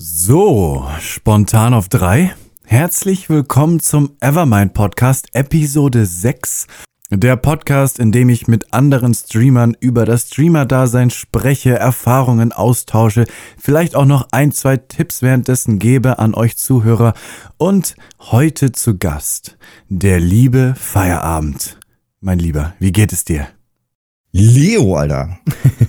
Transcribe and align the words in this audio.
So, 0.00 0.86
spontan 1.00 1.74
auf 1.74 1.88
drei. 1.88 2.32
Herzlich 2.64 3.28
willkommen 3.28 3.80
zum 3.80 4.12
Evermind 4.20 4.72
Podcast 4.72 5.26
Episode 5.32 6.06
6. 6.06 6.68
Der 7.10 7.34
Podcast, 7.34 7.98
in 7.98 8.12
dem 8.12 8.28
ich 8.28 8.46
mit 8.46 8.72
anderen 8.72 9.12
Streamern 9.12 9.76
über 9.80 10.04
das 10.04 10.28
Streamer-Dasein 10.28 11.10
spreche, 11.10 11.76
Erfahrungen 11.76 12.52
austausche, 12.52 13.24
vielleicht 13.58 13.96
auch 13.96 14.04
noch 14.04 14.28
ein, 14.30 14.52
zwei 14.52 14.76
Tipps 14.76 15.20
währenddessen 15.20 15.80
gebe 15.80 16.20
an 16.20 16.32
euch 16.32 16.56
Zuhörer. 16.56 17.14
Und 17.56 17.96
heute 18.20 18.70
zu 18.70 18.98
Gast 18.98 19.58
der 19.88 20.20
liebe 20.20 20.74
Feierabend. 20.78 21.76
Mein 22.20 22.38
Lieber, 22.38 22.74
wie 22.78 22.92
geht 22.92 23.12
es 23.12 23.24
dir? 23.24 23.48
Leo, 24.30 24.94
Alter. 24.94 25.40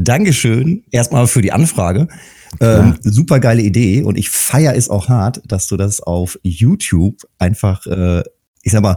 Dankeschön 0.00 0.84
erstmal 0.92 1.26
für 1.26 1.42
die 1.42 1.50
Anfrage. 1.50 2.06
Ähm, 2.60 2.96
super 3.02 3.40
geile 3.40 3.62
Idee 3.62 4.02
und 4.02 4.16
ich 4.16 4.30
feier 4.30 4.74
es 4.74 4.88
auch 4.88 5.08
hart, 5.08 5.42
dass 5.46 5.66
du 5.66 5.76
das 5.76 6.00
auf 6.00 6.38
YouTube 6.42 7.26
einfach, 7.38 7.84
äh, 7.86 8.22
ich 8.62 8.72
sag 8.72 8.82
mal, 8.82 8.96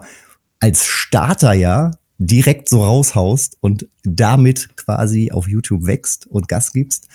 als 0.59 0.85
Starter 0.85 1.53
ja 1.53 1.91
direkt 2.19 2.69
so 2.69 2.83
raushaust 2.83 3.57
und 3.61 3.87
damit 4.03 4.77
quasi 4.77 5.31
auf 5.31 5.47
YouTube 5.47 5.87
wächst 5.87 6.27
und 6.27 6.47
Gas 6.47 6.71
gibst. 6.71 7.07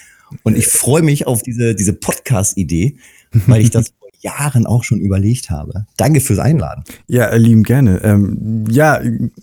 Und 0.42 0.56
ich 0.56 0.66
freue 0.66 1.02
mich 1.02 1.28
auf 1.28 1.42
diese, 1.42 1.76
diese 1.76 1.92
Podcast-Idee, 1.92 2.96
weil 3.46 3.62
ich 3.62 3.70
das 3.70 3.92
vor 3.98 4.08
Jahren 4.20 4.66
auch 4.66 4.82
schon 4.82 4.98
überlegt 4.98 5.50
habe. 5.50 5.86
Danke 5.96 6.20
fürs 6.20 6.40
Einladen. 6.40 6.82
Ja, 7.06 7.32
lieben 7.36 7.62
gerne. 7.62 8.02
Ähm, 8.02 8.64
ja, 8.68 9.00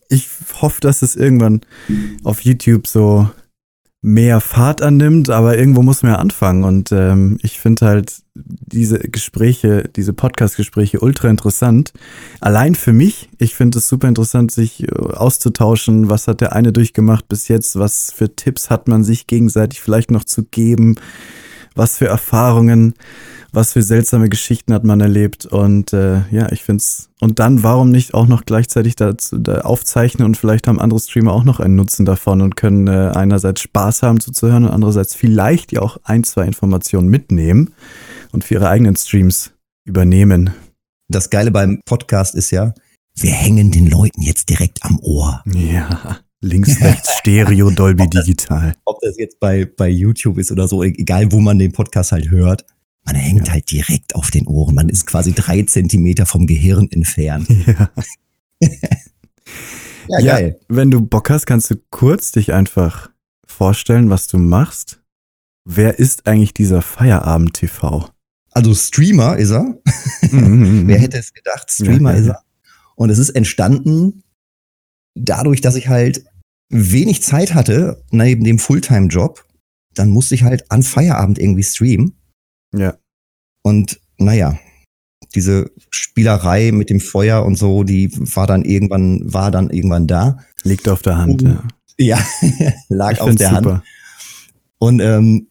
ich 0.10 0.28
hoffe, 0.62 0.82
dass 0.82 1.02
es 1.02 1.16
irgendwann 1.16 1.62
auf 2.26 2.42
YouTube 2.42 2.88
so 2.88 3.30
mehr 4.04 4.42
Fahrt 4.42 4.82
annimmt, 4.82 5.30
aber 5.30 5.58
irgendwo 5.58 5.82
muss 5.82 6.04
man 6.04 6.12
ja 6.12 6.18
anfangen. 6.20 6.66
Und 6.66 6.92
ähm, 6.92 7.40
ich 7.42 7.60
finde 7.60 7.86
halt 7.86 8.14
diese 8.36 9.00
Gespräche, 9.00 9.90
diese 9.96 10.12
Podcast-Gespräche 10.12 11.00
ultra 11.00 11.30
interessant. 11.30 11.94
Allein 12.42 12.76
für 12.76 12.92
mich, 12.92 13.30
ich 13.38 13.56
finde 13.56 13.78
es 13.78 13.88
super 13.88 14.10
interessant, 14.10 14.52
sich 14.52 14.84
äh, 14.84 14.92
auszutauschen. 14.92 16.10
Was 16.10 16.28
hat 16.28 16.42
der 16.42 16.52
eine 16.52 16.74
durchgemacht 16.74 17.30
bis 17.30 17.48
jetzt? 17.48 17.80
Was 17.80 18.12
für 18.12 18.36
Tipps 18.36 18.70
hat 18.70 18.90
man 18.90 19.06
sich 19.06 19.26
gegenseitig 19.26 19.80
vielleicht 19.80 20.12
noch 20.12 20.26
zu 20.26 20.44
geben? 20.44 20.96
Was 21.76 21.98
für 21.98 22.08
Erfahrungen? 22.08 22.94
was 23.54 23.74
für 23.74 23.84
seltsame 23.84 24.30
Geschichten 24.30 24.74
hat 24.74 24.84
man 24.84 25.00
erlebt. 25.00 25.46
Und 25.46 25.94
äh, 25.94 26.24
ja, 26.32 26.52
ich 26.52 26.64
finde 26.64 26.82
es. 26.82 27.10
Und 27.22 27.40
dann, 27.40 27.64
warum 27.64 27.92
nicht 27.92 28.14
auch 28.14 28.28
noch 28.28 28.46
gleichzeitig 28.46 28.96
dazu, 28.96 29.38
da 29.38 29.62
aufzeichnen 29.62 30.26
und 30.26 30.36
vielleicht 30.36 30.68
haben 30.68 30.80
andere 30.80 31.00
Streamer 31.00 31.32
auch 31.32 31.46
noch 31.46 31.60
einen 31.60 31.76
Nutzen 31.76 32.06
davon 32.06 32.42
und 32.42 32.58
können 32.58 32.88
äh, 32.88 33.12
einerseits 33.14 33.62
Spaß 33.62 34.02
haben 34.02 34.20
zuzuhören 34.20 34.66
und 34.66 34.72
andererseits 34.72 35.16
vielleicht 35.16 35.72
ja 35.72 35.82
auch 35.82 35.98
ein, 36.04 36.24
zwei 36.24 36.46
Informationen 36.46 37.08
mitnehmen 37.08 37.72
und 38.32 38.44
für 38.44 38.56
ihre 38.56 38.68
eigenen 38.68 38.96
Streams 38.96 39.54
übernehmen. 39.86 40.52
Das 41.08 41.30
Geile 41.30 41.52
beim 41.52 41.80
Podcast 41.86 42.34
ist 42.36 42.52
ja, 42.52 42.74
wir 43.16 43.32
hängen 43.32 43.72
den 43.72 43.88
Leuten 43.88 44.24
jetzt 44.24 44.50
direkt 44.50 44.84
am 44.84 45.00
Ohr. 45.00 45.44
Ja. 45.46 46.20
Links, 46.44 46.82
rechts, 46.82 47.18
Stereo, 47.20 47.72
Dolby 47.72 48.04
ob 48.04 48.12
das, 48.12 48.26
Digital. 48.26 48.76
Ob 48.86 49.00
das 49.02 49.18
jetzt 49.18 49.40
bei, 49.40 49.66
bei 49.66 49.90
YouTube 49.90 50.38
ist 50.38 50.52
oder 50.52 50.68
so, 50.68 50.84
egal 50.84 51.32
wo 51.32 51.40
man 51.40 51.58
den 51.58 51.72
Podcast 51.72 52.12
halt 52.12 52.30
hört. 52.30 52.66
Man 53.06 53.16
hängt 53.16 53.48
ja. 53.48 53.54
halt 53.54 53.72
direkt 53.72 54.16
auf 54.16 54.30
den 54.30 54.48
Ohren. 54.48 54.76
Man 54.76 54.90
ist 54.90 55.08
quasi 55.08 55.34
drei 55.34 55.64
Zentimeter 55.64 56.26
vom 56.26 56.46
Gehirn 56.46 56.90
entfernt. 56.92 57.48
Ja. 58.60 58.70
ja, 60.08 60.20
ja, 60.20 60.36
geil. 60.36 60.60
Wenn 60.70 60.90
du 60.90 61.02
Bock 61.02 61.30
hast, 61.30 61.46
kannst 61.46 61.70
du 61.70 61.76
kurz 61.90 62.32
dich 62.32 62.54
einfach 62.54 63.10
vorstellen, 63.46 64.10
was 64.10 64.28
du 64.28 64.38
machst. 64.38 65.02
Wer 65.66 66.00
ist 66.00 66.28
eigentlich 66.28 66.54
dieser 66.54 66.82
Feierabend-TV? 66.82 68.10
Also 68.52 68.74
Streamer 68.74 69.38
ist 69.38 69.52
er. 69.52 69.78
Mhm, 70.32 70.82
mhm, 70.82 70.88
Wer 70.88 71.00
hätte 71.00 71.18
es 71.18 71.34
gedacht? 71.34 71.70
Streamer 71.72 72.14
ja, 72.14 72.20
ist 72.20 72.28
er. 72.28 72.44
Und 72.96 73.10
es 73.10 73.18
ist 73.18 73.32
entstanden 73.32 74.24
dadurch, 75.16 75.62
dass 75.62 75.76
ich 75.76 75.88
halt 75.88 76.26
wenig 76.70 77.24
Zeit 77.24 77.54
hatte 77.54 78.04
neben 78.12 78.44
dem 78.44 78.60
Fulltime-Job. 78.60 79.46
Dann 79.94 80.10
musste 80.10 80.36
ich 80.36 80.44
halt 80.44 80.72
an 80.72 80.84
Feierabend 80.84 81.40
irgendwie 81.40 81.64
streamen. 81.64 82.18
Ja. 82.76 82.98
Und 83.64 84.00
naja, 84.18 84.58
diese 85.36 85.72
Spielerei 85.90 86.72
mit 86.72 86.90
dem 86.90 87.00
Feuer 87.00 87.46
und 87.46 87.58
so, 87.58 87.84
die 87.84 88.12
war 88.36 88.48
dann 88.48 88.64
irgendwann, 88.64 89.22
war 89.34 89.52
dann 89.52 89.70
irgendwann 89.70 90.08
da. 90.08 90.40
Liegt 90.64 90.88
auf 90.88 91.02
der 91.02 91.18
Hand, 91.18 91.44
und, 91.44 91.50
ja. 91.50 91.64
Ja, 92.00 92.26
lag 92.90 93.14
ich 93.14 93.22
auf 93.22 93.36
der 93.36 93.50
super. 93.50 93.74
Hand. 93.74 93.84
Und 94.80 95.00
ähm, 95.00 95.48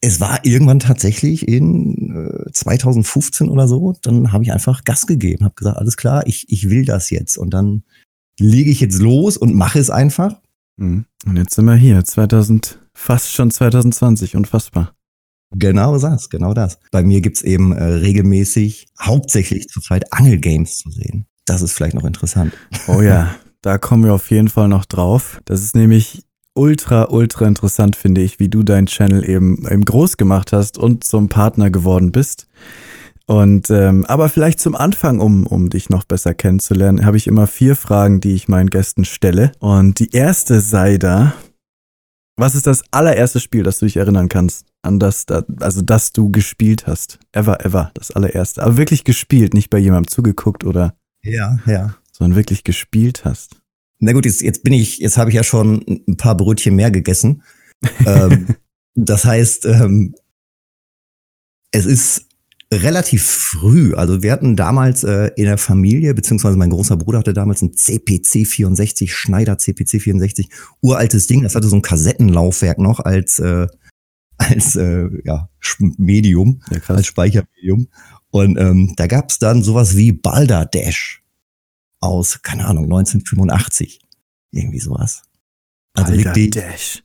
es 0.00 0.20
war 0.20 0.44
irgendwann 0.44 0.80
tatsächlich 0.80 1.46
in 1.46 2.46
äh, 2.48 2.52
2015 2.52 3.48
oder 3.48 3.68
so, 3.68 3.94
dann 4.02 4.32
habe 4.32 4.42
ich 4.42 4.52
einfach 4.52 4.84
Gas 4.84 5.06
gegeben, 5.06 5.44
habe 5.44 5.54
gesagt, 5.54 5.78
alles 5.78 5.96
klar, 5.96 6.26
ich, 6.26 6.46
ich 6.48 6.68
will 6.68 6.84
das 6.84 7.10
jetzt. 7.10 7.38
Und 7.38 7.50
dann 7.50 7.84
lege 8.38 8.70
ich 8.70 8.80
jetzt 8.80 9.00
los 9.00 9.36
und 9.36 9.54
mache 9.54 9.78
es 9.78 9.90
einfach. 9.90 10.36
Mhm. 10.76 11.06
Und 11.26 11.36
jetzt 11.36 11.54
sind 11.54 11.64
wir 11.64 11.74
hier, 11.74 12.04
2000, 12.04 12.78
fast 12.94 13.32
schon 13.32 13.50
2020, 13.50 14.36
unfassbar. 14.36 14.94
Genau 15.54 15.98
das, 15.98 16.30
genau 16.30 16.54
das. 16.54 16.78
Bei 16.90 17.02
mir 17.02 17.20
gibt's 17.20 17.42
eben 17.42 17.72
äh, 17.72 17.84
regelmäßig, 17.84 18.86
hauptsächlich 19.00 19.68
zurzeit 19.68 20.12
Angelgames 20.12 20.78
zu 20.78 20.90
sehen. 20.90 21.26
Das 21.44 21.60
ist 21.62 21.72
vielleicht 21.72 21.94
noch 21.94 22.04
interessant. 22.04 22.54
Oh 22.88 23.02
ja, 23.02 23.34
da 23.62 23.78
kommen 23.78 24.04
wir 24.04 24.14
auf 24.14 24.30
jeden 24.30 24.48
Fall 24.48 24.68
noch 24.68 24.86
drauf. 24.86 25.40
Das 25.44 25.62
ist 25.62 25.76
nämlich 25.76 26.24
ultra, 26.54 27.10
ultra 27.10 27.46
interessant, 27.46 27.96
finde 27.96 28.22
ich, 28.22 28.38
wie 28.38 28.48
du 28.48 28.62
deinen 28.62 28.86
Channel 28.86 29.28
eben, 29.28 29.66
eben 29.68 29.84
groß 29.84 30.16
gemacht 30.16 30.52
hast 30.52 30.78
und 30.78 31.04
zum 31.04 31.28
Partner 31.28 31.70
geworden 31.70 32.12
bist. 32.12 32.46
Und 33.26 33.70
ähm, 33.70 34.04
aber 34.06 34.28
vielleicht 34.28 34.60
zum 34.60 34.74
Anfang, 34.74 35.20
um, 35.20 35.46
um 35.46 35.70
dich 35.70 35.90
noch 35.90 36.04
besser 36.04 36.34
kennenzulernen, 36.34 37.06
habe 37.06 37.16
ich 37.16 37.26
immer 37.26 37.46
vier 37.46 37.76
Fragen, 37.76 38.20
die 38.20 38.34
ich 38.34 38.48
meinen 38.48 38.70
Gästen 38.70 39.04
stelle. 39.04 39.52
Und 39.60 39.98
die 40.00 40.10
erste 40.10 40.60
sei 40.60 40.98
da, 40.98 41.34
was 42.36 42.54
ist 42.54 42.66
das 42.66 42.82
allererste 42.90 43.40
Spiel, 43.40 43.62
das 43.62 43.78
du 43.78 43.86
dich 43.86 43.96
erinnern 43.96 44.28
kannst? 44.28 44.66
An 44.82 44.98
das, 44.98 45.26
also 45.60 45.82
das 45.82 46.12
du 46.12 46.30
gespielt 46.30 46.86
hast. 46.86 47.20
Ever, 47.30 47.64
ever, 47.64 47.92
das 47.94 48.10
allererste. 48.10 48.62
Aber 48.62 48.76
wirklich 48.76 49.04
gespielt, 49.04 49.54
nicht 49.54 49.70
bei 49.70 49.78
jemandem 49.78 50.10
zugeguckt 50.10 50.64
oder. 50.64 50.96
Ja, 51.22 51.58
ja. 51.66 51.94
Sondern 52.10 52.36
wirklich 52.36 52.64
gespielt 52.64 53.24
hast. 53.24 53.60
Na 54.00 54.12
gut, 54.12 54.24
jetzt, 54.24 54.42
jetzt 54.42 54.64
bin 54.64 54.72
ich, 54.72 54.98
jetzt 54.98 55.18
habe 55.18 55.30
ich 55.30 55.36
ja 55.36 55.44
schon 55.44 55.84
ein 56.08 56.16
paar 56.16 56.36
Brötchen 56.36 56.74
mehr 56.74 56.90
gegessen. 56.90 57.42
ähm, 58.04 58.48
das 58.94 59.24
heißt, 59.24 59.66
ähm, 59.66 60.14
es 61.70 61.86
ist 61.86 62.26
relativ 62.72 63.24
früh. 63.24 63.94
Also 63.94 64.22
wir 64.22 64.32
hatten 64.32 64.56
damals 64.56 65.04
äh, 65.04 65.30
in 65.36 65.44
der 65.44 65.58
Familie, 65.58 66.14
beziehungsweise 66.14 66.56
mein 66.56 66.70
großer 66.70 66.96
Bruder 66.96 67.18
hatte 67.18 67.34
damals 67.34 67.62
ein 67.62 67.74
CPC 67.74 68.46
64, 68.46 69.14
Schneider 69.14 69.58
CPC 69.58 70.00
64, 70.00 70.48
uraltes 70.80 71.26
Ding. 71.26 71.42
Das 71.42 71.54
hatte 71.54 71.68
so 71.68 71.76
ein 71.76 71.82
Kassettenlaufwerk 71.82 72.78
noch 72.78 73.00
als 73.00 73.38
äh, 73.38 73.66
als 74.38 74.76
äh, 74.76 75.08
ja, 75.24 75.48
Medium, 75.78 76.62
ja, 76.70 76.78
als 76.88 77.06
Speichermedium. 77.06 77.88
Und 78.30 78.58
ähm, 78.58 78.94
da 78.96 79.06
gab's 79.06 79.38
dann 79.38 79.62
sowas 79.62 79.96
wie 79.96 80.12
Balderdash 80.12 81.22
aus, 82.00 82.42
keine 82.42 82.66
Ahnung, 82.66 82.84
1985. 82.84 84.00
Irgendwie 84.50 84.80
sowas. 84.80 85.22
Also 85.94 86.12
Balderdash. 86.12 87.04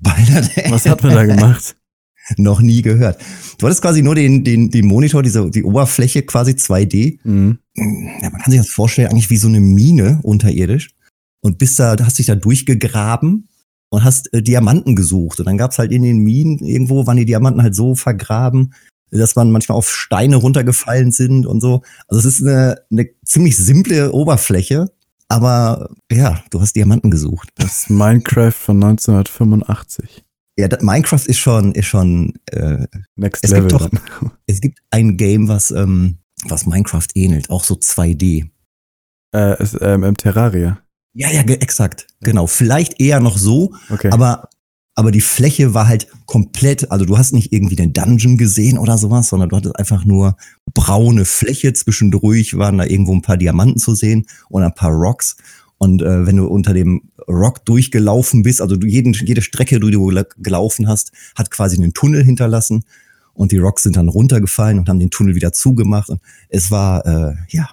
Balderdash. 0.00 0.70
Was 0.70 0.86
hat 0.86 1.02
man 1.02 1.14
da 1.14 1.24
gemacht? 1.24 1.76
noch 2.36 2.60
nie 2.60 2.82
gehört. 2.82 3.20
Du 3.58 3.66
hattest 3.66 3.82
quasi 3.82 4.02
nur 4.02 4.14
den, 4.14 4.44
den, 4.44 4.70
den 4.70 4.86
Monitor, 4.86 5.22
diese, 5.22 5.50
die 5.50 5.64
Oberfläche 5.64 6.22
quasi 6.22 6.52
2D. 6.52 7.18
Mhm. 7.24 7.58
Ja, 7.74 8.30
man 8.30 8.40
kann 8.40 8.50
sich 8.50 8.60
das 8.60 8.70
vorstellen, 8.70 9.08
eigentlich 9.08 9.30
wie 9.30 9.36
so 9.36 9.48
eine 9.48 9.60
Mine 9.60 10.20
unterirdisch. 10.22 10.90
Und 11.40 11.58
bist 11.58 11.78
da, 11.78 11.96
hast 12.00 12.18
dich 12.18 12.26
da 12.26 12.36
durchgegraben 12.36 13.48
und 13.90 14.04
hast 14.04 14.32
äh, 14.32 14.42
Diamanten 14.42 14.94
gesucht. 14.94 15.40
Und 15.40 15.46
dann 15.46 15.58
gab's 15.58 15.78
halt 15.78 15.90
in 15.90 16.02
den 16.02 16.18
Minen 16.18 16.58
irgendwo, 16.58 17.06
waren 17.06 17.16
die 17.16 17.24
Diamanten 17.24 17.62
halt 17.62 17.74
so 17.74 17.94
vergraben, 17.94 18.72
dass 19.10 19.36
man 19.36 19.50
manchmal 19.50 19.76
auf 19.76 19.90
Steine 19.90 20.36
runtergefallen 20.36 21.12
sind 21.12 21.46
und 21.46 21.60
so. 21.60 21.82
Also 22.08 22.26
es 22.26 22.36
ist 22.36 22.46
eine, 22.46 22.76
eine 22.90 23.08
ziemlich 23.24 23.56
simple 23.56 24.12
Oberfläche, 24.12 24.90
aber 25.28 25.90
ja, 26.10 26.42
du 26.50 26.60
hast 26.60 26.74
Diamanten 26.76 27.10
gesucht. 27.10 27.50
Das 27.56 27.82
ist 27.82 27.90
Minecraft 27.90 28.52
von 28.52 28.82
1985. 28.82 30.24
Ja, 30.58 30.68
das, 30.68 30.82
Minecraft 30.82 31.24
ist 31.26 31.38
schon, 31.38 31.72
ist 31.72 31.86
schon 31.86 32.34
äh, 32.50 32.86
Next 33.16 33.44
es 33.44 33.50
Level. 33.50 33.68
Gibt 33.68 33.80
doch, 33.80 33.90
es 34.46 34.60
gibt 34.60 34.80
ein 34.90 35.16
Game, 35.16 35.48
was, 35.48 35.70
ähm, 35.70 36.18
was 36.44 36.66
Minecraft 36.66 37.06
ähnelt, 37.14 37.50
auch 37.50 37.64
so 37.64 37.74
2D. 37.74 38.50
Äh, 39.34 39.62
ist, 39.62 39.78
ähm, 39.80 40.04
im 40.04 40.16
Terraria. 40.16 40.78
Ja, 41.14 41.30
ja, 41.30 41.40
exakt. 41.42 42.06
Genau. 42.20 42.46
Vielleicht 42.46 43.00
eher 43.00 43.20
noch 43.20 43.38
so, 43.38 43.74
okay. 43.90 44.10
aber, 44.10 44.48
aber 44.94 45.10
die 45.10 45.20
Fläche 45.20 45.72
war 45.72 45.88
halt 45.88 46.06
komplett, 46.26 46.90
also 46.90 47.04
du 47.04 47.16
hast 47.16 47.32
nicht 47.32 47.52
irgendwie 47.52 47.76
den 47.76 47.92
Dungeon 47.92 48.36
gesehen 48.36 48.78
oder 48.78 48.98
sowas, 48.98 49.28
sondern 49.28 49.48
du 49.48 49.56
hattest 49.56 49.78
einfach 49.78 50.04
nur 50.04 50.36
braune 50.74 51.24
Fläche. 51.24 51.72
Zwischendurch 51.72 52.56
waren 52.58 52.78
da 52.78 52.84
irgendwo 52.84 53.14
ein 53.14 53.22
paar 53.22 53.36
Diamanten 53.38 53.78
zu 53.78 53.94
sehen 53.94 54.26
und 54.48 54.62
ein 54.62 54.74
paar 54.74 54.90
Rocks. 54.90 55.36
Und 55.82 56.00
äh, 56.00 56.26
wenn 56.28 56.36
du 56.36 56.46
unter 56.46 56.74
dem 56.74 57.10
Rock 57.26 57.64
durchgelaufen 57.64 58.44
bist, 58.44 58.62
also 58.62 58.76
du 58.76 58.86
jeden, 58.86 59.14
jede 59.14 59.42
Strecke, 59.42 59.80
die 59.80 59.90
du 59.90 60.12
gelaufen 60.38 60.86
hast, 60.86 61.10
hat 61.34 61.50
quasi 61.50 61.76
einen 61.76 61.92
Tunnel 61.92 62.22
hinterlassen. 62.22 62.84
und 63.34 63.50
die 63.50 63.58
Rocks 63.58 63.82
sind 63.82 63.96
dann 63.96 64.08
runtergefallen 64.08 64.78
und 64.78 64.88
haben 64.88 65.00
den 65.00 65.10
Tunnel 65.10 65.34
wieder 65.34 65.52
zugemacht. 65.52 66.08
Und 66.08 66.20
es 66.50 66.70
war, 66.70 67.04
äh, 67.04 67.34
ja. 67.48 67.68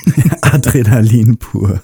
Adrenalin 0.40 1.36
pur. 1.38 1.80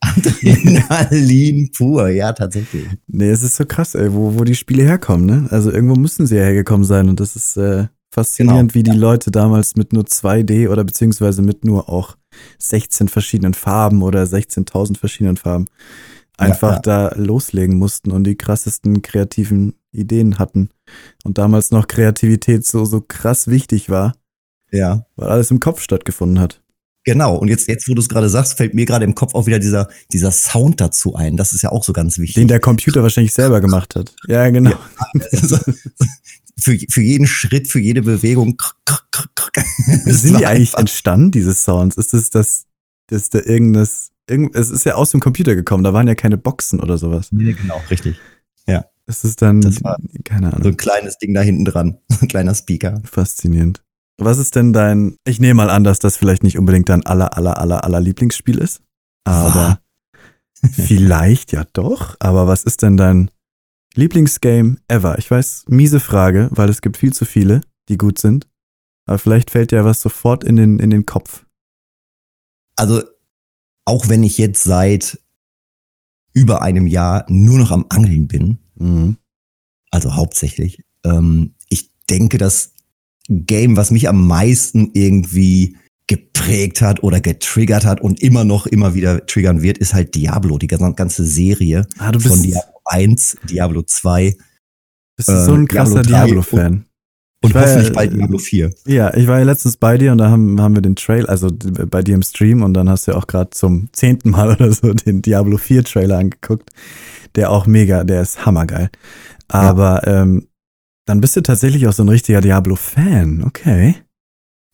Adrenalin 0.00 1.70
pur, 1.70 2.08
ja, 2.08 2.32
tatsächlich. 2.32 2.86
Nee, 3.06 3.30
es 3.30 3.44
ist 3.44 3.54
so 3.54 3.64
krass, 3.64 3.94
ey, 3.94 4.12
wo, 4.12 4.36
wo 4.36 4.42
die 4.42 4.56
Spiele 4.56 4.82
herkommen, 4.82 5.26
ne? 5.26 5.46
Also 5.50 5.70
irgendwo 5.70 5.94
müssen 5.94 6.26
sie 6.26 6.34
ja 6.36 6.42
hergekommen 6.42 6.84
sein 6.84 7.08
und 7.08 7.20
das 7.20 7.36
ist 7.36 7.56
äh, 7.56 7.86
faszinierend, 8.10 8.72
Genau. 8.72 8.86
wie 8.86 8.90
die 8.90 8.98
Leute 8.98 9.30
damals 9.30 9.76
mit 9.76 9.92
nur 9.92 10.02
2D 10.02 10.68
oder 10.68 10.82
beziehungsweise 10.82 11.42
mit 11.42 11.64
nur 11.64 11.88
auch 11.88 12.16
16 12.58 13.08
verschiedenen 13.08 13.54
Farben 13.54 14.02
oder 14.02 14.22
16.000 14.22 14.98
verschiedenen 14.98 15.36
Farben 15.36 15.66
einfach 16.38 16.74
ja. 16.74 16.80
da 16.80 17.14
loslegen 17.16 17.78
mussten 17.78 18.10
und 18.10 18.24
die 18.24 18.36
krassesten 18.36 19.02
kreativen 19.02 19.74
Ideen 19.92 20.38
hatten. 20.38 20.70
Und 21.24 21.38
damals 21.38 21.70
noch 21.70 21.86
Kreativität 21.86 22.66
so, 22.66 22.84
so 22.84 23.00
krass 23.00 23.48
wichtig 23.48 23.90
war, 23.90 24.14
Ja. 24.70 25.06
weil 25.16 25.28
alles 25.28 25.50
im 25.50 25.60
Kopf 25.60 25.80
stattgefunden 25.82 26.40
hat. 26.40 26.61
Genau, 27.04 27.36
und 27.36 27.48
jetzt, 27.48 27.68
jetzt 27.68 27.88
wo 27.88 27.94
du 27.94 28.00
es 28.00 28.08
gerade 28.08 28.28
sagst, 28.28 28.56
fällt 28.56 28.74
mir 28.74 28.86
gerade 28.86 29.04
im 29.04 29.14
Kopf 29.14 29.34
auch 29.34 29.46
wieder 29.46 29.58
dieser, 29.58 29.88
dieser 30.12 30.30
Sound 30.30 30.80
dazu 30.80 31.16
ein. 31.16 31.36
Das 31.36 31.52
ist 31.52 31.62
ja 31.62 31.70
auch 31.72 31.82
so 31.84 31.92
ganz 31.92 32.18
wichtig. 32.18 32.36
Den 32.36 32.48
der 32.48 32.60
Computer 32.60 33.02
wahrscheinlich 33.02 33.34
selber 33.34 33.60
gemacht 33.60 33.96
hat. 33.96 34.14
Ja, 34.28 34.48
genau. 34.50 34.76
Also, 35.32 35.58
für, 36.60 36.78
für 36.88 37.02
jeden 37.02 37.26
Schritt, 37.26 37.66
für 37.68 37.80
jede 37.80 38.02
Bewegung. 38.02 38.56
Sind 40.04 40.38
die 40.38 40.46
eigentlich 40.46 40.74
entstanden, 40.74 41.32
diese 41.32 41.54
Sounds? 41.54 41.96
Ist 41.96 42.14
es 42.14 42.30
das, 42.30 42.66
das 43.08 43.30
da 43.30 43.40
irgendwas, 43.40 44.10
irgend, 44.28 44.54
es 44.54 44.70
ist 44.70 44.84
ja 44.84 44.94
aus 44.94 45.10
dem 45.10 45.20
Computer 45.20 45.56
gekommen, 45.56 45.82
da 45.82 45.92
waren 45.92 46.06
ja 46.06 46.14
keine 46.14 46.36
Boxen 46.36 46.78
oder 46.80 46.98
sowas. 46.98 47.32
Nee, 47.32 47.54
genau, 47.54 47.80
richtig. 47.90 48.16
Es 49.06 49.24
ist 49.24 49.42
dann, 49.42 49.60
Das 49.60 49.82
war 49.82 49.98
keine 50.24 50.50
So 50.50 50.56
Ahnung, 50.56 50.68
ein 50.68 50.76
kleines 50.76 51.18
Ding 51.18 51.34
da 51.34 51.40
hinten 51.42 51.64
dran. 51.64 51.98
So 52.08 52.18
ein 52.22 52.28
kleiner 52.28 52.54
Speaker. 52.54 53.02
faszinierend. 53.04 53.82
Was 54.24 54.38
ist 54.38 54.54
denn 54.56 54.72
dein, 54.72 55.16
ich 55.26 55.40
nehme 55.40 55.54
mal 55.54 55.70
an, 55.70 55.84
dass 55.84 55.98
das 55.98 56.16
vielleicht 56.16 56.42
nicht 56.42 56.58
unbedingt 56.58 56.88
dein 56.88 57.04
aller, 57.04 57.36
aller, 57.36 57.58
aller, 57.58 57.84
aller 57.84 58.00
Lieblingsspiel 58.00 58.58
ist, 58.58 58.82
aber 59.24 59.80
vielleicht 60.72 61.52
ja 61.52 61.64
doch, 61.72 62.16
aber 62.20 62.46
was 62.46 62.64
ist 62.64 62.82
denn 62.82 62.96
dein 62.96 63.30
Lieblingsgame 63.94 64.76
ever? 64.88 65.18
Ich 65.18 65.30
weiß, 65.30 65.64
miese 65.68 66.00
Frage, 66.00 66.48
weil 66.52 66.68
es 66.68 66.80
gibt 66.80 66.96
viel 66.96 67.12
zu 67.12 67.24
viele, 67.24 67.60
die 67.88 67.98
gut 67.98 68.18
sind, 68.18 68.48
aber 69.06 69.18
vielleicht 69.18 69.50
fällt 69.50 69.72
dir 69.72 69.84
was 69.84 70.00
sofort 70.00 70.44
in 70.44 70.56
den, 70.56 70.78
in 70.78 70.90
den 70.90 71.04
Kopf. 71.06 71.44
Also, 72.76 73.02
auch 73.84 74.08
wenn 74.08 74.22
ich 74.22 74.38
jetzt 74.38 74.62
seit 74.62 75.18
über 76.32 76.62
einem 76.62 76.86
Jahr 76.86 77.26
nur 77.28 77.58
noch 77.58 77.70
am 77.70 77.86
Angeln 77.88 78.28
bin, 78.28 78.58
Mhm. 78.74 79.18
also 79.90 80.16
hauptsächlich, 80.16 80.82
ähm, 81.04 81.54
ich 81.68 81.90
denke, 82.08 82.38
das 82.38 82.71
Game, 83.46 83.76
was 83.76 83.90
mich 83.90 84.08
am 84.08 84.26
meisten 84.26 84.90
irgendwie 84.94 85.76
geprägt 86.06 86.82
hat 86.82 87.02
oder 87.02 87.20
getriggert 87.20 87.84
hat 87.86 88.00
und 88.00 88.20
immer 88.22 88.44
noch 88.44 88.66
immer 88.66 88.94
wieder 88.94 89.24
triggern 89.26 89.62
wird, 89.62 89.78
ist 89.78 89.94
halt 89.94 90.14
Diablo, 90.14 90.58
die 90.58 90.66
ganze- 90.66 91.24
Serie 91.24 91.86
Ah, 91.98 92.12
von 92.18 92.42
Diablo 92.42 92.72
1, 92.84 93.36
Diablo 93.48 93.82
2 93.82 94.36
bist 95.16 95.28
du 95.28 95.44
so 95.44 95.52
äh, 95.52 95.58
ein 95.58 95.68
krasser 95.68 96.02
Diablo 96.02 96.12
3 96.12 96.24
Diablo-Fan. 96.26 96.84
und 97.44 97.54
ja- 97.54 97.60
hoffentlich 97.60 97.92
bald 97.92 98.12
Diablo 98.12 98.38
4. 98.38 98.70
Ja, 98.86 99.14
ich 99.14 99.26
war 99.26 99.38
ja 99.38 99.44
letztens 99.44 99.76
bei 99.76 99.96
dir 99.98 100.12
und 100.12 100.18
da 100.18 100.30
haben, 100.30 100.60
haben 100.60 100.74
wir 100.74 100.82
den 100.82 100.96
Trail, 100.96 101.26
also 101.26 101.48
bei 101.50 102.02
dir 102.02 102.14
im 102.14 102.22
Stream 102.22 102.62
und 102.62 102.74
dann 102.74 102.88
hast 102.90 103.06
du 103.06 103.12
ja 103.12 103.18
auch 103.18 103.26
gerade 103.26 103.50
zum 103.50 103.88
zehnten 103.92 104.30
Mal 104.30 104.50
oder 104.56 104.72
so 104.72 104.92
den 104.92 105.22
Diablo 105.22 105.56
4 105.56 105.84
Trailer 105.84 106.18
angeguckt, 106.18 106.70
der 107.36 107.50
auch 107.50 107.66
mega, 107.66 108.04
der 108.04 108.22
ist 108.22 108.44
hammergeil. 108.44 108.90
Aber 109.48 110.06
ähm, 110.06 110.48
dann 111.04 111.20
bist 111.20 111.36
du 111.36 111.40
tatsächlich 111.42 111.86
auch 111.86 111.92
so 111.92 112.04
ein 112.04 112.08
richtiger 112.08 112.40
Diablo-Fan, 112.40 113.44
okay. 113.44 113.96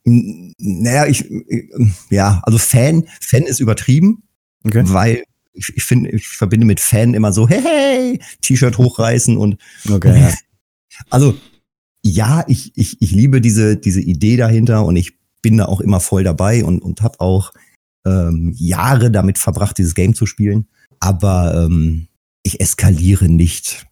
Naja, 0.04 1.06
ich, 1.06 1.30
äh, 1.30 1.68
ja, 2.10 2.40
also 2.44 2.58
Fan, 2.58 3.06
Fan 3.20 3.42
ist 3.42 3.60
übertrieben, 3.60 4.22
Okay. 4.64 4.82
weil 4.86 5.24
ich, 5.52 5.72
ich 5.76 5.84
finde, 5.84 6.10
ich 6.10 6.28
verbinde 6.28 6.66
mit 6.66 6.80
Fan 6.80 7.14
immer 7.14 7.32
so, 7.32 7.48
hey, 7.48 7.62
hey 7.62 8.20
T-Shirt 8.40 8.78
hochreißen 8.78 9.36
und 9.36 9.56
Okay, 9.88 10.20
ja. 10.20 10.34
also 11.10 11.34
ja, 12.04 12.44
ich, 12.46 12.72
ich, 12.76 13.00
ich 13.02 13.10
liebe 13.10 13.40
diese, 13.40 13.76
diese 13.76 14.00
Idee 14.00 14.36
dahinter 14.36 14.84
und 14.84 14.96
ich 14.96 15.18
bin 15.42 15.58
da 15.58 15.66
auch 15.66 15.80
immer 15.80 16.00
voll 16.00 16.24
dabei 16.24 16.64
und, 16.64 16.80
und 16.80 17.02
habe 17.02 17.20
auch 17.20 17.52
ähm, 18.06 18.52
Jahre 18.56 19.10
damit 19.10 19.38
verbracht, 19.38 19.78
dieses 19.78 19.94
Game 19.94 20.14
zu 20.14 20.26
spielen. 20.26 20.68
Aber 21.00 21.54
ähm, 21.66 22.08
ich 22.42 22.60
eskaliere 22.60 23.28
nicht, 23.28 23.86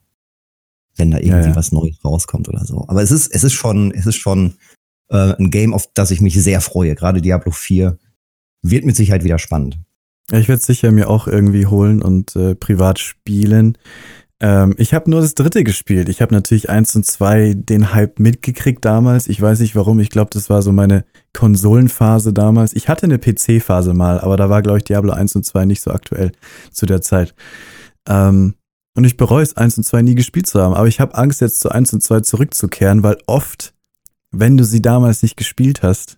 wenn 0.97 1.11
da 1.11 1.19
irgendwie 1.19 1.41
Ja, 1.41 1.47
ja. 1.49 1.57
was 1.57 1.73
Neues 1.73 2.05
rauskommt 2.05 2.49
oder 2.49 2.65
so. 2.65 2.85
Aber 2.89 3.03
es 3.03 3.11
ist, 3.11 3.29
es 3.35 3.45
ist 3.45 3.53
schon, 3.53 3.93
es 3.93 4.07
ist 4.07 4.17
schon 4.17 4.55
äh, 5.11 5.35
ein 5.39 5.51
Game, 5.51 5.75
auf 5.75 5.89
das 5.95 6.11
ich 6.11 6.21
mich 6.21 6.41
sehr 6.41 6.61
freue. 6.61 6.95
Gerade 6.95 7.21
Diablo 7.23 7.53
4 7.53 7.99
wird 8.63 8.85
mit 8.85 8.97
Sicherheit 8.97 9.25
wieder 9.25 9.39
spannend. 9.39 9.79
Ja, 10.31 10.39
Ich 10.39 10.49
werde 10.49 10.61
es 10.61 10.67
sicher 10.67 10.91
mir 10.91 11.09
auch 11.09 11.29
irgendwie 11.29 11.67
holen 11.67 12.03
und 12.03 12.35
äh, 12.37 12.55
privat 12.55 12.99
spielen. 12.99 13.79
Ähm, 14.41 14.75
ich 14.77 14.93
habe 14.93 15.09
nur 15.11 15.21
das 15.21 15.35
dritte 15.35 15.65
gespielt. 15.65 16.09
Ich 16.09 16.21
habe 16.21 16.35
natürlich 16.35 16.69
eins 16.69 16.95
und 16.95 17.07
zwei 17.07 17.55
den 17.55 17.95
Hype 17.95 18.19
mitgekriegt 18.19 18.85
damals. 18.85 19.29
Ich 19.29 19.41
weiß 19.41 19.61
nicht 19.61 19.77
warum. 19.77 19.99
Ich 20.01 20.11
glaube, 20.11 20.31
das 20.33 20.51
war 20.51 20.63
so 20.63 20.73
meine 20.73 21.05
Konsolenphase 21.33 22.33
damals. 22.33 22.75
Ich 22.75 22.89
hatte 22.89 23.07
eine 23.07 23.19
PC-Phase 23.19 23.95
mal, 23.95 24.21
aber 24.21 24.37
da 24.37 24.51
war, 24.51 24.63
glaube 24.63 24.79
ich, 24.79 24.85
Diablo 24.85 25.13
1 25.13 25.37
und 25.37 25.45
2 25.45 25.65
nicht 25.65 25.81
so 25.81 25.91
aktuell 25.91 26.33
zu 26.71 26.85
der 26.87 27.01
Zeit. 27.01 27.35
Ähm, 28.09 28.55
und 28.97 29.05
ich 29.05 29.17
bereue 29.17 29.43
es, 29.43 29.57
1 29.57 29.79
und 29.79 29.85
2 29.85 30.03
nie 30.03 30.15
gespielt 30.15 30.47
zu 30.47 30.61
haben. 30.61 30.75
Aber 30.75 30.89
ich 30.89 31.01
habe 31.01 31.15
Angst, 31.15 31.41
jetzt 31.41 31.61
zu 31.61 31.71
1 31.71 31.93
und 31.93 32.03
2 32.03 32.21
zurückzukehren, 32.21 33.03
weil 33.03 33.19
oft, 33.27 33.75
wenn 34.31 34.57
du 34.57 34.65
sie 34.65 34.83
damals 34.83 35.23
nicht 35.23 35.37
gespielt 35.37 35.83
hast 35.83 36.17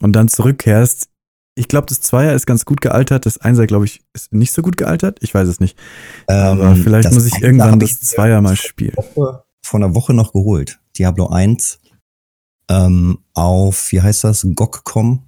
und 0.00 0.12
dann 0.14 0.28
zurückkehrst, 0.28 1.08
ich 1.56 1.68
glaube, 1.68 1.86
das 1.86 2.00
Zweier 2.00 2.34
ist 2.34 2.46
ganz 2.46 2.64
gut 2.64 2.80
gealtert, 2.80 3.26
das 3.26 3.38
Einser, 3.38 3.66
glaube 3.68 3.84
ich, 3.84 4.02
ist 4.12 4.32
nicht 4.32 4.52
so 4.52 4.60
gut 4.62 4.76
gealtert. 4.76 5.18
Ich 5.22 5.32
weiß 5.34 5.46
es 5.46 5.60
nicht. 5.60 5.78
Aber 6.26 6.72
Ähm, 6.72 6.82
vielleicht 6.82 7.06
das 7.06 7.14
muss 7.14 7.26
ich 7.26 7.40
irgendwann 7.40 7.78
das 7.78 7.90
ich 7.90 8.00
Zweier 8.00 8.40
mal 8.40 8.56
spielen. 8.56 8.96
Woche, 8.96 9.44
vor 9.64 9.78
einer 9.80 9.94
Woche 9.94 10.14
noch 10.14 10.32
geholt. 10.32 10.80
Diablo 10.98 11.28
1 11.28 11.78
ähm, 12.70 13.18
auf, 13.34 13.92
wie 13.92 14.00
heißt 14.02 14.24
das, 14.24 14.44
GOG.com. 14.54 15.22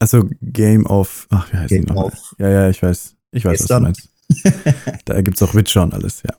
Also 0.00 0.28
Game 0.42 0.84
of, 0.86 1.28
ach, 1.30 1.50
wie 1.52 1.56
heißt 1.56 1.68
Game 1.68 1.84
noch? 1.84 1.96
of- 2.04 2.34
Ja, 2.38 2.48
ja, 2.50 2.68
ich 2.68 2.82
weiß. 2.82 3.14
Ich 3.30 3.44
weiß, 3.44 3.58
Gestern. 3.58 3.84
was 3.84 3.92
du 3.96 4.02
meinst. 4.02 4.11
Da 5.04 5.20
gibt's 5.20 5.42
auch 5.42 5.54
Witcher 5.54 5.82
und 5.82 5.94
alles, 5.94 6.22
ja. 6.22 6.34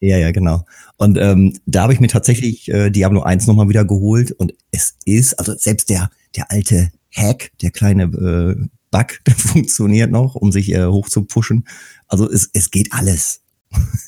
Ja, 0.00 0.18
ja, 0.18 0.32
genau. 0.32 0.66
Und 0.98 1.16
ähm, 1.18 1.58
da 1.66 1.82
habe 1.82 1.94
ich 1.94 2.00
mir 2.00 2.08
tatsächlich 2.08 2.68
äh, 2.68 2.90
Diablo 2.90 3.22
1 3.22 3.46
nochmal 3.46 3.68
wieder 3.68 3.84
geholt 3.84 4.32
und 4.32 4.52
es 4.70 4.96
ist, 5.04 5.38
also 5.38 5.54
selbst 5.56 5.88
der, 5.88 6.10
der 6.36 6.50
alte 6.50 6.90
Hack, 7.10 7.52
der 7.62 7.70
kleine 7.70 8.04
äh, 8.04 8.68
Bug, 8.90 9.20
der 9.26 9.34
funktioniert 9.34 10.10
noch, 10.10 10.34
um 10.34 10.52
sich 10.52 10.72
äh, 10.72 10.86
hoch 10.86 11.08
zu 11.08 11.24
pushen. 11.24 11.66
Also 12.06 12.30
es, 12.30 12.50
es 12.52 12.70
geht 12.70 12.92
alles. 12.92 13.40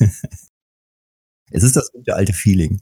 es 1.51 1.63
ist 1.63 1.75
das 1.75 1.91
gute 1.91 2.15
alte 2.15 2.33
Feeling. 2.33 2.79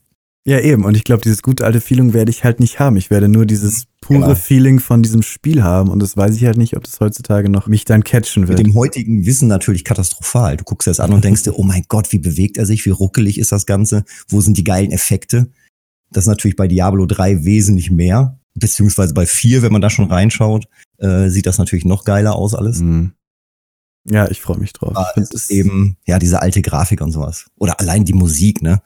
Ja, 0.48 0.60
eben. 0.60 0.86
Und 0.86 0.96
ich 0.96 1.04
glaube, 1.04 1.24
dieses 1.24 1.42
gute 1.42 1.66
alte 1.66 1.82
Feeling 1.82 2.14
werde 2.14 2.30
ich 2.30 2.44
halt 2.44 2.60
nicht 2.60 2.80
haben. 2.80 2.98
Ich 2.98 3.10
werde 3.10 3.28
nur 3.28 3.48
dieses 3.48 3.88
pure 4.00 4.20
Genau. 4.20 4.36
Feeling 4.36 4.80
von 4.80 5.02
diesem 5.02 5.24
Spiel 5.24 5.64
haben. 5.64 5.90
Und 5.90 6.00
das 6.00 6.16
weiß 6.16 6.36
ich 6.36 6.46
halt 6.46 6.58
nicht, 6.58 6.78
ob 6.78 6.84
das 6.84 7.00
heutzutage 7.00 7.50
noch 7.50 7.66
mich 7.66 7.84
dann 7.84 8.04
catchen 8.04 8.42
Mit 8.42 8.50
wird. 8.50 8.60
dem 8.60 8.76
heutigen 8.76 9.26
Wissen 9.26 9.48
natürlich 9.48 9.84
katastrophal. 9.84 10.56
Du 10.58 10.64
guckst 10.64 10.86
das 10.88 11.00
an 11.00 11.14
und 11.14 11.24
denkst 11.24 11.42
dir, 11.44 11.58
oh 11.58 11.64
mein 11.64 11.84
Gott, 11.88 12.12
wie 12.12 12.20
bewegt 12.20 12.58
er 12.58 12.68
sich, 12.68 12.86
wie 12.86 12.92
ruckelig 12.92 13.40
ist 13.40 13.52
das 13.52 13.66
Ganze, 13.66 14.06
wo 14.28 14.40
sind 14.40 14.58
die 14.58 14.64
geilen 14.64 14.92
Effekte? 14.92 15.50
Das 16.12 16.26
ist 16.26 16.28
natürlich 16.30 16.56
bei 16.56 16.68
Diablo 16.68 17.08
3 17.08 17.44
wesentlich 17.44 17.90
mehr, 17.90 18.38
beziehungsweise 18.54 19.16
bei 19.16 19.26
4, 19.26 19.64
wenn 19.64 19.72
man 19.72 19.82
da 19.82 19.90
schon 19.90 20.12
reinschaut, 20.12 20.68
äh, 21.00 21.30
sieht 21.30 21.48
das 21.48 21.58
natürlich 21.58 21.86
noch 21.86 22.04
geiler 22.06 22.36
aus 22.36 22.54
alles. 22.54 22.82
Mhm. 22.82 23.14
Ja, 24.08 24.30
ich 24.30 24.40
freue 24.42 24.60
mich 24.60 24.74
drauf. 24.74 24.96
Aber 24.96 25.18
es 25.18 25.32
ist 25.32 25.50
eben, 25.50 25.98
ja, 26.06 26.20
diese 26.20 26.44
alte 26.44 26.62
Grafik 26.62 27.02
und 27.02 27.12
sowas. 27.12 27.48
Oder 27.58 27.80
allein 27.80 28.06
die 28.06 28.14
Musik, 28.14 28.62
ne? 28.62 28.84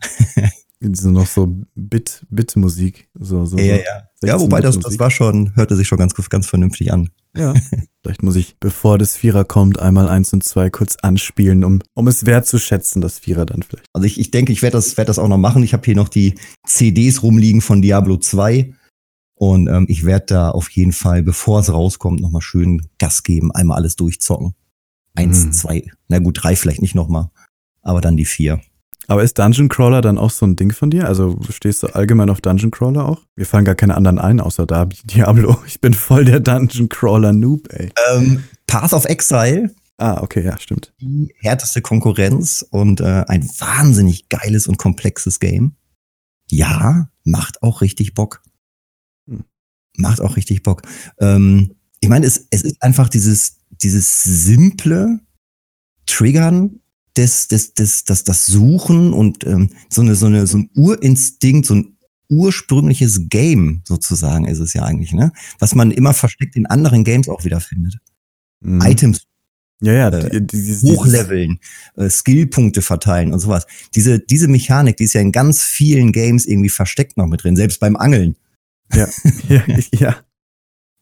so 0.94 1.10
noch 1.10 1.26
so 1.26 1.54
Bit, 1.74 2.26
Bit-Musik. 2.30 3.08
So, 3.14 3.44
so, 3.44 3.56
so 3.56 3.58
Ja, 3.58 3.76
ja. 3.76 4.08
Ja, 4.24 4.40
wobei 4.40 4.60
das, 4.60 4.78
das 4.78 4.98
war 4.98 5.10
schon, 5.10 5.54
hörte 5.56 5.74
sich 5.76 5.88
schon 5.88 5.98
ganz, 5.98 6.14
ganz 6.14 6.46
vernünftig 6.46 6.92
an. 6.92 7.10
Ja. 7.36 7.54
Vielleicht 8.02 8.22
muss 8.22 8.36
ich, 8.36 8.56
bevor 8.60 8.98
das 8.98 9.16
Vierer 9.16 9.44
kommt, 9.44 9.78
einmal 9.80 10.08
eins 10.08 10.32
und 10.32 10.44
zwei 10.44 10.70
kurz 10.70 10.96
anspielen, 11.02 11.64
um, 11.64 11.80
um 11.94 12.06
es 12.08 12.26
wertzuschätzen, 12.26 13.00
das 13.00 13.18
Vierer 13.18 13.46
dann 13.46 13.62
vielleicht. 13.62 13.86
Also 13.92 14.06
ich, 14.06 14.18
ich 14.20 14.30
denke, 14.30 14.52
ich 14.52 14.62
werde 14.62 14.76
das, 14.76 14.96
werd 14.96 15.08
das 15.08 15.18
auch 15.18 15.28
noch 15.28 15.38
machen. 15.38 15.62
Ich 15.62 15.72
habe 15.72 15.84
hier 15.84 15.96
noch 15.96 16.08
die 16.08 16.34
CDs 16.66 17.22
rumliegen 17.22 17.60
von 17.60 17.80
Diablo 17.82 18.16
2. 18.16 18.74
Und 19.34 19.66
ähm, 19.68 19.86
ich 19.88 20.04
werde 20.04 20.26
da 20.26 20.50
auf 20.50 20.68
jeden 20.70 20.92
Fall, 20.92 21.22
bevor 21.22 21.60
es 21.60 21.72
rauskommt, 21.72 22.20
nochmal 22.20 22.42
schön 22.42 22.82
Gas 22.98 23.22
geben, 23.24 23.50
einmal 23.52 23.78
alles 23.78 23.96
durchzocken. 23.96 24.54
Eins, 25.14 25.44
Mhm. 25.46 25.52
zwei, 25.52 25.84
na 26.08 26.18
gut, 26.20 26.42
drei 26.42 26.54
vielleicht 26.56 26.80
nicht 26.80 26.94
nochmal, 26.94 27.30
aber 27.82 28.00
dann 28.00 28.16
die 28.16 28.24
vier. 28.24 28.60
Aber 29.08 29.22
ist 29.22 29.38
Dungeon 29.38 29.68
Crawler 29.68 30.00
dann 30.00 30.18
auch 30.18 30.30
so 30.30 30.46
ein 30.46 30.56
Ding 30.56 30.72
von 30.72 30.90
dir? 30.90 31.08
Also 31.08 31.38
stehst 31.50 31.82
du 31.82 31.88
allgemein 31.88 32.30
auf 32.30 32.40
Dungeon 32.40 32.70
Crawler 32.70 33.06
auch? 33.06 33.22
Wir 33.36 33.46
fallen 33.46 33.64
gar 33.64 33.74
keine 33.74 33.96
anderen 33.96 34.18
ein, 34.18 34.40
außer 34.40 34.66
da 34.66 34.86
Diablo. 35.04 35.58
Ich 35.66 35.80
bin 35.80 35.94
voll 35.94 36.24
der 36.24 36.40
Dungeon 36.40 36.88
Crawler 36.88 37.32
Noob, 37.32 37.68
ey. 37.72 37.90
Ähm, 38.12 38.44
Path 38.66 38.92
of 38.92 39.04
Exile, 39.06 39.74
Ah, 39.98 40.20
okay, 40.20 40.44
ja, 40.44 40.58
stimmt. 40.58 40.92
die 41.00 41.32
härteste 41.38 41.80
Konkurrenz 41.80 42.66
und 42.70 43.00
äh, 43.00 43.24
ein 43.28 43.48
wahnsinnig 43.58 44.28
geiles 44.28 44.66
und 44.66 44.76
komplexes 44.76 45.38
Game. 45.38 45.76
Ja, 46.50 47.08
macht 47.22 47.62
auch 47.62 47.82
richtig 47.82 48.14
Bock. 48.14 48.42
Hm. 49.28 49.44
Macht 49.96 50.20
auch 50.20 50.34
richtig 50.36 50.64
Bock. 50.64 50.82
Ähm, 51.20 51.76
ich 52.00 52.08
meine, 52.08 52.26
es, 52.26 52.48
es 52.50 52.62
ist 52.62 52.82
einfach 52.82 53.08
dieses, 53.08 53.58
dieses 53.70 54.24
simple 54.24 55.20
Triggern 56.06 56.80
des, 57.16 57.48
des, 57.48 57.74
des, 57.74 58.04
das, 58.04 58.24
das 58.24 58.46
Suchen 58.46 59.12
und 59.12 59.44
ähm, 59.44 59.70
so, 59.88 60.02
eine, 60.02 60.14
so, 60.14 60.26
eine, 60.26 60.46
so 60.46 60.58
ein 60.58 60.70
Urinstinkt, 60.74 61.66
so 61.66 61.74
ein 61.74 61.96
ursprüngliches 62.28 63.28
Game 63.28 63.82
sozusagen 63.86 64.46
ist 64.46 64.58
es 64.58 64.72
ja 64.72 64.84
eigentlich, 64.84 65.12
ne? 65.12 65.32
Was 65.58 65.74
man 65.74 65.90
immer 65.90 66.14
versteckt 66.14 66.56
in 66.56 66.66
anderen 66.66 67.04
Games 67.04 67.28
auch 67.28 67.44
wieder 67.44 67.60
findet. 67.60 67.98
Mhm. 68.60 68.80
Items 68.80 69.26
Ja, 69.82 69.92
ja, 69.92 70.08
äh, 70.08 70.40
die, 70.40 70.46
dieses, 70.46 70.82
hochleveln, 70.82 71.58
äh, 71.96 72.08
Skillpunkte 72.08 72.80
verteilen 72.80 73.32
und 73.32 73.40
sowas. 73.40 73.66
Diese, 73.94 74.18
diese 74.18 74.48
Mechanik, 74.48 74.96
die 74.96 75.04
ist 75.04 75.12
ja 75.12 75.20
in 75.20 75.32
ganz 75.32 75.62
vielen 75.62 76.12
Games 76.12 76.46
irgendwie 76.46 76.70
versteckt 76.70 77.16
noch 77.16 77.26
mit 77.26 77.42
drin, 77.42 77.56
selbst 77.56 77.80
beim 77.80 77.96
Angeln. 77.96 78.36
Ja, 78.94 79.08
ja, 79.48 79.62
ja. 79.92 80.16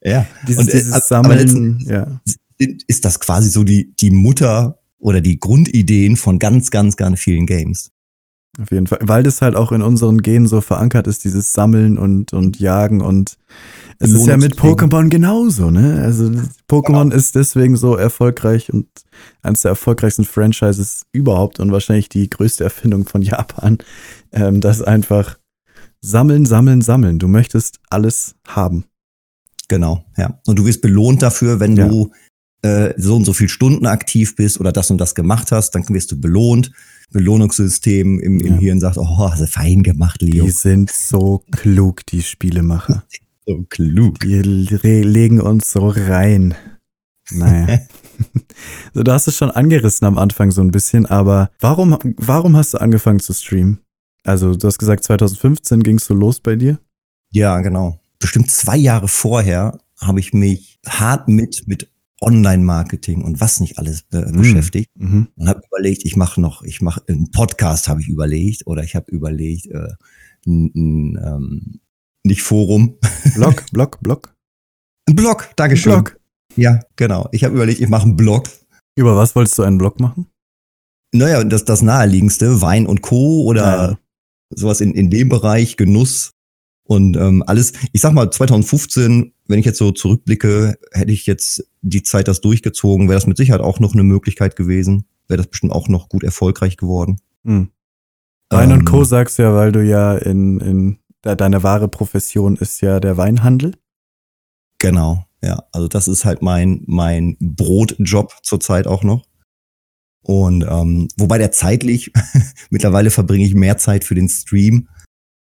Ja. 0.02 0.26
Dieses, 0.49 0.62
Und, 0.62 0.69
äh, 0.71 0.73
dieses 0.73 0.93
aber 0.93 1.05
Sammeln, 1.05 1.81
ja. 1.87 2.21
Ist 2.59 3.07
das 3.07 3.21
quasi 3.21 3.49
so 3.49 3.64
die, 3.64 3.95
die 3.97 4.11
Mutter 4.11 4.80
oder 5.00 5.21
die 5.21 5.40
Grundideen 5.40 6.16
von 6.16 6.38
ganz, 6.38 6.71
ganz, 6.71 6.97
ganz 6.97 7.19
vielen 7.19 7.47
Games. 7.47 7.90
Auf 8.61 8.71
jeden 8.71 8.87
Fall. 8.87 8.99
Weil 9.02 9.23
das 9.23 9.42
halt 9.42 9.54
auch 9.57 9.73
in 9.73 9.83
unseren 9.83 10.23
Genen 10.23 10.47
so 10.47 10.61
verankert 10.61 11.07
ist, 11.07 11.25
dieses 11.25 11.52
Sammeln 11.52 11.99
und, 11.99 12.33
und 12.33 12.59
Jagen 12.59 13.00
und 13.00 13.37
es 13.99 14.12
ist 14.12 14.26
ja 14.26 14.37
mit. 14.37 14.57
Pokémon 14.57 15.09
genauso, 15.09 15.71
ne? 15.71 16.00
Also 16.02 16.30
Pokémon 16.69 17.12
ist 17.12 17.35
deswegen 17.35 17.76
so 17.76 17.97
erfolgreich 17.97 18.73
und 18.73 18.87
eines 19.42 19.62
der 19.62 19.71
erfolgreichsten 19.71 20.25
Franchises 20.25 21.07
überhaupt 21.12 21.61
und 21.61 21.71
wahrscheinlich 21.71 22.09
die 22.09 22.28
größte 22.28 22.64
Erfindung 22.64 23.04
von 23.07 23.21
Japan, 23.23 23.78
ähm, 24.33 24.61
das 24.61 24.80
einfach 24.83 25.38
sammeln, 26.00 26.47
sammeln, 26.47 26.80
sammeln. 26.80 27.19
Du 27.19 27.28
möchtest 27.28 27.78
alles 27.90 28.35
haben. 28.49 28.85
Genau, 29.69 30.04
ja. 30.16 30.40
Und 30.47 30.59
du 30.59 30.64
wirst 30.66 30.80
belohnt 30.80 31.23
dafür, 31.23 31.61
wenn 31.61 31.76
Ja. 31.76 31.87
du 31.87 32.11
äh, 32.62 32.93
so 32.97 33.17
und 33.17 33.25
so 33.25 33.33
viel 33.33 33.49
Stunden 33.49 33.87
aktiv 33.87 34.37
bist 34.37 34.61
oder 34.61 34.73
das 34.73 34.90
und 34.90 34.99
das 34.99 35.14
gemacht 35.14 35.50
hast, 35.52 35.71
dann 35.75 35.88
wirst 35.88 36.12
du 36.12 36.21
belohnt. 36.21 36.71
Belohnungssystem 37.12 38.21
im, 38.21 38.40
im 38.40 38.55
Ja. 38.55 38.59
Hirn 38.61 38.81
sagt, 38.81 38.97
oh, 38.99 39.31
hast 39.31 39.40
du 39.43 39.47
fein 39.47 39.83
gemacht, 39.83 40.23
Leo. 40.23 40.45
Die 40.45 40.50
sind 40.50 40.90
so 40.90 41.43
klug, 41.50 42.07
die 42.07 42.23
Spielemacher. 42.23 43.02
so 43.47 43.64
klug. 43.69 44.21
Die 44.21 44.40
le- 44.43 45.02
legen 45.02 45.40
uns 45.40 45.73
so 45.73 45.88
rein. 45.88 46.55
Naja. 47.33 47.81
so, 48.95 49.02
du 49.02 49.12
hast 49.12 49.26
es 49.29 49.37
schon 49.37 49.50
angerissen 49.50 50.07
am 50.07 50.19
Anfang 50.19 50.50
so 50.50 50.61
ein 50.61 50.71
bisschen, 50.71 51.07
aber 51.07 51.50
warum, 51.61 51.99
warum 52.17 52.57
hast 52.57 52.75
du 52.75 52.79
angefangen 52.79 53.21
zu 53.21 53.33
streamen? 53.33 53.79
Also, 54.25 54.55
du 54.55 54.67
hast 54.67 54.79
gesagt, 54.79 55.02
2015 55.05 55.83
ging 55.83 55.97
es 55.97 56.05
so 56.05 56.14
los 56.14 56.40
bei 56.40 56.55
dir. 56.57 56.79
Ja, 57.33 57.61
genau. 57.61 57.99
Bestimmt 58.19 58.50
zwei 58.50 58.76
Jahre 58.76 59.09
vorher 59.09 59.79
habe 60.00 60.21
ich 60.21 60.33
mich 60.33 60.79
hart 60.87 61.29
mit, 61.29 61.62
mit 61.67 61.88
Online-Marketing 62.21 63.23
und 63.23 63.41
was 63.41 63.61
nicht 63.61 63.79
alles 63.79 64.05
äh, 64.12 64.31
beschäftigt. 64.33 64.91
Mhm. 64.99 65.29
und 65.37 65.49
habe 65.49 65.62
überlegt, 65.67 66.05
ich 66.05 66.17
mache 66.17 66.41
noch, 66.41 66.62
ich 66.62 66.81
mache 66.81 67.03
einen 67.09 67.31
Podcast, 67.31 67.89
habe 67.89 68.00
ich 68.03 68.09
überlegt, 68.09 68.67
oder 68.67 68.83
ich 68.85 68.95
habe 68.95 69.11
überlegt, 69.11 69.67
äh, 69.67 69.89
ein, 70.47 70.71
ein, 70.75 71.19
ähm, 71.25 71.81
nicht 72.25 72.43
Forum, 72.43 72.99
Blog, 73.35 73.65
Blog, 73.73 74.00
Blog. 74.00 74.35
ein 75.09 75.17
Blog, 75.17 75.50
Dankeschön. 75.57 75.93
Blog. 75.93 76.19
Ja, 76.57 76.81
genau. 76.97 77.29
Ich 77.33 77.45
habe 77.45 77.55
überlegt, 77.55 77.81
ich 77.81 77.89
mache 77.89 78.03
einen 78.05 78.17
Blog. 78.17 78.49
Über 78.97 79.17
was 79.17 79.35
wolltest 79.37 79.57
du 79.59 79.62
einen 79.62 79.79
Blog 79.79 80.00
machen? 80.00 80.27
Naja, 81.15 81.43
das 81.45 81.65
das 81.65 81.81
naheliegendste, 81.83 82.61
Wein 82.61 82.87
und 82.87 83.03
Co. 83.03 83.45
oder 83.45 83.62
Ja. 83.93 83.99
sowas 84.55 84.81
in, 84.81 84.93
in 84.95 85.11
dem 85.11 85.29
Bereich, 85.29 85.77
Genuss 85.77 86.33
und 86.91 87.17
ähm, 87.17 87.45
alles. 87.47 87.73
Ich 87.93 88.01
sag 88.01 88.13
mal, 88.15 88.33
2015, 88.33 89.33
wenn 89.47 89.59
ich 89.61 89.65
jetzt 89.65 89.79
so 89.79 89.93
zurückblicke, 89.93 90.77
hätte 90.91 91.13
ich 91.13 91.25
jetzt 91.25 91.65
die 91.83 92.03
Zeit 92.03 92.27
das 92.27 92.41
durchgezogen, 92.41 93.07
wäre 93.09 93.17
das 93.17 93.29
mit 93.29 93.37
Sicherheit 93.37 93.61
auch 93.61 93.79
noch 93.79 93.93
eine 93.93 94.03
Möglichkeit 94.03 94.57
gewesen. 94.57 95.05
Wäre 95.29 95.37
das 95.39 95.47
bestimmt 95.47 95.73
auch 95.73 95.87
noch 95.87 96.09
gut 96.09 96.25
erfolgreich 96.25 96.77
geworden. 96.77 97.21
Hm. 97.45 97.69
Wein 98.51 98.73
und 98.73 98.81
Ähm, 98.81 98.85
Co. 98.87 99.05
sagst 99.05 99.39
du 99.39 99.45
ja, 99.45 99.55
weil 99.55 99.71
du 99.71 99.85
ja 99.85 100.17
in, 100.17 100.59
in 100.59 100.99
de- 101.25 101.37
deine 101.37 101.63
wahre 101.63 101.87
Profession 101.87 102.57
ist 102.57 102.81
ja 102.81 102.99
der 102.99 103.17
Weinhandel. 103.17 103.77
Genau, 104.81 105.25
ja. 105.45 105.63
Also 105.71 105.87
das 105.87 106.09
ist 106.09 106.25
halt 106.25 106.43
mein, 106.43 106.83
mein 106.87 107.37
Brotjob 107.39 108.35
zurzeit 108.43 108.89
auch 108.89 109.05
noch. 109.05 109.23
Und 110.23 110.67
ähm, 110.69 111.07
wobei 111.17 111.39
der 111.39 111.53
zeitlich, 111.53 112.13
mittlerweile 112.71 113.11
verbringe 113.11 113.45
ich 113.45 113.55
mehr 113.55 113.79
Zeit 113.79 114.03
für 114.05 114.17
den 114.17 114.29
Stream 114.29 114.89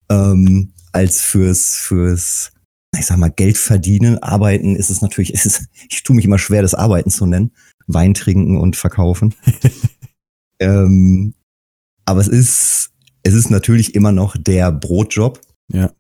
ähm, 0.10 0.74
als 0.92 1.22
fürs, 1.22 1.76
fürs, 1.76 2.52
ich 2.98 3.06
sag 3.06 3.18
mal, 3.18 3.30
Geld 3.30 3.58
verdienen. 3.58 4.18
Arbeiten 4.20 4.76
ist 4.76 4.90
es 4.90 5.02
natürlich, 5.02 5.34
ist 5.36 5.46
es, 5.46 5.68
ich 5.90 6.04
tue 6.04 6.16
mich 6.16 6.26
immer 6.26 6.40
schwer, 6.40 6.62
das 6.62 6.76
Arbeiten 6.76 7.10
zu 7.10 7.26
nennen. 7.26 7.52
Wein 7.88 8.14
trinken 8.14 8.58
und 8.58 8.76
verkaufen. 8.76 9.34
ähm, 10.60 11.34
aber 12.06 12.22
es 12.22 12.28
ist, 12.28 12.92
es 13.24 13.34
ist 13.34 13.50
natürlich 13.50 13.96
immer 13.96 14.12
noch 14.12 14.36
der 14.38 14.72
Brotjob. 14.72 15.42
Ja. 15.72 15.94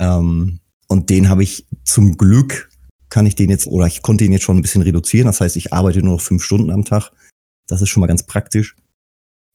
Ähm, 0.00 0.60
und 0.88 1.10
den 1.10 1.28
habe 1.28 1.42
ich 1.42 1.66
zum 1.84 2.16
Glück, 2.16 2.70
kann 3.08 3.26
ich 3.26 3.34
den 3.34 3.50
jetzt, 3.50 3.66
oder 3.66 3.86
ich 3.86 4.02
konnte 4.02 4.24
ihn 4.24 4.32
jetzt 4.32 4.44
schon 4.44 4.58
ein 4.58 4.62
bisschen 4.62 4.82
reduzieren. 4.82 5.26
Das 5.26 5.40
heißt, 5.40 5.56
ich 5.56 5.72
arbeite 5.72 6.02
nur 6.02 6.14
noch 6.14 6.20
fünf 6.20 6.42
Stunden 6.42 6.70
am 6.70 6.84
Tag. 6.84 7.12
Das 7.66 7.82
ist 7.82 7.88
schon 7.88 8.00
mal 8.00 8.08
ganz 8.08 8.24
praktisch. 8.24 8.76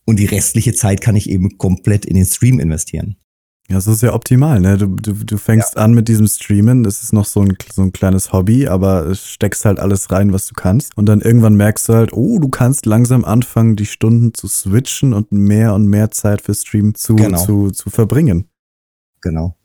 Und 0.06 0.20
die 0.20 0.26
restliche 0.26 0.74
Zeit 0.74 1.02
kann 1.02 1.16
ich 1.16 1.30
eben 1.30 1.58
komplett 1.58 2.06
in 2.06 2.16
den 2.16 2.26
Stream 2.26 2.60
investieren. 2.60 3.18
Ja, 3.70 3.76
das 3.76 3.88
ist 3.88 4.02
ja 4.02 4.14
optimal, 4.14 4.62
ne? 4.62 4.78
Du, 4.78 4.88
du, 4.88 5.14
du 5.14 5.38
fängst 5.38 5.76
an 5.76 5.94
mit 5.94 6.08
diesem 6.08 6.26
Streamen, 6.28 6.84
das 6.86 7.04
ist 7.04 7.12
noch 7.12 7.26
so 7.26 7.42
ein, 7.42 7.58
so 7.74 7.82
ein 7.82 7.92
kleines 7.92 8.32
Hobby, 8.32 8.66
aber 8.70 9.06
es 9.08 9.28
steckst 9.28 9.66
halt 9.66 9.78
alles 9.78 10.10
rein, 10.10 10.32
was 10.32 10.48
du 10.48 10.54
kannst. 10.54 10.96
Und 10.98 11.06
dann 11.08 11.20
irgendwann 11.20 11.56
merkst 11.56 11.90
du 11.90 11.94
halt, 11.94 12.14
oh, 12.14 12.40
du 12.40 12.48
kannst 12.48 12.86
langsam 12.86 13.26
anfangen, 13.26 13.76
die 13.76 13.86
Stunden 13.86 14.34
zu 14.34 14.48
switchen 14.48 15.14
und 15.14 15.34
mehr 15.34 15.74
und 15.74 15.86
mehr 15.88 16.12
Zeit 16.12 16.42
für 16.42 16.54
Stream 16.56 16.96
zu, 16.96 17.18
Genau. 17.18 17.44
zu, 17.44 17.72
zu 17.72 17.90
verbringen. 17.90 18.48
Genau. 19.20 19.57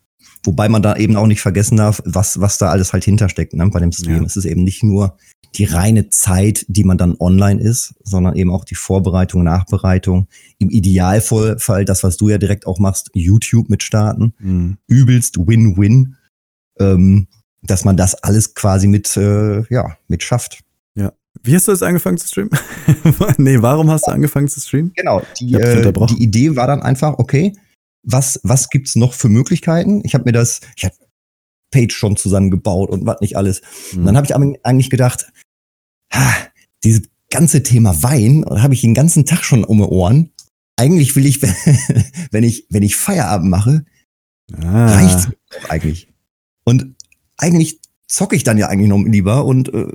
Wobei 0.45 0.69
man 0.69 0.83
da 0.83 0.97
eben 0.97 1.17
auch 1.17 1.27
nicht 1.27 1.41
vergessen 1.41 1.77
darf, 1.77 2.03
was, 2.05 2.41
was 2.41 2.59
da 2.59 2.71
alles 2.71 2.93
halt 2.93 3.05
hintersteckt 3.05 3.55
ne, 3.55 3.67
bei 3.69 3.81
dem 3.81 3.93
Stream. 3.93 4.19
Ja. 4.19 4.23
Es 4.25 4.37
ist 4.37 4.45
eben 4.45 4.65
nicht 4.65 4.83
nur 4.83 5.17
die 5.55 5.65
reine 5.65 6.09
Zeit, 6.09 6.65
die 6.69 6.83
man 6.83 6.99
dann 6.99 7.15
online 7.19 7.61
ist, 7.61 7.95
sondern 8.03 8.35
eben 8.35 8.51
auch 8.51 8.65
die 8.65 8.75
Vorbereitung, 8.75 9.45
Nachbereitung. 9.45 10.27
Im 10.59 10.71
Idealfall 10.71 11.85
das, 11.85 12.03
was 12.03 12.17
du 12.17 12.29
ja 12.31 12.39
direkt 12.39 12.67
auch 12.67 12.79
machst, 12.79 13.11
YouTube 13.13 13.69
mit 13.69 13.83
starten. 13.83 14.35
Mhm. 14.39 14.79
übelst 14.89 15.39
Win-Win, 15.39 16.17
ähm, 16.81 17.29
dass 17.63 17.85
man 17.85 17.97
das 17.97 18.15
alles 18.15 18.55
quasi 18.55 18.89
mit, 18.89 19.17
äh, 19.17 19.63
ja, 19.69 19.97
mit 20.09 20.23
schafft. 20.23 20.65
Wie 21.43 21.55
hast 21.55 21.67
du 21.67 21.73
jetzt 21.73 21.83
angefangen 21.83 22.19
zu 22.19 22.29
streamen? 22.29 22.51
nee, 23.39 23.61
warum 23.61 23.91
hast 23.91 24.07
du 24.07 24.13
angefangen 24.13 24.49
zu 24.49 24.61
streamen? 24.61 24.93
Genau, 24.95 25.23
die, 25.41 25.55
äh, 25.55 25.93
die 25.93 26.23
Idee 26.23 26.55
war 26.57 26.67
dann 26.67 26.83
einfach, 26.83 27.19
okay, 27.19 27.53
was, 28.03 28.41
was 28.43 28.69
gibt's 28.69 28.97
noch 28.97 29.15
für 29.15 29.29
Möglichkeiten? 29.29 30.03
Ich 30.05 30.15
habe 30.15 30.25
mir 30.25 30.33
das, 30.33 30.61
ich 30.77 30.85
habe 30.85 30.95
Page 31.71 31.95
schon 31.95 32.17
zusammengebaut 32.17 32.91
und 32.91 33.07
was 33.07 33.21
nicht 33.21 33.37
alles. 33.37 33.63
Und 33.95 34.05
dann 34.05 34.17
habe 34.17 34.27
ich 34.27 34.35
eigentlich 34.35 34.91
gedacht, 34.91 35.33
ha, 36.13 36.35
dieses 36.85 37.03
ganze 37.31 37.63
Thema 37.63 38.03
Wein, 38.03 38.45
habe 38.49 38.75
ich 38.75 38.83
den 38.83 38.95
ganzen 38.95 39.25
Tag 39.25 39.45
schon 39.45 39.65
um 39.65 39.79
die 39.79 39.85
Ohren. 39.85 40.31
Eigentlich 40.77 41.17
will 41.17 41.27
ich, 41.27 41.41
wenn 42.31 42.45
ich, 42.45 42.67
wenn 42.71 42.83
ich 42.83 42.97
Feierabend 42.97 43.51
mache, 43.51 43.85
ah, 44.53 44.95
reicht's 44.95 45.29
eigentlich. 45.69 46.09
Und 46.65 46.95
eigentlich 47.37 47.81
zocke 48.07 48.37
ich 48.37 48.45
dann 48.45 48.59
ja 48.59 48.69
eigentlich 48.69 48.89
noch 48.89 49.03
lieber 49.03 49.45
und 49.45 49.73
äh, 49.73 49.93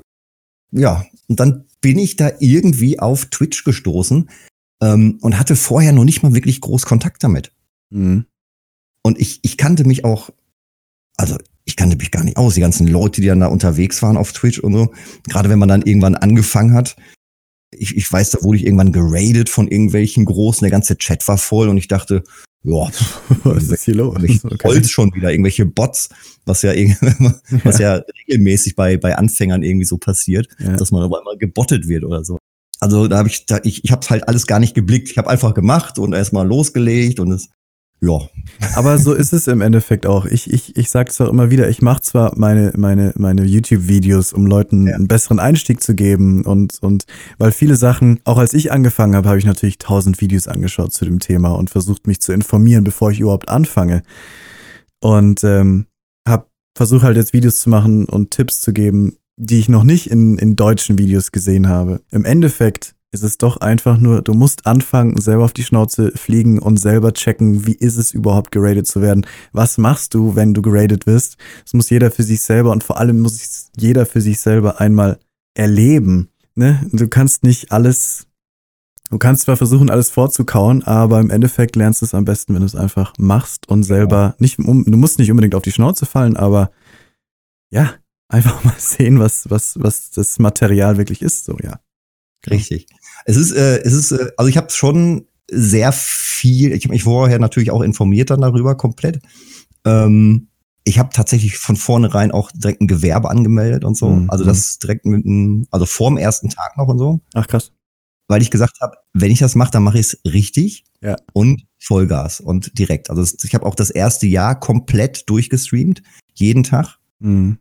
ja, 0.71 1.05
und 1.27 1.39
dann 1.39 1.65
bin 1.81 1.99
ich 1.99 2.15
da 2.15 2.31
irgendwie 2.39 2.99
auf 2.99 3.25
Twitch 3.27 3.63
gestoßen 3.63 4.29
ähm, 4.81 5.19
und 5.21 5.39
hatte 5.39 5.55
vorher 5.55 5.93
noch 5.93 6.03
nicht 6.03 6.23
mal 6.23 6.33
wirklich 6.33 6.59
groß 6.61 6.85
Kontakt 6.85 7.23
damit. 7.23 7.51
Mhm. 7.89 8.25
Und 9.01 9.19
ich, 9.19 9.39
ich 9.43 9.57
kannte 9.57 9.85
mich 9.85 10.03
auch, 10.05 10.29
also 11.17 11.37
ich 11.65 11.75
kannte 11.75 11.97
mich 11.97 12.11
gar 12.11 12.23
nicht 12.23 12.37
aus, 12.37 12.55
die 12.55 12.61
ganzen 12.61 12.87
Leute, 12.87 13.21
die 13.21 13.27
dann 13.27 13.39
da 13.39 13.47
unterwegs 13.47 14.01
waren 14.01 14.17
auf 14.17 14.31
Twitch 14.33 14.59
und 14.59 14.73
so. 14.73 14.93
Gerade 15.27 15.49
wenn 15.49 15.59
man 15.59 15.69
dann 15.69 15.81
irgendwann 15.81 16.15
angefangen 16.15 16.73
hat. 16.73 16.95
Ich, 17.71 17.97
ich 17.97 18.09
weiß, 18.09 18.31
da 18.31 18.43
wurde 18.43 18.57
ich 18.59 18.65
irgendwann 18.65 18.93
geradet 18.93 19.49
von 19.49 19.67
irgendwelchen 19.67 20.23
Großen, 20.23 20.63
der 20.63 20.71
ganze 20.71 20.97
Chat 20.97 21.27
war 21.27 21.37
voll 21.37 21.67
und 21.67 21.77
ich 21.77 21.89
dachte, 21.89 22.23
ja, 22.63 22.89
Was 23.43 23.69
ist 23.69 23.83
hier 23.83 23.95
los? 23.95 24.17
ich 24.23 24.43
Okay. 24.43 24.83
Schon 24.85 25.13
wieder, 25.13 25.31
irgendwelche 25.31 25.65
Bots, 25.65 26.09
was 26.45 26.61
ja, 26.61 26.71
was 27.63 27.79
ja 27.79 28.01
regelmäßig 28.21 28.75
bei, 28.75 28.97
bei 28.97 29.17
Anfängern 29.17 29.63
irgendwie 29.63 29.85
so 29.85 29.97
passiert, 29.97 30.47
Ja. 30.59 30.75
dass 30.77 30.91
man 30.91 31.03
aber 31.03 31.21
immer 31.21 31.35
gebottet 31.37 31.87
wird 31.87 32.03
oder 32.05 32.23
so. 32.23 32.37
Also 32.79 33.07
da 33.07 33.17
habe 33.17 33.27
ich, 33.29 33.45
da, 33.45 33.59
ich, 33.63 33.83
ich 33.83 33.91
habe 33.91 34.07
halt 34.09 34.27
alles 34.27 34.47
gar 34.47 34.59
nicht 34.59 34.73
geblickt. 34.73 35.09
Ich 35.09 35.17
habe 35.17 35.29
einfach 35.29 35.53
gemacht 35.53 35.99
und 35.99 36.13
erstmal 36.13 36.47
losgelegt 36.47 37.19
und 37.19 37.31
es, 37.31 37.49
ja, 37.99 38.19
Aber 38.75 38.99
so 38.99 39.13
ist 39.13 39.33
es 39.33 39.47
im 39.47 39.61
Endeffekt 39.61 40.05
auch. 40.05 40.25
Ich, 40.25 40.51
ich, 40.51 40.77
ich 40.77 40.89
sage 40.89 41.09
es 41.09 41.19
auch 41.19 41.29
immer 41.29 41.49
wieder, 41.49 41.67
ich 41.67 41.81
mache 41.81 42.01
zwar 42.01 42.37
meine, 42.37 42.71
meine, 42.77 43.13
meine 43.17 43.43
YouTube-Videos, 43.43 44.33
um 44.33 44.45
Leuten 44.45 44.87
Ja. 44.87 44.95
einen 44.95 45.07
besseren 45.07 45.39
Einstieg 45.39 45.81
zu 45.81 45.95
geben 45.95 46.45
und, 46.45 46.77
und 46.81 47.05
weil 47.39 47.51
viele 47.51 47.75
Sachen, 47.75 48.19
auch 48.23 48.37
als 48.37 48.53
ich 48.53 48.71
angefangen 48.71 49.15
habe, 49.15 49.27
habe 49.29 49.39
ich 49.39 49.45
natürlich 49.45 49.79
tausend 49.79 50.21
Videos 50.21 50.47
angeschaut 50.47 50.93
zu 50.93 51.05
dem 51.05 51.19
Thema 51.19 51.49
und 51.49 51.69
versucht 51.69 52.05
mich 52.05 52.21
zu 52.21 52.33
informieren, 52.33 52.83
bevor 52.83 53.11
ich 53.11 53.19
überhaupt 53.19 53.49
anfange. 53.49 54.03
Und 54.99 55.43
ähm, 55.43 55.87
hab 56.27 56.49
versuche 56.75 57.03
halt 57.05 57.17
jetzt 57.17 57.33
Videos 57.33 57.59
zu 57.59 57.69
machen 57.69 58.05
und 58.05 58.31
Tipps 58.31 58.61
zu 58.61 58.73
geben, 58.73 59.17
die 59.37 59.59
ich 59.59 59.69
noch 59.69 59.83
nicht 59.83 60.09
in, 60.09 60.37
in 60.37 60.55
deutschen 60.55 60.97
Videos 60.97 61.31
gesehen 61.31 61.67
habe. 61.67 62.01
Im 62.11 62.25
Endeffekt 62.25 62.93
ist 63.11 63.23
es 63.23 63.37
doch 63.37 63.57
einfach 63.57 63.97
nur, 63.97 64.21
du 64.21 64.33
musst 64.33 64.65
anfangen, 64.65 65.19
selber 65.19 65.45
auf 65.45 65.53
die 65.53 65.63
Schnauze 65.63 66.11
fliegen 66.15 66.59
und 66.59 66.77
selber 66.77 67.13
checken, 67.13 67.65
wie 67.65 67.73
ist 67.73 67.97
es 67.97 68.13
überhaupt 68.13 68.51
geradet 68.51 68.87
zu 68.87 69.01
werden. 69.01 69.25
Was 69.53 69.77
machst 69.77 70.13
du, 70.13 70.35
wenn 70.35 70.53
du 70.53 70.61
geradet 70.61 71.07
wirst? 71.07 71.37
Das 71.63 71.73
muss 71.73 71.89
jeder 71.89 72.11
für 72.11 72.23
sich 72.23 72.41
selber 72.41 72.71
und 72.71 72.83
vor 72.83 72.99
allem 72.99 73.21
muss 73.21 73.71
jeder 73.77 74.05
für 74.05 74.21
sich 74.21 74.39
selber 74.39 74.81
einmal 74.81 75.19
erleben. 75.53 76.29
Ne? 76.55 76.85
Du 76.91 77.07
kannst 77.07 77.43
nicht 77.43 77.71
alles, 77.71 78.27
du 79.09 79.17
kannst 79.17 79.43
zwar 79.43 79.55
versuchen, 79.55 79.89
alles 79.89 80.09
vorzukauen, 80.09 80.83
aber 80.83 81.21
im 81.21 81.29
Endeffekt 81.29 81.77
lernst 81.77 82.01
du 82.01 82.05
es 82.05 82.13
am 82.13 82.25
besten, 82.25 82.53
wenn 82.53 82.61
du 82.61 82.67
es 82.67 82.75
einfach 82.75 83.13
machst 83.17 83.69
und 83.69 83.83
selber 83.83 84.35
nicht, 84.39 84.59
um, 84.59 84.83
du 84.83 84.97
musst 84.97 85.17
nicht 85.17 85.31
unbedingt 85.31 85.55
auf 85.55 85.63
die 85.63 85.71
Schnauze 85.71 86.05
fallen, 86.05 86.35
aber 86.35 86.71
ja, 87.69 87.93
einfach 88.27 88.63
mal 88.65 88.75
sehen, 88.77 89.19
was, 89.19 89.49
was, 89.49 89.79
was 89.79 90.11
das 90.11 90.39
Material 90.39 90.97
wirklich 90.97 91.21
ist, 91.21 91.45
so, 91.45 91.57
ja. 91.63 91.79
Richtig. 92.49 92.87
Es 93.25 93.37
ist, 93.37 93.51
äh, 93.51 93.79
es 93.83 93.93
ist, 93.93 94.11
äh, 94.11 94.31
also 94.37 94.49
ich 94.49 94.57
habe 94.57 94.69
schon 94.69 95.27
sehr 95.49 95.91
viel, 95.91 96.73
ich 96.73 96.83
habe 96.85 96.93
mich 96.93 97.03
vorher 97.03 97.39
natürlich 97.39 97.71
auch 97.71 97.81
informiert 97.81 98.29
dann 98.29 98.41
darüber 98.41 98.75
komplett. 98.75 99.21
Ähm, 99.85 100.47
ich 100.83 100.99
habe 100.99 101.09
tatsächlich 101.13 101.57
von 101.57 101.75
vornherein 101.75 102.31
auch 102.31 102.51
direkt 102.51 102.81
ein 102.81 102.87
Gewerbe 102.87 103.29
angemeldet 103.29 103.83
und 103.83 103.97
so. 103.97 104.09
Mhm. 104.09 104.29
Also 104.29 104.45
das 104.45 104.79
direkt 104.79 105.05
mit 105.05 105.25
einem, 105.25 105.67
also 105.69 105.85
vorm 105.85 106.17
ersten 106.17 106.49
Tag 106.49 106.77
noch 106.77 106.87
und 106.87 106.97
so. 106.97 107.19
Ach 107.33 107.47
krass. 107.47 107.73
Weil 108.29 108.41
ich 108.41 108.51
gesagt 108.51 108.79
habe, 108.81 108.97
wenn 109.13 109.31
ich 109.31 109.39
das 109.39 109.55
mache, 109.55 109.71
dann 109.71 109.83
mache 109.83 109.99
ich 109.99 110.07
es 110.07 110.21
richtig 110.25 110.85
ja. 111.01 111.15
und 111.33 111.65
Vollgas 111.77 112.39
und 112.39 112.77
direkt. 112.77 113.09
Also 113.09 113.23
ich 113.43 113.53
habe 113.53 113.65
auch 113.65 113.75
das 113.75 113.89
erste 113.89 114.27
Jahr 114.27 114.59
komplett 114.59 115.29
durchgestreamt, 115.29 116.01
jeden 116.33 116.63
Tag. 116.63 116.97
Mhm. 117.19 117.59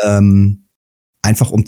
Ähm, 0.00 0.68
einfach 1.22 1.50
um 1.50 1.64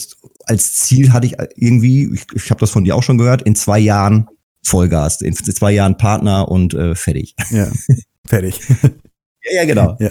als 0.47 0.75
Ziel 0.75 1.13
hatte 1.13 1.27
ich 1.27 1.37
irgendwie, 1.57 2.11
ich, 2.13 2.27
ich 2.35 2.51
habe 2.51 2.61
das 2.61 2.71
von 2.71 2.85
dir 2.85 2.97
auch 2.97 3.03
schon 3.03 3.19
gehört, 3.19 3.43
in 3.43 3.55
zwei 3.55 3.79
Jahren 3.79 4.29
Vollgas, 4.63 5.21
in 5.21 5.35
zwei 5.35 5.73
Jahren 5.73 5.97
Partner 5.97 6.49
und 6.49 6.75
äh, 6.75 6.95
fertig. 6.95 7.35
Ja, 7.51 7.71
fertig. 8.27 8.61
ja, 8.69 9.53
ja, 9.53 9.65
genau. 9.65 9.97
Ja. 9.99 10.11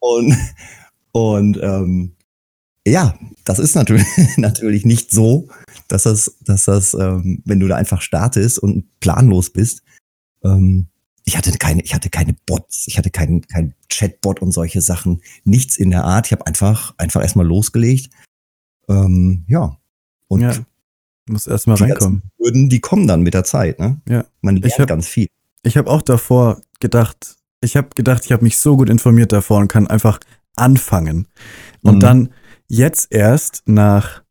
Und, 0.00 0.36
und 1.12 1.58
ähm, 1.62 2.16
ja, 2.86 3.18
das 3.44 3.58
ist 3.58 3.74
natürlich, 3.74 4.06
natürlich 4.36 4.84
nicht 4.84 5.10
so, 5.10 5.48
dass 5.88 6.04
das, 6.04 6.36
dass 6.44 6.64
das, 6.64 6.94
ähm, 6.94 7.42
wenn 7.44 7.60
du 7.60 7.68
da 7.68 7.76
einfach 7.76 8.02
startest 8.02 8.58
und 8.58 8.86
planlos 9.00 9.50
bist, 9.50 9.82
ähm, 10.44 10.88
ich 11.24 11.36
hatte 11.36 11.52
keine, 11.58 11.82
ich 11.82 11.94
hatte 11.94 12.08
keine 12.08 12.34
Bots, 12.46 12.86
ich 12.88 12.96
hatte 12.96 13.10
keinen 13.10 13.46
kein 13.46 13.74
Chatbot 13.90 14.40
und 14.40 14.52
solche 14.52 14.80
Sachen, 14.80 15.20
nichts 15.44 15.76
in 15.76 15.90
der 15.90 16.04
Art. 16.04 16.26
Ich 16.26 16.32
habe 16.32 16.46
einfach, 16.46 16.94
einfach 16.96 17.20
erstmal 17.20 17.46
losgelegt 17.46 18.10
ähm, 18.88 19.44
ja. 19.48 19.76
Und 20.28 20.40
ja, 20.40 20.52
muss 21.28 21.46
erstmal 21.46 21.76
reinkommen. 21.76 22.22
Hürden, 22.38 22.68
die 22.68 22.80
kommen 22.80 23.06
dann 23.06 23.22
mit 23.22 23.34
der 23.34 23.44
Zeit, 23.44 23.78
ne? 23.78 24.00
Ja. 24.08 24.24
Man 24.40 24.56
lernt 24.56 24.66
ich 24.66 24.80
hab, 24.80 24.88
ganz 24.88 25.06
viel. 25.06 25.28
Ich 25.62 25.76
habe 25.76 25.90
auch 25.90 26.02
davor 26.02 26.60
gedacht, 26.80 27.36
ich 27.60 27.76
habe 27.76 27.88
gedacht, 27.94 28.24
ich 28.24 28.32
habe 28.32 28.44
mich 28.44 28.58
so 28.58 28.76
gut 28.76 28.88
informiert 28.90 29.32
davor 29.32 29.58
und 29.58 29.68
kann 29.68 29.86
einfach 29.86 30.20
anfangen. 30.56 31.26
Und 31.82 31.96
mhm. 31.96 32.00
dann 32.00 32.28
jetzt 32.66 33.12
erst 33.12 33.62
nach 33.66 34.22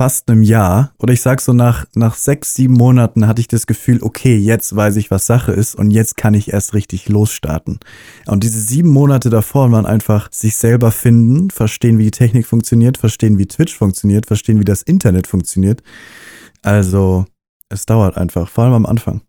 fast 0.00 0.30
einem 0.30 0.42
Jahr 0.42 0.94
oder 0.98 1.12
ich 1.12 1.20
sag 1.20 1.42
so 1.42 1.52
nach, 1.52 1.84
nach 1.94 2.14
sechs, 2.14 2.54
sieben 2.54 2.72
Monaten 2.72 3.26
hatte 3.26 3.42
ich 3.42 3.48
das 3.48 3.66
Gefühl, 3.66 3.98
okay, 4.00 4.34
jetzt 4.34 4.74
weiß 4.74 4.96
ich, 4.96 5.10
was 5.10 5.26
Sache 5.26 5.52
ist 5.52 5.74
und 5.74 5.90
jetzt 5.90 6.16
kann 6.16 6.32
ich 6.32 6.54
erst 6.54 6.72
richtig 6.72 7.10
losstarten. 7.10 7.78
Und 8.24 8.42
diese 8.42 8.60
sieben 8.60 8.88
Monate 8.88 9.28
davor 9.28 9.70
waren 9.72 9.84
einfach 9.84 10.32
sich 10.32 10.56
selber 10.56 10.90
finden, 10.90 11.50
verstehen, 11.50 11.98
wie 11.98 12.04
die 12.04 12.12
Technik 12.12 12.46
funktioniert, 12.46 12.96
verstehen, 12.96 13.36
wie 13.36 13.44
Twitch 13.44 13.76
funktioniert, 13.76 14.24
verstehen, 14.24 14.58
wie 14.58 14.64
das 14.64 14.80
Internet 14.80 15.26
funktioniert. 15.26 15.82
Also, 16.62 17.26
es 17.68 17.84
dauert 17.84 18.16
einfach, 18.16 18.48
vor 18.48 18.64
allem 18.64 18.72
am 18.72 18.86
Anfang. 18.86 19.20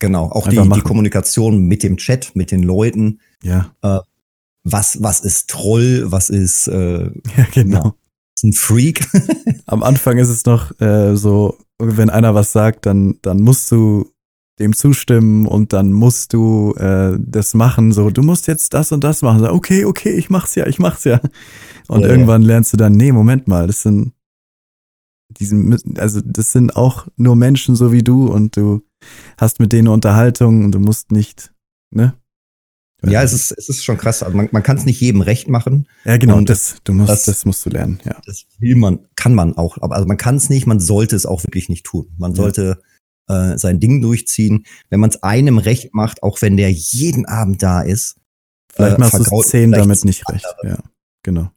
Genau, 0.00 0.24
auch 0.32 0.48
die, 0.48 0.56
die, 0.56 0.80
Kommunikation 0.80 1.60
mit 1.60 1.84
dem 1.84 1.96
Chat, 1.96 2.34
mit 2.34 2.50
den 2.50 2.64
Leuten. 2.64 3.20
Ja. 3.40 3.70
Äh, 3.82 4.00
was, 4.64 5.00
was 5.00 5.20
ist 5.20 5.48
Troll, 5.48 6.06
was 6.06 6.28
ist 6.28 6.66
äh, 6.66 7.04
ja, 7.36 7.46
genau. 7.54 7.94
Ja, 8.42 8.48
ein 8.48 8.52
Freak. 8.52 9.06
Am 9.66 9.82
Anfang 9.82 10.18
ist 10.18 10.28
es 10.28 10.44
noch 10.44 10.78
äh, 10.80 11.16
so, 11.16 11.58
wenn 11.78 12.10
einer 12.10 12.34
was 12.34 12.52
sagt, 12.52 12.86
dann, 12.86 13.18
dann 13.22 13.40
musst 13.40 13.70
du 13.70 14.10
dem 14.58 14.72
zustimmen 14.72 15.46
und 15.46 15.72
dann 15.72 15.92
musst 15.92 16.32
du 16.32 16.74
äh, 16.76 17.16
das 17.18 17.54
machen. 17.54 17.92
So, 17.92 18.10
du 18.10 18.22
musst 18.22 18.46
jetzt 18.46 18.72
das 18.72 18.92
und 18.92 19.04
das 19.04 19.22
machen. 19.22 19.40
So, 19.40 19.50
okay, 19.50 19.84
okay, 19.84 20.12
ich 20.12 20.30
mach's 20.30 20.54
ja, 20.54 20.66
ich 20.66 20.78
mach's 20.78 21.04
ja. 21.04 21.20
Und 21.88 22.00
ja, 22.00 22.08
irgendwann 22.08 22.42
ja. 22.42 22.48
lernst 22.48 22.72
du 22.72 22.76
dann, 22.76 22.92
nee, 22.92 23.12
Moment 23.12 23.48
mal, 23.48 23.66
das 23.66 23.82
sind 23.82 24.12
diesen, 25.38 25.76
also 25.98 26.20
das 26.24 26.52
sind 26.52 26.76
auch 26.76 27.06
nur 27.16 27.36
Menschen 27.36 27.76
so 27.76 27.92
wie 27.92 28.02
du 28.02 28.28
und 28.28 28.56
du 28.56 28.82
hast 29.38 29.60
mit 29.60 29.72
denen 29.72 29.88
Unterhaltung 29.88 30.64
und 30.64 30.72
du 30.72 30.78
musst 30.78 31.12
nicht, 31.12 31.52
ne? 31.90 32.14
Ja, 33.04 33.22
es 33.22 33.32
ist, 33.32 33.52
es 33.52 33.68
ist 33.68 33.84
schon 33.84 33.98
krass. 33.98 34.22
Also 34.22 34.36
man, 34.36 34.48
man 34.52 34.62
kann 34.62 34.76
es 34.76 34.86
nicht 34.86 35.00
jedem 35.00 35.20
recht 35.20 35.48
machen. 35.48 35.86
Ja, 36.04 36.16
genau. 36.16 36.36
Und 36.36 36.48
das, 36.48 36.76
du 36.84 36.92
musst, 36.92 37.10
das, 37.10 37.24
das 37.24 37.44
musst 37.44 37.64
du 37.64 37.70
lernen. 37.70 38.00
Ja. 38.04 38.16
Das 38.24 38.46
will 38.58 38.74
man, 38.74 39.00
kann 39.16 39.34
man 39.34 39.56
auch. 39.56 39.78
Aber 39.80 39.94
also 39.94 40.08
man 40.08 40.16
kann 40.16 40.36
es 40.36 40.48
nicht, 40.48 40.66
man 40.66 40.80
sollte 40.80 41.14
es 41.14 41.26
auch 41.26 41.44
wirklich 41.44 41.68
nicht 41.68 41.84
tun. 41.84 42.08
Man 42.16 42.32
ja. 42.32 42.36
sollte 42.36 42.82
äh, 43.28 43.58
sein 43.58 43.80
Ding 43.80 44.00
durchziehen. 44.00 44.64
Wenn 44.88 45.00
man 45.00 45.10
es 45.10 45.22
einem 45.22 45.58
recht 45.58 45.94
macht, 45.94 46.22
auch 46.22 46.40
wenn 46.42 46.56
der 46.56 46.72
jeden 46.72 47.26
Abend 47.26 47.62
da 47.62 47.82
ist. 47.82 48.16
Vielleicht 48.72 48.96
äh, 48.96 49.00
machst 49.00 49.30
du 49.30 49.42
zehn 49.42 49.72
damit 49.72 50.04
nicht 50.04 50.28
recht. 50.28 50.46
Ja, 50.62 50.78
genau. 51.22 51.50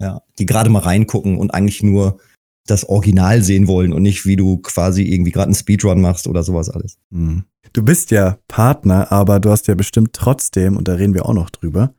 Ja, 0.00 0.22
die 0.38 0.46
gerade 0.46 0.70
mal 0.70 0.80
reingucken 0.80 1.38
und 1.38 1.54
eigentlich 1.54 1.82
nur 1.82 2.20
das 2.66 2.88
Original 2.88 3.42
sehen 3.42 3.66
wollen 3.66 3.92
und 3.92 4.02
nicht, 4.02 4.26
wie 4.26 4.36
du 4.36 4.58
quasi 4.58 5.02
irgendwie 5.02 5.32
gerade 5.32 5.46
einen 5.46 5.54
Speedrun 5.54 6.00
machst 6.00 6.26
oder 6.26 6.42
sowas 6.42 6.70
alles. 6.70 6.98
Mhm. 7.10 7.44
Du 7.72 7.82
bist 7.82 8.10
ja 8.10 8.38
Partner, 8.48 9.10
aber 9.12 9.40
du 9.40 9.50
hast 9.50 9.66
ja 9.66 9.74
bestimmt 9.74 10.12
trotzdem, 10.12 10.76
und 10.76 10.88
da 10.88 10.94
reden 10.94 11.14
wir 11.14 11.26
auch 11.26 11.34
noch 11.34 11.50
drüber, 11.50 11.92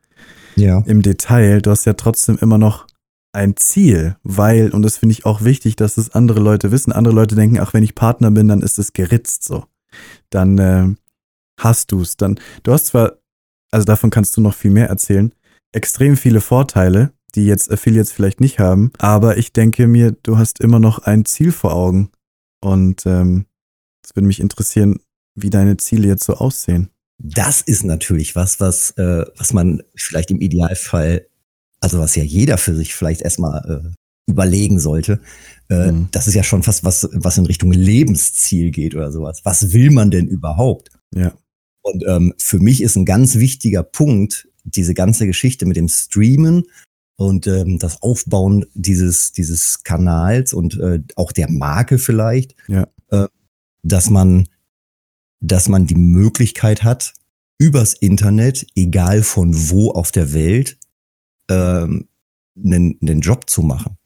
ja. 0.56 0.84
im 0.86 1.02
Detail, 1.02 1.62
du 1.62 1.72
hast 1.72 1.86
ja 1.86 1.94
trotzdem 1.94 2.38
immer 2.40 2.58
noch 2.58 2.88
ein 3.34 3.58
Ziel, 3.58 4.16
weil, 4.24 4.72
und 4.72 4.82
das 4.82 4.98
finde 4.98 5.14
ich 5.14 5.26
auch 5.26 5.44
wichtig, 5.44 5.76
dass 5.76 5.98
es 5.98 6.12
andere 6.12 6.40
Leute 6.40 6.72
wissen. 6.72 6.94
Andere 6.94 7.14
Leute 7.14 7.36
denken, 7.36 7.60
ach, 7.60 7.74
wenn 7.74 7.84
ich 7.84 7.94
Partner 7.94 8.32
bin, 8.32 8.48
dann 8.48 8.62
ist 8.62 8.80
es 8.80 8.94
geritzt 8.94 9.44
so. 9.44 9.66
Dann 10.30 10.58
äh, 10.58 10.96
hast 11.60 11.92
du 11.92 12.02
es. 12.02 12.16
Dann, 12.16 12.40
du 12.64 12.72
hast 12.72 12.88
zwar, 12.88 13.18
also 13.72 13.86
davon 13.86 14.10
kannst 14.10 14.38
du 14.38 14.42
noch 14.42 14.54
viel 14.54 14.72
mehr 14.72 14.88
erzählen, 14.88 15.34
extrem 15.74 16.16
viele 16.16 16.40
Vorteile, 16.40 17.12
die 17.36 17.46
jetzt 17.46 17.72
Affiliates 17.72 18.12
vielleicht 18.12 18.42
nicht 18.42 18.60
haben, 18.60 18.92
aber 18.98 19.38
ich 19.38 19.54
denke 19.54 19.88
mir, 19.88 20.12
du 20.24 20.38
hast 20.38 20.60
immer 20.60 20.80
noch 20.80 21.00
ein 21.00 21.26
Ziel 21.26 21.52
vor 21.52 21.74
Augen. 21.74 22.10
Und 22.62 23.06
ähm, 23.06 23.46
es 24.04 24.12
ähm, 24.12 24.16
würde 24.16 24.28
mich 24.28 24.40
interessieren, 24.40 25.00
wie 25.36 25.50
deine 25.50 25.78
Ziele 25.78 26.08
jetzt 26.08 26.24
so 26.24 26.34
aussehen. 26.34 26.90
Das 27.18 27.62
ist 27.62 27.84
natürlich 27.84 28.36
was, 28.36 28.60
was, 28.60 28.92
äh, 28.92 29.26
was 29.38 29.54
man 29.54 29.84
vielleicht 29.96 30.32
im 30.32 30.42
Idealfall, 30.42 31.28
also 31.80 32.00
was 32.00 32.16
ja 32.16 32.24
jeder 32.24 32.58
für 32.58 32.76
sich 32.76 32.96
vielleicht 32.96 33.22
erstmal 33.22 33.94
äh, 33.94 34.32
überlegen 34.32 34.80
sollte. 34.80 35.22
Äh, 35.70 35.92
mhm. 35.92 36.08
Das 36.12 36.28
ist 36.28 36.34
ja 36.34 36.44
schon 36.44 36.64
fast 36.64 36.84
was, 36.84 37.08
was 37.14 37.38
in 37.38 37.46
Richtung 37.46 37.72
Lebensziel 37.72 38.72
geht 38.72 38.96
oder 38.96 39.12
sowas. 39.12 39.42
Was 39.44 39.74
will 39.74 39.92
man 39.92 40.12
denn 40.12 40.28
überhaupt? 40.28 40.90
Ja. 41.14 41.34
Und 41.82 42.04
ähm, 42.08 42.34
für 42.38 42.60
mich 42.60 42.82
ist 42.82 42.96
ein 42.96 43.06
ganz 43.06 43.36
wichtiger 43.36 43.84
Punkt 43.84 44.48
diese 44.64 44.96
ganze 44.96 45.28
Geschichte 45.28 45.66
mit 45.66 45.78
dem 45.78 45.88
Streamen 45.88 46.64
und 47.18 47.48
ähm, 47.48 47.80
das 47.80 48.02
Aufbauen 48.02 48.66
dieses, 48.74 49.32
dieses 49.32 49.84
Kanals 49.84 50.54
und 50.54 50.80
äh, 50.80 51.02
auch 51.16 51.32
der 51.32 51.50
Marke 51.50 51.98
vielleicht, 51.98 52.56
ja. 52.68 52.88
äh, 53.10 53.28
dass 53.84 54.10
man 54.10 54.48
dass 55.46 55.70
man 55.70 55.86
die 55.86 55.96
Möglichkeit 55.96 56.84
hat, 56.84 57.14
übers 57.58 57.94
Internet, 57.94 58.66
egal 58.76 59.24
von 59.24 59.70
wo 59.70 59.92
auf 59.92 60.12
der 60.12 60.34
Welt, 60.34 60.78
ähm, 61.50 62.08
einen, 62.58 62.98
einen 63.02 63.22
Job 63.22 63.50
zu 63.50 63.62
machen. 63.62 63.98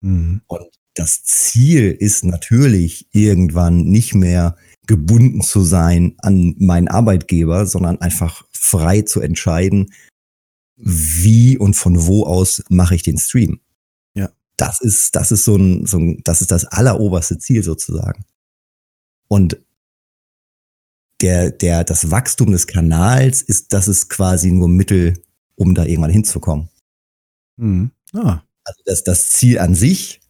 Mhm. 0.00 0.42
Und 0.46 0.66
das 0.94 1.22
Ziel 1.24 1.92
ist 1.92 2.24
natürlich 2.24 3.08
irgendwann 3.12 3.84
nicht 3.84 4.14
mehr 4.14 4.56
gebunden 4.86 5.42
zu 5.42 5.62
sein 5.62 6.14
an 6.18 6.54
meinen 6.58 6.88
Arbeitgeber, 6.88 7.66
sondern 7.66 8.00
einfach 8.00 8.44
frei 8.52 9.02
zu 9.02 9.20
entscheiden, 9.20 9.92
wie 10.78 11.58
und 11.58 11.74
von 11.74 12.06
wo 12.06 12.24
aus 12.24 12.62
mache 12.68 12.94
ich 12.94 13.02
den 13.02 13.18
Stream. 13.18 13.60
Ja. 14.14 14.30
Das 14.56 14.80
ist, 14.80 15.16
das 15.16 15.32
ist 15.32 15.44
so 15.44 15.56
ein, 15.56 15.86
so 15.86 15.98
ein, 15.98 16.22
das 16.24 16.40
ist 16.40 16.50
das 16.50 16.64
alleroberste 16.64 17.38
Ziel 17.38 17.62
sozusagen. 17.62 18.24
Und 19.28 19.58
der, 21.20 21.50
der, 21.50 21.84
das 21.84 22.10
Wachstum 22.10 22.52
des 22.52 22.66
Kanals 22.66 23.42
ist, 23.42 23.72
das 23.72 23.88
ist 23.88 24.08
quasi 24.08 24.52
nur 24.52 24.68
Mittel, 24.68 25.14
um 25.56 25.74
da 25.74 25.84
irgendwann 25.84 26.12
hinzukommen. 26.12 26.68
Mhm. 27.56 27.90
Ah. 28.12 28.42
Also 28.64 28.82
das, 28.84 29.02
das 29.02 29.30
Ziel 29.30 29.58
an 29.58 29.74
sich 29.74 30.20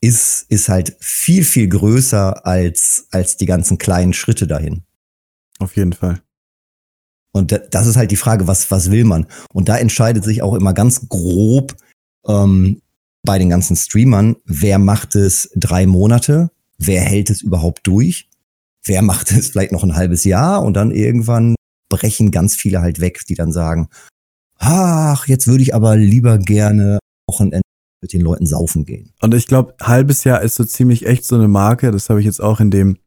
ist, 0.00 0.46
ist 0.48 0.68
halt 0.68 0.96
viel, 1.00 1.44
viel 1.44 1.68
größer 1.68 2.44
als, 2.44 3.06
als 3.10 3.36
die 3.36 3.46
ganzen 3.46 3.78
kleinen 3.78 4.12
Schritte 4.12 4.46
dahin. 4.46 4.82
Auf 5.58 5.76
jeden 5.76 5.92
Fall. 5.92 6.20
Und 7.34 7.60
das 7.70 7.86
ist 7.88 7.96
halt 7.96 8.12
die 8.12 8.16
Frage, 8.16 8.46
was, 8.46 8.70
was 8.70 8.92
will 8.92 9.04
man? 9.04 9.26
Und 9.52 9.68
da 9.68 9.76
entscheidet 9.76 10.22
sich 10.22 10.40
auch 10.40 10.54
immer 10.54 10.72
ganz 10.72 11.08
grob 11.08 11.74
ähm, 12.26 12.80
bei 13.24 13.38
den 13.38 13.50
ganzen 13.50 13.74
Streamern, 13.74 14.36
wer 14.44 14.78
macht 14.78 15.16
es 15.16 15.50
drei 15.56 15.86
Monate, 15.86 16.50
wer 16.78 17.00
hält 17.00 17.30
es 17.30 17.42
überhaupt 17.42 17.86
durch, 17.86 18.28
wer 18.84 19.02
macht 19.02 19.32
es 19.32 19.48
vielleicht 19.48 19.72
noch 19.72 19.82
ein 19.82 19.96
halbes 19.96 20.22
Jahr 20.24 20.62
und 20.62 20.74
dann 20.74 20.92
irgendwann 20.92 21.56
brechen 21.88 22.30
ganz 22.30 22.54
viele 22.54 22.80
halt 22.80 23.00
weg, 23.00 23.22
die 23.28 23.34
dann 23.34 23.50
sagen, 23.50 23.88
ach, 24.58 25.26
jetzt 25.26 25.48
würde 25.48 25.62
ich 25.62 25.74
aber 25.74 25.96
lieber 25.96 26.38
gerne 26.38 26.98
Wochenende 27.28 27.62
mit 28.00 28.12
den 28.12 28.20
Leuten 28.20 28.46
saufen 28.46 28.84
gehen. 28.84 29.12
Und 29.20 29.34
ich 29.34 29.46
glaube, 29.48 29.74
halbes 29.80 30.22
Jahr 30.24 30.42
ist 30.42 30.54
so 30.54 30.64
ziemlich 30.64 31.06
echt 31.06 31.24
so 31.24 31.34
eine 31.34 31.48
Marke, 31.48 31.90
das 31.90 32.10
habe 32.10 32.20
ich 32.20 32.26
jetzt 32.26 32.40
auch 32.40 32.60
in 32.60 32.70
dem 32.70 32.98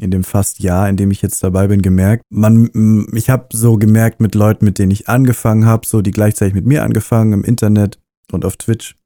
in 0.00 0.10
dem 0.10 0.24
fast 0.24 0.60
Jahr, 0.60 0.88
in 0.88 0.96
dem 0.96 1.10
ich 1.10 1.22
jetzt 1.22 1.42
dabei 1.42 1.68
bin, 1.68 1.82
gemerkt. 1.82 2.24
Man, 2.30 3.06
ich 3.12 3.30
habe 3.30 3.48
so 3.52 3.76
gemerkt 3.76 4.20
mit 4.20 4.34
Leuten, 4.34 4.64
mit 4.64 4.78
denen 4.78 4.90
ich 4.90 5.08
angefangen 5.08 5.66
habe, 5.66 5.86
so 5.86 6.02
die 6.02 6.10
gleichzeitig 6.10 6.54
mit 6.54 6.66
mir 6.66 6.82
angefangen 6.82 7.32
im 7.32 7.44
Internet 7.44 7.98
und 8.32 8.44
auf 8.44 8.56
Twitch. 8.56 8.96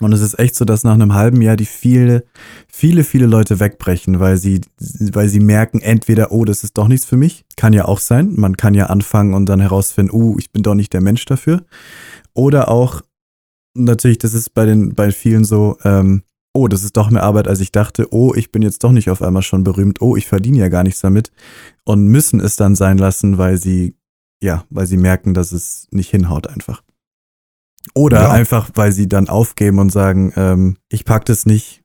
Und 0.00 0.12
es 0.12 0.20
ist 0.20 0.38
echt 0.38 0.56
so, 0.56 0.64
dass 0.64 0.84
nach 0.84 0.94
einem 0.94 1.14
halben 1.14 1.42
Jahr 1.42 1.56
die 1.56 1.66
viele, 1.66 2.24
viele, 2.66 3.04
viele 3.04 3.26
Leute 3.26 3.60
wegbrechen, 3.60 4.20
weil 4.20 4.36
sie, 4.36 4.60
weil 4.78 5.28
sie 5.28 5.40
merken, 5.40 5.80
entweder, 5.80 6.32
oh, 6.32 6.44
das 6.44 6.64
ist 6.64 6.76
doch 6.76 6.88
nichts 6.88 7.06
für 7.06 7.16
mich. 7.16 7.44
Kann 7.56 7.72
ja 7.72 7.84
auch 7.84 8.00
sein. 8.00 8.32
Man 8.34 8.56
kann 8.56 8.74
ja 8.74 8.86
anfangen 8.86 9.34
und 9.34 9.46
dann 9.46 9.60
herausfinden, 9.60 10.12
oh, 10.12 10.36
ich 10.38 10.50
bin 10.50 10.62
doch 10.62 10.74
nicht 10.74 10.92
der 10.92 11.02
Mensch 11.02 11.24
dafür. 11.26 11.64
Oder 12.34 12.68
auch, 12.68 13.02
natürlich, 13.74 14.18
das 14.18 14.34
ist 14.34 14.54
bei 14.54 14.64
den, 14.64 14.94
bei 14.94 15.12
vielen 15.12 15.44
so, 15.44 15.76
ähm, 15.84 16.22
oh, 16.54 16.68
das 16.68 16.82
ist 16.84 16.96
doch 16.96 17.10
mehr 17.10 17.22
Arbeit, 17.22 17.48
als 17.48 17.60
ich 17.60 17.72
dachte, 17.72 18.12
oh, 18.12 18.34
ich 18.34 18.52
bin 18.52 18.62
jetzt 18.62 18.84
doch 18.84 18.92
nicht 18.92 19.10
auf 19.10 19.22
einmal 19.22 19.42
schon 19.42 19.64
berühmt, 19.64 20.02
oh, 20.02 20.16
ich 20.16 20.26
verdiene 20.26 20.58
ja 20.58 20.68
gar 20.68 20.82
nichts 20.82 21.00
damit 21.00 21.32
und 21.84 22.06
müssen 22.06 22.40
es 22.40 22.56
dann 22.56 22.74
sein 22.74 22.98
lassen, 22.98 23.38
weil 23.38 23.56
sie, 23.56 23.96
ja, 24.42 24.64
weil 24.70 24.86
sie 24.86 24.96
merken, 24.96 25.34
dass 25.34 25.52
es 25.52 25.88
nicht 25.90 26.10
hinhaut 26.10 26.46
einfach. 26.46 26.82
Oder 27.94 28.22
ja. 28.22 28.30
einfach, 28.30 28.70
weil 28.74 28.92
sie 28.92 29.08
dann 29.08 29.28
aufgeben 29.28 29.78
und 29.78 29.90
sagen, 29.90 30.32
ähm, 30.36 30.76
ich 30.88 31.04
pack 31.04 31.24
das 31.24 31.46
nicht, 31.46 31.81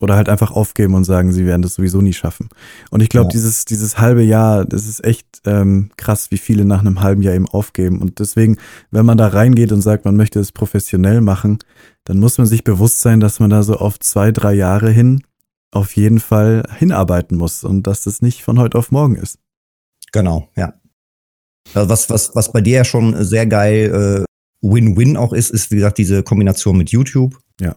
oder 0.00 0.16
halt 0.16 0.28
einfach 0.28 0.52
aufgeben 0.52 0.94
und 0.94 1.04
sagen, 1.04 1.32
sie 1.32 1.44
werden 1.44 1.62
das 1.62 1.74
sowieso 1.74 2.00
nie 2.00 2.12
schaffen. 2.12 2.48
Und 2.90 3.02
ich 3.02 3.08
glaube, 3.08 3.26
ja. 3.26 3.30
dieses, 3.30 3.64
dieses 3.64 3.98
halbe 3.98 4.22
Jahr, 4.22 4.64
das 4.64 4.86
ist 4.86 5.04
echt 5.04 5.42
ähm, 5.44 5.90
krass, 5.96 6.30
wie 6.30 6.38
viele 6.38 6.64
nach 6.64 6.80
einem 6.80 7.00
halben 7.00 7.22
Jahr 7.22 7.34
eben 7.34 7.48
aufgeben. 7.48 8.00
Und 8.00 8.20
deswegen, 8.20 8.58
wenn 8.90 9.06
man 9.06 9.18
da 9.18 9.28
reingeht 9.28 9.72
und 9.72 9.82
sagt, 9.82 10.04
man 10.04 10.16
möchte 10.16 10.38
es 10.38 10.52
professionell 10.52 11.20
machen, 11.20 11.58
dann 12.04 12.18
muss 12.18 12.38
man 12.38 12.46
sich 12.46 12.64
bewusst 12.64 13.00
sein, 13.00 13.20
dass 13.20 13.40
man 13.40 13.50
da 13.50 13.62
so 13.62 13.76
auf 13.76 13.98
zwei, 13.98 14.30
drei 14.30 14.54
Jahre 14.54 14.90
hin 14.90 15.22
auf 15.72 15.96
jeden 15.96 16.20
Fall 16.20 16.62
hinarbeiten 16.78 17.36
muss 17.36 17.64
und 17.64 17.86
dass 17.86 18.02
das 18.02 18.22
nicht 18.22 18.42
von 18.42 18.58
heute 18.58 18.78
auf 18.78 18.90
morgen 18.90 19.16
ist. 19.16 19.38
Genau, 20.12 20.48
ja. 20.56 20.74
Also 21.74 21.90
was, 21.90 22.08
was, 22.08 22.34
was 22.34 22.52
bei 22.52 22.62
dir 22.62 22.76
ja 22.76 22.84
schon 22.84 23.22
sehr 23.22 23.46
geil 23.46 24.24
äh, 24.24 24.66
Win-Win 24.66 25.18
auch 25.18 25.34
ist, 25.34 25.50
ist, 25.50 25.70
wie 25.70 25.76
gesagt, 25.76 25.98
diese 25.98 26.22
Kombination 26.22 26.78
mit 26.78 26.90
YouTube. 26.90 27.38
Ja 27.60 27.76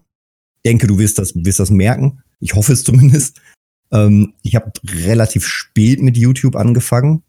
denke, 0.66 0.88
du 0.88 1.00
wirst 1.00 1.18
das, 1.20 1.34
wirst 1.36 1.60
das 1.60 1.70
merken. 1.70 2.22
Ich 2.40 2.56
hoffe 2.56 2.74
es 2.74 2.84
zumindest. 2.84 3.42
Ähm, 3.92 4.34
ich 4.42 4.56
habe 4.56 4.72
relativ 5.06 5.46
spät 5.46 6.02
mit 6.02 6.18
YouTube 6.18 6.56
angefangen 6.56 7.24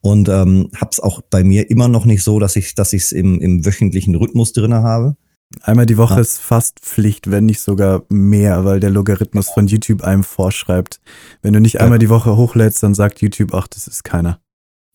und 0.00 0.28
ähm, 0.28 0.70
habe 0.76 0.90
es 0.92 1.00
auch 1.00 1.20
bei 1.22 1.42
mir 1.42 1.70
immer 1.70 1.88
noch 1.88 2.04
nicht 2.04 2.22
so, 2.22 2.38
dass 2.38 2.56
ich 2.56 2.74
dass 2.74 2.92
ich 2.92 3.02
es 3.02 3.12
im, 3.12 3.40
im 3.40 3.66
wöchentlichen 3.66 4.14
Rhythmus 4.14 4.52
drinne 4.52 4.82
habe. 4.82 5.16
Einmal 5.62 5.86
die 5.86 5.96
Woche 5.96 6.14
ja. 6.14 6.20
ist 6.20 6.38
fast 6.38 6.80
Pflicht, 6.80 7.30
wenn 7.30 7.46
nicht 7.46 7.60
sogar 7.60 8.04
mehr, 8.08 8.64
weil 8.64 8.80
der 8.80 8.90
Logarithmus 8.90 9.48
von 9.48 9.68
YouTube 9.68 10.02
einem 10.02 10.24
vorschreibt. 10.24 11.00
Wenn 11.40 11.52
du 11.52 11.60
nicht 11.60 11.74
ja. 11.74 11.80
einmal 11.82 11.98
die 11.98 12.08
Woche 12.08 12.36
hochlädst, 12.36 12.82
dann 12.82 12.94
sagt 12.94 13.20
YouTube, 13.20 13.54
ach, 13.54 13.68
das 13.68 13.86
ist 13.86 14.02
keiner. 14.02 14.40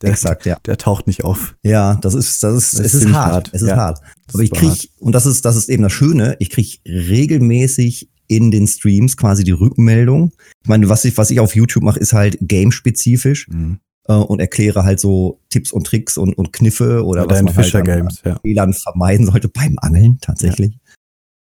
Der, 0.01 0.11
Exakt, 0.11 0.45
ja. 0.45 0.57
Der 0.65 0.77
taucht 0.77 1.07
nicht 1.07 1.23
auf. 1.23 1.55
Ja, 1.63 1.95
das 2.01 2.15
ist, 2.15 2.41
das 2.43 2.55
ist, 2.55 2.73
das 2.73 2.85
es 2.87 2.93
ist, 2.95 3.03
ist 3.05 3.13
hart. 3.13 3.33
hart. 3.33 3.49
Es 3.53 3.61
ist 3.61 3.69
ja, 3.69 3.77
hart. 3.77 4.01
Aber 4.33 4.43
ich 4.43 4.51
krieg, 4.51 4.89
und 4.99 5.13
das 5.13 5.25
ist, 5.25 5.45
das 5.45 5.55
ist 5.55 5.69
eben 5.69 5.83
das 5.83 5.93
Schöne, 5.93 6.35
ich 6.39 6.49
krieg 6.49 6.81
regelmäßig 6.85 8.09
in 8.27 8.49
den 8.49 8.67
Streams 8.67 9.17
quasi 9.17 9.43
die 9.43 9.51
Rückmeldung. 9.51 10.31
Ich 10.63 10.69
meine, 10.69 10.89
was 10.89 11.05
ich, 11.05 11.17
was 11.17 11.31
ich 11.31 11.39
auf 11.39 11.55
YouTube 11.55 11.83
mache, 11.83 11.99
ist 11.99 12.13
halt 12.13 12.37
game-spezifisch. 12.41 13.47
Mhm. 13.49 13.79
Äh, 14.07 14.13
und 14.13 14.39
erkläre 14.39 14.83
halt 14.83 14.99
so 14.99 15.39
Tipps 15.49 15.71
und 15.71 15.85
Tricks 15.85 16.17
und, 16.17 16.37
und 16.37 16.53
Kniffe 16.53 17.05
oder, 17.05 17.23
oder 17.23 17.35
was 17.35 17.43
man 17.43 17.53
Fischer 17.53 17.79
halt 17.79 17.85
Games, 17.85 18.21
ja. 18.25 18.39
Fehlern 18.39 18.73
vermeiden 18.73 19.27
sollte 19.27 19.47
beim 19.47 19.77
Angeln 19.79 20.17
tatsächlich. 20.21 20.79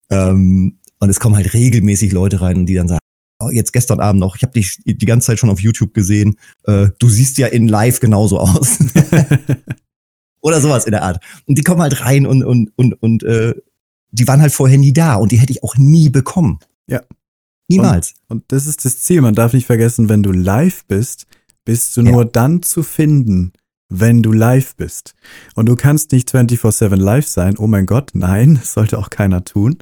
Ja. 0.10 0.30
Ähm, 0.30 0.80
und 1.00 1.10
es 1.10 1.20
kommen 1.20 1.36
halt 1.36 1.54
regelmäßig 1.54 2.12
Leute 2.12 2.42
rein, 2.42 2.66
die 2.66 2.76
dann 2.76 2.88
sagen, 2.88 3.01
jetzt 3.50 3.74
gestern 3.74 4.00
Abend 4.00 4.20
noch, 4.20 4.36
ich 4.36 4.44
habe 4.44 4.54
dich 4.54 4.78
die 4.86 5.06
ganze 5.06 5.28
Zeit 5.28 5.40
schon 5.40 5.50
auf 5.50 5.62
YouTube 5.62 5.94
gesehen, 5.94 6.36
äh, 6.66 6.90
du 7.00 7.10
siehst 7.10 7.38
ja 7.38 7.48
in 7.48 7.68
live 7.68 8.00
genauso 8.00 8.40
aus. 8.40 8.80
Oder 10.42 10.60
sowas 10.60 10.86
in 10.86 10.92
der 10.92 11.04
Art. 11.04 11.24
Und 11.46 11.58
die 11.58 11.64
kommen 11.64 11.82
halt 11.82 12.04
rein 12.04 12.26
und, 12.26 12.44
und, 12.44 12.72
und, 12.76 12.94
und 13.02 13.24
äh, 13.24 13.54
die 14.12 14.28
waren 14.28 14.42
halt 14.42 14.52
vorher 14.52 14.78
nie 14.78 14.94
da 14.94 15.16
und 15.16 15.32
die 15.32 15.38
hätte 15.38 15.52
ich 15.52 15.64
auch 15.64 15.78
nie 15.78 16.10
bekommen. 16.10 16.60
Ja. 16.88 17.02
Niemals. 17.70 18.16
Und, 18.28 18.38
und 18.38 18.52
das 18.52 18.66
ist 18.66 18.84
das 18.84 19.02
Ziel. 19.02 19.22
Man 19.22 19.36
darf 19.36 19.54
nicht 19.54 19.68
vergessen, 19.68 20.10
wenn 20.10 20.24
du 20.24 20.32
live 20.32 20.84
bist, 20.86 21.28
bist 21.64 21.96
du 21.96 22.02
ja. 22.02 22.12
nur 22.12 22.26
dann 22.26 22.64
zu 22.64 22.84
finden, 22.84 23.54
wenn 23.92 24.24
du 24.24 24.32
live 24.32 24.76
bist. 24.78 25.14
Und 25.54 25.68
du 25.68 25.76
kannst 25.76 26.14
nicht 26.14 26.32
24/7 26.32 26.96
live 26.96 27.28
sein. 27.28 27.56
Oh 27.58 27.68
mein 27.68 27.86
Gott, 27.86 28.12
nein, 28.14 28.56
das 28.60 28.74
sollte 28.74 28.98
auch 28.98 29.10
keiner 29.10 29.44
tun. 29.44 29.78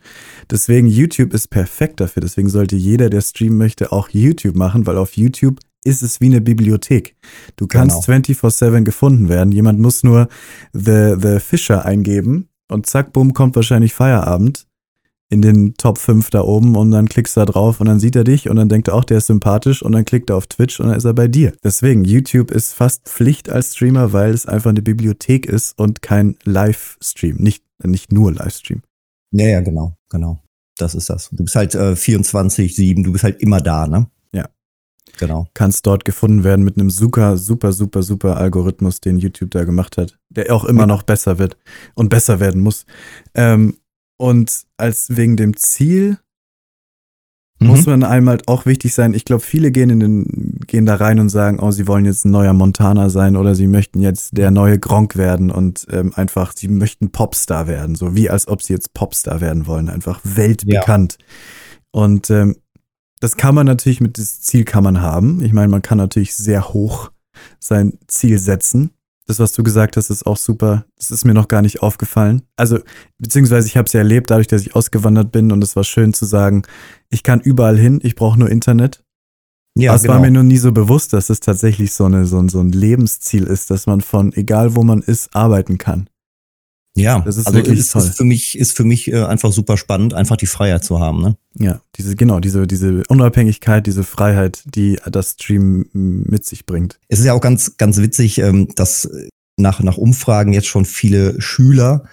Deswegen 0.49 0.87
YouTube 0.87 1.33
ist 1.33 1.49
perfekt 1.49 2.01
dafür. 2.01 2.21
Deswegen 2.21 2.49
sollte 2.49 2.75
jeder, 2.75 3.09
der 3.09 3.21
streamen 3.21 3.57
möchte, 3.57 3.91
auch 3.91 4.09
YouTube 4.09 4.55
machen, 4.55 4.85
weil 4.85 4.97
auf 4.97 5.15
YouTube 5.15 5.59
ist 5.85 6.01
es 6.01 6.19
wie 6.19 6.25
eine 6.25 6.41
Bibliothek. 6.41 7.15
Du 7.55 7.67
kannst 7.67 8.05
genau. 8.05 8.19
24/7 8.19 8.83
gefunden 8.83 9.29
werden. 9.29 9.53
Jemand 9.53 9.79
muss 9.79 10.03
nur 10.03 10.27
The, 10.73 11.15
The 11.17 11.39
Fisher 11.39 11.85
eingeben 11.85 12.49
und 12.67 12.87
zack, 12.87 13.13
bumm, 13.13 13.33
kommt 13.33 13.55
wahrscheinlich 13.55 13.93
Feierabend 13.93 14.65
in 15.29 15.43
den 15.43 15.75
Top 15.75 15.99
5 15.99 16.31
da 16.31 16.41
oben 16.41 16.75
und 16.75 16.89
dann 16.91 17.07
klickst 17.07 17.37
du 17.37 17.41
da 17.41 17.45
drauf 17.45 17.79
und 17.79 17.87
dann 17.87 17.99
sieht 17.99 18.15
er 18.15 18.23
dich 18.23 18.49
und 18.49 18.55
dann 18.55 18.67
denkt 18.67 18.87
er 18.87 18.95
auch, 18.95 19.03
der 19.03 19.19
ist 19.19 19.27
sympathisch 19.27 19.83
und 19.83 19.91
dann 19.91 20.03
klickt 20.03 20.31
er 20.31 20.35
auf 20.35 20.47
Twitch 20.47 20.79
und 20.79 20.87
dann 20.87 20.97
ist 20.97 21.05
er 21.05 21.13
bei 21.13 21.27
dir. 21.27 21.53
Deswegen, 21.63 22.03
YouTube 22.03 22.49
ist 22.49 22.73
fast 22.73 23.07
Pflicht 23.07 23.49
als 23.49 23.75
Streamer, 23.75 24.11
weil 24.11 24.31
es 24.31 24.47
einfach 24.47 24.71
eine 24.71 24.81
Bibliothek 24.81 25.45
ist 25.45 25.77
und 25.77 26.01
kein 26.01 26.35
Livestream. 26.45 27.37
Nicht, 27.37 27.63
nicht 27.83 28.11
nur 28.11 28.33
Livestream. 28.33 28.81
Ja, 29.31 29.45
ja, 29.45 29.61
genau, 29.61 29.95
genau. 30.09 30.39
Das 30.77 30.95
ist 30.95 31.09
das. 31.09 31.29
Du 31.29 31.43
bist 31.43 31.55
halt 31.55 31.75
äh, 31.75 31.91
24-7, 31.91 33.03
du 33.03 33.11
bist 33.11 33.23
halt 33.23 33.39
immer 33.41 33.61
da, 33.61 33.85
ne? 33.85 34.07
Ja. 34.33 34.49
Genau. 35.19 35.47
Kannst 35.53 35.85
dort 35.85 36.05
gefunden 36.05 36.43
werden 36.43 36.65
mit 36.65 36.79
einem 36.79 36.89
super, 36.89 37.37
super, 37.37 37.71
super, 37.71 38.01
super 38.01 38.37
Algorithmus, 38.37 38.99
den 38.99 39.19
YouTube 39.19 39.51
da 39.51 39.63
gemacht 39.65 39.97
hat, 39.97 40.17
der 40.29 40.51
auch 40.55 40.65
immer 40.65 40.83
ja. 40.83 40.87
noch 40.87 41.03
besser 41.03 41.37
wird 41.37 41.55
und 41.93 42.09
besser 42.09 42.39
werden 42.39 42.61
muss. 42.61 42.85
Ähm, 43.35 43.75
und 44.19 44.65
als 44.75 45.15
wegen 45.15 45.37
dem 45.37 45.55
Ziel 45.55 46.17
mhm. 47.59 47.67
muss 47.67 47.85
man 47.85 48.03
einem 48.03 48.27
halt 48.27 48.49
auch 48.49 48.65
wichtig 48.65 48.93
sein. 48.93 49.13
Ich 49.13 49.23
glaube, 49.23 49.41
viele 49.41 49.71
gehen 49.71 49.89
in 49.89 49.99
den, 50.01 50.59
gehen 50.67 50.85
da 50.85 50.95
rein 50.95 51.19
und 51.19 51.29
sagen, 51.29 51.59
oh, 51.59 51.71
sie 51.71 51.87
wollen 51.87 52.05
jetzt 52.05 52.25
ein 52.25 52.31
neuer 52.31 52.51
Montana 52.51 53.09
sein 53.09 53.37
oder 53.37 53.55
sie 53.55 53.67
möchten 53.67 54.01
jetzt 54.01 54.37
der 54.37 54.51
neue 54.51 54.77
Gronk 54.77 55.15
werden 55.15 55.51
und 55.51 55.87
ähm, 55.89 56.11
einfach, 56.15 56.53
sie 56.53 56.67
möchten 56.67 57.11
Popstar 57.11 57.67
werden. 57.67 57.95
So 57.95 58.13
wie 58.13 58.29
als 58.29 58.49
ob 58.49 58.61
sie 58.61 58.73
jetzt 58.73 58.93
Popstar 58.93 59.39
werden 59.39 59.67
wollen, 59.67 59.89
einfach 59.89 60.19
weltbekannt. 60.23 61.17
Ja. 61.17 61.25
Und 61.91 62.29
ähm, 62.29 62.57
das 63.21 63.37
kann 63.37 63.55
man 63.55 63.65
natürlich 63.65 64.01
mit 64.01 64.17
das 64.17 64.41
Ziel 64.41 64.65
kann 64.65 64.83
man 64.83 65.01
haben. 65.01 65.41
Ich 65.43 65.53
meine, 65.53 65.69
man 65.69 65.81
kann 65.81 65.97
natürlich 65.97 66.35
sehr 66.35 66.73
hoch 66.73 67.11
sein 67.59 67.97
Ziel 68.07 68.37
setzen 68.37 68.91
das, 69.29 69.39
was 69.39 69.51
du 69.51 69.63
gesagt 69.63 69.95
hast, 69.95 70.09
ist 70.09 70.25
auch 70.25 70.37
super. 70.37 70.85
Das 70.97 71.11
ist 71.11 71.25
mir 71.25 71.33
noch 71.33 71.47
gar 71.47 71.61
nicht 71.61 71.81
aufgefallen. 71.81 72.41
Also, 72.55 72.79
beziehungsweise 73.19 73.67
ich 73.67 73.77
habe 73.77 73.85
es 73.85 73.93
ja 73.93 73.99
erlebt, 73.99 74.31
dadurch, 74.31 74.47
dass 74.47 74.61
ich 74.61 74.75
ausgewandert 74.75 75.31
bin 75.31 75.51
und 75.51 75.63
es 75.63 75.75
war 75.75 75.83
schön 75.83 76.13
zu 76.13 76.25
sagen, 76.25 76.63
ich 77.09 77.23
kann 77.23 77.39
überall 77.39 77.77
hin, 77.77 77.99
ich 78.03 78.15
brauche 78.15 78.39
nur 78.39 78.49
Internet. 78.49 79.03
Ja, 79.77 79.95
es 79.95 80.01
genau. 80.01 80.15
war 80.15 80.21
mir 80.21 80.31
nur 80.31 80.43
nie 80.43 80.57
so 80.57 80.71
bewusst, 80.71 81.13
dass 81.13 81.29
es 81.29 81.39
tatsächlich 81.39 81.93
so, 81.93 82.05
eine, 82.05 82.25
so, 82.25 82.39
ein, 82.39 82.49
so 82.49 82.59
ein 82.59 82.71
Lebensziel 82.71 83.43
ist, 83.43 83.69
dass 83.69 83.85
man 83.85 84.01
von 84.01 84.33
egal 84.33 84.75
wo 84.75 84.83
man 84.83 85.01
ist, 85.01 85.35
arbeiten 85.35 85.77
kann. 85.77 86.09
Ja, 87.01 87.19
das 87.19 87.37
ist 87.37 87.47
also 87.47 87.57
wirklich 87.57 87.79
ist, 87.79 87.91
toll. 87.91 88.01
Ist 88.01 88.17
für 88.17 88.23
mich 88.23 88.57
ist 88.57 88.75
für 88.75 88.83
mich 88.83 89.11
äh, 89.11 89.23
einfach 89.23 89.51
super 89.51 89.77
spannend, 89.77 90.13
einfach 90.13 90.37
die 90.37 90.47
Freiheit 90.47 90.83
zu 90.83 90.99
haben. 90.99 91.21
Ne? 91.21 91.37
Ja, 91.57 91.81
diese 91.95 92.15
genau 92.15 92.39
diese 92.39 92.67
diese 92.67 93.03
Unabhängigkeit, 93.07 93.85
diese 93.85 94.03
Freiheit, 94.03 94.63
die 94.65 94.99
das 95.09 95.31
Stream 95.31 95.89
mit 95.93 96.45
sich 96.45 96.65
bringt. 96.65 96.99
Es 97.07 97.19
ist 97.19 97.25
ja 97.25 97.33
auch 97.33 97.41
ganz 97.41 97.77
ganz 97.77 97.97
witzig, 97.97 98.39
ähm, 98.39 98.67
dass 98.75 99.09
nach 99.57 99.81
nach 99.81 99.97
Umfragen 99.97 100.53
jetzt 100.53 100.67
schon 100.67 100.85
viele 100.85 101.41
Schüler 101.41 102.03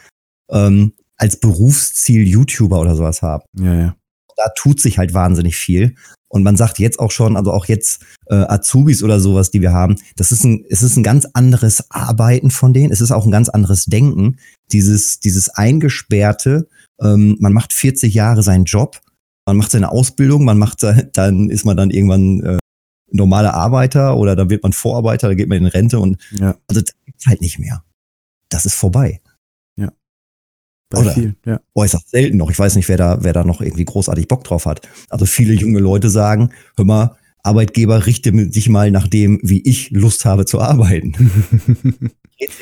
ähm, 0.51 0.92
als 1.16 1.37
Berufsziel 1.38 2.27
YouTuber 2.27 2.81
oder 2.81 2.96
sowas 2.96 3.22
haben. 3.22 3.44
Ja, 3.59 3.75
ja. 3.75 3.96
Da 4.37 4.51
tut 4.55 4.81
sich 4.81 4.99
halt 4.99 5.14
wahnsinnig 5.14 5.57
viel. 5.57 5.94
Und 6.37 6.42
man 6.42 6.57
sagt 6.57 6.79
jetzt 6.79 7.01
auch 7.01 7.11
schon, 7.11 7.37
also 7.37 7.51
auch 7.51 7.64
jetzt 7.66 8.03
äh, 8.27 8.35
Azubis 8.35 9.03
oder 9.03 9.18
sowas, 9.20 9.51
die 9.51 9.62
wir 9.62 9.72
haben, 9.72 9.96
das 10.16 10.33
ist 10.33 10.44
ein, 10.44 10.64
es 10.68 10.83
ist 10.83 10.96
ein 10.96 11.03
ganz 11.03 11.27
anderes 11.33 11.90
Arbeiten 11.90 12.51
von 12.51 12.75
denen. 12.75 12.92
Es 12.92 13.01
ist 13.01 13.11
auch 13.11 13.25
ein 13.25 13.33
ganz 13.33 13.49
anderes 13.49 13.87
Denken. 13.87 14.37
Dieses, 14.70 15.18
dieses 15.18 15.49
eingesperrte, 15.49 16.68
ähm, 17.01 17.37
man 17.40 17.55
macht 17.55 17.72
40 17.72 18.12
Jahre 18.12 18.42
seinen 18.42 18.64
Job, 18.64 19.01
man 19.46 19.57
macht 19.57 19.70
seine 19.70 19.90
Ausbildung, 19.90 20.44
man 20.44 20.59
macht, 20.59 20.83
dann 21.14 21.49
ist 21.49 21.64
man 21.64 21.77
dann 21.77 21.90
irgendwann 21.90 22.40
äh, 22.40 22.59
normaler 23.11 23.55
Arbeiter 23.55 24.16
oder 24.18 24.37
dann 24.37 24.51
wird 24.51 24.62
man 24.62 24.72
Vorarbeiter, 24.72 25.29
da 25.29 25.35
geht 25.35 25.49
man 25.49 25.59
in 25.59 25.66
Rente 25.66 25.99
und 25.99 26.18
ja. 26.33 26.57
also 26.68 26.83
gibt's 27.07 27.27
halt 27.27 27.40
nicht 27.40 27.59
mehr. 27.59 27.83
Das 28.51 28.66
ist 28.66 28.75
vorbei. 28.75 29.20
Bei 30.90 31.01
Oder- 31.01 31.12
vielen, 31.12 31.37
ja. 31.44 31.61
äußerst 31.75 32.11
selten 32.11 32.37
noch. 32.37 32.51
Ich 32.51 32.59
weiß 32.59 32.77
nicht, 32.77 32.88
wer 32.88 32.96
da, 32.96 33.18
wer 33.22 33.33
da 33.33 33.44
noch 33.44 33.61
irgendwie 33.61 33.85
großartig 33.85 34.29
Bock 34.29 34.44
drauf 34.44 34.66
hat. 34.66 34.88
Also 35.11 35.27
viele 35.27 35.55
junge 35.55 35.81
Leute 35.81 36.11
sagen, 36.11 36.51
hör 36.77 36.85
mal, 36.85 37.16
Arbeitgeber, 37.42 38.07
richte 38.07 38.33
sich 38.53 38.68
mal 38.68 38.90
nach 38.90 39.07
dem, 39.07 39.38
wie 39.42 39.62
ich 39.62 39.90
Lust 39.90 40.25
habe 40.25 40.44
zu 40.46 40.61
arbeiten. 40.61 41.14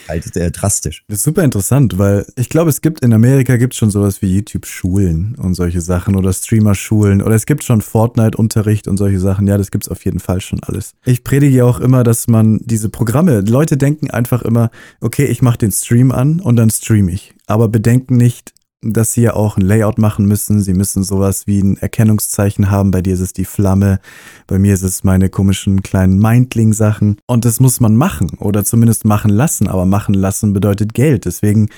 Halt 0.08 0.32
sehr 0.32 0.50
drastisch. 0.50 1.04
Das 1.08 1.18
ist 1.18 1.24
super 1.24 1.42
interessant, 1.42 1.98
weil 1.98 2.26
ich 2.36 2.48
glaube, 2.48 2.70
es 2.70 2.80
gibt 2.80 3.04
in 3.04 3.12
Amerika 3.12 3.56
gibt 3.56 3.74
schon 3.74 3.90
sowas 3.90 4.22
wie 4.22 4.36
YouTube-Schulen 4.36 5.34
und 5.36 5.54
solche 5.54 5.80
Sachen 5.80 6.14
oder 6.16 6.32
Streamer-Schulen 6.32 7.22
oder 7.22 7.34
es 7.34 7.46
gibt 7.46 7.64
schon 7.64 7.80
Fortnite-Unterricht 7.80 8.86
und 8.86 8.96
solche 8.96 9.18
Sachen. 9.18 9.46
Ja, 9.46 9.58
das 9.58 9.70
gibt's 9.70 9.88
auf 9.88 10.04
jeden 10.04 10.20
Fall 10.20 10.40
schon 10.40 10.62
alles. 10.62 10.92
Ich 11.04 11.24
predige 11.24 11.56
ja 11.56 11.64
auch 11.64 11.80
immer, 11.80 12.04
dass 12.04 12.28
man 12.28 12.60
diese 12.62 12.88
Programme, 12.88 13.40
Leute 13.40 13.76
denken 13.76 14.10
einfach 14.10 14.42
immer, 14.42 14.70
okay, 15.00 15.24
ich 15.24 15.42
mache 15.42 15.58
den 15.58 15.72
Stream 15.72 16.12
an 16.12 16.40
und 16.40 16.56
dann 16.56 16.70
stream 16.70 17.08
ich. 17.08 17.34
Aber 17.46 17.68
bedenken 17.68 18.16
nicht, 18.16 18.54
dass 18.92 19.12
sie 19.12 19.22
ja 19.22 19.34
auch 19.34 19.56
ein 19.56 19.62
Layout 19.62 19.98
machen 19.98 20.26
müssen. 20.26 20.60
Sie 20.60 20.74
müssen 20.74 21.04
sowas 21.04 21.46
wie 21.46 21.60
ein 21.60 21.76
Erkennungszeichen 21.76 22.70
haben. 22.70 22.90
Bei 22.90 23.00
dir 23.00 23.14
ist 23.14 23.20
es 23.20 23.32
die 23.32 23.44
Flamme. 23.44 24.00
Bei 24.46 24.58
mir 24.58 24.74
ist 24.74 24.82
es 24.82 25.04
meine 25.04 25.30
komischen 25.30 25.82
kleinen 25.82 26.18
Mindling-Sachen. 26.18 27.16
Und 27.26 27.44
das 27.44 27.60
muss 27.60 27.80
man 27.80 27.96
machen 27.96 28.30
oder 28.38 28.64
zumindest 28.64 29.04
machen 29.04 29.30
lassen. 29.30 29.68
Aber 29.68 29.86
machen 29.86 30.14
lassen 30.14 30.52
bedeutet 30.52 30.94
Geld. 30.94 31.24
Deswegen, 31.24 31.68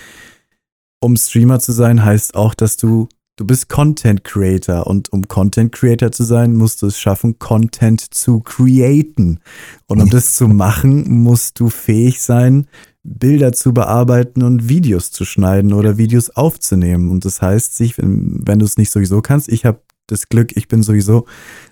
um 1.01 1.17
Streamer 1.17 1.61
zu 1.61 1.73
sein, 1.73 2.05
heißt 2.05 2.35
auch, 2.35 2.55
dass 2.55 2.77
du, 2.77 3.09
du 3.37 3.47
bist 3.47 3.69
Content 3.69 4.25
Creator. 4.25 4.87
Und 4.87 5.13
um 5.13 5.29
Content 5.29 5.73
Creator 5.73 6.11
zu 6.13 6.25
sein, 6.25 6.55
musst 6.55 6.83
du 6.83 6.87
es 6.87 6.99
schaffen, 6.99 7.39
Content 7.39 8.15
zu 8.15 8.41
createn. 8.41 9.41
Und 9.87 10.01
um 10.01 10.11
das 10.11 10.37
zu 10.37 10.49
machen, 10.49 11.23
musst 11.23 11.61
du 11.61 11.69
fähig 11.69 12.21
sein, 12.21 12.67
Bilder 13.07 13.53
zu 13.53 13.73
bearbeiten 13.73 14.43
und 14.43 14.69
Videos 14.69 15.13
zu 15.13 15.25
schneiden 15.25 15.73
oder 15.73 15.97
Videos 15.97 16.31
aufzunehmen. 16.31 17.11
Und 17.11 17.25
das 17.25 17.41
heißt, 17.41 17.77
sich, 17.77 17.97
wenn, 17.99 18.41
wenn 18.45 18.59
du 18.59 18.65
es 18.65 18.77
nicht 18.77 18.91
sowieso 18.91 19.23
kannst, 19.23 19.49
ich 19.49 19.65
habe 19.65 19.81
das 20.07 20.29
Glück, 20.29 20.57
ich 20.57 20.69
bin 20.69 20.83
sowieso 20.83 21.27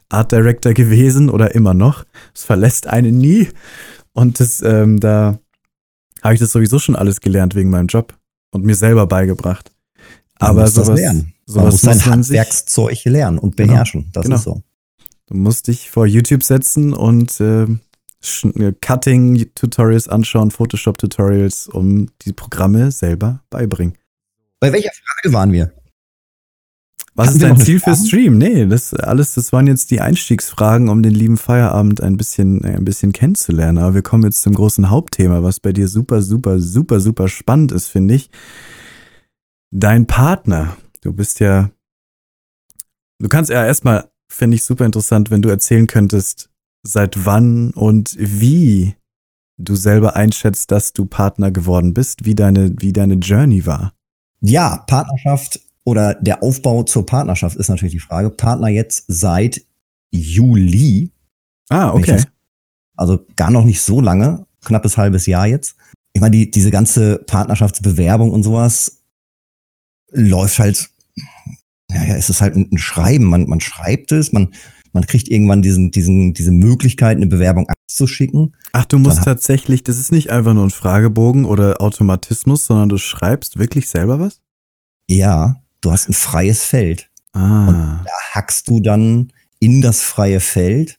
Art 0.09 0.33
Director 0.33 0.73
gewesen 0.75 1.31
oder 1.31 1.55
immer 1.55 1.75
noch. 1.75 2.05
Es 2.35 2.44
verlässt 2.44 2.87
einen 2.87 3.18
nie. 3.18 3.49
Und 4.12 4.38
das, 4.38 4.62
ähm, 4.62 5.01
da 5.01 5.38
habe 6.23 6.35
ich 6.35 6.40
das 6.40 6.53
sowieso 6.53 6.79
schon 6.79 6.97
alles 6.97 7.20
gelernt 7.20 7.55
wegen 7.55 7.70
meinem 7.70 7.88
Job 7.88 8.14
und 8.53 8.64
mir 8.64 8.77
selber 8.77 9.07
beigebracht. 9.07 9.73
Man 10.40 10.51
Aber 10.51 10.62
muss 10.62 10.75
das 10.75 10.87
sowas, 10.87 11.01
lernen. 11.01 11.35
Man 11.47 11.55
sowas 11.55 11.73
muss 11.73 11.81
sein 11.81 11.97
muss 11.97 12.07
man 12.07 12.14
Handwerkszeug 12.14 13.05
lernen 13.05 13.38
und 13.38 13.57
Genau, 13.57 13.73
beherrschen. 13.73 14.07
Das 14.12 14.25
genau. 14.25 14.37
ist 14.37 14.44
so. 14.44 14.62
du 15.27 15.35
musst 15.37 15.66
dich 15.66 15.90
vor 15.90 16.07
YouTube 16.07 16.42
setzen 16.42 16.92
und 16.92 17.40
äh, 17.40 17.66
Cutting-Tutorials 18.81 20.09
anschauen, 20.09 20.51
Photoshop-Tutorials, 20.51 21.69
um 21.69 22.09
die 22.23 22.33
Programme 22.33 22.91
selber 22.91 23.43
beibringen. 23.51 23.97
Bei 24.61 24.73
welcher 24.73 24.93
Frage 24.93 25.35
waren 25.35 25.53
wir? 25.53 25.73
Was 27.17 27.29
Hatten 27.29 27.37
ist 27.37 27.43
dein 27.43 27.57
Ziel 27.59 27.79
für? 27.79 27.95
Stream? 27.95 28.39
Nee, 28.39 28.67
das 28.67 28.93
alles, 28.93 29.35
das 29.35 29.53
waren 29.53 29.69
jetzt 29.69 29.91
die 29.93 30.01
Einstiegsfragen, 30.01 30.89
um 30.89 31.03
den 31.03 31.15
lieben 31.15 31.37
Feierabend 31.37 32.01
ein 32.01 32.17
bisschen, 32.17 32.65
äh, 32.65 32.75
ein 32.75 32.85
bisschen 32.85 33.13
kennenzulernen. 33.13 33.79
Aber 33.79 33.95
wir 33.95 34.03
kommen 34.03 34.25
jetzt 34.25 34.43
zum 34.43 34.55
großen 34.55 34.91
Hauptthema, 34.91 35.43
was 35.45 35.61
bei 35.61 35.73
dir 35.73 35.87
super, 35.87 36.23
super, 36.23 36.59
super, 36.59 36.99
super 36.99 37.29
spannend 37.29 37.71
ist, 37.71 37.87
finde 37.87 38.15
ich. 38.15 38.31
Dein 39.71 40.07
Partner. 40.07 40.77
Du 41.03 41.13
bist 41.13 41.39
ja, 41.39 41.71
du 43.21 43.29
kannst 43.29 43.51
ja 43.51 43.65
erstmal, 43.65 44.11
finde 44.29 44.57
ich 44.57 44.65
super 44.65 44.85
interessant, 44.85 45.31
wenn 45.31 45.43
du 45.43 45.51
erzählen 45.51 45.87
könntest, 45.87 46.51
seit 46.85 47.25
wann 47.25 47.70
und 47.70 48.14
wie 48.18 48.94
du 49.57 49.75
selber 49.75 50.16
einschätzt, 50.16 50.70
dass 50.70 50.92
du 50.92 51.07
Partner 51.07 51.51
geworden 51.51 51.94
bist, 51.94 52.25
wie 52.25 52.35
deine, 52.35 52.75
wie 52.79 52.92
deine 52.92 53.14
Journey 53.14 53.66
war. 53.66 53.94
Ja, 54.40 54.85
Partnerschaft 54.87 55.61
oder 55.85 56.14
der 56.14 56.42
Aufbau 56.42 56.83
zur 56.83 57.07
Partnerschaft 57.07 57.57
ist 57.57 57.68
natürlich 57.68 57.94
die 57.94 58.01
Frage. 58.01 58.31
Partner 58.31 58.68
jetzt 58.68 59.05
seit 59.09 59.64
Juli. 60.11 61.11
Ah, 61.68 61.92
okay. 61.92 62.23
Also 62.97 63.27
gar 63.37 63.51
noch 63.51 63.64
nicht 63.64 63.81
so 63.81 64.01
lange, 64.01 64.47
knappes 64.64 64.97
halbes 64.97 65.27
Jahr 65.27 65.47
jetzt. 65.47 65.77
Ich 66.12 66.20
meine, 66.20 66.37
die, 66.37 66.51
diese 66.51 66.70
ganze 66.70 67.18
Partnerschaftsbewerbung 67.27 68.31
und 68.31 68.42
sowas 68.42 69.03
läuft 70.11 70.59
halt, 70.59 70.90
ja, 71.90 72.05
ja, 72.05 72.14
es 72.14 72.31
ist 72.31 72.40
halt 72.40 72.55
ein 72.55 72.68
ein 72.70 72.79
Schreiben. 72.79 73.25
Man, 73.25 73.49
man 73.49 73.61
schreibt 73.61 74.12
es, 74.12 74.33
man, 74.33 74.55
man 74.95 75.05
kriegt 75.07 75.29
irgendwann 75.29 75.61
diesen, 75.61 75.91
diesen, 75.91 76.33
diese 76.33 76.53
Möglichkeit, 76.53 77.19
eine 77.19 77.27
Bewerbung 77.27 77.69
abzuschicken. 77.69 78.55
Ach, 78.73 78.87
du 78.87 78.99
musst 78.99 79.19
Dann- 79.19 79.25
tatsächlich, 79.25 79.83
das 79.85 79.99
ist 79.99 80.11
nicht 80.13 80.31
einfach 80.31 80.55
nur 80.55 80.65
ein 80.65 80.71
Fragebogen 80.71 81.45
oder 81.45 81.83
Automatismus, 81.83 82.65
sondern 82.67 82.89
du 82.89 82.97
schreibst 82.97 83.59
wirklich 83.59 83.89
selber 83.91 84.19
was? 84.21 84.41
Ja, 85.09 85.63
du 85.83 85.93
hast 85.93 86.09
ein 86.09 86.15
freies 86.15 86.65
Feld. 86.65 87.11
Ah, 87.35 88.01
Da 88.05 88.13
hackst 88.33 88.69
du 88.69 88.81
dann 88.81 89.33
in 89.59 89.83
das 89.83 90.01
freie 90.01 90.41
Feld, 90.41 90.99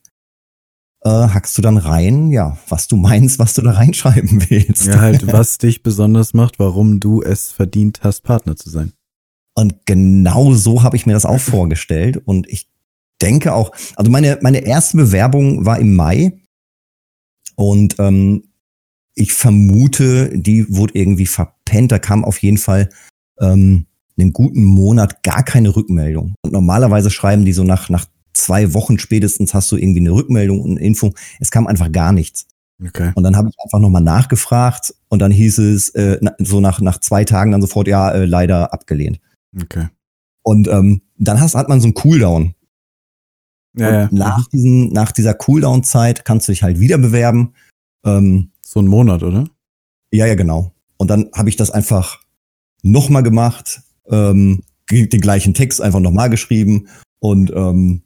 äh, 1.04 1.10
hackst 1.10 1.58
du 1.58 1.62
dann 1.62 1.78
rein, 1.78 2.32
ja, 2.32 2.58
was 2.68 2.88
du 2.88 2.98
meinst, 2.98 3.40
was 3.40 3.54
du 3.54 3.62
da 3.62 3.72
reinschreiben 3.72 4.50
willst. 4.50 4.88
ja, 4.88 5.00
halt, 5.00 5.26
was 5.32 5.58
dich 5.58 5.82
besonders 5.84 6.34
macht, 6.34 6.60
warum 6.60 7.00
du 7.00 7.22
es 7.22 7.52
verdient 7.52 8.02
hast, 8.04 8.22
Partner 8.24 8.56
zu 8.56 8.70
sein. 8.70 8.92
Und 9.58 9.86
genau 9.86 10.54
so 10.54 10.84
habe 10.84 10.98
ich 10.98 11.06
mir 11.06 11.14
das 11.14 11.26
auch 11.26 11.40
vorgestellt. 11.40 12.22
Und 12.26 12.48
ich 12.50 12.68
denke 13.22 13.54
auch, 13.54 13.72
also 13.96 14.12
meine, 14.12 14.40
meine 14.42 14.60
erste 14.60 14.98
Bewerbung 14.98 15.66
war 15.66 15.80
im 15.80 15.96
Mai. 15.96 16.34
Und 17.56 17.96
ähm, 18.00 18.44
ich 19.14 19.34
vermute, 19.34 20.38
die 20.38 20.66
wurde 20.76 20.94
irgendwie 20.96 21.26
verpennt. 21.26 21.92
Da 21.92 22.00
kam 22.00 22.26
auf 22.26 22.40
jeden 22.40 22.58
Fall 22.58 22.90
ähm, 23.40 23.86
einen 24.18 24.34
guten 24.34 24.64
Monat 24.64 25.24
gar 25.24 25.44
keine 25.44 25.76
Rückmeldung. 25.76 26.36
Und 26.42 26.52
normalerweise 26.52 27.10
schreiben 27.10 27.46
die 27.46 27.54
so 27.54 27.64
nach, 27.64 27.90
nach 27.90 28.06
zwei 28.34 28.74
Wochen 28.74 29.00
spätestens 29.00 29.54
hast 29.54 29.72
du 29.72 29.78
irgendwie 29.78 30.02
eine 30.02 30.12
Rückmeldung 30.12 30.62
und 30.62 30.72
eine 30.72 30.82
Info. 30.82 31.14
Es 31.40 31.52
kam 31.52 31.68
einfach 31.68 31.92
gar 31.92 32.12
nichts. 32.12 32.48
Okay. 32.84 33.12
Und 33.16 33.24
dann 33.24 33.38
habe 33.38 33.50
ich 33.50 33.56
einfach 33.64 33.80
nochmal 33.80 34.02
nachgefragt 34.02 34.94
und 35.08 35.20
dann 35.20 35.32
hieß 35.32 35.60
es 35.60 35.90
äh, 35.92 36.20
so 36.40 36.60
nach, 36.60 36.82
nach 36.82 37.00
zwei 37.00 37.24
Tagen 37.24 37.52
dann 37.52 37.62
sofort, 37.62 37.88
ja, 37.88 38.12
äh, 38.12 38.26
leider 38.26 38.74
abgelehnt. 38.74 39.22
Okay. 39.62 39.88
Und 40.44 40.68
ähm, 40.68 41.02
dann 41.18 41.40
hast, 41.40 41.56
hat 41.56 41.70
man 41.70 41.80
so 41.80 41.88
einen 41.88 41.94
Cooldown. 41.94 42.54
Ja, 43.78 44.02
ja. 44.02 44.10
nach, 44.12 44.48
diesen, 44.50 44.94
nach 44.94 45.12
dieser 45.12 45.34
Cooldown-Zeit 45.34 46.26
kannst 46.26 46.48
du 46.48 46.52
dich 46.52 46.64
halt 46.64 46.80
wieder 46.80 46.98
bewerben. 46.98 47.54
Ähm, 48.06 48.52
So 48.62 48.80
ein 48.82 48.88
Monat, 48.88 49.24
oder? 49.24 49.50
ja, 50.12 50.26
ja, 50.26 50.36
genau. 50.36 50.72
Und 50.98 51.10
dann 51.10 51.30
habe 51.34 51.50
ich 51.50 51.58
das 51.58 51.72
einfach 51.72 52.22
nochmal 52.84 53.24
gemacht, 53.24 53.82
ähm, 54.10 54.64
den 54.90 55.22
gleichen 55.22 55.54
Text 55.54 55.82
einfach 55.82 56.00
nochmal 56.00 56.30
geschrieben 56.30 56.88
und 57.20 57.52
ähm, 57.56 58.04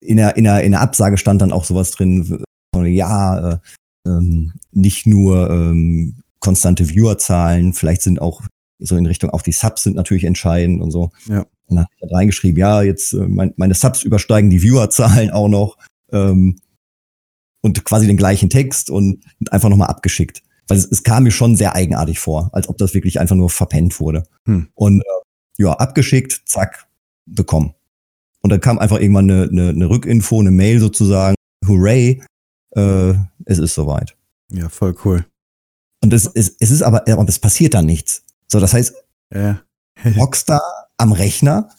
in, 0.00 0.16
der, 0.16 0.36
in, 0.36 0.44
der, 0.44 0.62
in 0.62 0.72
der 0.72 0.80
Absage 0.80 1.18
stand 1.18 1.42
dann 1.42 1.52
auch 1.52 1.64
sowas 1.64 1.90
drin, 1.90 2.42
von, 2.74 2.86
ja, 2.86 3.52
äh, 3.52 3.58
ähm, 4.06 4.52
nicht 4.72 5.06
nur 5.06 5.50
ähm, 5.50 6.16
konstante 6.40 6.86
Viewerzahlen, 6.86 7.72
vielleicht 7.72 8.02
sind 8.02 8.20
auch 8.20 8.42
so 8.78 8.96
in 8.96 9.06
Richtung, 9.06 9.30
auch 9.30 9.42
die 9.42 9.52
Subs 9.52 9.82
sind 9.82 9.96
natürlich 9.96 10.24
entscheidend 10.24 10.82
und 10.82 10.90
so. 10.90 11.10
Ja. 11.26 11.46
Ich 11.82 12.08
da 12.08 12.16
reingeschrieben, 12.16 12.58
ja, 12.58 12.82
jetzt 12.82 13.12
äh, 13.12 13.26
mein, 13.28 13.52
meine 13.56 13.74
Subs 13.74 14.02
übersteigen 14.02 14.50
die 14.50 14.62
Viewerzahlen 14.62 15.30
auch 15.30 15.48
noch 15.48 15.76
ähm, 16.12 16.60
und 17.62 17.84
quasi 17.84 18.06
den 18.06 18.16
gleichen 18.16 18.50
Text 18.50 18.90
und 18.90 19.24
einfach 19.50 19.68
nochmal 19.68 19.88
abgeschickt. 19.88 20.42
Weil 20.68 20.78
es, 20.78 20.86
es 20.86 21.02
kam 21.02 21.24
mir 21.24 21.30
schon 21.30 21.56
sehr 21.56 21.74
eigenartig 21.74 22.18
vor, 22.18 22.50
als 22.52 22.68
ob 22.68 22.78
das 22.78 22.94
wirklich 22.94 23.20
einfach 23.20 23.36
nur 23.36 23.50
verpennt 23.50 24.00
wurde. 24.00 24.24
Hm. 24.46 24.68
Und 24.74 25.00
äh, 25.00 25.62
ja, 25.62 25.72
abgeschickt, 25.72 26.42
zack, 26.46 26.86
bekommen. 27.26 27.74
Und 28.40 28.50
dann 28.50 28.60
kam 28.60 28.78
einfach 28.78 29.00
irgendwann 29.00 29.30
eine, 29.30 29.48
eine, 29.50 29.68
eine 29.70 29.88
Rückinfo, 29.88 30.40
eine 30.40 30.50
Mail 30.50 30.80
sozusagen, 30.80 31.36
hooray, 31.66 32.22
äh, 32.72 33.14
es 33.46 33.58
ist 33.58 33.74
soweit. 33.74 34.16
Ja, 34.52 34.68
voll 34.68 34.94
cool. 35.04 35.24
Und 36.02 36.12
es, 36.12 36.26
es, 36.34 36.54
es 36.60 36.70
ist 36.70 36.82
aber, 36.82 37.08
aber 37.08 37.26
es 37.26 37.38
passiert 37.38 37.72
dann 37.74 37.86
nichts. 37.86 38.24
So, 38.46 38.60
das 38.60 38.74
heißt, 38.74 38.94
Ja. 39.32 39.62
hockst 40.16 40.50
da 40.50 40.60
am 40.96 41.12
Rechner, 41.12 41.70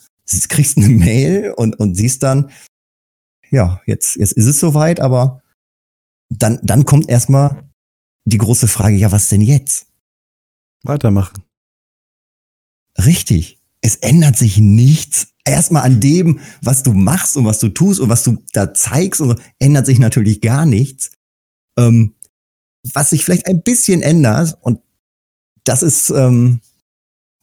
kriegst 0.48 0.76
eine 0.76 0.88
Mail 0.88 1.52
und, 1.56 1.78
und 1.78 1.94
siehst 1.94 2.22
dann, 2.22 2.50
ja, 3.50 3.80
jetzt, 3.86 4.16
jetzt 4.16 4.32
ist 4.32 4.46
es 4.46 4.58
soweit, 4.58 5.00
aber 5.00 5.42
dann, 6.28 6.58
dann 6.62 6.84
kommt 6.84 7.08
erstmal 7.08 7.64
die 8.24 8.38
große 8.38 8.68
Frage, 8.68 8.96
ja, 8.96 9.12
was 9.12 9.28
denn 9.28 9.40
jetzt? 9.40 9.86
Weitermachen. 10.82 11.44
Richtig. 12.98 13.58
Es 13.80 13.96
ändert 13.96 14.36
sich 14.36 14.58
nichts. 14.58 15.28
Erstmal 15.44 15.84
an 15.84 16.00
dem, 16.00 16.40
was 16.60 16.82
du 16.82 16.92
machst 16.92 17.36
und 17.36 17.44
was 17.44 17.60
du 17.60 17.68
tust 17.68 18.00
und 18.00 18.08
was 18.08 18.24
du 18.24 18.42
da 18.52 18.74
zeigst, 18.74 19.20
und 19.20 19.28
so, 19.30 19.36
ändert 19.60 19.86
sich 19.86 20.00
natürlich 20.00 20.40
gar 20.40 20.66
nichts. 20.66 21.12
Ähm, 21.78 22.14
was 22.92 23.10
sich 23.10 23.24
vielleicht 23.24 23.46
ein 23.46 23.62
bisschen 23.62 24.02
ändert, 24.02 24.58
und 24.60 24.80
das 25.62 25.84
ist, 25.84 26.10
ähm, 26.10 26.60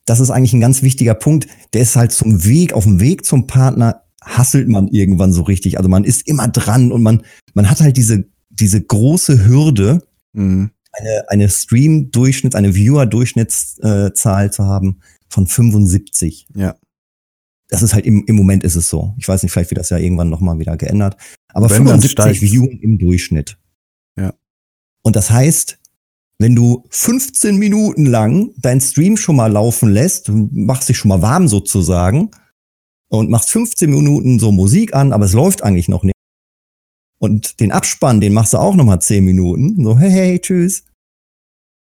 das 0.05 0.19
ist 0.19 0.29
eigentlich 0.31 0.53
ein 0.53 0.61
ganz 0.61 0.81
wichtiger 0.83 1.13
Punkt, 1.13 1.47
der 1.73 1.81
ist 1.81 1.95
halt 1.95 2.11
zum 2.11 2.43
Weg, 2.45 2.73
auf 2.73 2.83
dem 2.83 2.99
Weg 2.99 3.25
zum 3.25 3.47
Partner 3.47 4.01
hasselt 4.21 4.67
man 4.69 4.87
irgendwann 4.87 5.33
so 5.33 5.43
richtig. 5.43 5.77
Also 5.77 5.89
man 5.89 6.03
ist 6.03 6.27
immer 6.27 6.47
dran 6.47 6.91
und 6.91 7.03
man, 7.03 7.23
man 7.53 7.69
hat 7.69 7.81
halt 7.81 7.97
diese, 7.97 8.25
diese 8.49 8.81
große 8.81 9.45
Hürde, 9.45 10.01
Mhm. 10.35 10.71
eine, 10.93 11.29
eine 11.29 11.49
Stream-Durchschnitt, 11.49 12.55
eine 12.55 12.73
Viewer-Durchschnittszahl 12.73 14.51
zu 14.51 14.65
haben 14.65 14.99
von 15.29 15.45
75. 15.47 16.47
Ja. 16.55 16.75
Das 17.69 17.81
ist 17.81 17.93
halt 17.93 18.05
im, 18.05 18.23
im 18.25 18.35
Moment 18.35 18.63
ist 18.63 18.75
es 18.75 18.89
so. 18.89 19.13
Ich 19.17 19.27
weiß 19.27 19.43
nicht, 19.43 19.51
vielleicht 19.51 19.71
wird 19.71 19.79
das 19.79 19.89
ja 19.89 19.97
irgendwann 19.97 20.29
nochmal 20.29 20.59
wieder 20.59 20.75
geändert. 20.77 21.17
Aber 21.53 21.69
Wenn, 21.69 21.85
dann 21.85 22.01
75 22.01 22.11
steigt's. 22.11 22.41
Views 22.41 22.69
im 22.81 22.97
Durchschnitt. 22.97 23.57
Ja. 24.17 24.33
Und 25.03 25.15
das 25.15 25.29
heißt, 25.31 25.79
wenn 26.43 26.57
du 26.57 26.83
15 26.89 27.55
Minuten 27.55 28.05
lang 28.05 28.51
dein 28.57 28.81
Stream 28.81 29.15
schon 29.15 29.37
mal 29.37 29.49
laufen 29.49 29.89
lässt, 29.89 30.29
machst 30.29 30.89
dich 30.89 30.97
schon 30.97 31.07
mal 31.07 31.21
warm 31.21 31.47
sozusagen 31.47 32.31
und 33.07 33.29
machst 33.29 33.49
15 33.51 33.89
Minuten 33.89 34.39
so 34.39 34.51
Musik 34.51 34.93
an, 34.93 35.13
aber 35.13 35.23
es 35.23 35.31
läuft 35.31 35.63
eigentlich 35.63 35.87
noch 35.87 36.03
nicht. 36.03 36.17
Und 37.17 37.61
den 37.61 37.71
Abspann, 37.71 38.19
den 38.19 38.33
machst 38.33 38.51
du 38.51 38.57
auch 38.57 38.75
noch 38.75 38.83
mal 38.83 38.99
10 38.99 39.23
Minuten. 39.23 39.81
So, 39.85 39.97
hey, 39.97 40.11
hey, 40.11 40.39
tschüss. 40.39 40.83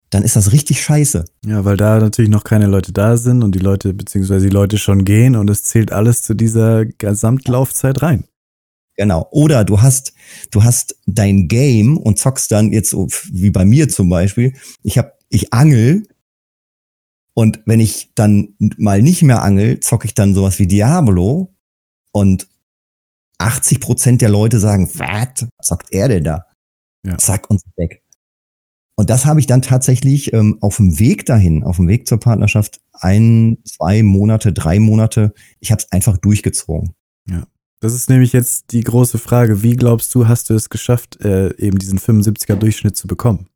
Dann 0.08 0.22
ist 0.22 0.36
das 0.36 0.50
richtig 0.52 0.82
scheiße. 0.82 1.26
Ja, 1.44 1.66
weil 1.66 1.76
da 1.76 1.98
natürlich 1.98 2.30
noch 2.30 2.44
keine 2.44 2.68
Leute 2.68 2.92
da 2.92 3.18
sind 3.18 3.42
und 3.42 3.54
die 3.54 3.58
Leute, 3.58 3.92
beziehungsweise 3.92 4.46
die 4.46 4.54
Leute 4.54 4.78
schon 4.78 5.04
gehen 5.04 5.36
und 5.36 5.50
es 5.50 5.64
zählt 5.64 5.92
alles 5.92 6.22
zu 6.22 6.32
dieser 6.32 6.86
Gesamtlaufzeit 6.86 8.00
rein. 8.00 8.24
Genau. 8.98 9.28
Oder 9.30 9.64
du 9.64 9.80
hast, 9.80 10.12
du 10.50 10.64
hast 10.64 10.96
dein 11.06 11.46
Game 11.46 11.96
und 11.96 12.18
zockst 12.18 12.50
dann 12.50 12.72
jetzt 12.72 12.90
so, 12.90 13.06
wie 13.30 13.50
bei 13.50 13.64
mir 13.64 13.88
zum 13.88 14.08
Beispiel. 14.08 14.54
Ich 14.82 14.98
hab, 14.98 15.16
ich 15.28 15.52
angel 15.52 16.02
und 17.32 17.60
wenn 17.64 17.78
ich 17.78 18.10
dann 18.16 18.56
mal 18.76 19.00
nicht 19.00 19.22
mehr 19.22 19.42
angel, 19.42 19.78
zocke 19.78 20.06
ich 20.06 20.14
dann 20.14 20.34
sowas 20.34 20.58
wie 20.58 20.66
Diablo 20.66 21.54
und 22.10 22.48
80 23.38 23.78
Prozent 23.78 24.20
der 24.20 24.30
Leute 24.30 24.58
sagen, 24.58 24.90
was 24.94 25.46
zockt 25.62 25.92
er 25.92 26.08
denn 26.08 26.24
da? 26.24 26.46
Ja. 27.06 27.16
Zack 27.18 27.48
und 27.50 27.62
weg. 27.76 28.02
Und 28.96 29.10
das 29.10 29.26
habe 29.26 29.38
ich 29.38 29.46
dann 29.46 29.62
tatsächlich 29.62 30.32
ähm, 30.32 30.58
auf 30.60 30.78
dem 30.78 30.98
Weg 30.98 31.24
dahin, 31.24 31.62
auf 31.62 31.76
dem 31.76 31.86
Weg 31.86 32.08
zur 32.08 32.18
Partnerschaft, 32.18 32.80
ein, 32.94 33.58
zwei 33.64 34.02
Monate, 34.02 34.52
drei 34.52 34.80
Monate, 34.80 35.32
ich 35.60 35.70
habe 35.70 35.80
es 35.80 35.92
einfach 35.92 36.18
durchgezogen. 36.18 36.94
Das 37.80 37.94
ist 37.94 38.10
nämlich 38.10 38.32
jetzt 38.32 38.72
die 38.72 38.80
große 38.80 39.18
Frage. 39.18 39.62
Wie 39.62 39.76
glaubst 39.76 40.14
du, 40.14 40.26
hast 40.26 40.50
du 40.50 40.54
es 40.54 40.68
geschafft, 40.68 41.20
äh, 41.20 41.54
eben 41.58 41.78
diesen 41.78 41.98
75er 41.98 42.56
Durchschnitt 42.56 42.96
zu 42.96 43.06
bekommen? 43.06 43.46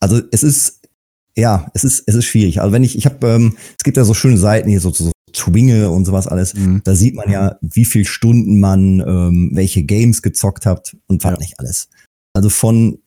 Also 0.00 0.20
es 0.32 0.42
ist, 0.42 0.88
ja, 1.36 1.70
es 1.74 1.84
ist, 1.84 2.04
es 2.06 2.14
ist 2.14 2.24
schwierig. 2.24 2.60
Also 2.60 2.72
wenn 2.72 2.82
ich, 2.82 2.96
ich 2.96 3.04
habe, 3.06 3.26
ähm, 3.28 3.56
es 3.78 3.84
gibt 3.84 3.96
ja 3.96 4.04
so 4.04 4.14
schöne 4.14 4.38
Seiten 4.38 4.68
hier, 4.68 4.80
so, 4.80 4.90
so 4.90 5.12
Twinge 5.32 5.90
und 5.90 6.04
sowas 6.04 6.26
alles. 6.26 6.54
Mhm. 6.54 6.80
Da 6.84 6.94
sieht 6.94 7.14
man 7.14 7.30
ja, 7.30 7.58
wie 7.60 7.84
viel 7.84 8.04
Stunden 8.04 8.58
man 8.60 9.00
ähm, 9.00 9.50
welche 9.54 9.82
Games 9.82 10.22
gezockt 10.22 10.66
hat 10.66 10.96
und 11.06 11.22
was 11.24 11.32
Ja. 11.32 11.38
nicht 11.38 11.58
alles. 11.58 11.88
Also 12.34 12.48
von, 12.48 12.98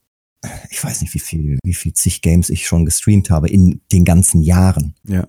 ich 0.69 0.83
weiß 0.83 1.01
nicht, 1.01 1.13
wie 1.13 1.19
viel, 1.19 1.57
wie 1.63 1.73
viel 1.73 1.93
zig 1.93 2.21
Games 2.21 2.49
ich 2.49 2.67
schon 2.67 2.85
gestreamt 2.85 3.29
habe 3.29 3.49
in 3.49 3.81
den 3.91 4.05
ganzen 4.05 4.41
Jahren. 4.41 4.95
Ja. 5.07 5.27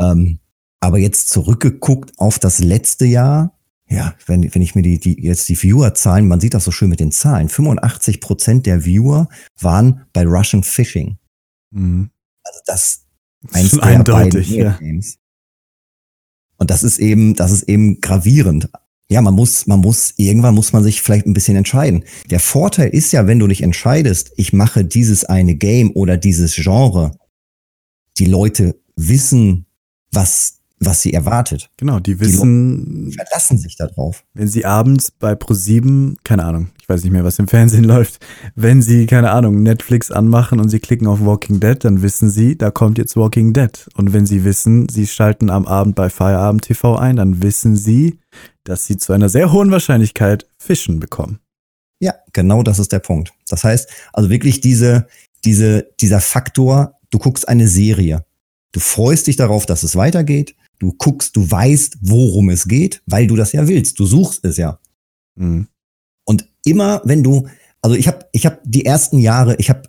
Ähm, 0.00 0.38
aber 0.80 0.98
jetzt 0.98 1.28
zurückgeguckt 1.30 2.18
auf 2.18 2.38
das 2.38 2.58
letzte 2.58 3.06
Jahr, 3.06 3.58
ja, 3.88 4.14
wenn, 4.26 4.52
wenn 4.54 4.62
ich 4.62 4.74
mir 4.74 4.82
die, 4.82 4.98
die 4.98 5.22
jetzt 5.22 5.48
die 5.48 5.56
Viewer-Zahlen, 5.60 6.26
man 6.26 6.40
sieht 6.40 6.54
das 6.54 6.64
so 6.64 6.72
schön 6.72 6.90
mit 6.90 7.00
den 7.00 7.12
Zahlen, 7.12 7.48
85 7.48 8.20
Prozent 8.20 8.66
der 8.66 8.84
Viewer 8.84 9.28
waren 9.60 10.06
bei 10.12 10.24
Russian 10.24 10.62
Fishing. 10.62 11.18
Mhm. 11.70 12.10
Also 12.42 12.60
das 12.66 13.06
Das 13.42 13.54
eins 13.54 13.70
der 13.72 13.82
eindeutig, 13.84 14.50
ja. 14.50 14.78
Und 16.58 16.70
das 16.70 16.82
ist 16.82 16.98
eben, 16.98 17.34
das 17.34 17.52
ist 17.52 17.64
eben 17.64 18.00
gravierend. 18.00 18.68
Ja, 19.08 19.22
man 19.22 19.34
muss, 19.34 19.66
man 19.68 19.80
muss, 19.80 20.14
irgendwann 20.16 20.54
muss 20.54 20.72
man 20.72 20.82
sich 20.82 21.00
vielleicht 21.00 21.26
ein 21.26 21.34
bisschen 21.34 21.56
entscheiden. 21.56 22.04
Der 22.30 22.40
Vorteil 22.40 22.88
ist 22.88 23.12
ja, 23.12 23.26
wenn 23.26 23.38
du 23.38 23.46
dich 23.46 23.62
entscheidest, 23.62 24.32
ich 24.36 24.52
mache 24.52 24.84
dieses 24.84 25.24
eine 25.24 25.54
Game 25.54 25.92
oder 25.92 26.16
dieses 26.16 26.56
Genre, 26.56 27.16
die 28.18 28.24
Leute 28.24 28.80
wissen, 28.96 29.66
was, 30.10 30.60
was 30.78 31.02
sie 31.02 31.12
erwartet. 31.12 31.70
Genau, 31.76 32.00
die 32.00 32.20
wissen, 32.20 33.10
Verlassen 33.12 33.58
sich 33.58 33.76
darauf. 33.76 34.24
wenn 34.34 34.46
sie 34.46 34.64
abends 34.64 35.10
bei 35.10 35.32
Pro7, 35.32 36.16
keine 36.22 36.44
Ahnung, 36.44 36.68
ich 36.80 36.88
weiß 36.88 37.02
nicht 37.02 37.12
mehr, 37.12 37.24
was 37.24 37.38
im 37.38 37.48
Fernsehen 37.48 37.84
läuft, 37.84 38.24
wenn 38.54 38.82
sie, 38.82 39.06
keine 39.06 39.30
Ahnung, 39.30 39.62
Netflix 39.62 40.10
anmachen 40.10 40.60
und 40.60 40.68
sie 40.68 40.80
klicken 40.80 41.06
auf 41.06 41.24
Walking 41.24 41.60
Dead, 41.60 41.82
dann 41.82 42.02
wissen 42.02 42.30
sie, 42.30 42.58
da 42.58 42.70
kommt 42.70 42.98
jetzt 42.98 43.16
Walking 43.16 43.52
Dead. 43.52 43.88
Und 43.94 44.12
wenn 44.12 44.26
sie 44.26 44.44
wissen, 44.44 44.88
sie 44.88 45.06
schalten 45.06 45.50
am 45.50 45.66
Abend 45.66 45.94
bei 45.94 46.10
Feierabend 46.10 46.62
TV 46.62 46.96
ein, 46.96 47.16
dann 47.16 47.42
wissen 47.42 47.76
sie, 47.76 48.18
dass 48.64 48.84
sie 48.86 48.96
zu 48.96 49.12
einer 49.12 49.28
sehr 49.28 49.52
hohen 49.52 49.70
Wahrscheinlichkeit 49.70 50.46
Fischen 50.58 51.00
bekommen. 51.00 51.38
Ja, 52.00 52.14
genau 52.32 52.62
das 52.62 52.78
ist 52.78 52.92
der 52.92 52.98
Punkt. 52.98 53.32
Das 53.48 53.64
heißt, 53.64 53.88
also 54.12 54.28
wirklich 54.28 54.60
diese, 54.60 55.06
diese, 55.44 55.88
dieser 56.00 56.20
Faktor, 56.20 56.98
du 57.10 57.18
guckst 57.18 57.48
eine 57.48 57.68
Serie. 57.68 58.26
Du 58.72 58.80
freust 58.80 59.26
dich 59.26 59.36
darauf, 59.36 59.64
dass 59.64 59.82
es 59.82 59.96
weitergeht. 59.96 60.54
Du 60.78 60.92
guckst, 60.92 61.36
du 61.36 61.50
weißt, 61.50 61.98
worum 62.02 62.50
es 62.50 62.68
geht, 62.68 63.02
weil 63.06 63.26
du 63.26 63.36
das 63.36 63.52
ja 63.52 63.66
willst. 63.66 63.98
Du 63.98 64.06
suchst 64.06 64.44
es 64.44 64.56
ja. 64.56 64.78
Mhm. 65.36 65.68
Und 66.24 66.48
immer, 66.64 67.00
wenn 67.04 67.22
du, 67.22 67.48
also 67.80 67.96
ich 67.96 68.08
habe, 68.08 68.26
ich 68.32 68.46
habe 68.46 68.58
die 68.64 68.84
ersten 68.84 69.18
Jahre, 69.18 69.56
ich 69.56 69.70
habe, 69.70 69.82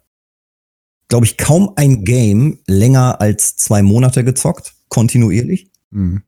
glaube 1.09 1.25
ich, 1.25 1.37
kaum 1.37 1.73
ein 1.75 2.03
Game 2.03 2.59
länger 2.67 3.19
als 3.21 3.55
zwei 3.55 3.81
Monate 3.81 4.23
gezockt, 4.23 4.75
kontinuierlich. 4.89 5.71
Mhm. 5.89 6.23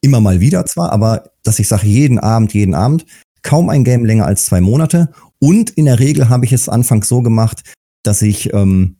Immer 0.00 0.20
mal 0.20 0.40
wieder 0.40 0.66
zwar, 0.66 0.92
aber 0.92 1.30
dass 1.42 1.58
ich 1.58 1.68
sage, 1.68 1.86
jeden 1.86 2.18
Abend, 2.18 2.54
jeden 2.54 2.74
Abend, 2.74 3.06
kaum 3.42 3.68
ein 3.68 3.84
Game 3.84 4.04
länger 4.04 4.26
als 4.26 4.46
zwei 4.46 4.60
Monate. 4.60 5.12
Und 5.38 5.70
in 5.70 5.84
der 5.84 5.98
Regel 5.98 6.28
habe 6.28 6.44
ich 6.44 6.52
es 6.52 6.68
anfangs 6.68 7.08
so 7.08 7.22
gemacht, 7.22 7.62
dass 8.02 8.22
ich 8.22 8.52
ähm, 8.52 8.96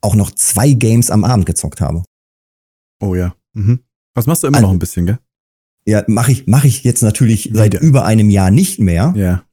auch 0.00 0.14
noch 0.14 0.30
zwei 0.32 0.72
Games 0.72 1.10
am 1.10 1.24
Abend 1.24 1.46
gezockt 1.46 1.80
habe. 1.80 2.02
Oh 3.00 3.14
ja. 3.14 3.34
Mhm. 3.52 3.83
Das 4.14 4.26
machst 4.26 4.42
du 4.42 4.46
immer 4.46 4.56
Also- 4.58 4.66
noch 4.68 4.72
ein 4.72 4.78
bisschen, 4.78 5.06
gell? 5.06 5.18
Ja, 5.86 6.02
mache 6.06 6.32
ich, 6.32 6.46
mache 6.46 6.66
ich 6.66 6.82
jetzt 6.84 7.02
natürlich 7.02 7.50
seit 7.52 7.74
Wieder. 7.74 7.82
über 7.82 8.04
einem 8.06 8.30
Jahr 8.30 8.50
nicht 8.50 8.78
mehr. 8.80 9.12
Ja. 9.16 9.44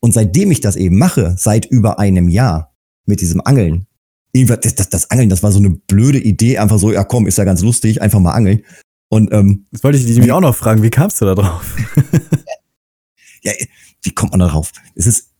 Und 0.00 0.14
seitdem 0.14 0.50
ich 0.50 0.60
das 0.60 0.76
eben 0.76 0.96
mache, 0.96 1.34
seit 1.38 1.66
über 1.66 1.98
einem 1.98 2.28
Jahr 2.28 2.74
mit 3.06 3.20
diesem 3.20 3.42
Angeln, 3.42 3.86
irgendwas- 4.32 4.60
das, 4.60 4.74
das, 4.76 4.88
das 4.88 5.10
Angeln, 5.10 5.28
das 5.28 5.42
war 5.42 5.52
so 5.52 5.58
eine 5.58 5.70
blöde 5.70 6.18
Idee, 6.18 6.56
einfach 6.58 6.78
so, 6.78 6.90
ja 6.92 7.04
komm, 7.04 7.26
ist 7.26 7.36
ja 7.38 7.44
ganz 7.44 7.60
lustig, 7.62 8.00
einfach 8.00 8.18
mal 8.20 8.32
angeln. 8.32 8.62
Und 9.10 9.30
ähm, 9.32 9.66
Das 9.72 9.84
wollte 9.84 9.98
ich 9.98 10.04
dich 10.06 10.14
nämlich 10.14 10.32
auch 10.32 10.40
noch 10.40 10.54
fragen. 10.56 10.82
Wie 10.82 10.90
kamst 10.90 11.20
du 11.20 11.26
da 11.26 11.34
drauf? 11.34 11.76
ja, 13.42 13.52
wie 14.02 14.10
kommt 14.10 14.32
man 14.32 14.40
da 14.40 14.48
drauf? 14.48 14.72
Es 14.94 15.06
ist, 15.06 15.30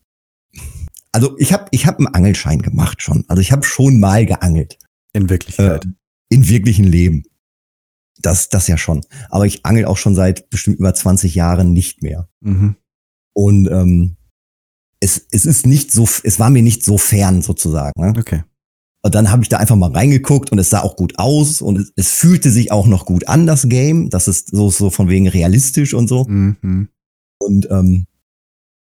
also 1.13 1.37
ich 1.39 1.53
habe 1.53 1.67
ich 1.71 1.87
hab 1.87 1.99
einen 1.99 2.09
Angelschein 2.09 2.61
gemacht 2.61 3.01
schon. 3.03 3.25
Also 3.29 3.41
ich 3.41 3.51
habe 3.53 3.65
schon 3.65 3.99
mal 3.99 4.27
geangelt 4.27 4.79
In 5.15 5.29
Wirklichkeit. 5.31 5.87
in 6.29 6.49
wirklichen 6.49 6.85
Leben. 6.85 7.25
Das, 8.25 8.49
das 8.49 8.69
ja 8.69 8.79
schon. 8.79 9.03
Aber 9.29 9.47
ich 9.47 9.67
angel 9.67 9.85
auch 9.85 9.99
schon 9.99 10.15
seit 10.15 10.49
bestimmt 10.49 10.79
über 10.79 10.95
20 10.95 11.35
Jahren 11.35 11.73
nicht 11.73 12.03
mehr. 12.03 12.29
Mhm. 12.41 12.77
Und 13.35 13.69
ähm, 13.71 14.17
es, 15.01 15.27
es 15.31 15.45
ist 15.45 15.67
nicht 15.67 15.93
so, 15.93 16.09
es 16.23 16.39
war 16.39 16.49
mir 16.49 16.63
nicht 16.63 16.85
so 16.85 16.97
fern 16.97 17.43
sozusagen. 17.43 18.01
Ne? 18.01 18.15
Okay. 18.19 18.43
Und 19.03 19.15
dann 19.15 19.31
habe 19.31 19.43
ich 19.43 19.51
da 19.51 19.59
einfach 19.59 19.77
mal 19.77 19.91
reingeguckt 19.91 20.51
und 20.51 20.59
es 20.59 20.71
sah 20.71 20.81
auch 20.81 20.97
gut 20.97 21.19
aus 21.19 21.61
und 21.61 21.79
es, 21.79 21.93
es 21.97 22.13
fühlte 22.13 22.51
sich 22.51 22.73
auch 22.73 22.87
noch 22.87 23.05
gut 23.05 23.29
an, 23.29 23.47
das 23.47 23.69
Game. 23.69 24.09
Das 24.09 24.29
ist 24.29 24.49
so, 24.51 24.71
so 24.71 24.89
von 24.89 25.11
wegen 25.11 25.29
realistisch 25.29 25.93
und 25.93 26.09
so. 26.09 26.25
Mhm. 26.25 26.89
Und, 27.39 27.69
ähm, 27.71 28.07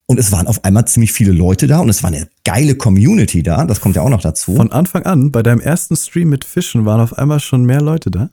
und 0.06 0.18
es 0.18 0.32
waren 0.32 0.48
auf 0.48 0.64
einmal 0.64 0.88
ziemlich 0.88 1.12
viele 1.12 1.30
Leute 1.30 1.68
da 1.68 1.78
und 1.78 1.88
es 1.88 2.02
war 2.02 2.08
eine 2.08 2.28
geile 2.42 2.74
Community 2.74 3.44
da. 3.44 3.64
Das 3.66 3.80
kommt 3.80 3.94
ja 3.94 4.02
auch 4.02 4.08
noch 4.08 4.22
dazu. 4.22 4.56
Von 4.56 4.72
Anfang 4.72 5.04
an, 5.04 5.30
bei 5.30 5.44
deinem 5.44 5.60
ersten 5.60 5.94
Stream 5.94 6.30
mit 6.30 6.44
Fischen, 6.44 6.84
waren 6.84 7.00
auf 7.00 7.16
einmal 7.16 7.38
schon 7.38 7.64
mehr 7.64 7.80
Leute 7.80 8.10
da? 8.10 8.30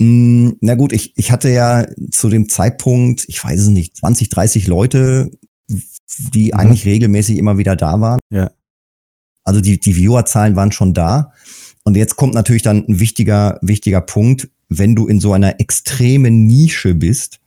Mm, 0.00 0.52
na 0.60 0.74
gut, 0.74 0.92
ich, 0.92 1.12
ich 1.16 1.30
hatte 1.30 1.50
ja 1.50 1.86
zu 2.10 2.28
dem 2.28 2.48
Zeitpunkt, 2.48 3.24
ich 3.28 3.42
weiß 3.42 3.60
es 3.60 3.68
nicht, 3.68 3.96
20, 3.96 4.28
30 4.30 4.66
Leute, 4.66 5.30
die 6.34 6.46
Mhm. 6.46 6.52
eigentlich 6.58 6.84
regelmäßig 6.86 7.36
immer 7.38 7.58
wieder 7.58 7.76
da 7.76 8.00
waren. 8.00 8.18
Ja. 8.32 8.50
Also 9.44 9.60
die, 9.60 9.78
die 9.78 9.94
Viewerzahlen 9.94 10.56
waren 10.56 10.72
schon 10.72 10.94
da. 10.94 11.32
Und 11.84 11.96
jetzt 11.96 12.16
kommt 12.16 12.34
natürlich 12.34 12.62
dann 12.62 12.84
ein 12.88 12.98
wichtiger, 13.00 13.58
wichtiger 13.62 14.00
Punkt, 14.00 14.48
wenn 14.68 14.94
du 14.94 15.06
in 15.06 15.20
so 15.20 15.32
einer 15.32 15.60
extremen 15.60 16.46
Nische 16.46 16.94
bist, 16.94 17.40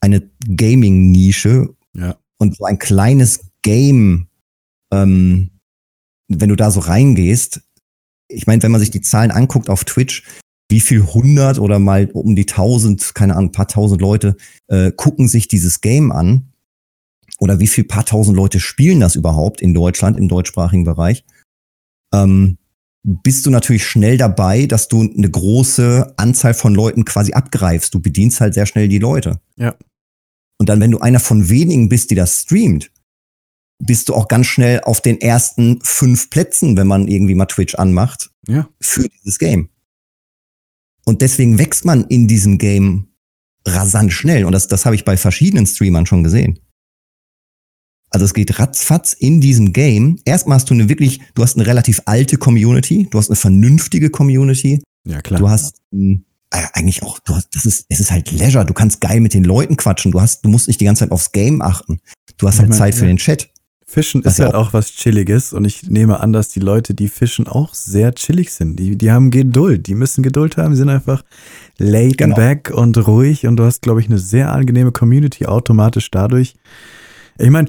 eine 0.00 0.28
Gaming-Nische 0.56 1.74
Ja. 1.96 2.16
und 2.38 2.56
so 2.56 2.64
ein 2.64 2.78
kleines 2.78 3.40
Game, 3.62 4.28
ähm, 4.92 5.50
wenn 6.28 6.48
du 6.48 6.56
da 6.56 6.70
so 6.70 6.80
reingehst, 6.80 7.60
ich 8.28 8.46
meine, 8.46 8.62
wenn 8.62 8.70
man 8.72 8.80
sich 8.80 8.90
die 8.90 9.00
Zahlen 9.02 9.30
anguckt 9.30 9.68
auf 9.68 9.84
Twitch, 9.84 10.22
wie 10.70 10.80
viel 10.80 11.02
hundert 11.02 11.58
oder 11.58 11.78
mal 11.78 12.08
um 12.12 12.34
die 12.36 12.46
tausend, 12.46 13.14
keine 13.14 13.36
Ahnung, 13.36 13.52
paar 13.52 13.68
tausend 13.68 14.00
Leute 14.00 14.36
äh, 14.68 14.92
gucken 14.92 15.28
sich 15.28 15.48
dieses 15.48 15.80
Game 15.80 16.12
an 16.12 16.52
oder 17.38 17.58
wie 17.60 17.66
viel 17.66 17.84
paar 17.84 18.04
tausend 18.04 18.36
Leute 18.36 18.60
spielen 18.60 19.00
das 19.00 19.16
überhaupt 19.16 19.60
in 19.60 19.74
Deutschland 19.74 20.16
im 20.16 20.28
deutschsprachigen 20.28 20.84
Bereich, 20.84 21.24
ähm, 22.14 22.58
bist 23.02 23.46
du 23.46 23.50
natürlich 23.50 23.86
schnell 23.86 24.18
dabei, 24.18 24.66
dass 24.66 24.88
du 24.88 25.00
eine 25.02 25.30
große 25.30 26.12
Anzahl 26.18 26.52
von 26.54 26.74
Leuten 26.74 27.04
quasi 27.06 27.32
abgreifst. 27.32 27.94
Du 27.94 28.00
bedienst 28.00 28.40
halt 28.42 28.52
sehr 28.54 28.66
schnell 28.66 28.88
die 28.88 28.98
Leute. 28.98 29.40
Ja. 29.56 29.74
Und 30.58 30.68
dann, 30.68 30.80
wenn 30.80 30.90
du 30.90 30.98
einer 30.98 31.20
von 31.20 31.48
wenigen 31.48 31.88
bist, 31.88 32.10
die 32.10 32.14
das 32.14 32.42
streamt, 32.42 32.90
bist 33.82 34.10
du 34.10 34.14
auch 34.14 34.28
ganz 34.28 34.46
schnell 34.46 34.80
auf 34.80 35.00
den 35.00 35.18
ersten 35.18 35.80
fünf 35.82 36.28
Plätzen, 36.28 36.76
wenn 36.76 36.86
man 36.86 37.08
irgendwie 37.08 37.34
mal 37.34 37.46
Twitch 37.46 37.74
anmacht, 37.76 38.30
Ja. 38.46 38.68
für 38.78 39.08
dieses 39.08 39.38
Game. 39.38 39.70
Und 41.04 41.22
deswegen 41.22 41.58
wächst 41.58 41.84
man 41.84 42.04
in 42.04 42.28
diesem 42.28 42.58
Game 42.58 43.08
rasant 43.66 44.12
schnell. 44.12 44.44
Und 44.44 44.52
das, 44.52 44.68
das 44.68 44.86
habe 44.86 44.94
ich 44.94 45.04
bei 45.04 45.16
verschiedenen 45.16 45.66
Streamern 45.66 46.06
schon 46.06 46.24
gesehen. 46.24 46.58
Also 48.10 48.24
es 48.26 48.34
geht 48.34 48.58
ratzfatz 48.58 49.12
in 49.12 49.40
diesem 49.40 49.72
Game. 49.72 50.18
Erstmal 50.24 50.56
hast 50.56 50.68
du 50.68 50.74
eine 50.74 50.88
wirklich, 50.88 51.20
du 51.34 51.42
hast 51.42 51.56
eine 51.56 51.66
relativ 51.66 52.02
alte 52.06 52.36
Community, 52.38 53.06
du 53.10 53.18
hast 53.18 53.28
eine 53.28 53.36
vernünftige 53.36 54.10
Community, 54.10 54.82
Ja, 55.06 55.20
klar. 55.20 55.38
du 55.38 55.48
hast 55.48 55.76
äh, 55.92 56.18
eigentlich 56.50 57.04
auch, 57.04 57.20
du 57.20 57.36
hast, 57.36 57.54
das 57.54 57.64
ist, 57.64 57.86
es 57.88 58.00
ist 58.00 58.10
halt 58.10 58.32
Leisure, 58.32 58.64
du 58.64 58.74
kannst 58.74 59.00
geil 59.00 59.20
mit 59.20 59.32
den 59.32 59.44
Leuten 59.44 59.76
quatschen, 59.76 60.10
du 60.10 60.20
hast, 60.20 60.44
du 60.44 60.48
musst 60.48 60.66
nicht 60.66 60.80
die 60.80 60.86
ganze 60.86 61.00
Zeit 61.00 61.12
aufs 61.12 61.30
Game 61.30 61.62
achten. 61.62 62.00
Du 62.36 62.48
hast 62.48 62.54
Ich 62.54 62.60
halt 62.60 62.70
mein, 62.70 62.78
Zeit 62.78 62.94
für 62.96 63.02
ja. 63.02 63.08
den 63.08 63.18
Chat. 63.18 63.48
Fischen 63.90 64.24
Was 64.24 64.34
ist 64.34 64.38
ja 64.38 64.44
halt 64.46 64.54
auch 64.54 64.72
was 64.72 64.92
Chilliges 64.92 65.52
und 65.52 65.64
ich 65.64 65.90
nehme 65.90 66.20
an, 66.20 66.32
dass 66.32 66.48
die 66.48 66.60
Leute, 66.60 66.94
die 66.94 67.08
fischen, 67.08 67.48
auch 67.48 67.74
sehr 67.74 68.14
chillig 68.14 68.52
sind. 68.52 68.76
Die, 68.76 68.96
die 68.96 69.10
haben 69.10 69.32
Geduld, 69.32 69.88
die 69.88 69.96
müssen 69.96 70.22
Geduld 70.22 70.56
haben, 70.56 70.70
die 70.70 70.76
sind 70.76 70.88
einfach 70.88 71.24
laid 71.78 72.16
Genau. 72.18 72.36
back 72.36 72.70
und 72.72 72.96
ruhig 73.08 73.46
und 73.48 73.56
du 73.56 73.64
hast, 73.64 73.82
glaube 73.82 74.00
ich, 74.00 74.06
eine 74.06 74.18
sehr 74.18 74.52
angenehme 74.52 74.92
Community 74.92 75.46
automatisch 75.46 76.08
dadurch. 76.10 76.54
Ich 77.38 77.50
meine, 77.50 77.68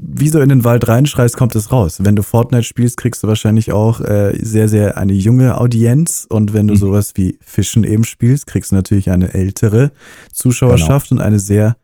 wie 0.00 0.28
so 0.28 0.40
in 0.40 0.50
den 0.50 0.62
Wald 0.62 0.86
reinschreist, 0.86 1.36
kommt 1.36 1.56
es 1.56 1.72
raus. 1.72 1.96
Wenn 2.00 2.14
du 2.14 2.22
Fortnite 2.22 2.62
spielst, 2.62 2.96
kriegst 2.96 3.24
du 3.24 3.26
wahrscheinlich 3.26 3.72
auch 3.72 4.00
äh, 4.00 4.38
sehr, 4.40 4.68
sehr 4.68 4.96
eine 4.98 5.14
junge 5.14 5.58
Audienz 5.58 6.26
und 6.30 6.52
wenn 6.52 6.68
du 6.68 6.74
Mhm. 6.74 6.78
sowas 6.78 7.12
wie 7.16 7.38
Fischen 7.40 7.82
eben 7.82 8.04
spielst, 8.04 8.46
kriegst 8.46 8.70
du 8.70 8.76
natürlich 8.76 9.10
eine 9.10 9.34
ältere 9.34 9.90
Zuschauerschaft 10.32 11.08
Genau. 11.08 11.20
und 11.22 11.26
eine 11.26 11.40
sehr, 11.40 11.76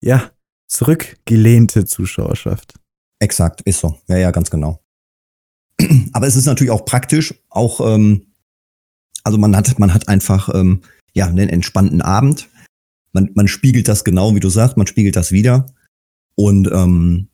ja, 0.00 0.22
zurückgelehnte 0.68 1.84
Zuschauerschaft. 1.84 2.74
Exakt, 3.20 3.62
ist 3.62 3.80
so. 3.80 3.98
Ja, 4.08 4.16
ja, 4.16 4.30
ganz 4.30 4.50
genau. 4.50 4.80
Aber 6.12 6.26
es 6.26 6.36
ist 6.36 6.46
natürlich 6.46 6.70
auch 6.70 6.84
praktisch, 6.84 7.34
auch, 7.48 7.80
ähm, 7.80 8.26
also 9.24 9.38
man 9.38 9.56
hat, 9.56 9.78
man 9.78 9.92
hat 9.92 10.08
einfach, 10.08 10.54
ähm, 10.54 10.82
ja, 11.14 11.26
einen 11.26 11.48
entspannten 11.48 12.00
Abend. 12.02 12.48
Man, 13.12 13.30
man 13.34 13.48
spiegelt 13.48 13.88
das 13.88 14.04
genau, 14.04 14.34
wie 14.34 14.40
du 14.40 14.48
sagst, 14.48 14.76
man 14.76 14.86
spiegelt 14.86 15.16
das 15.16 15.32
wieder. 15.32 15.66
Und 16.34 16.70
ähm, 16.72 17.28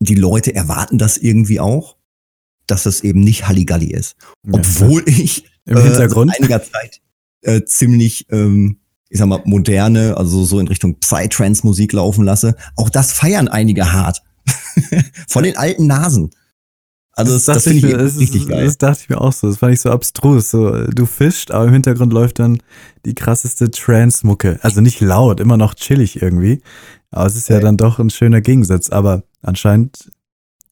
die 0.00 0.16
Leute 0.16 0.54
erwarten 0.54 0.98
das 0.98 1.16
irgendwie 1.16 1.60
auch, 1.60 1.96
dass 2.66 2.86
es 2.86 3.02
eben 3.02 3.20
nicht 3.20 3.46
Halligalli 3.46 3.92
ist. 3.92 4.16
Ja, 4.44 4.54
Obwohl 4.54 5.04
ich 5.06 5.44
Im 5.66 5.76
äh, 5.76 5.82
Hintergrund. 5.82 6.32
seit 6.32 6.40
einiger 6.40 6.62
Zeit 6.62 7.00
äh, 7.42 7.64
ziemlich, 7.64 8.26
ähm, 8.30 8.78
ich 9.08 9.18
sag 9.18 9.28
mal, 9.28 9.42
moderne, 9.44 10.16
also 10.16 10.44
so 10.44 10.58
in 10.58 10.68
Richtung 10.68 10.98
Psytrance-Musik 10.98 11.92
laufen 11.92 12.24
lasse. 12.24 12.56
Auch 12.76 12.90
das 12.90 13.12
feiern 13.12 13.48
einige 13.48 13.92
hart. 13.92 14.22
Von 15.28 15.44
den 15.44 15.56
alten 15.56 15.86
Nasen. 15.86 16.30
Also 17.16 17.34
das, 17.34 17.44
das, 17.44 17.56
dachte 17.64 17.70
finde 17.70 17.88
ich 17.88 17.94
das 17.96 18.18
richtig 18.18 18.48
geil. 18.48 18.64
Das 18.64 18.76
dachte 18.76 19.00
ich 19.02 19.08
mir 19.08 19.20
auch 19.20 19.32
so. 19.32 19.46
Das 19.46 19.58
fand 19.58 19.72
ich 19.72 19.80
so 19.80 19.90
abstrus. 19.90 20.50
So, 20.50 20.86
du 20.88 21.06
fischst, 21.06 21.52
aber 21.52 21.66
im 21.66 21.72
Hintergrund 21.72 22.12
läuft 22.12 22.40
dann 22.40 22.60
die 23.04 23.14
krasseste 23.14 23.70
Trance-Mucke. 23.70 24.58
Also 24.62 24.80
nicht 24.80 25.00
laut, 25.00 25.38
immer 25.38 25.56
noch 25.56 25.74
chillig 25.74 26.20
irgendwie. 26.20 26.60
Aber 27.10 27.26
es 27.26 27.36
ist 27.36 27.48
ja 27.48 27.56
Ja. 27.56 27.62
dann 27.62 27.76
doch 27.76 28.00
ein 28.00 28.10
schöner 28.10 28.40
Gegensatz. 28.40 28.90
Aber 28.90 29.22
anscheinend 29.42 30.10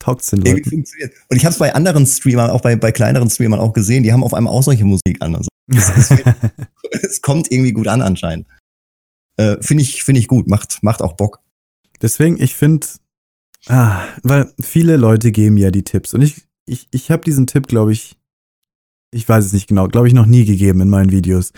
taugt 0.01 0.23
es 0.23 0.31
den 0.31 0.41
Leuten. 0.41 0.69
funktioniert. 0.69 1.13
Und 1.31 1.37
ich 1.37 1.45
habe 1.45 1.53
es 1.53 1.59
bei 1.59 1.75
anderen 1.75 2.07
Streamern, 2.07 2.51
auch 2.51 2.61
bei, 2.61 2.75
bei 2.75 2.91
kleineren 2.91 3.31
Streamern 3.31 3.61
auch 3.61 3.73
gesehen, 3.73 4.03
die 4.03 4.13
haben 4.13 4.25
auf 4.25 4.35
einmal 4.35 4.53
auch 4.53 4.65
solche 4.65 4.85
Musik 4.85 5.19
an. 5.21 5.37
Also 5.37 5.49
es, 5.73 6.11
es, 6.11 6.11
es 7.03 7.23
kommt 7.23 7.53
irgendwie 7.53 7.73
gut 7.73 7.87
an 7.87 8.03
anscheinend. 8.03 8.49
Äh, 9.37 9.59
finde 9.61 9.85
ich, 9.85 10.03
finde 10.03 10.21
ich 10.21 10.27
gut, 10.27 10.49
macht, 10.49 10.83
macht 10.83 11.03
auch 11.03 11.13
Bock. 11.13 11.39
Deswegen, 12.03 12.43
ich 12.43 12.57
finde, 12.57 12.87
ah, 13.69 14.03
weil 14.23 14.53
viele 14.61 14.97
Leute 14.97 15.33
geben 15.33 15.57
ja 15.57 15.71
die 15.71 15.85
Tipps. 15.85 16.15
Und 16.15 16.23
ich, 16.23 16.47
ich, 16.67 16.89
ich 16.91 17.11
habe 17.11 17.25
diesen 17.25 17.47
Tipp, 17.47 17.67
glaube 17.67 17.93
ich, 17.93 18.17
ich 19.11 19.29
weiß 19.29 19.45
es 19.45 19.53
nicht 19.53 19.69
genau, 19.69 19.89
glaube 19.89 20.09
ich, 20.09 20.15
noch 20.15 20.27
nie 20.27 20.45
gegeben 20.45 20.81
in 20.81 20.91
meinen 20.91 21.13
Videos. 21.13 21.53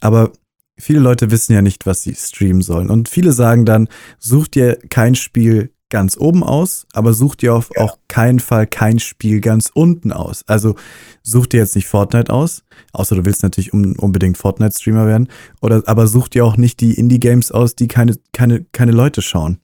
Aber 0.00 0.32
viele 0.78 1.00
Leute 1.00 1.30
wissen 1.30 1.52
ja 1.52 1.62
nicht, 1.62 1.86
was 1.86 2.02
sie 2.02 2.14
streamen 2.14 2.62
sollen. 2.62 2.90
Und 2.90 3.08
viele 3.08 3.32
sagen 3.32 3.64
dann, 3.64 3.88
such 4.18 4.48
dir 4.48 4.78
kein 4.90 5.14
Spiel 5.14 5.72
ganz 5.88 6.16
oben 6.18 6.42
aus, 6.42 6.86
aber 6.92 7.12
such 7.12 7.36
dir 7.36 7.54
auf 7.54 7.70
auch 7.76 7.98
keinen 8.08 8.40
Fall 8.40 8.66
kein 8.66 8.98
Spiel 8.98 9.40
ganz 9.40 9.70
unten 9.72 10.12
aus. 10.12 10.42
Also 10.46 10.74
such 11.22 11.46
dir 11.46 11.58
jetzt 11.58 11.76
nicht 11.76 11.86
Fortnite 11.86 12.32
aus, 12.32 12.64
außer 12.92 13.14
du 13.16 13.24
willst 13.24 13.42
natürlich 13.42 13.72
un 13.72 13.96
unbedingt 13.96 14.36
Fortnite-Streamer 14.36 15.06
werden, 15.06 15.28
oder 15.60 15.84
aber 15.86 16.08
such 16.08 16.28
dir 16.28 16.44
auch 16.44 16.56
nicht 16.56 16.80
die 16.80 16.94
Indie-Games 16.94 17.52
aus, 17.52 17.76
die 17.76 17.86
keine, 17.86 18.16
keine, 18.32 18.64
keine 18.72 18.92
Leute 18.92 19.22
schauen. 19.22 19.58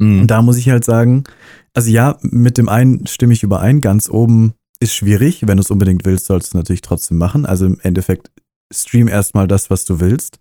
Mhm. 0.00 0.22
Und 0.22 0.26
da 0.28 0.42
muss 0.42 0.56
ich 0.56 0.68
halt 0.68 0.84
sagen, 0.84 1.24
also 1.74 1.90
ja, 1.90 2.18
mit 2.22 2.58
dem 2.58 2.68
einen 2.68 3.06
stimme 3.06 3.32
ich 3.32 3.42
überein, 3.42 3.80
ganz 3.80 4.08
oben 4.08 4.54
ist 4.80 4.94
schwierig. 4.94 5.46
Wenn 5.46 5.58
du 5.58 5.62
es 5.62 5.70
unbedingt 5.70 6.04
willst, 6.04 6.26
sollst 6.26 6.48
du 6.48 6.50
es 6.50 6.54
natürlich 6.54 6.80
trotzdem 6.80 7.18
machen. 7.18 7.46
Also 7.46 7.66
im 7.66 7.78
Endeffekt 7.82 8.30
stream 8.72 9.08
erstmal 9.08 9.46
das, 9.46 9.68
was 9.68 9.84
du 9.84 10.00
willst. 10.00 10.38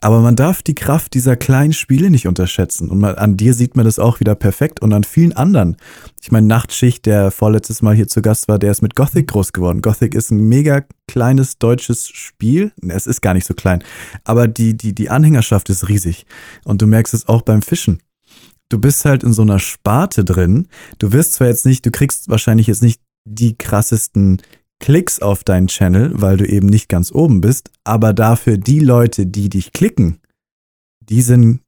Aber 0.00 0.20
man 0.20 0.36
darf 0.36 0.62
die 0.62 0.74
Kraft 0.74 1.14
dieser 1.14 1.36
kleinen 1.36 1.72
Spiele 1.72 2.10
nicht 2.10 2.26
unterschätzen. 2.26 2.90
Und 2.90 3.00
man, 3.00 3.16
an 3.16 3.36
dir 3.36 3.54
sieht 3.54 3.76
man 3.76 3.84
das 3.84 3.98
auch 3.98 4.20
wieder 4.20 4.34
perfekt 4.34 4.80
und 4.80 4.92
an 4.92 5.04
vielen 5.04 5.32
anderen. 5.32 5.76
Ich 6.22 6.30
meine, 6.30 6.46
Nachtschicht, 6.46 7.06
der 7.06 7.30
vorletztes 7.30 7.82
Mal 7.82 7.94
hier 7.94 8.06
zu 8.06 8.22
Gast 8.22 8.46
war, 8.48 8.58
der 8.58 8.70
ist 8.70 8.82
mit 8.82 8.94
Gothic 8.94 9.28
groß 9.28 9.52
geworden. 9.52 9.82
Gothic 9.82 10.14
ist 10.14 10.30
ein 10.30 10.48
mega 10.48 10.84
kleines 11.08 11.58
deutsches 11.58 12.08
Spiel. 12.08 12.72
Es 12.88 13.06
ist 13.06 13.20
gar 13.20 13.34
nicht 13.34 13.46
so 13.46 13.54
klein. 13.54 13.82
Aber 14.24 14.48
die, 14.48 14.76
die, 14.76 14.94
die 14.94 15.10
Anhängerschaft 15.10 15.68
ist 15.70 15.88
riesig. 15.88 16.26
Und 16.64 16.82
du 16.82 16.86
merkst 16.86 17.14
es 17.14 17.28
auch 17.28 17.42
beim 17.42 17.62
Fischen 17.62 18.00
du 18.70 18.78
bist 18.78 19.04
halt 19.04 19.22
in 19.22 19.32
so 19.32 19.42
einer 19.42 19.58
Sparte 19.58 20.24
drin. 20.24 20.68
Du 20.98 21.12
wirst 21.12 21.34
zwar 21.34 21.48
jetzt 21.48 21.66
nicht, 21.66 21.84
du 21.86 21.90
kriegst 21.90 22.28
wahrscheinlich 22.28 22.66
jetzt 22.66 22.82
nicht 22.82 23.00
die 23.28 23.56
krassesten 23.56 24.42
Klicks 24.80 25.20
auf 25.20 25.42
deinen 25.42 25.68
Channel, 25.68 26.12
weil 26.20 26.36
du 26.36 26.46
eben 26.46 26.66
nicht 26.66 26.88
ganz 26.88 27.10
oben 27.12 27.40
bist, 27.40 27.70
aber 27.84 28.12
dafür 28.12 28.58
die 28.58 28.80
Leute, 28.80 29.26
die 29.26 29.48
dich 29.48 29.72
klicken, 29.72 30.20
die 31.00 31.22
sind 31.22 31.60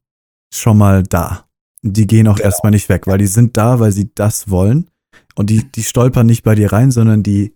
schon 0.53 0.77
mal 0.77 1.03
da. 1.03 1.45
Die 1.81 2.07
gehen 2.07 2.27
auch 2.27 2.35
Genau. 2.35 2.45
erstmal 2.45 2.71
nicht 2.71 2.89
weg, 2.89 3.07
weil 3.07 3.17
die 3.17 3.27
sind 3.27 3.57
da, 3.57 3.79
weil 3.79 3.91
sie 3.91 4.11
das 4.13 4.49
wollen 4.49 4.89
und 5.35 5.49
die, 5.49 5.63
die 5.71 5.83
stolpern 5.83 6.27
nicht 6.27 6.43
bei 6.43 6.55
dir 6.55 6.71
rein, 6.71 6.91
sondern 6.91 7.23
die 7.23 7.55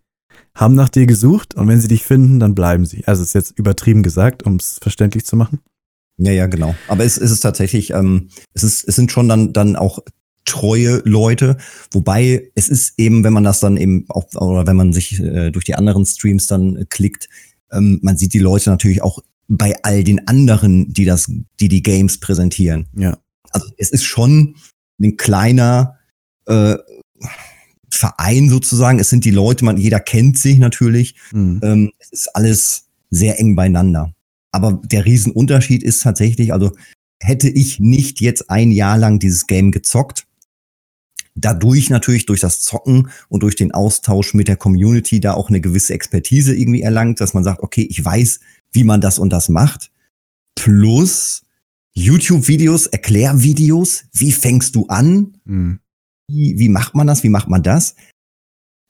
haben 0.55 0.75
nach 0.75 0.89
dir 0.89 1.05
gesucht 1.05 1.55
und 1.55 1.67
wenn 1.67 1.81
sie 1.81 1.87
dich 1.87 2.03
finden, 2.03 2.39
dann 2.39 2.55
bleiben 2.55 2.85
sie. 2.85 3.05
Also 3.05 3.23
ist 3.23 3.33
jetzt 3.33 3.57
übertrieben 3.57 4.03
gesagt, 4.03 4.43
um 4.43 4.55
es 4.55 4.79
verständlich 4.81 5.25
zu 5.25 5.35
machen. 5.35 5.59
Ja, 6.17 6.31
ja, 6.31 6.47
genau. 6.47 6.75
Aber 6.87 7.03
es, 7.03 7.17
es 7.17 7.31
ist 7.31 7.41
tatsächlich, 7.41 7.91
ähm, 7.91 8.29
es 8.53 8.63
ist, 8.63 8.87
es 8.87 8.95
sind 8.95 9.11
schon 9.11 9.27
dann, 9.27 9.53
dann 9.53 9.75
auch 9.75 9.99
treue 10.45 11.01
Leute, 11.05 11.57
wobei 11.91 12.51
es 12.55 12.69
ist 12.69 12.93
eben, 12.97 13.23
wenn 13.23 13.33
man 13.33 13.43
das 13.43 13.59
dann 13.59 13.77
eben 13.77 14.05
auch, 14.09 14.27
oder 14.35 14.67
wenn 14.67 14.75
man 14.75 14.93
sich 14.93 15.19
äh, 15.19 15.51
durch 15.51 15.65
die 15.65 15.75
anderen 15.75 16.05
Streams 16.05 16.47
dann 16.47 16.75
äh, 16.75 16.85
klickt, 16.87 17.29
ähm, 17.71 17.99
man 18.01 18.17
sieht 18.17 18.33
die 18.33 18.39
Leute 18.39 18.69
natürlich 18.69 19.01
auch 19.01 19.19
bei 19.47 19.75
all 19.83 20.03
den 20.03 20.27
anderen, 20.27 20.93
die 20.93 21.05
das, 21.05 21.31
die 21.59 21.67
die 21.67 21.83
Games 21.83 22.19
präsentieren. 22.19 22.87
Ja. 22.95 23.17
Also 23.51 23.67
es 23.77 23.89
ist 23.89 24.03
schon 24.03 24.55
ein 25.01 25.17
kleiner 25.17 25.97
äh, 26.45 26.75
Verein 27.89 28.49
sozusagen. 28.49 28.99
Es 28.99 29.09
sind 29.09 29.25
die 29.25 29.31
Leute, 29.31 29.65
man, 29.65 29.77
jeder 29.77 29.99
kennt 29.99 30.37
sich 30.37 30.57
natürlich. 30.57 31.15
Mhm. 31.31 31.59
Ähm, 31.63 31.91
es 31.99 32.11
ist 32.11 32.35
alles 32.35 32.87
sehr 33.09 33.39
eng 33.39 33.55
beieinander. 33.55 34.13
Aber 34.53 34.79
der 34.83 35.05
Riesenunterschied 35.05 35.83
ist 35.83 36.03
tatsächlich, 36.03 36.53
also 36.53 36.71
hätte 37.19 37.49
ich 37.49 37.79
nicht 37.79 38.21
jetzt 38.21 38.49
ein 38.49 38.71
Jahr 38.71 38.97
lang 38.97 39.19
dieses 39.19 39.47
Game 39.47 39.71
gezockt, 39.71 40.27
dadurch 41.35 41.89
natürlich 41.89 42.25
durch 42.25 42.39
das 42.39 42.61
Zocken 42.61 43.09
und 43.29 43.43
durch 43.43 43.55
den 43.55 43.73
Austausch 43.73 44.33
mit 44.33 44.47
der 44.47 44.55
Community 44.55 45.19
da 45.19 45.33
auch 45.33 45.49
eine 45.49 45.59
gewisse 45.59 45.93
Expertise 45.93 46.55
irgendwie 46.55 46.81
erlangt, 46.81 47.19
dass 47.19 47.33
man 47.33 47.43
sagt, 47.43 47.61
okay, 47.61 47.87
ich 47.89 48.03
weiß, 48.03 48.39
wie 48.71 48.83
man 48.83 49.01
das 49.01 49.19
und 49.19 49.31
das 49.31 49.49
macht. 49.49 49.91
Plus 50.55 51.43
YouTube-Videos, 51.95 52.87
Erklärvideos, 52.87 54.05
wie 54.13 54.31
fängst 54.31 54.75
du 54.75 54.85
an? 54.87 55.37
Mhm. 55.45 55.79
Wie, 56.29 56.57
wie 56.57 56.69
macht 56.69 56.95
man 56.95 57.07
das? 57.07 57.23
Wie 57.23 57.29
macht 57.29 57.49
man 57.49 57.63
das? 57.63 57.95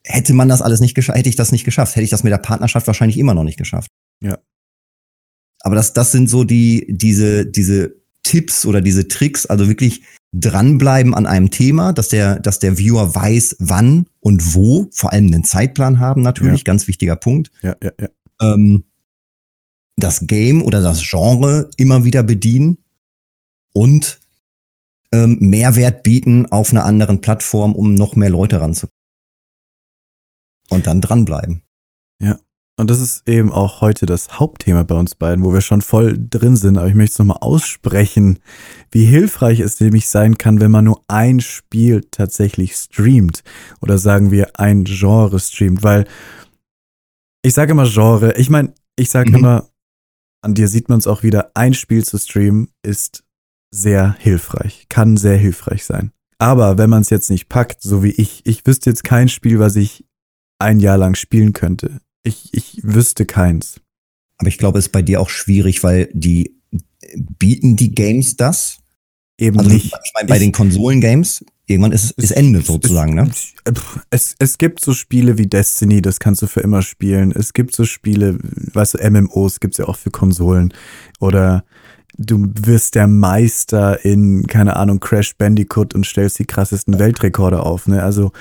Hätte 0.06 0.34
man 0.34 0.50
das 0.50 0.62
alles 0.62 0.82
nicht 0.82 0.96
geschafft, 0.96 1.18
hätte 1.18 1.30
ich 1.30 1.38
das 1.38 1.54
nicht 1.54 1.64
geschafft, 1.64 1.96
hätte 1.96 2.04
ich 2.04 2.10
das 2.10 2.24
mit 2.24 2.32
der 2.32 2.38
Partnerschaft 2.38 2.88
wahrscheinlich 2.88 3.18
immer 3.18 3.34
noch 3.34 3.46
nicht 3.46 3.58
geschafft. 3.58 3.88
Ja. 4.22 4.38
Aber 5.64 5.76
das, 5.76 5.94
das 5.94 6.12
sind 6.12 6.30
so 6.30 6.44
die, 6.44 6.86
diese, 6.90 7.46
diese 7.46 7.96
Tipps 8.22 8.66
oder 8.66 8.82
diese 8.82 9.08
Tricks, 9.08 9.46
also 9.46 9.68
wirklich 9.68 10.04
dranbleiben 10.34 11.14
an 11.14 11.26
einem 11.26 11.52
Thema, 11.52 11.94
dass 11.94 12.10
der, 12.10 12.40
dass 12.40 12.60
der 12.60 12.78
Viewer 12.78 13.16
weiß, 13.16 13.58
wann 13.60 14.08
und 14.20 14.54
wo, 14.54 14.90
vor 14.92 15.12
allem 15.14 15.28
einen 15.28 15.44
Zeitplan 15.44 16.00
haben 16.00 16.22
natürlich, 16.22 16.66
ganz 16.66 16.88
wichtiger 16.88 17.16
Punkt. 17.16 17.52
Ja, 17.62 17.76
ja, 17.82 17.92
ja. 18.00 18.10
Ähm, 18.42 18.84
das 19.96 20.26
Game 20.28 20.62
oder 20.64 20.82
das 20.82 21.04
Genre 21.08 21.70
immer 21.78 22.04
wieder 22.04 22.24
bedienen 22.24 22.78
und 23.74 24.20
ähm, 25.12 25.38
Mehrwert 25.40 26.04
bieten 26.04 26.48
auf 26.48 26.72
einer 26.72 26.86
anderen 26.86 27.22
Plattform, 27.22 27.76
um 27.76 27.94
noch 27.94 28.16
mehr 28.16 28.32
Leute 28.32 28.60
ranzukommen. 28.60 28.92
Und 30.70 30.88
dann 30.88 31.02
dranbleiben. 31.02 31.62
Und 32.76 32.90
das 32.90 33.00
ist 33.00 33.30
eben 33.30 33.52
auch 33.52 33.82
heute 33.82 34.06
das 34.06 34.40
Hauptthema 34.40 34.84
bei 34.84 34.96
uns 34.96 35.14
beiden, 35.14 35.44
wo 35.44 35.54
wir 35.54 35.62
schon 35.62 35.82
voll 35.82 36.18
drin 36.18 36.56
sind, 36.56 36.78
aber 36.78 36.88
ich 36.88 36.96
möchte 36.96 37.14
es 37.14 37.20
nochmal 37.20 37.38
aussprechen, 37.42 38.40
wie 38.92 39.06
hilfreich 39.06 39.60
es 39.60 39.80
nämlich 39.80 40.10
sein 40.10 40.38
kann, 40.40 40.60
wenn 40.60 40.72
man 40.72 40.86
nur 40.86 41.04
ein 41.08 41.40
Spiel 41.40 42.02
tatsächlich 42.10 42.76
streamt 42.76 43.44
oder 43.82 44.00
sagen 44.00 44.32
wir 44.32 44.60
ein 44.60 44.86
Genre 44.86 45.40
streamt, 45.40 45.84
weil 45.84 46.06
ich 47.44 47.54
sage 47.54 47.74
immer 47.74 47.88
Genre, 47.88 48.34
ich 48.38 48.50
meine, 48.50 48.74
ich 48.96 49.12
sage 49.12 49.30
mhm. 49.30 49.36
immer, 49.38 49.70
an 50.42 50.56
dir 50.56 50.68
sieht 50.68 50.90
man 50.90 50.98
es 51.00 51.08
auch 51.08 51.22
wieder, 51.22 51.52
ein 51.54 51.74
Spiel 51.76 52.04
zu 52.04 52.18
streamen 52.18 52.70
ist 52.82 53.24
sehr 53.72 54.16
hilfreich, 54.20 54.88
kann 54.90 55.18
sehr 55.18 55.38
hilfreich 55.38 55.86
sein. 55.86 56.12
Aber 56.40 56.78
wenn 56.78 56.90
man 56.90 57.02
es 57.02 57.10
jetzt 57.10 57.30
nicht 57.30 57.50
packt, 57.50 57.82
so 57.82 58.04
wie 58.04 58.12
ich, 58.12 58.42
ich 58.46 58.66
wüsste 58.66 58.90
jetzt 58.90 59.04
kein 59.04 59.30
Spiel, 59.30 59.60
was 59.60 59.76
ich 59.76 60.06
ein 60.60 60.80
Jahr 60.80 60.98
lang 60.98 61.16
spielen 61.16 61.54
könnte. 61.54 62.00
Ich, 62.24 62.50
ich 62.54 62.80
wüsste 62.84 63.26
keins. 63.26 63.82
Aber 64.38 64.48
ich 64.48 64.58
glaube, 64.58 64.80
es 64.80 64.86
ist 64.86 64.92
bei 64.92 65.02
dir 65.02 65.22
auch 65.22 65.30
schwierig, 65.30 65.84
weil 65.84 66.10
die 66.14 66.56
bieten 67.16 67.76
die 67.76 67.94
Games 67.94 68.36
das? 68.38 68.80
Eben 69.38 69.60
also, 69.60 69.72
nicht. 69.72 69.86
Ich 69.86 70.12
meine, 70.16 70.28
bei 70.28 70.36
ich, 70.36 70.42
den 70.42 70.52
Konsolen-Games, 70.52 71.46
irgendwann 71.66 71.92
ist 71.92 72.14
es 72.18 72.32
Ende 72.32 72.62
sozusagen, 72.62 73.16
ne? 73.16 73.30
Es, 74.10 74.36
es 74.40 74.58
gibt 74.58 74.80
so 74.80 74.94
Spiele 74.94 75.38
wie 75.38 75.48
Destiny, 75.48 76.02
das 76.02 76.20
kannst 76.20 76.42
du 76.42 76.48
für 76.48 76.62
immer 76.62 76.82
spielen. 76.82 77.32
Es 77.32 77.54
gibt 77.54 77.76
so 77.76 77.86
Spiele, 77.86 78.38
weißt 78.74 78.96
du, 78.96 79.10
MMOs 79.10 79.60
gibt's 79.60 79.78
ja 79.78 79.86
auch 79.86 79.98
für 79.98 80.12
Konsolen. 80.12 80.74
Oder 81.20 81.64
du 82.18 82.46
wirst 82.62 82.96
der 82.96 83.08
Meister 83.08 84.04
in, 84.06 84.46
keine 84.48 84.76
Ahnung, 84.76 85.00
Crash 85.00 85.36
Bandicoot 85.36 85.96
und 85.96 86.06
stellst 86.06 86.38
die 86.40 86.46
krassesten 86.46 87.00
Weltrekorde 87.00 87.64
auf, 87.64 87.88
ne? 87.88 88.04
Also, 88.04 88.32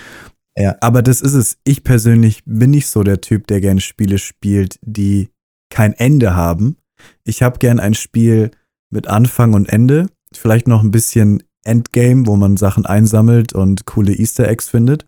ja. 0.57 0.77
Aber 0.81 1.03
das 1.03 1.21
ist 1.21 1.35
es. 1.35 1.59
Ich 1.65 1.85
persönlich 1.85 2.43
bin 2.45 2.71
nicht 2.71 2.89
so 2.89 3.03
der 3.03 3.21
Typ, 3.21 3.47
der 3.47 3.61
gerne 3.61 3.81
Spiele 3.81 4.19
spielt, 4.19 4.79
die 4.83 5.31
kein 5.71 5.93
Ende 5.95 6.35
haben. 6.35 6.77
Ich 7.25 7.43
habe 7.43 7.59
gern 7.59 7.81
ein 7.81 7.95
Spiel 7.95 8.51
mit 8.91 9.09
Anfang 9.09 9.55
und 9.55 9.69
Ende. 9.69 10.07
Vielleicht 10.33 10.69
noch 10.69 10.83
ein 10.83 10.91
bisschen 10.91 11.43
Endgame, 11.65 12.27
wo 12.27 12.37
man 12.37 12.57
Sachen 12.57 12.87
einsammelt 12.87 13.53
und 13.53 13.87
coole 13.87 14.15
Easter 14.15 14.49
Eggs 14.49 14.69
findet. 14.69 15.07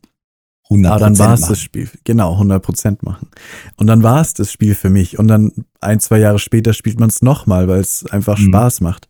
100 0.70 0.92
Aber 0.92 1.00
dann 1.00 1.18
war 1.18 1.34
es 1.34 1.42
das 1.42 1.60
Spiel. 1.60 1.90
Genau, 2.04 2.40
100% 2.40 2.98
machen. 3.02 3.28
Und 3.76 3.86
dann 3.86 4.02
war 4.02 4.20
es 4.22 4.32
das 4.32 4.50
Spiel 4.50 4.74
für 4.74 4.88
mich. 4.88 5.18
Und 5.18 5.28
dann 5.28 5.52
ein, 5.80 6.00
zwei 6.00 6.18
Jahre 6.18 6.38
später 6.38 6.72
spielt 6.72 6.98
man 6.98 7.10
es 7.10 7.20
nochmal, 7.20 7.68
weil 7.68 7.80
es 7.80 8.06
einfach 8.06 8.38
mhm. 8.38 8.46
Spaß 8.46 8.80
macht. 8.80 9.08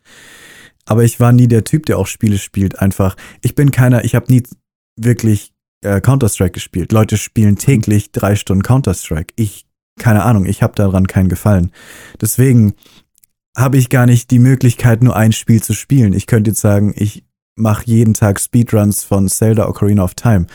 Aber 0.85 1.05
ich 1.05 1.21
war 1.21 1.33
nie 1.33 1.47
der 1.47 1.65
Typ, 1.65 1.87
der 1.87 1.99
auch 1.99 2.09
Spiele 2.09 2.39
spielt. 2.39 2.81
Einfach, 2.81 3.17
ich 3.41 3.55
bin 3.55 3.71
keiner, 3.71 4.05
ich 4.05 4.15
habe 4.15 4.33
nie 4.33 4.43
wirklich 4.97 5.54
äh, 5.85 6.01
Counter-Strike 6.01 6.53
gespielt. 6.53 6.93
Leute 6.93 7.17
spielen 7.17 7.57
täglich 7.57 8.13
drei 8.13 8.37
Stunden 8.37 8.63
Counter-Strike. 8.63 9.35
Ich, 9.37 9.67
keine 9.99 10.25
Ahnung, 10.25 10.47
ich 10.47 10.63
habe 10.63 10.75
daran 10.75 11.07
keinen 11.07 11.29
Gefallen. 11.29 11.71
Deswegen 12.21 12.75
habe 13.57 13.77
ich 13.77 13.89
gar 13.89 14.07
nicht 14.07 14.31
die 14.31 14.41
Möglichkeit, 14.41 15.03
nur 15.03 15.17
ein 15.17 15.33
Spiel 15.33 15.63
zu 15.63 15.75
spielen. 15.75 16.13
Ich 16.13 16.27
könnte 16.27 16.51
jetzt 16.51 16.61
sagen, 16.61 16.93
ich 16.97 17.25
mache 17.57 17.85
jeden 17.87 18.15
Tag 18.15 18.41
Speedruns 18.41 19.05
von 19.05 19.29
Zelda 19.29 19.69
Ocarina 19.69 20.03
of 20.03 20.15
Time. 20.15 20.47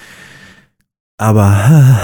Aber 1.18 2.00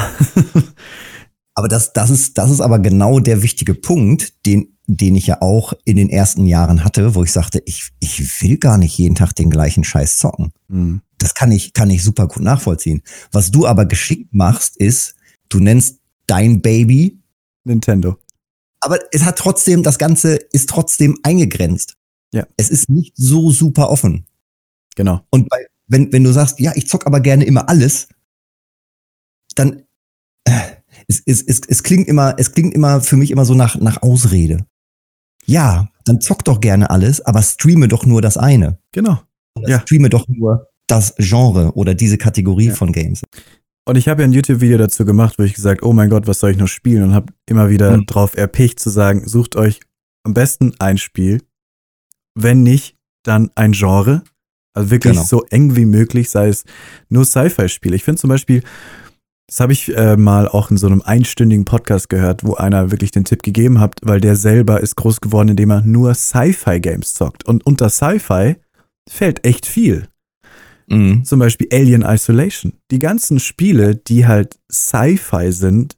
aber 1.55 1.69
das, 1.69 1.93
das 1.93 2.09
ist, 2.09 2.38
das 2.38 2.51
ist 2.51 2.61
aber 2.61 2.80
genau 2.80 3.19
der 3.19 3.41
wichtige 3.41 3.73
Punkt, 3.73 4.45
den, 4.45 4.78
den 4.88 5.15
ich 5.15 5.28
ja 5.28 5.41
auch 5.41 5.73
in 5.86 5.95
den 5.95 6.09
ersten 6.09 6.45
Jahren 6.45 6.84
hatte, 6.84 7.15
wo 7.15 7.23
ich 7.23 7.32
sagte, 7.32 7.61
ich, 7.65 7.91
ich 7.99 8.41
will 8.41 8.57
gar 8.57 8.78
nicht 8.78 8.97
jeden 8.97 9.15
Tag 9.15 9.34
den 9.34 9.49
gleichen 9.49 9.84
Scheiß 9.84 10.17
zocken. 10.17 10.51
Mhm. 10.67 11.01
Das 11.18 11.34
kann 11.34 11.51
ich, 11.51 11.74
kann 11.74 11.89
ich 11.89 12.03
super 12.03 12.28
gut 12.28 12.43
nachvollziehen. 12.43 13.01
Was 13.32 13.51
du 13.51 13.66
aber 13.66 13.86
geschickt 13.86 14.34
machst, 14.34 14.78
ist, 14.78 15.16
du 15.49 15.59
nennst 15.59 15.99
dein 16.28 16.61
Baby 16.61 17.20
Nintendo. 17.63 18.18
Aber 18.80 18.99
es 19.11 19.24
hat 19.24 19.38
trotzdem, 19.38 19.84
das 19.84 19.97
Ganze 19.97 20.36
ist 20.36 20.70
trotzdem 20.70 21.18
eingegrenzt. 21.24 21.95
Ja. 22.34 22.45
Es 22.57 22.70
ist 22.70 22.89
nicht 22.89 23.13
so 23.18 23.51
super 23.51 23.89
offen. 23.89 24.26
Genau. 24.95 25.22
Und 25.32 25.49
bei, 25.49 25.66
wenn, 25.88 26.11
wenn 26.13 26.24
du 26.24 26.32
sagst, 26.32 26.59
ja, 26.59 26.72
ich 26.76 26.88
zock 26.88 27.05
aber 27.07 27.20
gerne 27.20 27.45
immer 27.45 27.68
alles, 27.70 28.07
dann 29.55 29.84
äh, 30.45 30.76
es, 31.07 31.22
es, 31.26 31.41
es, 31.41 31.61
es 31.68 31.84
klingt 31.84 32.07
immer, 32.07 32.36
es 32.38 32.51
klingt 32.51 32.74
immer 32.74 33.01
für 33.01 33.18
mich 33.18 33.32
immer 33.32 33.45
so 33.45 33.53
nach, 33.53 33.76
nach 33.80 34.01
Ausrede. 34.01 34.66
Ja, 35.45 35.89
dann 36.05 36.22
zock 36.22 36.43
doch 36.43 36.59
gerne 36.59 36.89
alles, 36.89 37.22
aber 37.22 37.41
streame 37.41 37.88
doch 37.88 38.05
nur 38.05 38.22
das 38.22 38.38
eine. 38.38 38.80
Genau. 38.91 39.22
Oder 39.55 39.70
ja. 39.70 39.82
Streame 39.82 40.09
doch 40.09 40.28
nur 40.28 40.68
das 40.88 41.15
Genre 41.17 41.73
oder 41.73 41.93
diese 41.93 42.17
Kategorie 42.17 42.67
ja. 42.67 42.73
von 42.73 42.91
Games. 42.91 43.21
Und 43.88 43.97
ich 43.97 44.07
habe 44.07 44.23
ja 44.23 44.27
ein 44.27 44.33
YouTube-Video 44.33 44.77
dazu 44.77 45.05
gemacht, 45.05 45.36
wo 45.38 45.43
ich 45.43 45.53
gesagt, 45.53 45.83
oh 45.83 45.93
mein 45.93 46.09
Gott, 46.09 46.27
was 46.27 46.39
soll 46.39 46.51
ich 46.51 46.57
noch 46.57 46.67
spielen? 46.67 47.03
Und 47.03 47.13
habe 47.13 47.31
immer 47.47 47.69
wieder 47.69 47.95
mhm. 47.95 48.05
drauf 48.07 48.36
erpicht 48.36 48.79
zu 48.79 48.89
sagen, 48.89 49.27
sucht 49.27 49.55
euch 49.55 49.79
am 50.23 50.33
besten 50.33 50.73
ein 50.79 50.97
Spiel. 50.97 51.41
Wenn 52.33 52.63
nicht, 52.63 52.97
dann 53.23 53.51
ein 53.55 53.73
Genre. 53.73 54.23
Also 54.73 54.89
wirklich 54.89 55.13
genau. 55.13 55.25
so 55.25 55.43
eng 55.51 55.75
wie 55.75 55.86
möglich, 55.86 56.29
sei 56.29 56.49
es 56.49 56.65
nur 57.09 57.25
Sci-Fi-Spiele. 57.25 57.95
Ich 57.95 58.03
finde 58.03 58.19
zum 58.19 58.29
Beispiel, 58.29 58.61
das 59.47 59.59
habe 59.59 59.73
ich 59.73 59.95
äh, 59.95 60.17
mal 60.17 60.47
auch 60.47 60.71
in 60.71 60.77
so 60.77 60.88
einem 60.88 61.01
einstündigen 61.01 61.65
Podcast 61.65 62.09
gehört, 62.09 62.43
wo 62.43 62.55
einer 62.55 62.91
wirklich 62.91 63.11
den 63.11 63.25
Tipp 63.25 63.43
gegeben 63.43 63.79
hat, 63.79 63.99
weil 64.01 64.19
der 64.19 64.36
selber 64.36 64.81
ist 64.81 64.95
groß 64.95 65.21
geworden, 65.21 65.49
indem 65.49 65.69
er 65.69 65.81
nur 65.81 66.15
Sci-Fi-Games 66.15 67.13
zockt. 67.13 67.45
Und 67.45 67.65
unter 67.65 67.89
Sci-Fi 67.89 68.55
fällt 69.07 69.45
echt 69.45 69.67
viel. 69.67 70.07
Mhm. 70.88 71.23
Zum 71.23 71.39
Beispiel 71.39 71.67
Alien 71.71 72.03
Isolation. 72.03 72.73
Die 72.91 72.99
ganzen 72.99 73.39
Spiele, 73.39 73.95
die 73.95 74.27
halt 74.27 74.59
Sci-Fi 74.71 75.51
sind, 75.51 75.95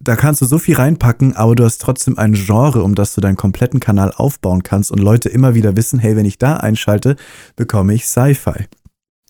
da 0.00 0.16
kannst 0.16 0.42
du 0.42 0.46
so 0.46 0.58
viel 0.58 0.76
reinpacken, 0.76 1.34
aber 1.34 1.54
du 1.54 1.64
hast 1.64 1.80
trotzdem 1.80 2.18
ein 2.18 2.34
Genre, 2.34 2.82
um 2.82 2.94
das 2.94 3.14
du 3.14 3.20
deinen 3.20 3.36
kompletten 3.36 3.80
Kanal 3.80 4.12
aufbauen 4.14 4.62
kannst 4.62 4.90
und 4.90 4.98
Leute 4.98 5.28
immer 5.28 5.54
wieder 5.54 5.76
wissen, 5.76 5.98
hey, 5.98 6.16
wenn 6.16 6.26
ich 6.26 6.38
da 6.38 6.56
einschalte, 6.56 7.16
bekomme 7.56 7.94
ich 7.94 8.06
Sci-Fi. 8.06 8.66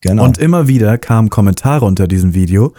Genau. 0.01 0.25
Und 0.25 0.39
immer 0.39 0.69
wieder 0.69 0.99
kamen 0.99 1.31
Kommentare 1.31 1.85
unter 1.85 2.07
diesem 2.07 2.35
Video, 2.35 2.75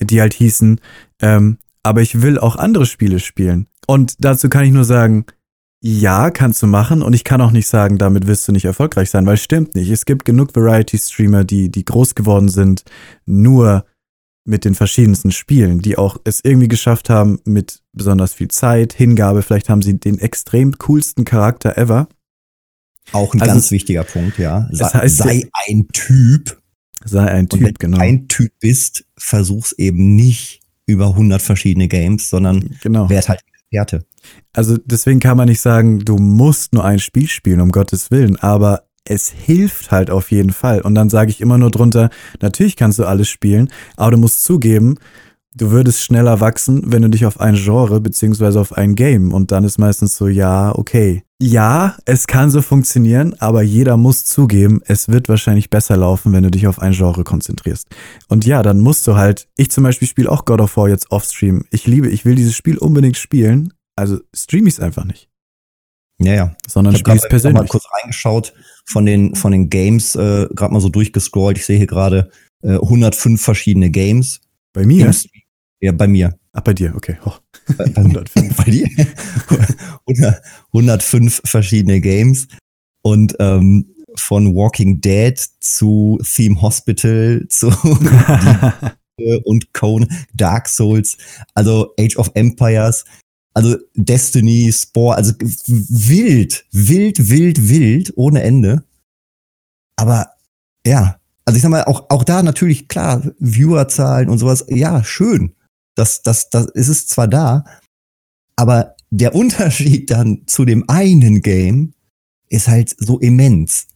die 0.00 0.20
halt 0.20 0.34
hießen, 0.34 0.80
ähm, 1.22 1.58
aber 1.82 2.02
ich 2.02 2.22
will 2.22 2.38
auch 2.38 2.56
andere 2.56 2.86
Spiele 2.86 3.20
spielen. 3.20 3.68
Und 3.86 4.16
dazu 4.18 4.48
kann 4.48 4.64
ich 4.64 4.72
nur 4.72 4.84
sagen, 4.84 5.24
ja, 5.80 6.30
kannst 6.30 6.62
du 6.62 6.66
machen 6.66 7.02
und 7.02 7.12
ich 7.12 7.24
kann 7.24 7.40
auch 7.40 7.52
nicht 7.52 7.68
sagen, 7.68 7.98
damit 7.98 8.26
wirst 8.26 8.48
du 8.48 8.52
nicht 8.52 8.64
erfolgreich 8.64 9.10
sein, 9.10 9.26
weil 9.26 9.34
es 9.34 9.44
stimmt 9.44 9.74
nicht. 9.74 9.90
Es 9.90 10.06
gibt 10.06 10.24
genug 10.24 10.54
Variety-Streamer, 10.56 11.44
die, 11.44 11.70
die 11.70 11.84
groß 11.84 12.14
geworden 12.16 12.48
sind, 12.48 12.84
nur 13.26 13.84
mit 14.44 14.64
den 14.64 14.74
verschiedensten 14.74 15.30
Spielen, 15.30 15.80
die 15.80 15.98
auch 15.98 16.16
es 16.24 16.40
irgendwie 16.42 16.68
geschafft 16.68 17.10
haben 17.10 17.38
mit 17.44 17.80
besonders 17.92 18.34
viel 18.34 18.48
Zeit, 18.48 18.92
Hingabe. 18.92 19.42
Vielleicht 19.42 19.68
haben 19.68 19.82
sie 19.82 20.00
den 20.00 20.18
extrem 20.18 20.78
coolsten 20.78 21.24
Charakter 21.24 21.76
ever. 21.76 22.08
Auch 23.12 23.34
ein 23.34 23.40
also 23.40 23.52
ganz 23.52 23.70
wichtiger 23.70 24.04
Punkt, 24.04 24.38
ja. 24.38 24.68
Sei, 24.72 24.84
das 24.84 24.94
heißt, 24.94 25.16
sei 25.18 25.48
ein 25.68 25.88
Typ. 25.92 26.60
Sei 27.04 27.24
ein 27.24 27.48
Typ, 27.48 27.60
Und 27.60 27.66
wenn 27.66 27.74
genau. 27.74 27.98
Wenn 27.98 28.16
du 28.16 28.22
ein 28.24 28.28
Typ 28.28 28.52
bist, 28.58 29.04
versuch's 29.16 29.72
eben 29.72 30.16
nicht 30.16 30.60
über 30.86 31.08
100 31.08 31.40
verschiedene 31.40 31.86
Games, 31.86 32.28
sondern 32.30 32.76
genau. 32.82 33.08
werd 33.08 33.28
halt 33.28 33.40
Experte. 33.70 34.04
Also 34.52 34.76
deswegen 34.84 35.20
kann 35.20 35.36
man 35.36 35.48
nicht 35.48 35.60
sagen, 35.60 36.00
du 36.00 36.16
musst 36.16 36.72
nur 36.72 36.84
ein 36.84 36.98
Spiel 36.98 37.28
spielen, 37.28 37.60
um 37.60 37.70
Gottes 37.70 38.10
Willen, 38.10 38.36
aber 38.36 38.84
es 39.04 39.30
hilft 39.30 39.90
halt 39.90 40.10
auf 40.10 40.30
jeden 40.30 40.50
Fall. 40.50 40.80
Und 40.82 40.94
dann 40.94 41.08
sage 41.08 41.30
ich 41.30 41.40
immer 41.40 41.58
nur 41.58 41.70
drunter, 41.70 42.10
natürlich 42.40 42.76
kannst 42.76 42.98
du 42.98 43.04
alles 43.04 43.28
spielen, 43.28 43.70
aber 43.96 44.12
du 44.12 44.18
musst 44.18 44.44
zugeben, 44.44 44.96
du 45.58 45.70
würdest 45.70 46.02
schneller 46.02 46.40
wachsen, 46.40 46.90
wenn 46.90 47.02
du 47.02 47.10
dich 47.10 47.26
auf 47.26 47.40
ein 47.40 47.54
Genre 47.56 48.00
beziehungsweise 48.00 48.60
auf 48.60 48.72
ein 48.72 48.94
Game 48.94 49.32
und 49.32 49.52
dann 49.52 49.64
ist 49.64 49.78
meistens 49.78 50.16
so, 50.16 50.28
ja, 50.28 50.74
okay. 50.74 51.24
Ja, 51.40 51.96
es 52.04 52.26
kann 52.26 52.50
so 52.50 52.62
funktionieren, 52.62 53.34
aber 53.38 53.62
jeder 53.62 53.96
muss 53.96 54.24
zugeben, 54.24 54.80
es 54.86 55.08
wird 55.08 55.28
wahrscheinlich 55.28 55.70
besser 55.70 55.96
laufen, 55.96 56.32
wenn 56.32 56.42
du 56.42 56.50
dich 56.50 56.66
auf 56.66 56.80
ein 56.80 56.92
Genre 56.92 57.22
konzentrierst. 57.22 57.88
Und 58.28 58.44
ja, 58.44 58.62
dann 58.62 58.80
musst 58.80 59.06
du 59.06 59.16
halt, 59.16 59.48
ich 59.56 59.70
zum 59.70 59.84
Beispiel 59.84 60.08
spiele 60.08 60.30
auch 60.30 60.44
God 60.44 60.60
of 60.60 60.76
War 60.76 60.88
jetzt 60.88 61.10
offstream. 61.10 61.64
Ich 61.70 61.86
liebe, 61.86 62.08
ich 62.08 62.24
will 62.24 62.34
dieses 62.34 62.56
Spiel 62.56 62.78
unbedingt 62.78 63.16
spielen, 63.16 63.72
also 63.94 64.18
stream 64.34 64.66
ich 64.66 64.74
es 64.74 64.80
einfach 64.80 65.04
nicht. 65.04 65.28
Ja, 66.20 66.34
ja. 66.34 66.56
Sondern 66.66 66.96
spiel 66.96 67.14
es 67.14 67.28
persönlich. 67.28 67.54
Ich 67.54 67.58
habe 67.58 67.66
mal 67.66 67.68
kurz 67.68 67.84
reingeschaut 68.00 68.52
von 68.86 69.06
den, 69.06 69.36
von 69.36 69.52
den 69.52 69.70
Games, 69.70 70.16
äh, 70.16 70.48
gerade 70.52 70.72
mal 70.72 70.80
so 70.80 70.88
durchgescrollt. 70.88 71.58
Ich 71.58 71.66
sehe 71.66 71.76
hier 71.76 71.86
gerade 71.86 72.30
äh, 72.62 72.74
105 72.74 73.40
verschiedene 73.40 73.90
Games. 73.90 74.40
Bei 74.72 74.84
mir? 74.84 75.04
Games, 75.04 75.28
ja, 75.80 75.92
bei 75.92 76.08
mir. 76.08 76.38
Ach, 76.52 76.62
bei 76.62 76.74
dir, 76.74 76.94
okay. 76.96 77.18
Oh. 77.24 77.34
Bei, 77.76 77.84
105. 77.96 78.56
bei 78.56 78.64
dir? 78.64 80.40
105 80.72 81.42
verschiedene 81.44 82.00
Games. 82.00 82.48
Und 83.02 83.36
ähm, 83.38 83.94
von 84.16 84.54
Walking 84.54 85.00
Dead 85.00 85.38
zu 85.60 86.18
Theme 86.24 86.60
Hospital 86.60 87.46
zu 87.48 87.68
und 89.44 89.72
Cone, 89.72 90.08
Dark 90.34 90.68
Souls, 90.68 91.16
also 91.54 91.94
Age 91.98 92.16
of 92.16 92.30
Empires, 92.34 93.04
also 93.54 93.76
Destiny, 93.94 94.72
Spore, 94.72 95.16
also 95.16 95.32
wild, 95.38 96.64
wild, 96.72 97.28
wild, 97.30 97.68
wild, 97.68 98.12
ohne 98.16 98.42
Ende. 98.42 98.84
Aber 99.96 100.30
ja, 100.86 101.18
also 101.44 101.56
ich 101.56 101.62
sag 101.62 101.70
mal, 101.70 101.84
auch, 101.84 102.06
auch 102.10 102.24
da 102.24 102.42
natürlich 102.42 102.88
klar, 102.88 103.22
Viewerzahlen 103.38 104.28
und 104.28 104.38
sowas, 104.38 104.64
ja, 104.68 105.02
schön. 105.02 105.54
Das, 105.98 106.22
das, 106.22 106.48
das 106.48 106.66
ist 106.66 106.88
es 106.88 107.06
zwar 107.08 107.26
da, 107.26 107.64
aber 108.56 108.94
der 109.10 109.34
Unterschied 109.34 110.10
dann 110.10 110.46
zu 110.46 110.64
dem 110.64 110.88
einen 110.88 111.42
Game 111.42 111.94
ist 112.48 112.68
halt 112.68 112.94
so 112.98 113.18
immens. 113.18 113.88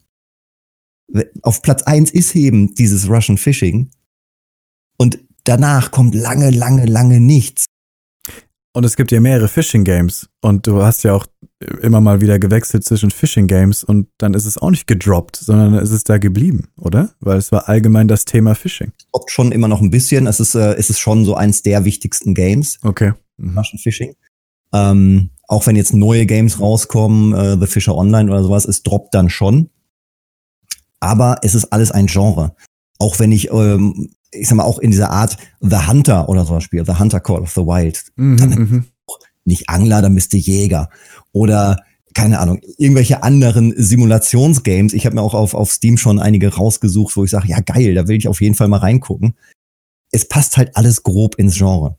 Auf 1.42 1.62
Platz 1.62 1.82
eins 1.82 2.10
ist 2.10 2.34
eben 2.34 2.74
dieses 2.74 3.08
Russian 3.08 3.38
Fishing 3.38 3.90
und 4.98 5.18
danach 5.44 5.90
kommt 5.90 6.14
lange, 6.14 6.50
lange, 6.50 6.86
lange 6.86 7.20
nichts. 7.20 7.66
Und 8.74 8.84
es 8.84 8.96
gibt 8.96 9.12
ja 9.12 9.20
mehrere 9.20 9.48
Fishing 9.48 9.84
Games 9.84 10.28
und 10.40 10.66
du 10.66 10.82
hast 10.82 11.02
ja 11.04 11.12
auch 11.12 11.26
immer 11.82 12.00
mal 12.00 12.20
wieder 12.20 12.38
gewechselt 12.38 12.84
zwischen 12.84 13.10
Fishing 13.10 13.46
Games 13.46 13.84
und 13.84 14.08
dann 14.18 14.34
ist 14.34 14.46
es 14.46 14.58
auch 14.58 14.70
nicht 14.70 14.86
gedroppt, 14.86 15.36
sondern 15.36 15.74
ist 15.74 15.90
es 15.90 16.04
da 16.04 16.18
geblieben, 16.18 16.68
oder? 16.76 17.10
Weil 17.20 17.38
es 17.38 17.52
war 17.52 17.68
allgemein 17.68 18.08
das 18.08 18.24
Thema 18.24 18.54
Fishing. 18.54 18.92
Droppt 19.12 19.30
schon 19.30 19.52
immer 19.52 19.68
noch 19.68 19.80
ein 19.80 19.90
bisschen. 19.90 20.26
Es 20.26 20.40
ist, 20.40 20.54
äh, 20.54 20.74
es 20.74 20.90
ist 20.90 20.98
schon 20.98 21.24
so 21.24 21.34
eins 21.34 21.62
der 21.62 21.84
wichtigsten 21.84 22.34
Games. 22.34 22.78
Okay. 22.82 23.12
Mhm. 23.36 23.56
Russian 23.56 23.78
Fishing. 23.78 24.14
Ähm, 24.72 25.30
auch 25.48 25.66
wenn 25.66 25.76
jetzt 25.76 25.94
neue 25.94 26.26
Games 26.26 26.60
rauskommen, 26.60 27.34
äh, 27.34 27.58
The 27.58 27.66
Fisher 27.66 27.94
Online 27.94 28.30
oder 28.30 28.42
sowas, 28.42 28.64
es 28.64 28.82
droppt 28.82 29.14
dann 29.14 29.28
schon. 29.28 29.70
Aber 31.00 31.36
es 31.42 31.54
ist 31.54 31.72
alles 31.72 31.90
ein 31.90 32.06
Genre. 32.06 32.54
Auch 32.98 33.18
wenn 33.18 33.32
ich, 33.32 33.50
ähm, 33.50 34.10
ich 34.30 34.48
sag 34.48 34.56
mal, 34.56 34.64
auch 34.64 34.78
in 34.78 34.90
dieser 34.92 35.10
Art 35.10 35.36
The 35.60 35.88
Hunter 35.88 36.28
oder 36.28 36.44
sowas 36.44 36.64
spiele, 36.64 36.84
The 36.86 36.98
Hunter 36.98 37.20
Call 37.20 37.42
of 37.42 37.50
the 37.50 37.60
Wild. 37.60 38.02
Mhm, 38.16 38.36
mhm. 38.36 38.84
Nicht 39.44 39.68
Angler, 39.68 40.02
dann 40.02 40.14
bist 40.14 40.32
du 40.32 40.36
Jäger. 40.36 40.88
Oder 41.32 41.82
keine 42.14 42.40
Ahnung, 42.40 42.60
irgendwelche 42.76 43.22
anderen 43.22 43.72
Simulationsgames. 43.76 44.92
Ich 44.92 45.06
habe 45.06 45.16
mir 45.16 45.22
auch 45.22 45.34
auf, 45.34 45.54
auf 45.54 45.72
Steam 45.72 45.96
schon 45.96 46.18
einige 46.18 46.54
rausgesucht, 46.54 47.16
wo 47.16 47.24
ich 47.24 47.30
sage, 47.30 47.48
ja 47.48 47.60
geil, 47.60 47.94
da 47.94 48.06
will 48.06 48.16
ich 48.16 48.28
auf 48.28 48.40
jeden 48.40 48.54
Fall 48.54 48.68
mal 48.68 48.78
reingucken. 48.78 49.34
Es 50.10 50.28
passt 50.28 50.56
halt 50.56 50.76
alles 50.76 51.02
grob 51.02 51.36
ins 51.36 51.56
Genre. 51.56 51.96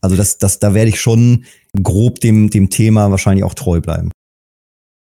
Also 0.00 0.16
das, 0.16 0.38
das, 0.38 0.58
da 0.58 0.72
werde 0.72 0.88
ich 0.88 1.00
schon 1.00 1.44
grob 1.82 2.20
dem, 2.20 2.48
dem 2.48 2.70
Thema 2.70 3.10
wahrscheinlich 3.10 3.44
auch 3.44 3.54
treu 3.54 3.80
bleiben. 3.80 4.10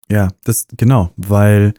Ja, 0.09 0.29
das 0.43 0.65
genau, 0.75 1.11
weil 1.17 1.73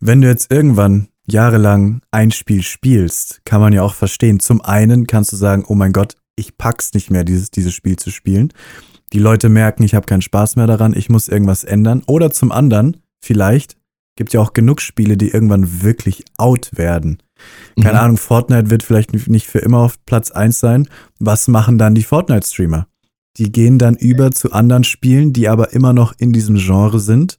wenn 0.00 0.20
du 0.20 0.28
jetzt 0.28 0.50
irgendwann 0.50 1.08
jahrelang 1.26 2.00
ein 2.10 2.30
Spiel 2.30 2.62
spielst, 2.62 3.44
kann 3.44 3.60
man 3.60 3.72
ja 3.72 3.82
auch 3.82 3.94
verstehen. 3.94 4.40
Zum 4.40 4.60
einen 4.60 5.06
kannst 5.06 5.32
du 5.32 5.36
sagen, 5.36 5.64
oh 5.66 5.74
mein 5.74 5.92
Gott, 5.92 6.16
ich 6.36 6.56
pack's 6.56 6.94
nicht 6.94 7.10
mehr, 7.10 7.24
dieses, 7.24 7.50
dieses 7.50 7.74
Spiel 7.74 7.96
zu 7.96 8.10
spielen. 8.10 8.52
Die 9.12 9.18
Leute 9.18 9.48
merken, 9.48 9.82
ich 9.82 9.94
habe 9.94 10.06
keinen 10.06 10.22
Spaß 10.22 10.56
mehr 10.56 10.66
daran, 10.66 10.94
ich 10.96 11.08
muss 11.08 11.28
irgendwas 11.28 11.64
ändern. 11.64 12.02
Oder 12.06 12.30
zum 12.30 12.50
anderen, 12.50 12.98
vielleicht 13.20 13.76
gibt 14.16 14.32
ja 14.32 14.40
auch 14.40 14.52
genug 14.52 14.80
Spiele, 14.80 15.16
die 15.16 15.30
irgendwann 15.30 15.82
wirklich 15.82 16.24
out 16.38 16.70
werden. 16.76 17.18
Keine 17.76 17.94
mhm. 17.94 18.00
Ahnung, 18.00 18.16
Fortnite 18.16 18.70
wird 18.70 18.82
vielleicht 18.82 19.12
nicht 19.12 19.46
für 19.46 19.58
immer 19.58 19.78
auf 19.78 20.04
Platz 20.04 20.30
eins 20.30 20.60
sein. 20.60 20.88
Was 21.18 21.48
machen 21.48 21.78
dann 21.78 21.94
die 21.94 22.02
Fortnite-Streamer? 22.02 22.86
Die 23.38 23.50
gehen 23.50 23.78
dann 23.78 23.96
über 23.96 24.30
zu 24.30 24.52
anderen 24.52 24.84
Spielen, 24.84 25.32
die 25.32 25.48
aber 25.48 25.72
immer 25.72 25.92
noch 25.92 26.14
in 26.18 26.32
diesem 26.32 26.56
Genre 26.56 27.00
sind 27.00 27.36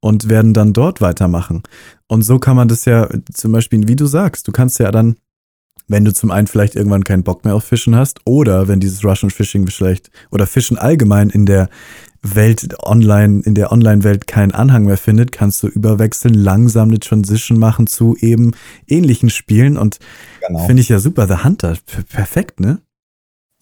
und 0.00 0.28
werden 0.28 0.52
dann 0.54 0.72
dort 0.72 1.00
weitermachen. 1.00 1.62
Und 2.08 2.22
so 2.22 2.38
kann 2.38 2.56
man 2.56 2.68
das 2.68 2.84
ja 2.84 3.08
zum 3.32 3.52
Beispiel, 3.52 3.86
wie 3.88 3.96
du 3.96 4.06
sagst, 4.06 4.48
du 4.48 4.52
kannst 4.52 4.78
ja 4.78 4.90
dann, 4.90 5.16
wenn 5.88 6.04
du 6.04 6.12
zum 6.12 6.30
einen 6.30 6.46
vielleicht 6.46 6.76
irgendwann 6.76 7.04
keinen 7.04 7.24
Bock 7.24 7.44
mehr 7.44 7.54
auf 7.54 7.64
Fischen 7.64 7.96
hast 7.96 8.20
oder 8.24 8.68
wenn 8.68 8.78
dieses 8.78 9.04
Russian 9.04 9.30
Fishing 9.30 9.66
vielleicht 9.66 10.10
oder 10.30 10.46
Fischen 10.46 10.78
allgemein 10.78 11.30
in 11.30 11.46
der 11.46 11.68
Welt 12.22 12.68
online, 12.82 13.42
in 13.44 13.54
der 13.54 13.72
Online-Welt 13.72 14.26
keinen 14.26 14.52
Anhang 14.52 14.84
mehr 14.84 14.96
findet, 14.96 15.32
kannst 15.32 15.62
du 15.62 15.68
überwechseln, 15.68 16.34
langsam 16.34 16.88
eine 16.88 16.98
Transition 16.98 17.58
machen 17.58 17.86
zu 17.86 18.16
eben 18.16 18.52
ähnlichen 18.86 19.30
Spielen 19.30 19.76
und 19.76 19.98
genau. 20.46 20.66
finde 20.66 20.82
ich 20.82 20.88
ja 20.88 20.98
super. 20.98 21.26
The 21.26 21.44
Hunter, 21.44 21.76
perfekt, 22.08 22.60
ne? 22.60 22.80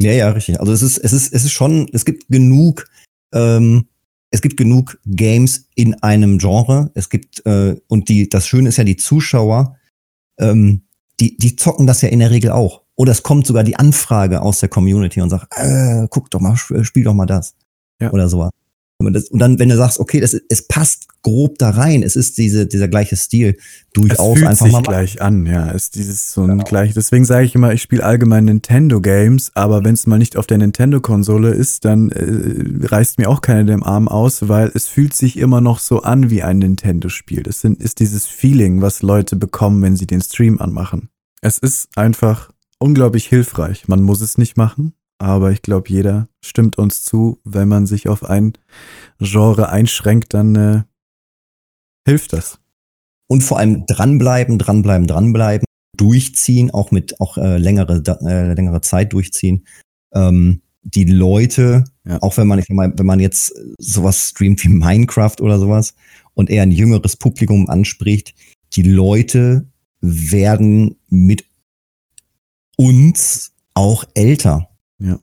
Ja, 0.00 0.12
ja, 0.12 0.30
richtig. 0.30 0.60
Also 0.60 0.72
es 0.72 0.82
ist, 0.82 0.98
es 0.98 1.12
ist, 1.12 1.32
es 1.32 1.44
ist 1.44 1.52
schon, 1.52 1.88
es 1.92 2.04
gibt 2.04 2.28
genug, 2.28 2.88
ähm, 3.32 3.86
es 4.30 4.42
gibt 4.42 4.56
genug 4.56 4.98
Games 5.06 5.68
in 5.74 5.94
einem 6.02 6.38
Genre. 6.38 6.90
Es 6.94 7.08
gibt, 7.08 7.44
äh, 7.46 7.76
und 7.88 8.08
die, 8.08 8.28
das 8.28 8.46
Schöne 8.46 8.68
ist 8.68 8.76
ja, 8.78 8.84
die 8.84 8.96
Zuschauer, 8.96 9.76
ähm, 10.38 10.82
die, 11.20 11.36
die 11.36 11.56
zocken 11.56 11.86
das 11.86 12.02
ja 12.02 12.08
in 12.08 12.18
der 12.18 12.30
Regel 12.30 12.50
auch. 12.50 12.82
Oder 12.94 13.12
es 13.12 13.22
kommt 13.22 13.46
sogar 13.46 13.64
die 13.64 13.76
Anfrage 13.76 14.40
aus 14.40 14.60
der 14.60 14.68
Community 14.68 15.20
und 15.20 15.30
sagt, 15.30 15.52
äh, 15.56 16.06
guck 16.10 16.30
doch 16.30 16.40
mal, 16.40 16.56
spiel 16.56 17.04
doch 17.04 17.14
mal 17.14 17.26
das 17.26 17.54
ja. 18.00 18.10
oder 18.10 18.28
so. 18.98 19.06
Und, 19.06 19.38
dann, 19.38 19.58
wenn 19.58 19.68
du 19.68 19.76
sagst, 19.76 20.00
okay, 20.00 20.20
das, 20.20 20.34
es 20.48 20.62
passt 20.68 21.06
grob 21.22 21.58
da 21.58 21.70
rein, 21.70 22.02
es 22.02 22.16
ist 22.16 22.38
diese, 22.38 22.66
dieser 22.66 22.88
gleiche 22.88 23.16
Stil, 23.16 23.56
durchaus 23.92 24.38
es 24.38 24.44
einfach 24.44 24.66
sich 24.66 24.72
mal. 24.72 24.82
gleich 24.82 25.20
an, 25.20 25.44
ja. 25.44 25.70
Es 25.70 25.84
ist 25.84 25.96
dieses 25.96 26.32
so 26.32 26.42
ein 26.42 26.48
genau. 26.48 26.64
gleich. 26.64 26.94
Deswegen 26.94 27.24
sage 27.24 27.44
ich 27.44 27.54
immer, 27.54 27.72
ich 27.72 27.82
spiele 27.82 28.04
allgemein 28.04 28.44
Nintendo 28.44 29.00
Games, 29.00 29.50
aber 29.54 29.84
wenn 29.84 29.94
es 29.94 30.06
mal 30.06 30.18
nicht 30.18 30.36
auf 30.36 30.46
der 30.46 30.58
Nintendo-Konsole 30.58 31.50
ist, 31.50 31.84
dann 31.84 32.10
äh, 32.10 32.86
reißt 32.86 33.18
mir 33.18 33.28
auch 33.28 33.40
keiner 33.40 33.64
den 33.64 33.82
Arm 33.82 34.08
aus, 34.08 34.48
weil 34.48 34.70
es 34.74 34.88
fühlt 34.88 35.14
sich 35.14 35.36
immer 35.36 35.60
noch 35.60 35.80
so 35.80 36.02
an 36.02 36.30
wie 36.30 36.42
ein 36.42 36.58
Nintendo-Spiel. 36.58 37.42
Das 37.42 37.60
sind, 37.60 37.82
ist 37.82 38.00
dieses 38.00 38.26
Feeling, 38.26 38.80
was 38.80 39.02
Leute 39.02 39.36
bekommen, 39.36 39.82
wenn 39.82 39.96
sie 39.96 40.06
den 40.06 40.22
Stream 40.22 40.60
anmachen. 40.60 41.08
Es 41.42 41.58
ist 41.58 41.88
einfach 41.96 42.50
unglaublich 42.78 43.26
hilfreich. 43.26 43.88
Man 43.88 44.02
muss 44.02 44.20
es 44.20 44.38
nicht 44.38 44.56
machen, 44.56 44.94
aber 45.18 45.50
ich 45.50 45.62
glaube, 45.62 45.88
jeder 45.88 46.28
stimmt 46.40 46.78
uns 46.78 47.04
zu, 47.04 47.40
wenn 47.44 47.68
man 47.68 47.86
sich 47.86 48.08
auf 48.08 48.24
ein 48.24 48.52
Genre 49.18 49.68
einschränkt, 49.68 50.34
dann 50.34 50.54
äh, 50.56 50.82
hilft 52.06 52.32
das. 52.32 52.58
Und 53.28 53.42
vor 53.42 53.58
allem 53.58 53.84
dranbleiben, 53.86 54.58
dranbleiben, 54.58 55.06
dranbleiben, 55.06 55.66
durchziehen, 55.96 56.70
auch 56.70 56.90
mit 56.90 57.20
auch 57.20 57.38
äh, 57.38 57.58
längere, 57.58 58.02
äh, 58.22 58.52
längere 58.52 58.80
Zeit 58.82 59.12
durchziehen. 59.12 59.66
Ähm, 60.14 60.62
die 60.82 61.04
Leute, 61.04 61.84
ja. 62.04 62.22
auch 62.22 62.36
wenn 62.36 62.46
man, 62.46 62.60
ich 62.60 62.68
meine, 62.68 62.96
wenn 62.96 63.06
man 63.06 63.18
jetzt 63.18 63.52
sowas 63.78 64.28
streamt 64.30 64.62
wie 64.62 64.68
Minecraft 64.68 65.40
oder 65.40 65.58
sowas 65.58 65.94
und 66.34 66.48
eher 66.48 66.62
ein 66.62 66.70
jüngeres 66.70 67.16
Publikum 67.16 67.68
anspricht, 67.68 68.34
die 68.74 68.82
Leute 68.82 69.66
werden 70.00 70.96
mit 71.08 71.44
uns 72.76 73.52
auch 73.74 74.04
älter. 74.14 74.68
Ja. 74.98 75.18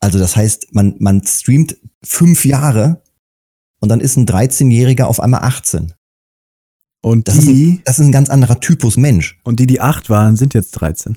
Also 0.00 0.18
das 0.18 0.36
heißt, 0.36 0.74
man, 0.74 0.96
man 0.98 1.24
streamt 1.24 1.76
fünf 2.02 2.44
Jahre 2.44 3.02
und 3.80 3.88
dann 3.88 4.00
ist 4.00 4.16
ein 4.16 4.26
13-Jähriger 4.26 5.04
auf 5.04 5.20
einmal 5.20 5.42
18. 5.42 5.94
Und 7.02 7.28
das, 7.28 7.38
die, 7.38 7.40
ist 7.40 7.48
ein, 7.48 7.82
das 7.84 7.98
ist 7.98 8.06
ein 8.06 8.12
ganz 8.12 8.30
anderer 8.30 8.60
Typus 8.60 8.96
Mensch. 8.96 9.38
Und 9.44 9.60
die, 9.60 9.66
die 9.66 9.80
acht 9.80 10.08
waren, 10.08 10.36
sind 10.36 10.54
jetzt 10.54 10.72
13. 10.72 11.14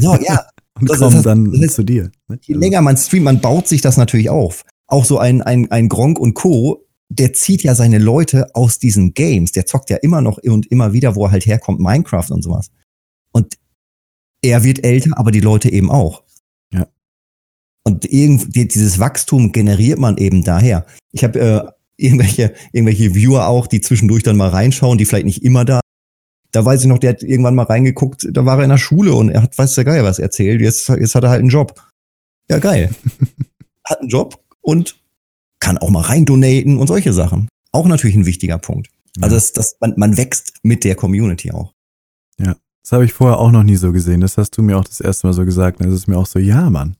So, 0.00 0.16
ja. 0.16 0.46
und 0.80 0.88
das, 0.88 0.98
kommen 0.98 1.16
das, 1.16 1.24
dann 1.24 1.52
das 1.52 1.74
zu 1.74 1.82
dir. 1.82 2.10
Ne? 2.28 2.38
Je 2.42 2.54
länger 2.54 2.80
man 2.80 2.96
streamt, 2.96 3.24
man 3.24 3.40
baut 3.40 3.68
sich 3.68 3.82
das 3.82 3.98
natürlich 3.98 4.30
auf. 4.30 4.64
Auch 4.86 5.04
so 5.04 5.18
ein, 5.18 5.42
ein, 5.42 5.70
ein 5.70 5.88
Gronk 5.88 6.18
und 6.18 6.34
Co., 6.34 6.86
der 7.10 7.34
zieht 7.34 7.62
ja 7.62 7.74
seine 7.74 7.98
Leute 7.98 8.54
aus 8.54 8.78
diesen 8.78 9.12
Games. 9.12 9.52
Der 9.52 9.66
zockt 9.66 9.90
ja 9.90 9.98
immer 9.98 10.22
noch 10.22 10.38
und 10.38 10.66
immer 10.66 10.94
wieder, 10.94 11.14
wo 11.14 11.26
er 11.26 11.32
halt 11.32 11.44
herkommt, 11.44 11.78
Minecraft 11.78 12.30
und 12.30 12.42
sowas. 12.42 12.70
Und 13.32 13.58
er 14.40 14.64
wird 14.64 14.82
älter, 14.82 15.18
aber 15.18 15.30
die 15.30 15.40
Leute 15.40 15.70
eben 15.70 15.90
auch. 15.90 16.22
Und 17.84 18.04
irgendwie 18.04 18.66
dieses 18.66 18.98
Wachstum 18.98 19.52
generiert 19.52 19.98
man 19.98 20.16
eben 20.16 20.44
daher. 20.44 20.86
Ich 21.10 21.24
habe 21.24 21.40
äh, 21.40 21.62
irgendwelche, 21.96 22.54
irgendwelche 22.72 23.14
Viewer 23.14 23.48
auch, 23.48 23.66
die 23.66 23.80
zwischendurch 23.80 24.22
dann 24.22 24.36
mal 24.36 24.48
reinschauen, 24.48 24.98
die 24.98 25.04
vielleicht 25.04 25.26
nicht 25.26 25.44
immer 25.44 25.64
da. 25.64 25.80
Da 26.52 26.64
weiß 26.64 26.82
ich 26.82 26.86
noch, 26.86 26.98
der 26.98 27.10
hat 27.10 27.22
irgendwann 27.22 27.54
mal 27.54 27.64
reingeguckt, 27.64 28.28
da 28.30 28.44
war 28.44 28.58
er 28.58 28.64
in 28.64 28.70
der 28.70 28.78
Schule 28.78 29.14
und 29.14 29.30
er 29.30 29.42
hat, 29.42 29.56
weiß 29.56 29.74
der 29.74 29.84
Geil, 29.84 30.04
was 30.04 30.18
erzählt. 30.18 30.60
Jetzt, 30.60 30.88
jetzt 30.88 31.14
hat 31.14 31.24
er 31.24 31.30
halt 31.30 31.40
einen 31.40 31.48
Job. 31.48 31.80
Ja, 32.50 32.58
geil. 32.58 32.90
hat 33.84 34.00
einen 34.00 34.10
Job 34.10 34.44
und 34.60 35.00
kann 35.60 35.78
auch 35.78 35.90
mal 35.90 36.02
reindonaten 36.02 36.76
und 36.78 36.88
solche 36.88 37.12
Sachen. 37.12 37.48
Auch 37.72 37.86
natürlich 37.86 38.16
ein 38.16 38.26
wichtiger 38.26 38.58
Punkt. 38.58 38.88
Also 39.20 39.34
ja. 39.34 39.40
das, 39.40 39.52
das, 39.52 39.76
man, 39.80 39.94
man 39.96 40.16
wächst 40.16 40.54
mit 40.62 40.84
der 40.84 40.94
Community 40.94 41.52
auch. 41.52 41.72
Ja, 42.38 42.56
das 42.82 42.92
habe 42.92 43.04
ich 43.04 43.12
vorher 43.12 43.38
auch 43.38 43.50
noch 43.50 43.62
nie 43.62 43.76
so 43.76 43.92
gesehen. 43.92 44.20
Das 44.20 44.36
hast 44.36 44.56
du 44.56 44.62
mir 44.62 44.76
auch 44.76 44.84
das 44.84 45.00
erste 45.00 45.26
Mal 45.26 45.32
so 45.32 45.44
gesagt. 45.44 45.80
Das 45.80 45.92
ist 45.92 46.06
mir 46.06 46.18
auch 46.18 46.26
so, 46.26 46.38
ja, 46.38 46.68
Mann. 46.68 46.96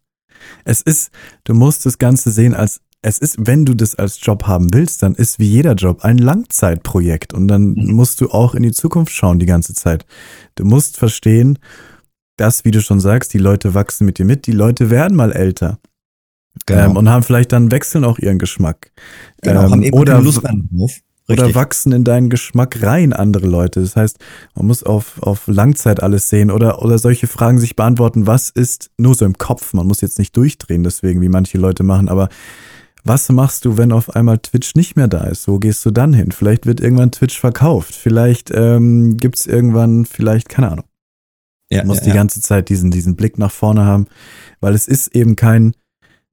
Es 0.65 0.81
ist, 0.81 1.11
du 1.45 1.55
musst 1.55 1.87
das 1.87 1.99
Ganze 1.99 2.31
sehen 2.31 2.55
als, 2.55 2.81
es 3.03 3.19
ist, 3.19 3.37
wenn 3.39 3.65
du 3.65 3.75
das 3.75 3.95
als 3.97 4.19
Job 4.25 4.47
haben 4.47 4.73
willst, 4.73 5.03
dann 5.03 5.15
ist 5.15 5.39
wie 5.39 5.49
jeder 5.49 5.75
Job 5.75 6.05
ein 6.05 6.19
Langzeitprojekt 6.19 7.35
und 7.35 7.49
dann 7.49 7.73
mhm. 7.73 7.93
musst 7.95 8.21
du 8.21 8.31
auch 8.31 8.55
in 8.55 8.63
die 8.63 8.73
Zukunft 8.73 9.13
schauen 9.13 9.39
die 9.39 9.47
ganze 9.47 9.75
Zeit. 9.75 10.07
Du 10.55 10.65
musst 10.65 10.99
verstehen, 10.99 11.59
dass, 12.37 12.65
wie 12.65 12.71
du 12.71 12.81
schon 12.81 13.01
sagst, 13.01 13.35
die 13.35 13.39
Leute 13.39 13.75
wachsen 13.75 14.07
mit 14.07 14.19
dir 14.19 14.25
mit, 14.25 14.47
die 14.47 14.53
Leute 14.53 14.91
werden 14.91 15.17
mal 15.17 15.33
älter. 15.33 15.79
Genau. 16.67 16.91
Ähm, 16.91 16.97
und 16.97 17.09
haben 17.09 17.23
vielleicht 17.23 17.53
dann 17.53 17.71
wechseln 17.71 18.05
auch 18.05 18.19
ihren 18.19 18.39
Geschmack. 18.39 18.93
Genau, 19.43 19.65
ähm, 19.65 19.71
haben 19.73 19.83
eben 19.83 19.99
oder, 19.99 20.21
Lust 20.21 20.45
an 20.47 20.69
Beruf. 20.69 21.01
Richtig. 21.29 21.47
Oder 21.47 21.55
wachsen 21.55 21.93
in 21.93 22.05
deinen 22.05 22.31
Geschmack 22.31 22.83
rein 22.83 23.13
andere 23.13 23.47
Leute. 23.47 23.81
Das 23.81 23.95
heißt, 23.95 24.19
man 24.55 24.67
muss 24.67 24.83
auf, 24.83 25.23
auf 25.23 25.47
Langzeit 25.47 26.03
alles 26.03 26.29
sehen 26.29 26.51
oder, 26.51 26.83
oder 26.83 26.99
solche 26.99 27.29
Fragen 27.29 27.59
sich 27.59 27.77
beantworten, 27.77 28.27
was 28.27 28.51
ist 28.51 28.91
nur 28.99 29.15
so 29.15 29.25
im 29.25 29.39
Kopf. 29.39 29.73
Man 29.73 29.87
muss 29.87 30.01
jetzt 30.01 30.19
nicht 30.19 30.37
durchdrehen, 30.37 30.83
deswegen, 30.83 31.21
wie 31.21 31.29
manche 31.29 31.59
Leute 31.59 31.85
machen, 31.85 32.09
aber 32.09 32.29
was 33.05 33.29
machst 33.31 33.65
du, 33.65 33.77
wenn 33.77 33.93
auf 33.93 34.15
einmal 34.15 34.39
Twitch 34.39 34.75
nicht 34.75 34.97
mehr 34.97 35.09
da 35.09 35.25
ist? 35.25 35.49
Wo 35.49 35.59
gehst 35.59 35.85
du 35.85 35.91
dann 35.91 36.13
hin? 36.13 36.31
Vielleicht 36.31 36.67
wird 36.67 36.81
irgendwann 36.81 37.11
Twitch 37.11 37.39
verkauft. 37.39 37.95
Vielleicht 37.95 38.53
ähm, 38.55 39.17
gibt 39.17 39.39
es 39.39 39.47
irgendwann, 39.47 40.07
vielleicht, 40.07 40.49
keine 40.49 40.71
Ahnung. 40.71 40.85
Ja, 41.71 41.81
du 41.81 41.89
musst 41.89 42.03
ja, 42.03 42.13
die 42.13 42.17
ganze 42.17 42.41
Zeit 42.41 42.69
diesen, 42.69 42.91
diesen 42.91 43.17
Blick 43.17 43.39
nach 43.39 43.51
vorne 43.51 43.85
haben, 43.85 44.07
weil 44.61 44.75
es 44.75 44.87
ist 44.87 45.17
eben 45.17 45.37
kein 45.37 45.75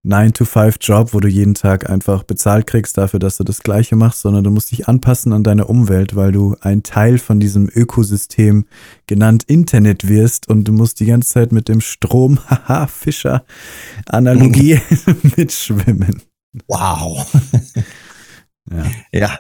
9-to-5-Job, 0.10 1.14
wo 1.14 1.20
du 1.20 1.28
jeden 1.28 1.54
Tag 1.54 1.90
einfach 1.90 2.24
bezahlt 2.24 2.68
kriegst 2.68 2.98
dafür, 2.98 3.20
dass 3.20 3.38
du 3.38 3.44
das 3.44 3.62
Gleiche 3.62 3.96
machst, 3.96 4.22
sondern 4.22 4.44
du 4.44 4.52
musst 4.52 4.72
dich 4.72 4.88
anpassen 4.88 5.32
an 5.32 5.44
deine 5.44 5.68
Umwelt, 5.68 6.16
weil 6.16 6.32
du 6.32 6.56
ein 6.62 6.84
Teil 6.84 7.20
von 7.20 7.40
diesem 7.40 7.70
Ökosystem 7.70 8.66
genannt 9.08 9.44
Internet 9.48 10.08
wirst 10.08 10.50
und 10.50 10.66
du 10.66 10.74
musst 10.74 11.00
die 11.00 11.06
ganze 11.06 11.30
Zeit 11.30 11.52
mit 11.52 11.70
dem 11.70 11.82
Strom, 11.82 12.40
haha, 12.50 12.88
Fischer, 12.88 13.46
Analogie 14.08 14.82
mitschwimmen. 15.38 16.22
Wow. 16.68 17.32
ja. 18.72 18.86
ja. 19.12 19.40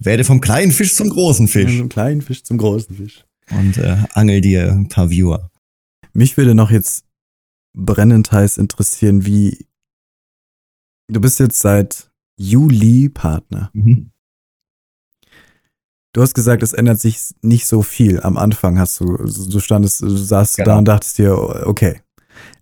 Werde 0.00 0.24
vom 0.24 0.40
kleinen 0.40 0.72
Fisch 0.72 0.94
zum 0.94 1.08
großen 1.08 1.48
Fisch. 1.48 1.78
Vom 1.78 1.88
kleinen 1.88 2.22
Fisch 2.22 2.42
zum 2.42 2.58
großen 2.58 2.96
Fisch. 2.96 3.24
Und 3.50 3.78
äh, 3.78 3.96
angel 4.14 4.40
dir 4.40 4.72
ein 4.72 4.88
paar 4.88 5.10
Viewer. 5.10 5.50
Mich 6.12 6.36
würde 6.36 6.54
noch 6.54 6.70
jetzt 6.70 7.05
brennend 7.76 8.32
heiß 8.32 8.58
interessieren, 8.58 9.24
wie 9.26 9.66
du 11.08 11.20
bist 11.20 11.38
jetzt 11.38 11.60
seit 11.60 12.10
Juli 12.36 13.08
Partner. 13.08 13.70
Mhm. 13.72 14.10
Du 16.12 16.22
hast 16.22 16.34
gesagt, 16.34 16.62
es 16.62 16.72
ändert 16.72 16.98
sich 16.98 17.34
nicht 17.42 17.66
so 17.66 17.82
viel. 17.82 18.20
Am 18.20 18.38
Anfang 18.38 18.78
hast 18.78 19.00
du, 19.00 19.16
du 19.16 19.60
standest, 19.60 20.00
du 20.00 20.08
saßt 20.08 20.56
genau. 20.56 20.66
da 20.66 20.78
und 20.78 20.88
dachtest 20.88 21.18
dir, 21.18 21.66
okay. 21.66 22.00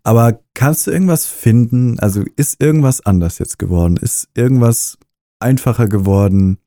Aber 0.02 0.40
kannst 0.54 0.86
du 0.86 0.90
irgendwas 0.90 1.26
finden? 1.26 1.98
Also 2.00 2.24
ist 2.36 2.60
irgendwas 2.60 3.06
anders 3.06 3.38
jetzt 3.38 3.60
geworden? 3.60 3.96
Ist 3.96 4.28
irgendwas 4.34 4.98
einfacher 5.38 5.86
geworden? 5.86 6.58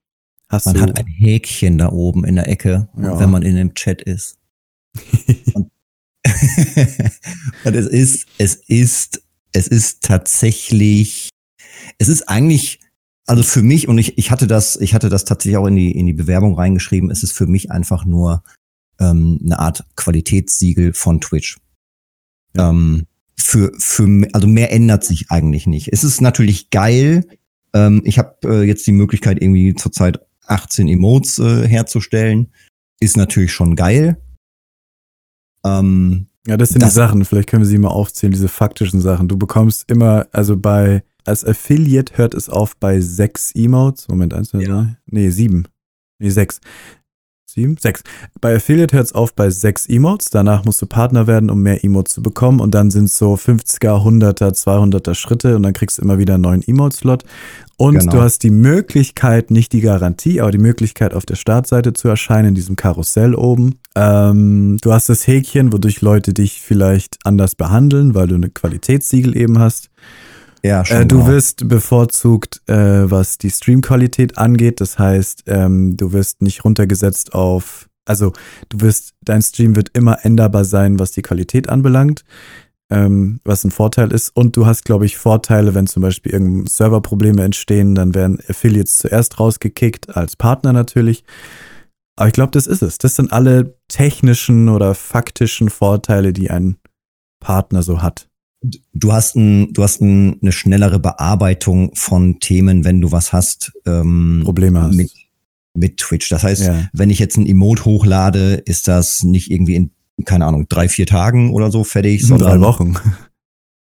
Hast 0.49 0.65
man 0.65 0.79
hat 0.79 0.97
ein 0.97 1.07
Häkchen 1.07 1.77
da 1.77 1.91
oben 1.91 2.23
in 2.23 2.35
der 2.35 2.47
Ecke, 2.47 2.87
ja. 2.97 3.19
wenn 3.19 3.31
man 3.31 3.43
in 3.43 3.57
dem 3.57 3.73
Chat 3.73 4.01
ist. 4.01 4.39
und 5.53 5.66
und 7.63 7.75
es 7.75 7.87
ist, 7.87 8.27
es 8.37 8.55
ist, 8.55 9.21
es 9.51 9.67
ist 9.67 10.03
tatsächlich, 10.03 11.29
es 11.97 12.07
ist 12.07 12.29
eigentlich, 12.29 12.79
also 13.25 13.43
für 13.43 13.61
mich, 13.61 13.87
und 13.87 13.97
ich, 13.97 14.17
ich 14.17 14.31
hatte 14.31 14.47
das, 14.47 14.75
ich 14.77 14.93
hatte 14.93 15.09
das 15.09 15.25
tatsächlich 15.25 15.57
auch 15.57 15.67
in 15.67 15.75
die, 15.75 15.91
in 15.91 16.05
die 16.05 16.13
Bewerbung 16.13 16.55
reingeschrieben, 16.55 17.11
es 17.11 17.23
ist 17.23 17.33
für 17.33 17.47
mich 17.47 17.71
einfach 17.71 18.05
nur 18.05 18.43
ähm, 18.99 19.39
eine 19.43 19.59
Art 19.59 19.85
Qualitätssiegel 19.95 20.93
von 20.93 21.21
Twitch. 21.21 21.57
Ja. 22.55 22.69
Ähm, 22.69 23.05
für, 23.39 23.71
für, 23.77 24.27
also 24.33 24.47
mehr 24.47 24.71
ändert 24.71 25.03
sich 25.03 25.29
eigentlich 25.29 25.67
nicht. 25.67 25.93
Es 25.93 26.03
ist 26.03 26.21
natürlich 26.21 26.69
geil. 26.69 27.25
Ähm, 27.73 28.01
ich 28.03 28.17
habe 28.17 28.35
äh, 28.43 28.63
jetzt 28.63 28.85
die 28.87 28.91
Möglichkeit, 28.91 29.41
irgendwie 29.41 29.75
zurzeit 29.75 30.19
18 30.47 30.87
Emotes 30.87 31.39
äh, 31.39 31.67
herzustellen. 31.67 32.51
Ist 32.99 33.15
natürlich 33.15 33.53
schon 33.53 33.75
geil. 33.75 34.21
Ähm, 35.67 36.27
ja, 36.47 36.55
das 36.57 36.69
sind 36.69 36.81
das 36.81 36.91
die 36.91 36.95
Sachen. 36.95 37.25
Vielleicht 37.25 37.49
können 37.49 37.63
wir 37.63 37.67
sie 37.67 37.77
mal 37.77 37.89
aufzählen, 37.89 38.31
diese 38.31 38.47
faktischen 38.47 39.01
Sachen. 39.01 39.27
Du 39.27 39.37
bekommst 39.37 39.89
immer, 39.91 40.27
also 40.31 40.55
bei, 40.55 41.03
als 41.25 41.43
Affiliate 41.43 42.17
hört 42.17 42.33
es 42.33 42.49
auf 42.49 42.77
bei 42.77 43.01
sechs 43.01 43.51
Emotes. 43.53 44.07
Moment, 44.07 44.33
eins, 44.33 44.49
zwei, 44.49 44.61
ja. 44.61 44.67
drei. 44.67 44.97
Nee, 45.07 45.29
sieben. 45.29 45.65
Nee, 46.19 46.29
sechs. 46.29 46.61
Sieben? 47.57 47.75
Sechs. 47.79 48.03
Bei 48.39 48.55
Affiliate 48.55 48.95
hört 48.95 49.07
es 49.07 49.15
auf 49.15 49.33
bei 49.33 49.49
sechs 49.49 49.87
Emotes. 49.87 50.29
Danach 50.29 50.63
musst 50.63 50.79
du 50.79 50.85
Partner 50.85 51.25
werden, 51.25 51.49
um 51.49 51.63
mehr 51.63 51.83
Emotes 51.83 52.13
zu 52.13 52.21
bekommen. 52.21 52.59
Und 52.59 52.75
dann 52.75 52.91
sind 52.91 53.05
es 53.05 53.17
so 53.17 53.33
50er, 53.33 54.05
100er, 54.05 54.53
200er 54.53 55.15
Schritte. 55.15 55.55
Und 55.55 55.63
dann 55.63 55.73
kriegst 55.73 55.97
du 55.97 56.03
immer 56.03 56.19
wieder 56.19 56.35
einen 56.35 56.43
neuen 56.43 56.61
Emote-Slot. 56.61 57.23
Und 57.75 57.97
genau. 57.97 58.11
du 58.11 58.21
hast 58.21 58.43
die 58.43 58.51
Möglichkeit, 58.51 59.49
nicht 59.49 59.73
die 59.73 59.81
Garantie, 59.81 60.39
aber 60.39 60.51
die 60.51 60.59
Möglichkeit, 60.59 61.15
auf 61.15 61.25
der 61.25 61.33
Startseite 61.33 61.93
zu 61.93 62.07
erscheinen, 62.07 62.49
in 62.49 62.55
diesem 62.55 62.75
Karussell 62.75 63.33
oben. 63.33 63.79
Ähm, 63.95 64.77
du 64.79 64.93
hast 64.93 65.09
das 65.09 65.25
Häkchen, 65.25 65.73
wodurch 65.73 66.01
Leute 66.01 66.35
dich 66.35 66.61
vielleicht 66.61 67.17
anders 67.23 67.55
behandeln, 67.55 68.13
weil 68.13 68.27
du 68.27 68.35
eine 68.35 68.51
Qualitätssiegel 68.51 69.35
eben 69.35 69.57
hast. 69.57 69.89
Ja, 70.63 70.85
schon. 70.85 70.97
Äh, 70.97 71.05
du 71.05 71.17
genau. 71.17 71.29
wirst 71.29 71.67
bevorzugt, 71.67 72.61
äh, 72.67 73.09
was 73.09 73.37
die 73.37 73.49
Streamqualität 73.49 74.37
angeht. 74.37 74.81
Das 74.81 74.99
heißt, 74.99 75.43
ähm, 75.47 75.97
du 75.97 76.13
wirst 76.13 76.41
nicht 76.41 76.65
runtergesetzt 76.65 77.33
auf, 77.33 77.89
also 78.05 78.33
du 78.69 78.81
wirst, 78.81 79.13
dein 79.21 79.41
Stream 79.41 79.75
wird 79.75 79.89
immer 79.93 80.25
änderbar 80.25 80.65
sein, 80.65 80.99
was 80.99 81.11
die 81.11 81.21
Qualität 81.21 81.69
anbelangt, 81.69 82.23
ähm, 82.89 83.39
was 83.43 83.63
ein 83.63 83.71
Vorteil 83.71 84.11
ist. 84.11 84.29
Und 84.35 84.55
du 84.55 84.65
hast, 84.65 84.85
glaube 84.85 85.05
ich, 85.05 85.17
Vorteile, 85.17 85.73
wenn 85.75 85.87
zum 85.87 86.01
Beispiel 86.01 86.31
irgendein 86.31 86.67
Serverprobleme 86.67 87.43
entstehen, 87.43 87.95
dann 87.95 88.15
werden 88.15 88.39
Affiliates 88.47 88.97
zuerst 88.97 89.39
rausgekickt, 89.39 90.15
als 90.15 90.35
Partner 90.35 90.73
natürlich. 90.73 91.23
Aber 92.15 92.27
ich 92.27 92.33
glaube, 92.33 92.51
das 92.51 92.65
ist 92.65 92.81
es. 92.81 92.97
Das 92.97 93.15
sind 93.15 93.31
alle 93.31 93.77
technischen 93.89 94.69
oder 94.69 94.95
faktischen 94.95 95.69
Vorteile, 95.69 96.33
die 96.33 96.49
ein 96.49 96.77
Partner 97.39 97.83
so 97.83 98.01
hat 98.01 98.26
du 98.61 99.13
hast, 99.13 99.35
ein, 99.35 99.73
du 99.73 99.83
hast 99.83 100.01
ein, 100.01 100.39
eine 100.41 100.51
schnellere 100.51 100.99
Bearbeitung 100.99 101.91
von 101.95 102.39
Themen, 102.39 102.83
wenn 102.83 103.01
du 103.01 103.11
was 103.11 103.33
hast. 103.33 103.73
Ähm, 103.85 104.41
Probleme 104.43 104.81
hast. 104.81 104.95
Mit, 104.95 105.11
mit 105.73 105.97
Twitch. 105.97 106.29
Das 106.29 106.43
heißt, 106.43 106.63
ja. 106.63 106.89
wenn 106.93 107.09
ich 107.09 107.19
jetzt 107.19 107.37
ein 107.37 107.45
Emote 107.45 107.85
hochlade, 107.85 108.55
ist 108.55 108.87
das 108.87 109.23
nicht 109.23 109.51
irgendwie 109.51 109.75
in, 109.75 109.91
keine 110.25 110.45
Ahnung, 110.45 110.67
drei, 110.69 110.89
vier 110.89 111.05
Tagen 111.05 111.51
oder 111.53 111.71
so 111.71 111.83
fertig, 111.83 112.25
sondern. 112.25 112.59
Drei 112.59 112.61
Wochen. 112.61 112.95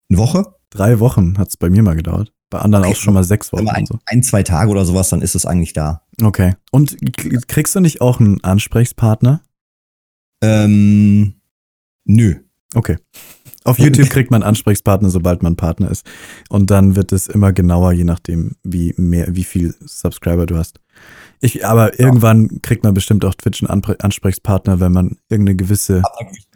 Eine 0.10 0.20
Woche? 0.20 0.56
Drei 0.70 1.00
Wochen 1.00 1.38
hat 1.38 1.50
es 1.50 1.58
bei 1.58 1.70
mir 1.70 1.84
mal 1.84 1.96
gedauert. 1.96 2.34
Bei 2.50 2.60
anderen 2.60 2.86
okay. 2.86 2.94
auch 2.94 2.98
schon 2.98 3.14
mal 3.14 3.24
sechs 3.24 3.52
Wochen. 3.52 3.68
Ein, 3.68 3.86
so. 3.86 4.00
ein, 4.06 4.22
zwei 4.22 4.44
Tage 4.44 4.70
oder 4.70 4.86
sowas, 4.86 5.10
dann 5.10 5.22
ist 5.22 5.34
es 5.34 5.46
eigentlich 5.46 5.74
da. 5.74 6.04
Okay. 6.22 6.56
Und 6.72 6.98
kriegst 7.48 7.76
du 7.76 7.80
nicht 7.80 8.02
auch 8.02 8.20
einen 8.20 8.44
Ansprechpartner? 8.44 9.42
Ähm, 10.44 11.36
nö. 12.06 12.36
Okay. 12.76 12.98
Auf 13.64 13.80
YouTube 13.80 14.10
kriegt 14.10 14.32
man 14.32 14.44
Ansprechpartner, 14.44 15.10
sobald 15.10 15.44
man 15.44 15.56
Partner 15.56 15.90
ist. 15.90 16.06
Und 16.50 16.70
dann 16.70 16.96
wird 16.96 17.12
es 17.12 17.28
immer 17.28 17.54
genauer, 17.54 17.94
je 17.94 18.04
nachdem, 18.04 18.56
wie 18.64 18.94
mehr, 18.98 19.36
wie 19.36 19.44
viel 19.44 19.76
Subscriber 19.80 20.46
du 20.46 20.58
hast. 20.58 20.80
Ich, 21.40 21.66
aber 21.66 22.00
irgendwann 22.00 22.62
kriegt 22.62 22.84
man 22.84 22.94
bestimmt 22.94 23.26
auch 23.26 23.34
Twitch 23.34 23.64
einen 23.64 23.84
Ansprechpartner, 23.84 24.80
wenn 24.80 24.94
man 24.94 25.18
irgendeine 25.30 25.58
gewisse 25.58 26.02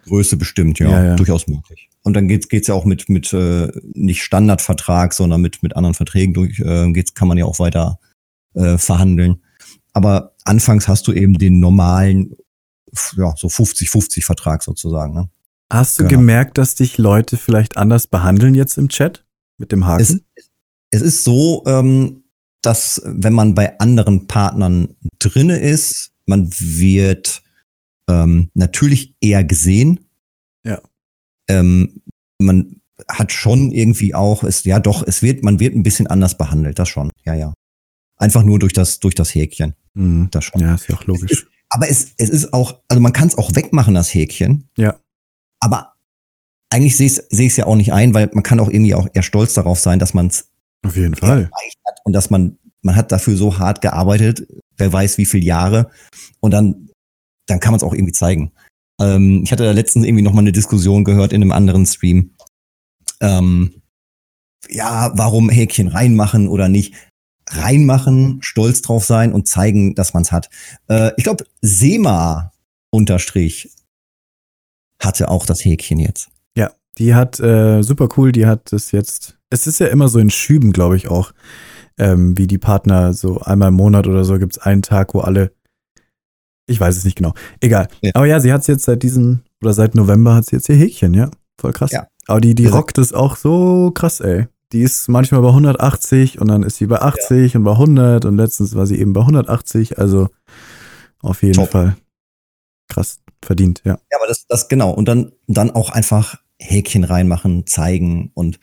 Größe 0.06 0.38
bestimmt, 0.38 0.78
ja, 0.78 0.88
ja, 0.88 1.04
ja, 1.04 1.16
durchaus 1.16 1.46
möglich. 1.46 1.90
Und 2.02 2.14
dann 2.14 2.26
geht's 2.26 2.48
geht's 2.48 2.68
ja 2.68 2.74
auch 2.74 2.86
mit 2.86 3.10
mit 3.10 3.30
äh, 3.34 3.70
nicht 3.92 4.22
Standardvertrag, 4.22 5.12
sondern 5.12 5.42
mit 5.42 5.62
mit 5.62 5.76
anderen 5.76 5.94
Verträgen 5.94 6.32
durch 6.32 6.58
äh, 6.60 6.90
geht's 6.92 7.12
kann 7.12 7.28
man 7.28 7.36
ja 7.36 7.44
auch 7.44 7.58
weiter 7.58 7.98
äh, 8.54 8.78
verhandeln. 8.78 9.42
Aber 9.92 10.32
anfangs 10.44 10.88
hast 10.88 11.06
du 11.06 11.12
eben 11.12 11.34
den 11.34 11.60
normalen 11.60 12.34
ja, 13.16 13.34
so 13.36 13.48
50-50 13.48 14.24
Vertrag 14.24 14.62
sozusagen, 14.62 15.12
ne? 15.12 15.28
Hast 15.70 15.98
du 15.98 16.04
genau. 16.04 16.20
gemerkt, 16.20 16.58
dass 16.58 16.74
dich 16.74 16.98
Leute 16.98 17.36
vielleicht 17.36 17.76
anders 17.76 18.06
behandeln 18.06 18.54
jetzt 18.54 18.78
im 18.78 18.88
Chat 18.88 19.26
mit 19.58 19.70
dem 19.72 19.86
Haken? 19.86 20.02
Es, 20.34 20.50
es 20.90 21.02
ist 21.02 21.24
so, 21.24 21.62
ähm, 21.66 22.24
dass 22.62 23.02
wenn 23.04 23.34
man 23.34 23.54
bei 23.54 23.78
anderen 23.78 24.26
Partnern 24.26 24.96
drinne 25.18 25.58
ist, 25.58 26.12
man 26.26 26.50
wird 26.58 27.42
ähm, 28.08 28.50
natürlich 28.54 29.14
eher 29.20 29.44
gesehen. 29.44 30.00
Ja. 30.64 30.80
Ähm, 31.48 32.02
man 32.38 32.80
hat 33.06 33.32
schon 33.32 33.70
irgendwie 33.70 34.14
auch, 34.14 34.42
es, 34.44 34.64
ja 34.64 34.80
doch, 34.80 35.06
es 35.06 35.22
wird, 35.22 35.44
man 35.44 35.60
wird 35.60 35.74
ein 35.74 35.82
bisschen 35.82 36.06
anders 36.06 36.36
behandelt, 36.36 36.78
das 36.78 36.88
schon, 36.88 37.10
ja, 37.24 37.34
ja. 37.34 37.54
Einfach 38.16 38.42
nur 38.42 38.58
durch 38.58 38.72
das, 38.72 38.98
durch 38.98 39.14
das 39.14 39.34
Häkchen. 39.34 39.74
Mhm. 39.94 40.28
Das 40.30 40.44
schon. 40.44 40.60
Ja, 40.60 40.74
ist 40.74 40.88
ja 40.88 40.96
auch 40.96 41.04
logisch. 41.04 41.30
Es 41.30 41.38
ist, 41.38 41.46
aber 41.68 41.88
es, 41.88 42.12
es 42.16 42.30
ist 42.30 42.52
auch, 42.52 42.80
also 42.88 43.00
man 43.00 43.12
kann 43.12 43.28
es 43.28 43.38
auch 43.38 43.54
wegmachen, 43.54 43.94
das 43.94 44.12
Häkchen. 44.12 44.68
Ja. 44.76 44.98
Aber 45.60 45.94
eigentlich 46.70 46.96
sehe 46.96 47.06
ich 47.06 47.38
es 47.38 47.56
ja 47.56 47.66
auch 47.66 47.76
nicht 47.76 47.92
ein, 47.92 48.14
weil 48.14 48.30
man 48.32 48.42
kann 48.42 48.60
auch 48.60 48.68
irgendwie 48.68 48.94
auch 48.94 49.08
eher 49.12 49.22
stolz 49.22 49.54
darauf 49.54 49.78
sein, 49.78 49.98
dass 49.98 50.14
man 50.14 50.28
es 50.28 50.50
auf 50.84 50.96
jeden 50.96 51.16
Fall 51.16 51.50
hat 51.86 51.98
und 52.04 52.12
dass 52.12 52.30
man 52.30 52.58
man 52.82 52.94
hat 52.94 53.10
dafür 53.10 53.36
so 53.36 53.58
hart 53.58 53.80
gearbeitet, 53.80 54.46
wer 54.76 54.92
weiß 54.92 55.18
wie 55.18 55.26
viele 55.26 55.44
Jahre 55.44 55.90
und 56.40 56.52
dann 56.52 56.90
dann 57.46 57.60
kann 57.60 57.72
man 57.72 57.78
es 57.78 57.82
auch 57.82 57.94
irgendwie 57.94 58.12
zeigen. 58.12 58.52
Ähm, 59.00 59.42
ich 59.44 59.52
hatte 59.52 59.64
da 59.64 59.72
letztens 59.72 60.04
irgendwie 60.04 60.22
noch 60.22 60.32
mal 60.32 60.40
eine 60.40 60.52
Diskussion 60.52 61.04
gehört 61.04 61.32
in 61.32 61.42
einem 61.42 61.52
anderen 61.52 61.86
Stream. 61.86 62.34
Ähm, 63.20 63.82
ja, 64.68 65.12
warum 65.14 65.48
Häkchen 65.48 65.88
reinmachen 65.88 66.48
oder 66.48 66.68
nicht? 66.68 66.94
Reinmachen, 67.48 68.38
stolz 68.42 68.82
drauf 68.82 69.04
sein 69.04 69.32
und 69.32 69.48
zeigen, 69.48 69.94
dass 69.94 70.12
man 70.12 70.22
es 70.22 70.32
hat. 70.32 70.50
Äh, 70.88 71.12
ich 71.16 71.24
glaube, 71.24 71.46
Sema 71.62 72.52
unterstrich 72.90 73.70
hatte 75.00 75.28
auch 75.28 75.46
das 75.46 75.64
Häkchen 75.64 75.98
jetzt. 75.98 76.28
Ja, 76.56 76.72
die 76.98 77.14
hat 77.14 77.40
äh, 77.40 77.82
super 77.82 78.08
cool, 78.16 78.32
die 78.32 78.46
hat 78.46 78.72
es 78.72 78.92
jetzt. 78.92 79.38
Es 79.50 79.66
ist 79.66 79.80
ja 79.80 79.86
immer 79.86 80.08
so 80.08 80.18
in 80.18 80.30
Schüben, 80.30 80.72
glaube 80.72 80.96
ich 80.96 81.08
auch, 81.08 81.32
ähm, 81.98 82.36
wie 82.36 82.46
die 82.46 82.58
Partner 82.58 83.12
so 83.12 83.40
einmal 83.40 83.68
im 83.68 83.74
Monat 83.74 84.06
oder 84.06 84.24
so 84.24 84.38
gibt 84.38 84.56
es 84.56 84.62
einen 84.62 84.82
Tag, 84.82 85.14
wo 85.14 85.20
alle. 85.20 85.52
Ich 86.66 86.80
weiß 86.80 86.96
es 86.96 87.04
nicht 87.04 87.16
genau. 87.16 87.32
Egal. 87.60 87.88
Ja. 88.02 88.10
Aber 88.14 88.26
ja, 88.26 88.40
sie 88.40 88.52
hat 88.52 88.60
es 88.60 88.66
jetzt 88.66 88.84
seit 88.84 89.02
diesem 89.02 89.40
oder 89.62 89.72
seit 89.72 89.94
November 89.94 90.34
hat 90.34 90.46
sie 90.46 90.56
jetzt 90.56 90.68
ihr 90.68 90.76
Häkchen, 90.76 91.14
ja. 91.14 91.30
Voll 91.58 91.72
krass. 91.72 91.92
Ja. 91.92 92.08
Aber 92.26 92.40
die, 92.40 92.54
die 92.54 92.64
ja. 92.64 92.70
rockt 92.70 92.98
es 92.98 93.12
auch 93.12 93.36
so 93.36 93.90
krass, 93.92 94.20
ey. 94.20 94.46
Die 94.72 94.82
ist 94.82 95.08
manchmal 95.08 95.40
bei 95.40 95.48
180 95.48 96.40
und 96.40 96.48
dann 96.48 96.62
ist 96.62 96.76
sie 96.76 96.86
bei 96.86 97.00
80 97.00 97.54
ja. 97.54 97.58
und 97.58 97.64
bei 97.64 97.72
100 97.72 98.26
und 98.26 98.36
letztens 98.36 98.74
war 98.74 98.86
sie 98.86 98.98
eben 99.00 99.14
bei 99.14 99.22
180. 99.22 99.98
Also 99.98 100.28
auf 101.20 101.42
jeden 101.42 101.54
Top. 101.54 101.70
Fall 101.70 101.96
krass. 102.88 103.20
Verdient, 103.44 103.82
ja. 103.84 103.98
Ja, 104.10 104.18
aber 104.18 104.26
das, 104.26 104.46
das 104.48 104.68
genau. 104.68 104.90
Und 104.92 105.06
dann, 105.08 105.32
dann 105.46 105.70
auch 105.70 105.90
einfach 105.90 106.36
Häkchen 106.60 107.04
reinmachen, 107.04 107.66
zeigen 107.66 108.30
und 108.34 108.58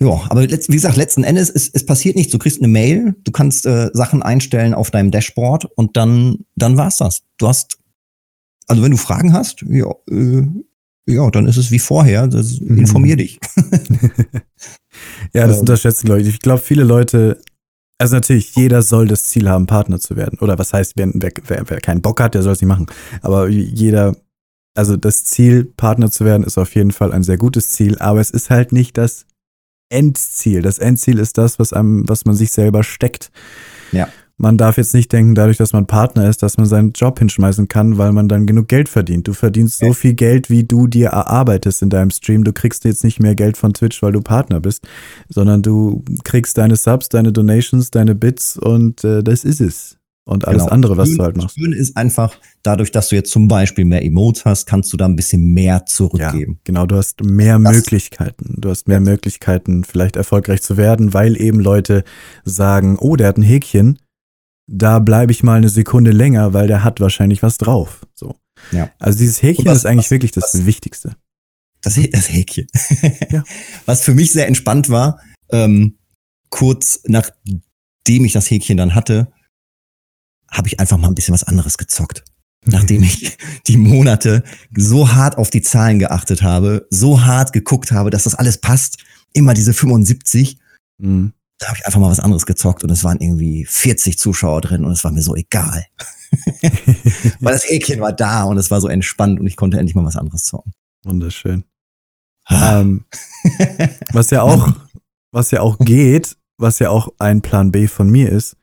ja, 0.00 0.10
aber 0.28 0.46
letzt, 0.46 0.68
wie 0.68 0.74
gesagt, 0.74 0.96
letzten 0.96 1.24
Endes, 1.24 1.50
es, 1.50 1.68
es 1.72 1.84
passiert 1.84 2.14
nichts. 2.14 2.30
Du 2.30 2.38
kriegst 2.38 2.58
eine 2.60 2.68
Mail, 2.68 3.16
du 3.24 3.32
kannst 3.32 3.66
äh, 3.66 3.90
Sachen 3.94 4.22
einstellen 4.22 4.72
auf 4.72 4.92
deinem 4.92 5.10
Dashboard 5.10 5.64
und 5.76 5.96
dann, 5.96 6.44
dann 6.54 6.76
war's 6.76 6.98
das. 6.98 7.22
Du 7.36 7.48
hast, 7.48 7.78
also 8.68 8.80
wenn 8.82 8.92
du 8.92 8.96
Fragen 8.96 9.32
hast, 9.32 9.62
ja, 9.68 9.90
äh, 10.08 10.42
ja, 11.08 11.28
dann 11.30 11.46
ist 11.46 11.56
es 11.56 11.72
wie 11.72 11.80
vorher. 11.80 12.28
Das, 12.28 12.60
Mhm. 12.60 12.78
informier 12.78 13.16
dich. 13.16 13.40
Ja, 15.34 15.46
das 15.46 15.56
Ähm. 15.56 15.60
unterschätzen 15.60 16.06
Leute. 16.08 16.28
Ich 16.28 16.40
glaube, 16.40 16.60
viele 16.62 16.84
Leute, 16.84 17.40
also 17.98 18.14
natürlich, 18.14 18.54
jeder 18.54 18.82
soll 18.82 19.08
das 19.08 19.24
Ziel 19.24 19.48
haben, 19.48 19.66
Partner 19.66 19.98
zu 19.98 20.16
werden. 20.16 20.38
Oder 20.38 20.58
was 20.58 20.72
heißt, 20.72 20.92
wer, 20.96 21.10
wer, 21.14 21.68
wer, 21.68 21.80
keinen 21.80 22.00
Bock 22.00 22.20
hat, 22.20 22.34
der 22.34 22.42
soll 22.42 22.52
es 22.52 22.60
nicht 22.60 22.68
machen. 22.68 22.86
Aber 23.22 23.48
jeder, 23.48 24.16
also 24.74 24.96
das 24.96 25.24
Ziel, 25.24 25.64
Partner 25.64 26.10
zu 26.10 26.24
werden, 26.24 26.44
ist 26.44 26.58
auf 26.58 26.74
jeden 26.76 26.92
Fall 26.92 27.12
ein 27.12 27.24
sehr 27.24 27.38
gutes 27.38 27.70
Ziel, 27.70 27.98
aber 27.98 28.20
es 28.20 28.30
ist 28.30 28.50
halt 28.50 28.70
nicht 28.70 28.96
das 28.96 29.26
Endziel. 29.90 30.62
Das 30.62 30.78
Endziel 30.78 31.18
ist 31.18 31.38
das, 31.38 31.58
was 31.58 31.72
einem, 31.72 32.08
was 32.08 32.24
man 32.24 32.36
sich 32.36 32.52
selber 32.52 32.84
steckt. 32.84 33.32
Ja. 33.90 34.08
Man 34.40 34.56
darf 34.56 34.76
jetzt 34.76 34.94
nicht 34.94 35.12
denken, 35.12 35.34
dadurch, 35.34 35.56
dass 35.56 35.72
man 35.72 35.86
Partner 35.88 36.28
ist, 36.28 36.44
dass 36.44 36.56
man 36.58 36.66
seinen 36.66 36.92
Job 36.92 37.18
hinschmeißen 37.18 37.66
kann, 37.66 37.98
weil 37.98 38.12
man 38.12 38.28
dann 38.28 38.46
genug 38.46 38.68
Geld 38.68 38.88
verdient. 38.88 39.26
Du 39.26 39.32
verdienst 39.32 39.78
so 39.80 39.86
Ja. 39.86 39.92
viel 39.92 40.14
Geld, 40.14 40.48
wie 40.48 40.62
du 40.62 40.86
dir 40.86 41.08
erarbeitest 41.08 41.82
in 41.82 41.90
deinem 41.90 42.10
Stream. 42.10 42.44
Du 42.44 42.52
kriegst 42.52 42.84
jetzt 42.84 43.02
nicht 43.02 43.18
mehr 43.20 43.34
Geld 43.34 43.56
von 43.56 43.74
Twitch, 43.74 44.00
weil 44.00 44.12
du 44.12 44.20
Partner 44.20 44.60
bist, 44.60 44.86
sondern 45.28 45.62
du 45.62 46.04
kriegst 46.22 46.56
deine 46.56 46.76
Subs, 46.76 47.08
deine 47.08 47.32
Donations, 47.32 47.90
deine 47.90 48.14
Bits 48.14 48.56
und 48.56 49.02
äh, 49.02 49.24
das 49.24 49.42
ist 49.42 49.60
es. 49.60 49.96
Und 50.24 50.46
alles 50.46 50.62
Genau. 50.64 50.72
andere, 50.74 50.96
was 50.98 51.08
Schön- 51.08 51.18
du 51.18 51.24
halt 51.24 51.36
machst. 51.38 51.58
Schön 51.58 51.72
ist 51.72 51.96
einfach, 51.96 52.36
dadurch, 52.62 52.92
dass 52.92 53.08
du 53.08 53.16
jetzt 53.16 53.32
zum 53.32 53.48
Beispiel 53.48 53.86
mehr 53.86 54.04
Emotes 54.04 54.44
hast, 54.44 54.66
kannst 54.66 54.92
du 54.92 54.96
da 54.98 55.06
ein 55.06 55.16
bisschen 55.16 55.52
mehr 55.54 55.76
Ja, 55.78 55.86
zurückgeben. 55.86 56.60
genau, 56.64 56.86
du 56.86 56.96
hast 56.96 57.24
mehr 57.24 57.58
Das- 57.58 57.74
Möglichkeiten. 57.74 58.54
Du 58.60 58.68
hast 58.70 58.86
mehr 58.86 59.00
Möglichkeiten, 59.00 59.82
vielleicht 59.84 60.14
erfolgreich 60.16 60.60
zu 60.62 60.76
werden, 60.76 61.12
weil 61.14 61.40
eben 61.40 61.58
Leute 61.60 62.04
sagen, 62.44 62.98
oh, 63.00 63.16
der 63.16 63.28
hat 63.28 63.38
ein 63.38 63.42
Häkchen, 63.42 63.98
da 64.70 64.98
bleibe 64.98 65.32
ich 65.32 65.42
mal 65.42 65.56
eine 65.56 65.68
Sekunde 65.70 66.10
länger, 66.12 66.52
weil 66.52 66.66
der 66.68 66.84
hat 66.84 67.00
wahrscheinlich 67.00 67.42
was 67.42 67.56
drauf. 67.58 68.06
So. 68.14 68.36
Ja. 68.70 68.90
Also 68.98 69.18
dieses 69.18 69.42
Häkchen 69.42 69.64
was- 69.64 69.78
ist 69.78 69.86
eigentlich 69.86 70.06
was- 70.06 70.10
wirklich 70.10 70.32
das 70.32 70.54
was- 70.54 70.66
Wichtigste. 70.66 71.16
Das, 71.80 71.94
das 72.10 72.30
Häkchen. 72.32 72.66
Ja. 73.30 73.44
Was 73.86 74.02
für 74.02 74.14
mich 74.14 74.32
sehr 74.32 74.46
entspannt 74.48 74.88
war, 74.90 75.20
ähm, 75.50 75.96
kurz 76.50 77.00
nachdem 77.06 78.24
ich 78.24 78.32
das 78.32 78.50
Häkchen 78.50 78.76
dann 78.76 78.94
hatte, 78.94 79.32
habe 80.50 80.68
ich 80.68 80.80
einfach 80.80 80.96
mal 80.98 81.08
ein 81.08 81.14
bisschen 81.14 81.34
was 81.34 81.44
anderes 81.44 81.78
gezockt. 81.78 82.24
Nachdem 82.64 83.02
ich 83.04 83.38
die 83.68 83.76
Monate 83.76 84.42
so 84.76 85.12
hart 85.12 85.38
auf 85.38 85.50
die 85.50 85.62
Zahlen 85.62 85.98
geachtet 85.98 86.42
habe, 86.42 86.86
so 86.90 87.24
hart 87.24 87.52
geguckt 87.52 87.92
habe, 87.92 88.10
dass 88.10 88.24
das 88.24 88.34
alles 88.34 88.58
passt, 88.58 88.98
immer 89.32 89.54
diese 89.54 89.72
75, 89.72 90.58
Mhm. 91.00 91.32
Da 91.58 91.68
habe 91.68 91.78
ich 91.78 91.86
einfach 91.86 92.00
mal 92.00 92.10
was 92.10 92.20
anderes 92.20 92.46
gezockt 92.46 92.84
und 92.84 92.90
es 92.90 93.04
waren 93.04 93.20
irgendwie 93.20 93.64
40 93.64 94.18
Zuschauer 94.18 94.60
drin 94.60 94.84
und 94.84 94.92
es 94.92 95.04
war 95.04 95.10
mir 95.10 95.22
so 95.22 95.34
egal. 95.34 95.84
Weil 97.40 97.52
das 97.52 97.68
Häkchen 97.68 98.00
war 98.00 98.12
da 98.12 98.44
und 98.44 98.56
es 98.58 98.70
war 98.70 98.80
so 98.80 98.88
entspannt 98.88 99.40
und 99.40 99.46
ich 99.46 99.56
konnte 99.56 99.78
endlich 99.78 99.94
mal 99.94 100.04
was 100.04 100.16
anderes 100.16 100.44
zocken. 100.44 100.72
Wunderschön. 101.04 101.64
Ah. 102.44 102.80
Ähm, 102.80 103.04
was 104.12 104.30
ja 104.30 104.42
auch, 104.42 104.72
was 105.32 105.50
ja 105.50 105.60
auch 105.60 105.78
geht, 105.78 106.36
was 106.56 106.78
ja 106.78 106.90
auch 106.90 107.08
ein 107.18 107.40
Plan 107.40 107.70
B 107.70 107.86
von 107.86 108.10
mir 108.10 108.30
ist, 108.30 108.56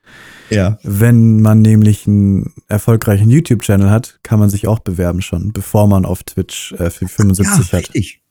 ja. 0.50 0.78
wenn 0.84 1.42
man 1.42 1.62
nämlich 1.62 2.08
einen 2.08 2.54
erfolgreichen 2.68 3.30
YouTube-Channel 3.30 3.90
hat, 3.90 4.20
kann 4.22 4.40
man 4.40 4.50
sich 4.50 4.68
auch 4.68 4.80
bewerben 4.80 5.22
schon, 5.22 5.54
bevor 5.54 5.88
man 5.88 6.06
auf 6.06 6.24
Twitch 6.24 6.74
äh, 6.74 6.90
für 6.90 7.08
75 7.08 7.58
ja, 7.58 7.72
hat. 7.74 7.80
richtig. 7.80 8.22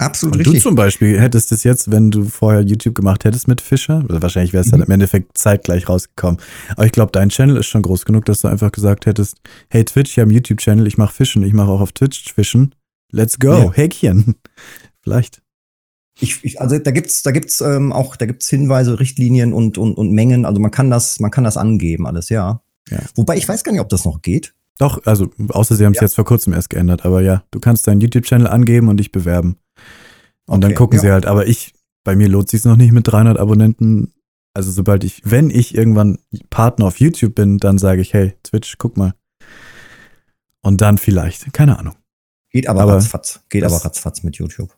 Absolut 0.00 0.36
Und 0.36 0.46
du 0.46 0.50
richtig. 0.50 0.62
zum 0.62 0.76
Beispiel 0.76 1.20
hättest 1.20 1.50
es 1.50 1.64
jetzt, 1.64 1.90
wenn 1.90 2.12
du 2.12 2.24
vorher 2.24 2.60
YouTube 2.62 2.94
gemacht 2.94 3.24
hättest 3.24 3.48
mit 3.48 3.60
Fischer, 3.60 4.04
oder 4.04 4.22
wahrscheinlich 4.22 4.52
wäre 4.52 4.62
es 4.64 4.70
dann 4.70 4.78
Mhm. 4.80 4.86
im 4.86 4.92
Endeffekt 4.92 5.36
zeitgleich 5.36 5.88
rausgekommen. 5.88 6.40
Aber 6.76 6.86
ich 6.86 6.92
glaube, 6.92 7.10
dein 7.10 7.30
Channel 7.30 7.56
ist 7.56 7.66
schon 7.66 7.82
groß 7.82 8.04
genug, 8.04 8.24
dass 8.24 8.40
du 8.42 8.48
einfach 8.48 8.70
gesagt 8.70 9.06
hättest, 9.06 9.38
hey 9.68 9.84
Twitch, 9.84 10.12
ich 10.12 10.18
habe 10.18 10.28
einen 10.28 10.36
YouTube-Channel, 10.36 10.86
ich 10.86 10.98
mache 10.98 11.12
Fischen, 11.14 11.42
ich 11.42 11.52
mache 11.52 11.70
auch 11.70 11.80
auf 11.80 11.90
Twitch 11.92 12.32
Fischen. 12.32 12.74
Let's 13.10 13.38
go, 13.40 13.48
Ja. 13.58 13.72
Häkchen. 13.72 14.36
Vielleicht. 15.02 15.42
Ich, 16.20 16.44
ich, 16.44 16.60
also 16.60 16.78
da 16.78 16.90
gibt's, 16.92 17.22
da 17.22 17.30
gibt's 17.32 17.60
ähm, 17.60 17.92
auch, 17.92 18.14
da 18.16 18.26
gibt's 18.26 18.48
Hinweise, 18.48 19.00
Richtlinien 19.00 19.52
und, 19.52 19.78
und, 19.78 19.94
und 19.94 20.12
Mengen. 20.12 20.44
Also 20.44 20.60
man 20.60 20.70
kann 20.70 20.90
das, 20.90 21.18
man 21.20 21.30
kann 21.30 21.44
das 21.44 21.56
angeben, 21.56 22.06
alles, 22.06 22.28
ja. 22.28 22.60
Ja. 22.90 22.98
Wobei 23.16 23.36
ich 23.36 23.48
weiß 23.48 23.64
gar 23.64 23.72
nicht, 23.72 23.80
ob 23.80 23.88
das 23.88 24.04
noch 24.04 24.22
geht. 24.22 24.54
Doch, 24.78 25.04
also 25.06 25.30
außer 25.48 25.74
sie 25.74 25.84
haben 25.84 25.92
es 25.92 25.98
Ja. 26.00 26.02
jetzt 26.06 26.14
vor 26.14 26.24
kurzem 26.24 26.52
erst 26.52 26.70
geändert, 26.70 27.04
aber 27.04 27.20
ja, 27.20 27.42
du 27.50 27.58
kannst 27.60 27.86
deinen 27.88 28.00
YouTube-Channel 28.00 28.46
angeben 28.46 28.88
und 28.88 28.98
dich 28.98 29.10
bewerben. 29.12 29.56
Und 30.48 30.62
dann 30.62 30.72
Okay, 30.72 30.78
gucken 30.78 30.96
ja. 30.96 31.02
sie 31.02 31.12
halt, 31.12 31.26
aber 31.26 31.46
ich, 31.46 31.74
bei 32.04 32.16
mir 32.16 32.28
lohnt 32.28 32.48
sich 32.48 32.64
noch 32.64 32.76
nicht 32.76 32.92
mit 32.92 33.06
300 33.06 33.38
Abonnenten. 33.38 34.12
Also 34.54 34.70
sobald 34.72 35.04
ich, 35.04 35.22
wenn 35.24 35.50
ich 35.50 35.74
irgendwann 35.74 36.18
Partner 36.50 36.86
auf 36.86 36.98
YouTube 36.98 37.34
bin, 37.34 37.58
dann 37.58 37.78
sage 37.78 38.00
ich, 38.00 38.14
hey, 38.14 38.34
Twitch, 38.42 38.76
guck 38.78 38.96
mal. 38.96 39.14
Und 40.62 40.80
dann 40.80 40.98
vielleicht, 40.98 41.52
keine 41.52 41.78
Ahnung. 41.78 41.94
Geht 42.50 42.66
aber, 42.66 42.80
Aber 42.80 42.94
ratzfatz. 42.94 43.40
Geht 43.50 43.62
aber 43.62 43.76
ratzfatz 43.76 44.22
mit 44.22 44.36
YouTube. 44.36 44.74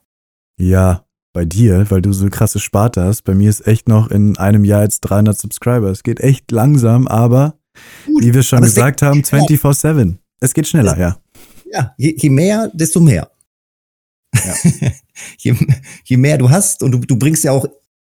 Ja, 0.59 1.05
bei 1.33 1.45
dir, 1.45 1.89
weil 1.89 2.01
du 2.01 2.11
so 2.11 2.27
krasse 2.29 2.59
Sparte 2.59 3.03
hast. 3.03 3.23
Bei 3.23 3.33
mir 3.33 3.49
ist 3.49 3.65
echt 3.65 3.87
noch 3.87 4.11
in 4.11 4.37
einem 4.37 4.65
Jahr 4.65 4.83
jetzt 4.83 4.99
300 5.01 5.37
Subscriber. 5.37 5.89
Es 5.89 6.03
geht 6.03 6.19
echt 6.19 6.51
langsam, 6.51 7.07
aber 7.07 7.55
Gut, 8.05 8.23
wie 8.23 8.33
wir 8.33 8.43
schon 8.43 8.61
gesagt 8.61 9.01
haben, 9.01 9.23
schneller. 9.23 9.45
24-7. 9.45 10.17
Es 10.41 10.53
geht 10.53 10.67
schneller, 10.67 10.99
ja. 10.99 11.17
Ja, 11.71 11.93
je, 11.97 12.13
je 12.17 12.29
mehr, 12.29 12.69
desto 12.73 12.99
mehr. 12.99 13.30
Ja. 14.33 14.55
je, 15.37 15.55
je 16.05 16.17
mehr 16.17 16.37
du 16.37 16.49
hast 16.49 16.83
und 16.83 16.91
du, 16.91 16.99
du 16.99 17.15
bringst 17.17 17.43
ja 17.43 17.51
auch 17.51 17.65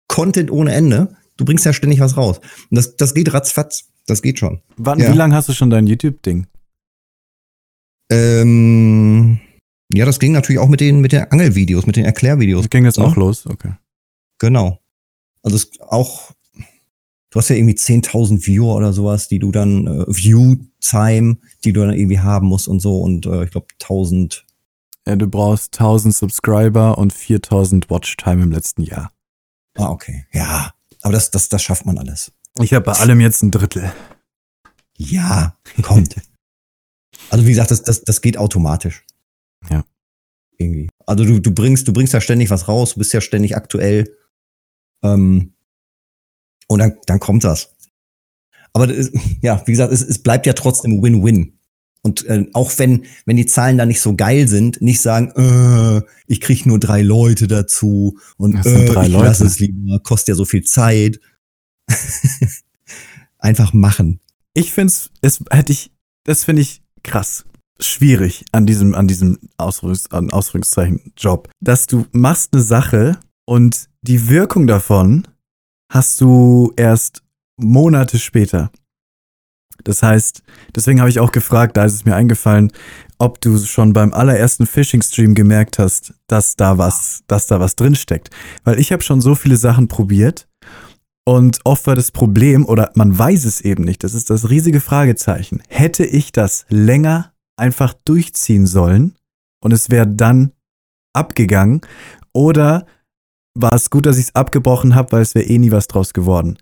Content 0.08 0.50
ohne 0.50 0.72
Ende. 0.72 1.16
Du 1.36 1.44
bringst 1.44 1.64
ja 1.64 1.72
ständig 1.72 2.00
was 2.00 2.16
raus. 2.16 2.38
Und 2.70 2.76
das, 2.76 2.96
das 2.96 3.14
geht 3.14 3.32
ratzfatz. 3.32 3.84
Das 4.06 4.22
geht 4.22 4.38
schon. 4.38 4.60
Wann, 4.76 5.00
Ja. 5.00 5.12
Wie 5.12 5.16
lange 5.16 5.34
hast 5.34 5.48
du 5.48 5.52
schon 5.52 5.70
dein 5.70 5.86
YouTube-Ding? 5.86 6.46
Ähm, 8.10 9.38
ja, 9.92 10.04
das 10.04 10.18
ging 10.20 10.32
natürlich 10.32 10.58
auch 10.58 10.68
mit 10.68 10.80
den, 10.80 11.00
mit 11.00 11.12
den 11.12 11.22
Angelvideos, 11.30 11.86
mit 11.86 11.96
den 11.96 12.04
Erklärvideos. 12.04 12.62
Das 12.62 12.70
ging 12.70 12.84
jetzt 12.84 12.98
Ja. 12.98 13.04
auch 13.04 13.16
los, 13.16 13.46
okay. 13.46 13.72
Genau. 14.38 14.78
Also 15.42 15.56
es 15.56 15.70
auch, 15.80 16.32
du 17.30 17.38
hast 17.38 17.48
ja 17.48 17.56
irgendwie 17.56 17.74
10.000 17.76 18.46
Viewer 18.46 18.74
oder 18.76 18.92
sowas, 18.92 19.28
die 19.28 19.38
du 19.38 19.52
dann, 19.52 19.86
äh, 19.86 20.04
View-Time, 20.06 21.38
die 21.64 21.72
du 21.72 21.80
dann 21.80 21.94
irgendwie 21.94 22.18
haben 22.20 22.46
musst 22.46 22.68
und 22.68 22.80
so 22.80 23.00
und 23.00 23.26
äh, 23.26 23.44
ich 23.44 23.50
glaube 23.50 23.66
1000. 23.80 24.44
Ja, 25.06 25.16
du 25.16 25.26
brauchst 25.26 25.74
1000 25.74 26.14
Subscriber 26.14 26.96
und 26.96 27.12
4000 27.12 27.90
Watchtime 27.90 28.42
im 28.42 28.52
letzten 28.52 28.82
Jahr. 28.82 29.12
Ah, 29.76 29.90
okay. 29.90 30.26
Ja, 30.32 30.72
aber 31.02 31.12
das, 31.12 31.30
das, 31.30 31.48
das 31.48 31.62
schafft 31.62 31.84
man 31.84 31.98
alles. 31.98 32.32
Ich 32.60 32.72
habe 32.72 32.84
bei 32.84 32.92
allem 32.92 33.20
jetzt 33.20 33.42
ein 33.42 33.50
Drittel. 33.50 33.92
Ja, 34.96 35.58
kommt. 35.82 36.14
also 37.30 37.44
wie 37.44 37.50
gesagt, 37.50 37.70
das, 37.70 37.82
das, 37.82 38.02
das 38.02 38.20
geht 38.20 38.38
automatisch. 38.38 39.04
Ja. 39.68 39.84
Irgendwie. 40.56 40.88
Also 41.06 41.24
du, 41.24 41.40
du 41.40 41.50
bringst, 41.50 41.86
du 41.88 41.92
bringst 41.92 42.12
ja 42.12 42.20
ständig 42.20 42.50
was 42.50 42.68
raus, 42.68 42.94
du 42.94 43.00
bist 43.00 43.12
ja 43.12 43.20
ständig 43.20 43.56
aktuell. 43.56 44.16
Ähm, 45.02 45.54
und 46.68 46.78
dann, 46.78 46.96
dann 47.06 47.20
kommt 47.20 47.44
das. 47.44 47.74
Aber 48.72 48.88
ist, 48.88 49.12
ja, 49.42 49.62
wie 49.66 49.72
gesagt, 49.72 49.92
es, 49.92 50.02
es 50.02 50.22
bleibt 50.22 50.46
ja 50.46 50.52
trotzdem 50.52 51.02
Win-Win. 51.02 51.58
Und 52.06 52.26
äh, 52.26 52.46
auch 52.52 52.70
wenn, 52.76 53.06
wenn 53.24 53.38
die 53.38 53.46
Zahlen 53.46 53.78
da 53.78 53.86
nicht 53.86 54.02
so 54.02 54.14
geil 54.14 54.46
sind, 54.46 54.82
nicht 54.82 55.00
sagen, 55.00 55.30
äh, 55.36 56.02
ich 56.26 56.42
krieg 56.42 56.66
nur 56.66 56.78
drei 56.78 57.00
Leute 57.00 57.48
dazu 57.48 58.18
und 58.36 58.52
Das 58.52 58.66
äh, 58.66 58.84
drei 58.84 59.06
ich 59.06 59.12
Leute. 59.12 59.24
lass 59.24 59.40
es 59.40 59.58
lieber, 59.58 59.98
kostet 60.00 60.28
ja 60.28 60.34
so 60.34 60.44
viel 60.44 60.64
Zeit. 60.64 61.18
Einfach 63.38 63.72
machen. 63.72 64.20
Ich 64.52 64.72
find's, 64.72 65.10
es 65.22 65.42
hätte 65.50 65.72
ich, 65.72 65.92
das 66.24 66.44
finde 66.44 66.60
ich 66.62 66.82
krass. 67.02 67.46
Schwierig 67.80 68.44
an 68.52 68.66
diesem, 68.66 68.94
an 68.94 69.08
diesem 69.08 69.38
Ausführungs, 69.56 70.10
an 70.10 70.30
Ausführungszeichen 70.30 71.12
Job. 71.16 71.50
Dass 71.60 71.86
du 71.86 72.06
machst 72.12 72.52
eine 72.52 72.62
Sache 72.62 73.18
und 73.46 73.88
die 74.02 74.28
Wirkung 74.28 74.66
davon 74.66 75.26
hast 75.90 76.20
du 76.20 76.72
erst 76.76 77.22
Monate 77.56 78.18
später. 78.18 78.70
Das 79.84 80.02
heißt, 80.02 80.42
deswegen 80.74 81.00
habe 81.00 81.10
ich 81.10 81.20
auch 81.20 81.32
gefragt, 81.32 81.76
da 81.76 81.84
ist 81.84 81.94
es 81.94 82.04
mir 82.04 82.16
eingefallen, 82.16 82.72
ob 83.18 83.40
du 83.40 83.56
schon 83.58 83.92
beim 83.92 84.12
allerersten 84.12 84.66
Phishing-Stream 84.66 85.34
gemerkt 85.34 85.78
hast, 85.78 86.14
dass 86.26 86.56
da 86.56 86.78
was, 86.78 87.22
dass 87.26 87.46
da 87.46 87.60
was 87.60 87.76
drinsteckt. 87.76 88.30
Weil 88.64 88.80
ich 88.80 88.92
habe 88.92 89.02
schon 89.02 89.20
so 89.20 89.34
viele 89.34 89.56
Sachen 89.56 89.88
probiert 89.88 90.48
und 91.26 91.60
oft 91.64 91.86
war 91.86 91.96
das 91.96 92.10
Problem, 92.10 92.66
oder 92.66 92.90
man 92.94 93.16
weiß 93.16 93.44
es 93.44 93.60
eben 93.60 93.84
nicht, 93.84 94.04
das 94.04 94.14
ist 94.14 94.30
das 94.30 94.50
riesige 94.50 94.80
Fragezeichen. 94.80 95.62
Hätte 95.68 96.04
ich 96.04 96.32
das 96.32 96.66
länger 96.68 97.32
einfach 97.56 97.94
durchziehen 98.04 98.66
sollen 98.66 99.14
und 99.62 99.72
es 99.72 99.90
wäre 99.90 100.06
dann 100.06 100.52
abgegangen, 101.14 101.80
oder 102.34 102.86
war 103.56 103.74
es 103.74 103.88
gut, 103.88 104.06
dass 104.06 104.18
ich 104.18 104.24
es 104.24 104.34
abgebrochen 104.34 104.94
habe, 104.94 105.12
weil 105.12 105.22
es 105.22 105.34
wäre 105.34 105.46
eh 105.46 105.58
nie 105.58 105.70
was 105.70 105.86
draus 105.86 106.12
geworden? 106.12 106.58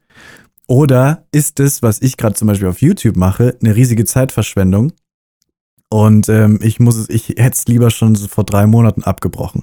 Oder 0.66 1.26
ist 1.32 1.60
es, 1.60 1.82
was 1.82 2.00
ich 2.00 2.16
gerade 2.16 2.34
zum 2.34 2.48
Beispiel 2.48 2.68
auf 2.68 2.80
YouTube 2.80 3.16
mache, 3.16 3.56
eine 3.60 3.74
riesige 3.74 4.04
Zeitverschwendung? 4.04 4.92
Und 5.90 6.30
ähm, 6.30 6.58
ich 6.62 6.80
muss 6.80 6.96
es, 6.96 7.10
ich 7.10 7.28
hätte 7.30 7.56
es 7.56 7.66
lieber 7.66 7.90
schon 7.90 8.16
vor 8.16 8.44
drei 8.44 8.66
Monaten 8.66 9.02
abgebrochen. 9.02 9.62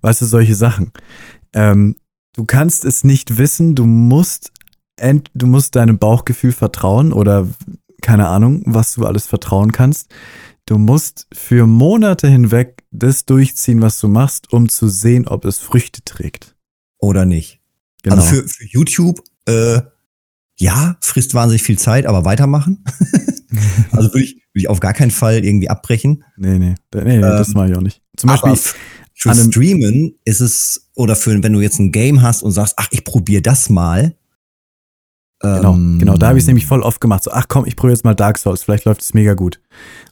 Weißt 0.00 0.20
du, 0.20 0.26
solche 0.26 0.56
Sachen. 0.56 0.90
Ähm, 1.52 1.94
du 2.34 2.44
kannst 2.44 2.84
es 2.84 3.04
nicht 3.04 3.38
wissen, 3.38 3.76
du 3.76 3.86
musst, 3.86 4.50
du 5.34 5.46
musst 5.46 5.76
deinem 5.76 5.98
Bauchgefühl 5.98 6.50
vertrauen 6.50 7.12
oder 7.12 7.46
keine 8.02 8.26
Ahnung, 8.26 8.62
was 8.66 8.94
du 8.94 9.06
alles 9.06 9.26
vertrauen 9.26 9.70
kannst. 9.70 10.12
Du 10.66 10.78
musst 10.78 11.28
für 11.32 11.66
Monate 11.66 12.28
hinweg 12.28 12.84
das 12.90 13.24
durchziehen, 13.24 13.80
was 13.80 14.00
du 14.00 14.08
machst, 14.08 14.52
um 14.52 14.68
zu 14.68 14.88
sehen, 14.88 15.28
ob 15.28 15.44
es 15.44 15.58
Früchte 15.58 16.02
trägt. 16.04 16.56
Oder 16.98 17.24
nicht. 17.24 17.60
Genau. 18.02 18.16
Also 18.16 18.34
für, 18.34 18.48
für 18.48 18.64
YouTube, 18.66 19.22
äh, 19.46 19.80
ja, 20.58 20.96
frisst 21.00 21.34
wahnsinnig 21.34 21.62
viel 21.62 21.78
Zeit, 21.78 22.06
aber 22.06 22.24
weitermachen. 22.24 22.84
also 23.92 24.12
würde 24.12 24.24
ich, 24.24 24.34
würde 24.34 24.42
ich 24.54 24.68
auf 24.68 24.80
gar 24.80 24.92
keinen 24.92 25.10
Fall 25.10 25.44
irgendwie 25.44 25.70
abbrechen. 25.70 26.24
nee, 26.36 26.58
nee, 26.58 26.74
nee, 26.94 27.02
nee 27.04 27.20
das 27.20 27.48
Ähm, 27.48 27.54
mache 27.54 27.70
ich 27.70 27.76
auch 27.76 27.80
nicht. 27.80 28.02
Zum 28.16 28.28
Beispiel, 28.28 28.56
für 29.14 29.34
Streamen 29.34 30.14
ist 30.24 30.40
es, 30.40 30.90
oder 30.94 31.16
für, 31.16 31.42
wenn 31.42 31.52
du 31.52 31.60
jetzt 31.60 31.78
ein 31.78 31.92
Game 31.92 32.22
hast 32.22 32.42
und 32.42 32.52
sagst, 32.52 32.74
ach, 32.76 32.88
ich 32.90 33.04
probiere 33.04 33.42
das 33.42 33.68
mal. 33.68 34.14
Genau, 35.40 35.74
ähm, 35.74 35.98
genau. 35.98 36.16
Da 36.16 36.28
habe 36.28 36.38
ich 36.38 36.42
es 36.42 36.46
nämlich 36.48 36.66
voll 36.66 36.82
oft 36.82 37.00
gemacht. 37.00 37.24
So, 37.24 37.30
ach 37.30 37.46
komm, 37.48 37.64
ich 37.64 37.76
probiere 37.76 37.94
jetzt 37.94 38.04
mal 38.04 38.14
Dark 38.14 38.38
Souls, 38.38 38.62
vielleicht 38.64 38.84
läuft 38.84 39.02
es 39.02 39.14
mega 39.14 39.34
gut. 39.34 39.60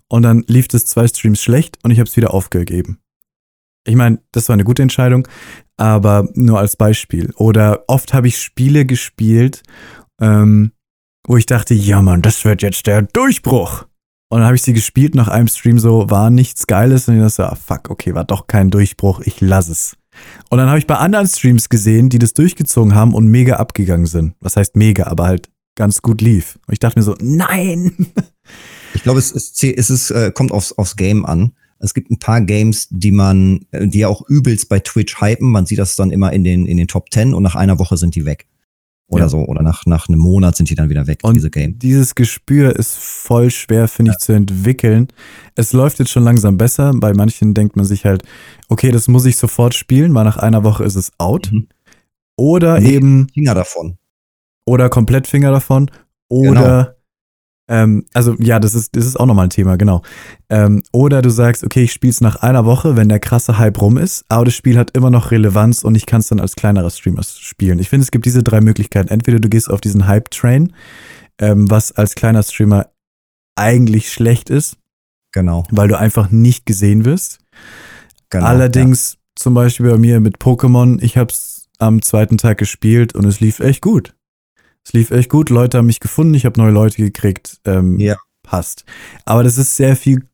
Und 0.08 0.22
dann 0.22 0.44
lief 0.46 0.66
es 0.72 0.86
zwei 0.86 1.08
Streams 1.08 1.42
schlecht 1.42 1.78
und 1.82 1.90
ich 1.90 1.98
habe 1.98 2.08
es 2.08 2.16
wieder 2.16 2.32
aufgegeben. 2.32 2.98
Ich 3.86 3.96
meine, 3.96 4.18
das 4.32 4.48
war 4.48 4.54
eine 4.54 4.64
gute 4.64 4.82
Entscheidung, 4.82 5.26
aber 5.76 6.28
nur 6.34 6.58
als 6.58 6.76
Beispiel. 6.76 7.32
Oder 7.36 7.84
oft 7.88 8.14
habe 8.14 8.28
ich 8.28 8.40
Spiele 8.40 8.86
gespielt, 8.86 9.62
ähm, 10.20 10.72
wo 11.26 11.36
ich 11.36 11.46
dachte, 11.46 11.74
ja 11.74 12.02
Mann, 12.02 12.22
das 12.22 12.44
wird 12.44 12.62
jetzt 12.62 12.86
der 12.86 13.02
Durchbruch. 13.02 13.86
Und 14.28 14.38
dann 14.40 14.46
habe 14.46 14.56
ich 14.56 14.62
sie 14.62 14.72
gespielt 14.72 15.14
nach 15.14 15.28
einem 15.28 15.46
Stream 15.48 15.78
so, 15.78 16.10
war 16.10 16.30
nichts 16.30 16.66
Geiles. 16.66 17.08
Und 17.08 17.16
ich 17.16 17.22
dachte, 17.22 17.50
ah, 17.50 17.54
fuck, 17.54 17.90
okay, 17.90 18.14
war 18.14 18.24
doch 18.24 18.46
kein 18.48 18.70
Durchbruch, 18.70 19.20
ich 19.20 19.40
lass 19.40 19.68
es. 19.68 19.96
Und 20.50 20.58
dann 20.58 20.68
habe 20.68 20.78
ich 20.78 20.86
bei 20.86 20.96
anderen 20.96 21.26
Streams 21.28 21.68
gesehen, 21.68 22.08
die 22.08 22.18
das 22.18 22.32
durchgezogen 22.32 22.94
haben 22.94 23.14
und 23.14 23.28
mega 23.28 23.56
abgegangen 23.56 24.06
sind. 24.06 24.34
Was 24.40 24.56
heißt 24.56 24.74
mega, 24.76 25.04
aber 25.06 25.24
halt 25.26 25.48
ganz 25.76 26.00
gut 26.02 26.22
lief. 26.22 26.58
Und 26.66 26.72
ich 26.72 26.78
dachte 26.80 26.98
mir 26.98 27.04
so, 27.04 27.14
nein! 27.20 27.92
Ich 28.94 29.02
glaube, 29.02 29.18
es, 29.18 29.34
zäh- 29.34 29.74
es 29.76 29.90
ist, 29.90 30.10
äh, 30.10 30.30
kommt 30.32 30.52
aufs, 30.52 30.72
aufs 30.72 30.96
Game 30.96 31.26
an. 31.26 31.52
Es 31.80 31.92
gibt 31.92 32.10
ein 32.10 32.18
paar 32.18 32.40
Games, 32.40 32.86
die 32.90 33.10
man, 33.10 33.66
äh, 33.72 33.86
die 33.88 33.98
ja 33.98 34.08
auch 34.08 34.22
übelst 34.26 34.70
bei 34.70 34.78
Twitch 34.78 35.20
hypen. 35.20 35.50
Man 35.50 35.66
sieht 35.66 35.78
das 35.78 35.96
dann 35.96 36.10
immer 36.10 36.32
in 36.32 36.44
den, 36.44 36.64
in 36.64 36.78
den 36.78 36.88
Top 36.88 37.12
10 37.12 37.34
und 37.34 37.42
nach 37.42 37.56
einer 37.56 37.78
Woche 37.78 37.98
sind 37.98 38.14
die 38.14 38.24
weg. 38.24 38.46
Oder 39.08 39.24
Ja. 39.24 39.28
so. 39.28 39.38
Oder 39.46 39.62
nach, 39.62 39.86
nach 39.86 40.08
einem 40.08 40.18
Monat 40.18 40.56
sind 40.56 40.68
die 40.68 40.74
dann 40.74 40.88
wieder 40.88 41.06
weg, 41.06 41.20
Und 41.22 41.34
diese 41.34 41.50
Game. 41.50 41.78
dieses 41.78 42.14
Gespür 42.16 42.74
ist 42.76 42.96
voll 42.96 43.50
schwer, 43.50 43.86
finde 43.88 44.10
ich, 44.12 44.18
zu 44.18 44.32
entwickeln. 44.32 45.08
Es 45.54 45.72
läuft 45.72 45.98
jetzt 46.00 46.10
schon 46.10 46.24
langsam 46.24 46.56
besser. 46.58 46.92
Bei 46.94 47.14
manchen 47.14 47.54
denkt 47.54 47.76
man 47.76 47.84
sich 47.84 48.04
halt, 48.04 48.24
okay, 48.68 48.90
das 48.90 49.06
muss 49.06 49.24
ich 49.24 49.36
sofort 49.36 49.74
spielen, 49.74 50.12
weil 50.14 50.24
nach 50.24 50.38
einer 50.38 50.64
Woche 50.64 50.82
ist 50.84 50.96
es 50.96 51.12
out. 51.18 51.50
Mhm. 51.52 51.68
Oder 52.36 52.80
Nee. 52.80 52.94
eben, 52.94 53.28
Finger 53.32 53.54
davon. 53.54 53.96
oder 54.66 54.88
komplett 54.90 55.26
Finger 55.28 55.52
davon. 55.52 55.90
Oder, 56.28 56.95
ähm, 57.68 58.04
also 58.14 58.36
ja, 58.38 58.60
das 58.60 58.74
ist, 58.74 58.94
das 58.96 59.06
ist 59.06 59.18
auch 59.18 59.26
nochmal 59.26 59.46
ein 59.46 59.50
Thema, 59.50 59.76
genau. 59.76 60.02
Ähm, 60.48 60.82
oder 60.92 61.20
du 61.22 61.30
sagst, 61.30 61.64
okay, 61.64 61.82
ich 61.84 61.92
spiele 61.92 62.10
es 62.12 62.20
nach 62.20 62.36
einer 62.36 62.64
Woche, 62.64 62.96
wenn 62.96 63.08
der 63.08 63.18
krasse 63.18 63.58
Hype 63.58 63.80
rum 63.80 63.98
ist, 63.98 64.24
aber 64.28 64.44
das 64.44 64.54
Spiel 64.54 64.78
hat 64.78 64.96
immer 64.96 65.10
noch 65.10 65.30
Relevanz 65.32 65.82
und 65.82 65.94
ich 65.96 66.06
kann 66.06 66.20
es 66.20 66.28
dann 66.28 66.40
als 66.40 66.54
kleinerer 66.54 66.90
Streamer 66.90 67.22
spielen. 67.24 67.78
Ich 67.78 67.88
finde, 67.88 68.04
es 68.04 68.10
gibt 68.10 68.24
diese 68.26 68.42
drei 68.42 68.60
Möglichkeiten. 68.60 69.08
Entweder 69.08 69.40
du 69.40 69.48
gehst 69.48 69.68
auf 69.70 69.80
diesen 69.80 70.06
Hype-Train, 70.06 70.72
ähm, 71.38 71.70
was 71.70 71.92
als 71.92 72.14
kleiner 72.14 72.42
Streamer 72.42 72.86
eigentlich 73.56 74.12
schlecht 74.12 74.50
ist, 74.50 74.76
Genau. 75.32 75.64
weil 75.70 75.88
du 75.88 75.98
einfach 75.98 76.30
nicht 76.30 76.66
gesehen 76.66 77.04
wirst. 77.04 77.40
genau 78.30 78.46
Allerdings 78.46 79.18
zum 79.34 79.54
Beispiel 79.54 79.90
bei 79.90 79.98
mir 79.98 80.20
mit 80.20 80.38
Pokémon, 80.38 80.98
ich 81.02 81.16
habe 81.16 81.30
es 81.32 81.68
am 81.78 82.00
zweiten 82.00 82.38
Tag 82.38 82.58
gespielt 82.58 83.14
und 83.14 83.26
es 83.26 83.40
lief 83.40 83.60
echt 83.60 83.82
gut. 83.82 84.14
Es 84.86 84.92
lief 84.92 85.10
echt 85.10 85.28
gut, 85.30 85.50
Leute 85.50 85.78
haben 85.78 85.86
mich 85.86 85.98
gefunden, 85.98 86.34
ich 86.34 86.44
habe 86.46 86.60
neue 86.60 86.70
Leute 86.70 87.02
gekriegt, 87.02 87.58
ähm, 87.64 87.98
Ja. 87.98 88.18
passt. 88.44 88.84
Aber 89.24 89.42
das 89.42 89.58
ist 89.58 89.74
sehr 89.74 89.96
viel 89.96 90.28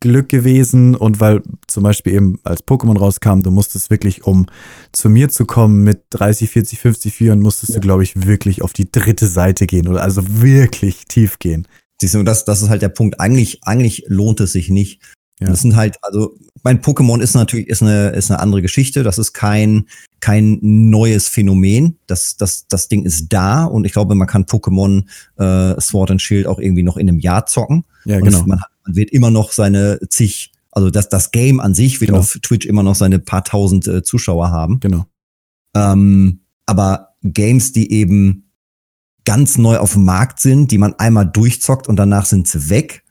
Glück 0.00 0.28
gewesen 0.28 0.94
und 0.94 1.18
weil 1.18 1.42
zum 1.66 1.82
Beispiel 1.82 2.12
eben 2.12 2.38
als 2.44 2.62
Pokémon 2.62 2.98
rauskam, 2.98 3.40
du 3.40 3.50
musstest 3.50 3.88
wirklich, 3.88 4.24
um 4.24 4.44
zu 4.92 5.08
mir 5.08 5.30
zu 5.30 5.46
kommen 5.46 5.82
mit 5.82 6.02
30, 6.10 6.50
40, 6.50 6.78
50 6.78 7.14
Vieren, 7.14 7.40
musstest 7.40 7.74
du, 7.74 7.80
glaube 7.80 8.02
ich, 8.02 8.26
wirklich 8.26 8.60
auf 8.60 8.74
die 8.74 8.92
dritte 8.92 9.26
Seite 9.26 9.66
gehen 9.66 9.88
oder 9.88 10.02
also 10.02 10.20
wirklich 10.42 11.06
tief 11.06 11.38
gehen. 11.38 11.66
Siehst 12.02 12.14
du, 12.14 12.22
das, 12.24 12.44
das 12.44 12.60
ist 12.60 12.68
halt 12.68 12.82
der 12.82 12.90
Punkt. 12.90 13.18
Eigentlich, 13.18 13.64
eigentlich 13.64 14.04
lohnt 14.08 14.40
es 14.40 14.52
sich 14.52 14.68
nicht. 14.68 15.00
Ja. 15.40 15.48
Das 15.48 15.62
sind 15.62 15.76
halt, 15.76 15.96
also 16.02 16.36
mein 16.64 16.80
Pokémon 16.82 17.20
ist 17.20 17.34
natürlich 17.34 17.68
ist 17.68 17.82
eine, 17.82 18.08
ist 18.10 18.30
eine 18.30 18.40
andere 18.40 18.62
Geschichte. 18.62 19.02
Das 19.02 19.18
ist 19.18 19.32
kein, 19.32 19.86
kein 20.20 20.58
neues 20.60 21.28
Phänomen. 21.28 21.98
Das, 22.06 22.36
das, 22.36 22.66
das 22.66 22.88
Ding 22.88 23.04
ist 23.04 23.28
da 23.32 23.64
und 23.64 23.84
ich 23.84 23.92
glaube, 23.92 24.14
man 24.14 24.26
kann 24.26 24.44
Pokémon 24.46 25.04
äh, 25.36 25.80
Sword 25.80 26.10
and 26.10 26.22
Shield 26.22 26.46
auch 26.46 26.58
irgendwie 26.58 26.82
noch 26.82 26.96
in 26.96 27.08
einem 27.08 27.20
Jahr 27.20 27.46
zocken. 27.46 27.84
Ja, 28.04 28.18
genau. 28.18 28.42
man, 28.46 28.60
man 28.84 28.96
wird 28.96 29.10
immer 29.10 29.30
noch 29.30 29.52
seine 29.52 30.00
zig, 30.08 30.52
also 30.72 30.90
das, 30.90 31.08
das 31.08 31.30
Game 31.30 31.60
an 31.60 31.74
sich 31.74 32.00
wird 32.00 32.08
Genau. 32.08 32.20
auf 32.20 32.38
Twitch 32.42 32.66
immer 32.66 32.82
noch 32.82 32.94
seine 32.96 33.18
paar 33.20 33.44
tausend 33.44 33.86
äh, 33.86 34.02
Zuschauer 34.02 34.50
haben. 34.50 34.80
Genau. 34.80 35.06
Ähm, 35.74 36.40
aber 36.66 37.14
Games, 37.22 37.72
die 37.72 37.92
eben 37.92 38.50
ganz 39.24 39.58
neu 39.58 39.76
auf 39.76 39.92
dem 39.92 40.04
Markt 40.04 40.40
sind, 40.40 40.70
die 40.72 40.78
man 40.78 40.94
einmal 40.94 41.26
durchzockt 41.26 41.86
und 41.88 41.96
danach 41.96 42.26
sind 42.26 42.48
sie 42.48 42.70
weg, 42.70 43.04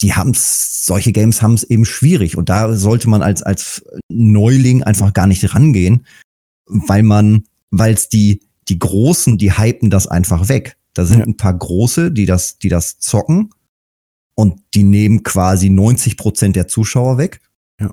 die 0.00 0.12
haben's, 0.12 0.84
solche 0.86 1.12
Games 1.12 1.42
haben 1.42 1.54
es 1.54 1.64
eben 1.64 1.84
schwierig. 1.84 2.36
Und 2.36 2.48
da 2.48 2.74
sollte 2.74 3.08
man 3.08 3.22
als, 3.22 3.42
als 3.42 3.84
Neuling 4.08 4.82
einfach 4.82 5.12
gar 5.12 5.26
nicht 5.26 5.54
rangehen, 5.54 6.06
weil 6.66 7.02
man, 7.02 7.44
weil 7.70 7.94
es 7.94 8.08
die, 8.08 8.40
die 8.68 8.78
Großen, 8.78 9.38
die 9.38 9.56
hypen 9.56 9.90
das 9.90 10.06
einfach 10.06 10.48
weg. 10.48 10.76
Da 10.94 11.04
sind 11.04 11.20
Ja. 11.20 11.24
ein 11.26 11.36
paar 11.36 11.54
Große, 11.56 12.10
die 12.10 12.26
das, 12.26 12.58
die 12.58 12.68
das 12.68 12.98
zocken 12.98 13.50
und 14.34 14.60
die 14.74 14.82
nehmen 14.82 15.22
quasi 15.22 15.70
90 15.70 16.16
Prozent 16.16 16.56
der 16.56 16.68
Zuschauer 16.68 17.18
weg. 17.18 17.40
Ja. 17.80 17.90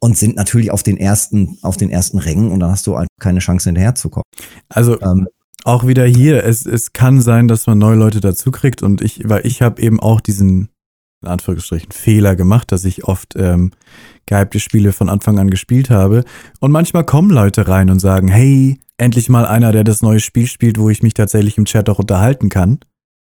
Und 0.00 0.18
sind 0.18 0.36
natürlich 0.36 0.70
auf 0.70 0.82
den 0.82 0.96
ersten, 0.96 1.58
auf 1.62 1.76
den 1.76 1.90
ersten 1.90 2.18
Rängen 2.18 2.50
und 2.50 2.60
dann 2.60 2.70
hast 2.70 2.86
du 2.86 2.94
einfach 2.94 3.08
keine 3.20 3.38
Chance 3.40 3.68
hinterherzukommen. 3.68 4.24
Also 4.68 5.00
Ähm, 5.00 5.28
auch 5.64 5.86
wieder 5.86 6.04
hier, 6.06 6.42
es, 6.44 6.66
es 6.66 6.92
kann 6.92 7.20
sein, 7.20 7.46
dass 7.46 7.66
man 7.66 7.78
neue 7.78 7.96
Leute 7.96 8.20
dazu 8.20 8.50
kriegt 8.50 8.82
und 8.82 9.00
ich, 9.00 9.28
weil 9.28 9.46
ich 9.46 9.62
habe 9.62 9.80
eben 9.80 10.00
auch 10.00 10.20
diesen, 10.20 10.70
in 11.22 11.28
Anführungsstrichen, 11.28 11.92
Fehler 11.92 12.36
gemacht, 12.36 12.72
dass 12.72 12.84
ich 12.84 13.04
oft 13.04 13.34
ähm, 13.36 13.72
gehypte 14.26 14.60
Spiele 14.60 14.92
von 14.92 15.08
Anfang 15.08 15.38
an 15.38 15.50
gespielt 15.50 15.90
habe 15.90 16.24
und 16.60 16.70
manchmal 16.72 17.04
kommen 17.04 17.30
Leute 17.30 17.68
rein 17.68 17.90
und 17.90 17.98
sagen, 18.00 18.28
hey, 18.28 18.78
endlich 18.98 19.28
mal 19.28 19.46
einer, 19.46 19.72
der 19.72 19.84
das 19.84 20.02
neue 20.02 20.20
Spiel 20.20 20.46
spielt, 20.46 20.78
wo 20.78 20.90
ich 20.90 21.02
mich 21.02 21.14
tatsächlich 21.14 21.58
im 21.58 21.64
Chat 21.64 21.88
auch 21.88 21.98
unterhalten 21.98 22.48
kann. 22.48 22.78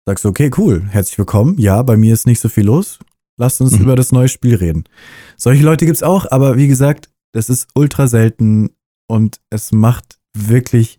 Sagst 0.06 0.24
du, 0.24 0.28
okay, 0.28 0.50
cool, 0.56 0.84
herzlich 0.88 1.18
willkommen. 1.18 1.58
Ja, 1.58 1.82
bei 1.82 1.96
mir 1.96 2.14
ist 2.14 2.26
nicht 2.26 2.40
so 2.40 2.48
viel 2.48 2.64
los. 2.64 2.98
Lasst 3.38 3.60
uns 3.60 3.72
Mhm. 3.72 3.82
über 3.82 3.96
das 3.96 4.12
neue 4.12 4.28
Spiel 4.28 4.54
reden. 4.54 4.84
Solche 5.36 5.62
Leute 5.64 5.84
gibt's 5.84 6.02
auch, 6.02 6.30
aber 6.30 6.56
wie 6.56 6.68
gesagt, 6.68 7.10
das 7.32 7.50
ist 7.50 7.68
ultra 7.74 8.06
selten 8.06 8.70
und 9.08 9.40
es 9.50 9.72
macht 9.72 10.15
wirklich 10.36 10.98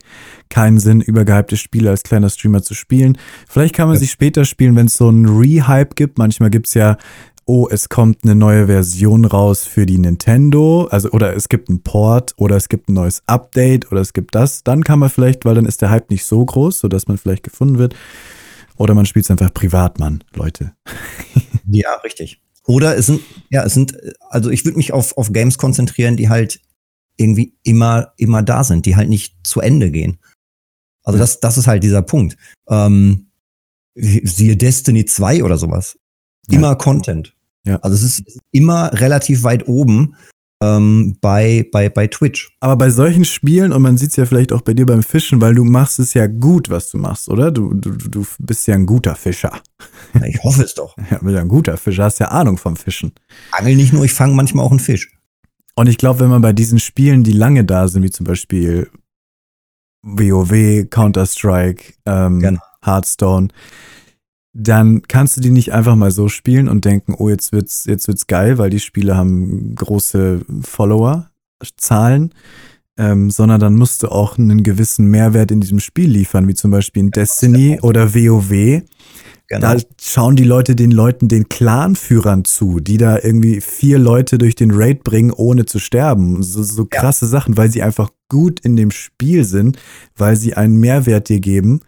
keinen 0.49 0.79
Sinn, 0.79 1.01
über 1.01 1.25
gehypte 1.25 1.57
Spiele 1.57 1.89
als 1.89 2.03
kleiner 2.03 2.29
Streamer 2.29 2.61
zu 2.61 2.73
spielen. 2.73 3.17
Vielleicht 3.47 3.75
kann 3.75 3.87
man 3.87 3.97
sie 3.97 4.07
später 4.07 4.45
spielen, 4.45 4.75
wenn 4.75 4.87
es 4.87 4.95
so 4.95 5.07
einen 5.07 5.27
Rehype 5.27 5.95
gibt. 5.95 6.17
Manchmal 6.17 6.49
gibt's 6.49 6.73
ja, 6.73 6.97
oh, 7.45 7.67
es 7.71 7.89
kommt 7.89 8.23
eine 8.23 8.35
neue 8.35 8.67
Version 8.67 9.25
raus 9.25 9.63
für 9.63 9.85
die 9.85 9.97
Nintendo, 9.97 10.87
also 10.91 11.09
oder 11.11 11.35
es 11.35 11.47
gibt 11.49 11.69
einen 11.69 11.81
Port 11.81 12.33
oder 12.37 12.57
es 12.57 12.67
gibt 12.67 12.89
ein 12.89 12.93
neues 12.93 13.23
Update 13.25 13.91
oder 13.91 14.01
es 14.01 14.13
gibt 14.13 14.35
das. 14.35 14.63
Dann 14.63 14.83
kann 14.83 14.99
man 14.99 15.09
vielleicht, 15.09 15.45
weil 15.45 15.55
dann 15.55 15.65
ist 15.65 15.81
der 15.81 15.89
Hype 15.89 16.11
nicht 16.11 16.25
so 16.25 16.45
groß, 16.45 16.79
sodass 16.79 17.07
man 17.07 17.17
vielleicht 17.17 17.43
gefunden 17.43 17.77
wird. 17.77 17.95
Oder 18.75 18.93
man 18.93 19.05
spielt 19.05 19.25
es 19.25 19.31
einfach 19.31 19.53
privat, 19.53 19.99
Mann, 19.99 20.23
Leute. 20.35 20.73
Ja, 21.69 21.95
richtig. 21.95 22.41
Oder 22.65 22.97
es 22.97 23.07
sind, 23.07 23.19
ja, 23.49 23.65
es 23.65 23.73
sind, 23.73 23.97
also 24.29 24.49
ich 24.49 24.63
würde 24.63 24.77
mich 24.77 24.93
auf, 24.93 25.17
auf 25.17 25.33
Games 25.33 25.57
konzentrieren, 25.57 26.15
die 26.15 26.29
halt 26.29 26.61
irgendwie 27.17 27.55
immer, 27.63 28.13
immer 28.17 28.43
da 28.43 28.63
sind, 28.63 28.85
die 28.85 28.95
halt 28.95 29.09
nicht 29.09 29.35
zu 29.43 29.59
Ende 29.59 29.91
gehen. 29.91 30.19
Also 31.03 31.19
das, 31.19 31.39
das 31.39 31.57
ist 31.57 31.67
halt 31.67 31.83
dieser 31.83 32.01
Punkt. 32.01 32.37
Ähm, 32.69 33.27
siehe 33.95 34.57
Destiny 34.57 35.05
2 35.05 35.43
oder 35.43 35.57
sowas. 35.57 35.97
Ja. 36.47 36.57
Immer 36.57 36.75
Content. 36.75 37.33
Ja. 37.63 37.77
Also 37.77 37.95
es 37.95 38.03
ist 38.03 38.39
immer 38.51 38.91
relativ 38.93 39.43
weit 39.43 39.67
oben 39.67 40.15
ähm, 40.61 41.17
bei, 41.21 41.67
bei, 41.71 41.89
bei 41.89 42.07
Twitch. 42.07 42.55
Aber 42.59 42.75
bei 42.75 42.89
solchen 42.89 43.25
Spielen, 43.25 43.71
und 43.71 43.81
man 43.81 43.97
sieht 43.97 44.11
es 44.11 44.15
ja 44.15 44.25
vielleicht 44.25 44.51
auch 44.51 44.61
bei 44.61 44.73
dir 44.73 44.85
beim 44.85 45.03
Fischen, 45.03 45.41
weil 45.41 45.55
du 45.55 45.63
machst 45.63 45.99
es 45.99 46.13
ja 46.13 46.27
gut, 46.27 46.69
was 46.69 46.89
du 46.89 46.97
machst, 46.97 47.29
oder? 47.29 47.51
Du, 47.51 47.73
du, 47.73 47.91
du 47.91 48.25
bist 48.39 48.67
ja 48.67 48.75
ein 48.75 48.85
guter 48.85 49.15
Fischer. 49.15 49.61
Ich 50.25 50.43
hoffe 50.43 50.63
es 50.63 50.73
doch. 50.73 50.95
Ja, 51.11 51.19
bist 51.19 51.35
ja 51.35 51.41
ein 51.41 51.47
guter 51.47 51.77
Fischer, 51.77 52.05
hast 52.05 52.19
ja 52.19 52.27
Ahnung 52.29 52.57
vom 52.57 52.75
Fischen. 52.75 53.13
Angel 53.51 53.75
nicht 53.75 53.93
nur, 53.93 54.03
ich 54.03 54.13
fange 54.13 54.33
manchmal 54.33 54.65
auch 54.65 54.71
einen 54.71 54.79
Fisch. 54.79 55.16
Und 55.77 55.85
ich 55.87 55.99
glaube, 55.99 56.21
wenn 56.21 56.29
man 56.29 56.41
bei 56.41 56.53
diesen 56.53 56.79
Spielen, 56.79 57.23
die 57.23 57.33
lange 57.33 57.63
da 57.63 57.87
sind, 57.87 58.01
wie 58.01 58.09
zum 58.09 58.25
Beispiel 58.25 58.89
WoW, 60.01 60.89
Counter-Strike, 60.89 61.93
ähm, 62.07 62.39
Genau. 62.39 62.59
Hearthstone, 62.83 63.49
dann 64.53 65.03
kannst 65.03 65.37
du 65.37 65.41
die 65.41 65.51
nicht 65.51 65.73
einfach 65.73 65.95
mal 65.95 66.09
so 66.09 66.29
spielen 66.29 66.67
und 66.67 66.83
denken, 66.83 67.13
oh, 67.15 67.29
jetzt 67.29 67.51
wird's, 67.51 67.85
jetzt 67.85 68.07
wird's 68.07 68.25
geil, 68.25 68.57
weil 68.57 68.71
die 68.71 68.79
Spiele 68.79 69.15
haben 69.15 69.75
große 69.75 70.41
Follower-Zahlen, 70.61 72.33
ähm, 72.97 73.29
sondern 73.29 73.59
dann 73.59 73.75
musst 73.75 74.01
du 74.01 74.07
auch 74.07 74.39
einen 74.39 74.63
gewissen 74.63 75.05
Mehrwert 75.11 75.51
in 75.51 75.61
diesem 75.61 75.79
Spiel 75.79 76.09
liefern, 76.09 76.47
wie 76.47 76.55
zum 76.55 76.71
Beispiel 76.71 77.01
in 77.01 77.11
Destiny 77.11 77.77
oder 77.83 78.15
WoW. 78.15 78.81
Genau. 79.49 79.75
Da 79.75 79.81
schauen 80.01 80.35
die 80.35 80.43
Leute 80.43 80.75
den 80.75 80.91
Leuten, 80.91 81.29
den 81.29 81.47
Clanführern 81.47 82.43
zu, 82.43 82.81
die 82.81 82.97
da 82.97 83.17
irgendwie 83.17 83.61
vier 83.61 83.97
Leute 83.97 84.37
durch 84.37 84.55
den 84.55 84.71
Raid 84.71 85.03
bringen, 85.05 85.31
ohne 85.31 85.65
zu 85.65 85.79
sterben. 85.79 86.43
So, 86.43 86.63
so 86.63 86.85
krasse 86.85 87.25
ja. 87.25 87.29
Sachen, 87.29 87.55
weil 87.55 87.71
sie 87.71 87.81
einfach 87.81 88.09
gut 88.27 88.59
in 88.59 88.75
dem 88.75 88.91
Spiel 88.91 89.45
sind, 89.45 89.77
weil 90.17 90.35
sie 90.35 90.55
einen 90.55 90.77
Mehrwert 90.79 91.29
dir 91.29 91.39
geben. 91.39 91.79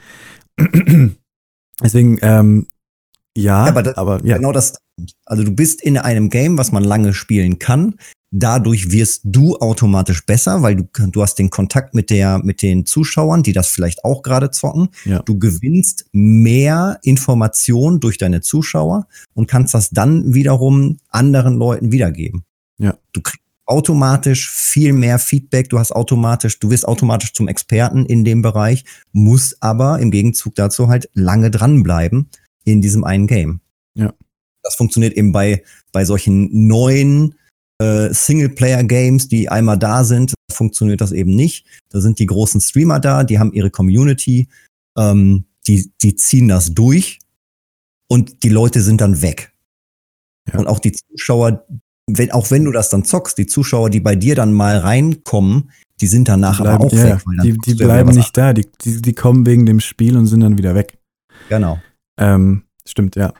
Deswegen, 1.83 2.17
ähm, 2.21 2.67
ja, 3.35 3.65
ja 3.65 3.71
aber, 3.71 3.83
das, 3.83 3.97
aber 3.97 4.25
ja. 4.25 4.37
genau 4.37 4.53
das. 4.53 4.75
Also 5.25 5.43
du 5.43 5.51
bist 5.51 5.81
in 5.81 5.97
einem 5.97 6.29
Game, 6.29 6.57
was 6.57 6.71
man 6.71 6.83
lange 6.83 7.13
spielen 7.13 7.59
kann. 7.59 7.95
Dadurch 8.31 8.91
wirst 8.91 9.21
du 9.23 9.57
automatisch 9.57 10.25
besser, 10.25 10.61
weil 10.61 10.75
du, 10.75 10.87
du 11.07 11.21
hast 11.21 11.39
den 11.39 11.49
Kontakt 11.49 11.95
mit 11.95 12.11
der, 12.11 12.39
mit 12.43 12.61
den 12.61 12.85
Zuschauern, 12.85 13.41
die 13.41 13.53
das 13.53 13.69
vielleicht 13.69 14.05
auch 14.05 14.21
gerade 14.21 14.51
zocken. 14.51 14.89
Ja. 15.05 15.23
Du 15.23 15.39
gewinnst 15.39 16.05
mehr 16.11 16.99
Information 17.01 17.99
durch 17.99 18.19
deine 18.19 18.41
Zuschauer 18.41 19.07
und 19.33 19.47
kannst 19.47 19.73
das 19.73 19.89
dann 19.89 20.33
wiederum 20.33 20.99
anderen 21.09 21.55
Leuten 21.55 21.91
wiedergeben. 21.91 22.43
Ja. 22.77 22.97
Du 23.13 23.21
kriegst 23.21 23.43
automatisch 23.65 24.49
viel 24.49 24.93
mehr 24.93 25.19
Feedback, 25.19 25.69
du 25.69 25.77
hast 25.77 25.91
automatisch, 25.91 26.59
du 26.59 26.71
wirst 26.71 26.87
automatisch 26.87 27.33
zum 27.33 27.47
Experten 27.47 28.05
in 28.05 28.25
dem 28.25 28.41
Bereich, 28.41 28.83
musst 29.11 29.61
aber 29.61 29.99
im 29.99 30.09
Gegenzug 30.09 30.55
dazu 30.55 30.87
halt 30.87 31.09
lange 31.13 31.51
dranbleiben 31.51 32.29
in 32.63 32.81
diesem 32.81 33.03
einen 33.03 33.27
Game. 33.27 33.61
Ja. 33.93 34.13
Das 34.63 34.75
funktioniert 34.75 35.13
eben 35.13 35.31
bei, 35.31 35.63
bei 35.91 36.03
solchen 36.03 36.67
neuen 36.67 37.35
äh, 37.79 38.13
Singleplayer-Games, 38.13 39.27
die 39.27 39.49
einmal 39.49 39.77
da 39.77 40.03
sind, 40.03 40.33
funktioniert 40.51 41.01
das 41.01 41.11
eben 41.11 41.35
nicht. 41.35 41.65
Da 41.89 42.01
sind 42.01 42.19
die 42.19 42.25
großen 42.25 42.61
Streamer 42.61 42.99
da, 42.99 43.23
die 43.23 43.39
haben 43.39 43.53
ihre 43.53 43.71
Community, 43.71 44.47
ähm, 44.97 45.45
die, 45.67 45.91
die 46.01 46.15
ziehen 46.15 46.47
das 46.47 46.73
durch 46.73 47.19
und 48.07 48.43
die 48.43 48.49
Leute 48.49 48.81
sind 48.81 49.01
dann 49.01 49.21
weg. 49.21 49.53
Ja. 50.51 50.59
Und 50.59 50.67
auch 50.67 50.79
die 50.79 50.91
Zuschauer, 50.91 51.65
wenn, 52.07 52.31
auch 52.31 52.51
wenn 52.51 52.65
du 52.65 52.71
das 52.71 52.89
dann 52.89 53.05
zockst, 53.05 53.37
die 53.37 53.45
Zuschauer, 53.45 53.89
die 53.89 53.99
bei 53.99 54.15
dir 54.15 54.35
dann 54.35 54.51
mal 54.51 54.77
reinkommen, 54.77 55.71
die 56.01 56.07
sind 56.07 56.27
danach 56.27 56.59
bleiben, 56.59 56.75
aber 56.75 56.85
auch 56.85 56.93
ja, 56.93 57.15
weg. 57.15 57.21
die 57.43 57.57
die 57.57 57.75
bleiben 57.75 58.11
nicht 58.11 58.35
da, 58.35 58.53
die, 58.53 58.67
die, 58.83 59.01
die 59.01 59.13
kommen 59.13 59.45
wegen 59.45 59.65
dem 59.65 59.79
Spiel 59.79 60.17
und 60.17 60.27
sind 60.27 60.39
dann 60.39 60.57
wieder 60.57 60.75
weg. 60.75 60.97
Genau. 61.49 61.79
Ähm, 62.17 62.63
stimmt, 62.85 63.15
ja. 63.15 63.33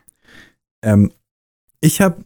Ähm, 0.83 1.11
ich 1.81 2.01
habe 2.01 2.23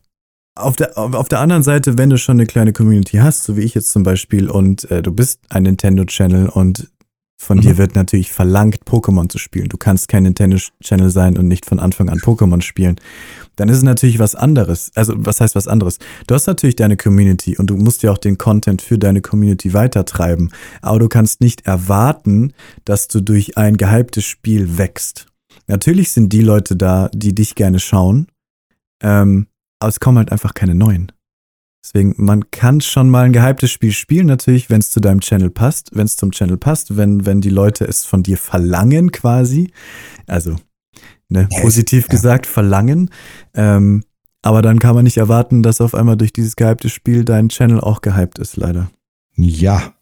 auf 0.56 0.76
der, 0.76 0.98
auf 0.98 1.30
der 1.30 1.40
anderen 1.40 1.64
Seite, 1.64 1.98
wenn 1.98 2.10
du 2.10 2.18
schon 2.18 2.38
eine 2.38 2.46
kleine 2.46 2.74
Community 2.74 3.18
hast, 3.18 3.44
so 3.44 3.58
wie 3.58 3.62
ich 3.62 3.74
jetzt 3.74 3.90
zum 3.90 4.04
Beispiel, 4.04 4.50
und 4.50 4.90
äh, 4.92 5.02
du 5.02 5.12
bist 5.12 5.40
ein 5.50 5.64
Nintendo-Channel 5.64 6.50
und 6.50 6.90
von 7.44 7.58
mhm. 7.58 7.62
dir 7.62 7.78
wird 7.78 7.96
natürlich 7.96 8.32
verlangt, 8.32 8.86
Pokémon 8.86 9.28
zu 9.30 9.38
spielen. 9.38 9.68
Du 9.68 9.78
kannst 9.78 10.08
kein 10.08 10.24
Nintendo-Channel 10.24 11.10
sein 11.10 11.38
und 11.38 11.48
nicht 11.48 11.66
von 11.66 11.80
Anfang 11.80 12.10
an 12.10 12.20
Pokémon 12.20 12.62
spielen. 12.62 12.96
Dann 13.56 13.70
ist 13.70 13.78
es 13.78 13.84
natürlich 13.84 14.20
was 14.20 14.36
anderes. 14.36 14.92
Also, 14.96 15.14
was 15.18 15.42
heißt 15.42 15.56
was 15.56 15.68
anderes? 15.68 16.00
Du 16.28 16.36
hast 16.36 16.48
natürlich 16.48 16.76
deine 16.76 16.98
Community 16.98 17.58
und 17.58 17.68
du 17.68 17.76
musst 17.76 18.02
ja 18.04 18.12
auch 18.12 18.18
den 18.18 18.38
Content 18.38 18.82
für 18.82 18.98
deine 18.98 19.22
Community 19.22 19.74
weitertreiben. 19.74 20.52
Aber 20.82 21.00
du 21.00 21.10
kannst 21.10 21.42
nicht 21.42 21.66
erwarten, 21.66 22.54
dass 22.86 23.08
du 23.08 23.22
durch 23.22 23.58
ein 23.58 23.78
gehyptes 23.78 24.24
Spiel 24.24 24.78
wächst. 24.78 25.28
Natürlich 25.68 26.12
sind 26.12 26.32
die 26.32 26.42
Leute 26.42 26.76
da, 26.76 27.10
die 27.14 27.36
dich 27.36 27.56
gerne 27.56 27.80
schauen. 27.80 28.28
Ähm, 29.02 29.48
aber 29.84 29.90
es 29.90 30.00
kommen 30.00 30.18
halt 30.18 30.32
einfach 30.32 30.54
keine 30.54 30.76
neuen. 30.76 31.12
Deswegen, 31.84 32.16
man 32.18 32.50
kann 32.52 32.80
schon 32.80 33.10
mal 33.10 33.26
ein 33.26 33.34
gehyptes 33.34 33.70
Spiel 33.70 33.92
spielen, 33.92 34.28
natürlich, 34.28 34.70
wenn 34.70 34.80
es 34.80 34.92
zu 34.92 35.02
deinem 35.02 35.20
Channel 35.20 35.50
passt, 35.50 35.92
wenn 35.94 36.06
es 36.06 36.16
zum 36.16 36.32
Channel 36.32 36.56
passt, 36.56 36.96
wenn, 36.96 37.26
wenn 37.26 37.42
die 37.42 37.50
Leute 37.50 37.86
es 37.86 38.06
von 38.06 38.24
dir 38.24 38.38
verlangen 38.38 39.12
quasi. 39.12 39.74
Also, 40.26 40.56
ne, 41.28 41.50
positiv 41.60 42.04
ja. 42.04 42.12
gesagt, 42.12 42.48
verlangen. 42.48 43.10
Ähm, 43.54 44.06
aber 44.42 44.62
dann 44.62 44.80
kann 44.80 44.96
man 44.96 45.04
nicht 45.04 45.18
erwarten, 45.18 45.62
dass 45.64 45.82
auf 45.82 45.94
einmal 45.94 46.16
durch 46.16 46.32
dieses 46.32 46.56
gehypte 46.56 46.88
Spiel 46.88 47.26
dein 47.26 47.50
Channel 47.50 47.82
auch 47.82 48.00
gehypt 48.00 48.40
ist, 48.40 48.56
leider. 48.56 48.90
Ja. 49.36 49.94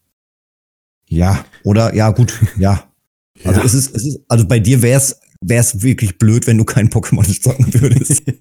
Ja. 1.08 1.44
Oder, 1.64 1.96
ja, 1.96 2.12
gut, 2.12 2.40
ja. 2.58 2.84
Also 3.44 3.62
ja. 3.62 3.66
es 3.66 3.74
ist, 3.74 3.96
es 3.96 4.06
ist, 4.06 4.20
also 4.28 4.48
bei 4.48 4.60
dir 4.60 4.84
wäre 4.84 4.98
es 4.98 5.20
wäre 5.42 5.62
es 5.62 5.82
wirklich 5.82 6.18
blöd, 6.18 6.48
wenn 6.48 6.58
du 6.58 6.64
kein 6.64 6.90
Pokémon 6.90 7.42
zocken 7.42 7.74
würdest. 7.74 8.24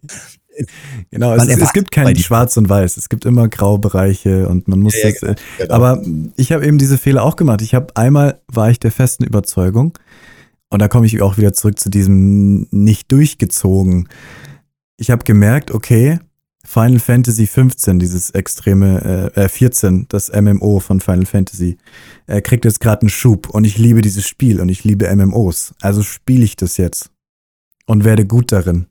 genau, 1.11 1.35
es, 1.35 1.47
es, 1.47 1.73
gibt 1.73 1.91
kein 1.91 2.17
Schwarz 2.17 2.57
und 2.57 2.69
Weiß. 2.69 2.97
Es 2.97 3.09
gibt 3.09 3.25
immer 3.25 3.49
Graubereiche 3.49 4.49
und 4.49 4.69
man 4.69 4.81
muss 4.81 4.95
ja, 5.01 5.11
das, 5.11 5.23
äh, 5.23 5.35
genau. 5.59 5.75
Aber 5.75 6.03
ich 6.37 6.53
habe 6.53 6.67
eben 6.67 6.79
diese 6.79 6.99
Fehler 6.99 7.23
auch 7.23 7.37
gemacht. 7.37 7.63
Ich 7.63 7.75
habe 7.75 7.97
einmal 7.97 8.41
war 8.49 8.71
ich 8.71 8.81
der 8.81 8.93
festen 8.93 9.25
Überzeugung 9.25 9.99
und 10.71 10.81
da 10.81 10.89
komme 10.89 11.07
ich 11.07 11.21
auch 11.23 11.37
wieder 11.37 11.53
zurück 11.53 11.79
zu 11.79 11.91
diesem 11.91 12.67
nicht 12.71 13.11
durchgezogen. 13.13 14.09
Ich 14.97 15.11
habe 15.11 15.25
gemerkt, 15.25 15.71
okay, 15.71 16.19
Final 16.65 17.01
Fantasy 17.01 17.47
15, 17.47 17.99
dieses 17.99 18.31
extreme, 18.31 19.33
äh, 19.35 19.49
14, 19.49 20.03
äh, 20.03 20.05
das 20.09 20.31
MMO 20.31 20.79
von 20.79 21.01
Final 21.01 21.27
Fantasy, 21.27 21.79
äh, 22.27 22.41
kriegt 22.43 22.65
jetzt 22.65 22.81
gerade 22.81 23.03
einen 23.03 23.11
Schub 23.11 23.49
und 23.49 23.67
ich 23.67 23.79
liebe 23.79 24.03
dieses 24.03 24.27
Spiel 24.29 24.61
und 24.61 24.69
ich 24.69 24.85
liebe 24.85 25.13
MMOs. 25.15 25.75
Also 25.81 26.03
spiele 26.03 26.45
ich 26.45 26.57
das 26.57 26.77
jetzt 26.77 27.11
und 27.87 28.05
werde 28.05 28.27
gut 28.27 28.53
darin. 28.53 28.87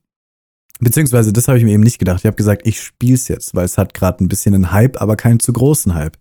Beziehungsweise, 0.79 1.33
das 1.33 1.47
habe 1.47 1.57
ich 1.57 1.63
mir 1.65 1.73
eben 1.73 1.83
nicht 1.83 1.99
gedacht. 1.99 2.19
Ich 2.19 2.25
habe 2.25 2.37
gesagt, 2.37 2.65
ich 2.65 2.81
spiele 2.81 3.15
es 3.15 3.27
jetzt, 3.27 3.53
weil 3.53 3.65
es 3.65 3.77
hat 3.77 3.93
gerade 3.93 4.23
ein 4.23 4.29
bisschen 4.29 4.55
einen 4.55 4.71
Hype, 4.71 5.01
aber 5.01 5.15
keinen 5.15 5.39
zu 5.39 5.51
großen 5.51 5.93
Hype. 5.93 6.17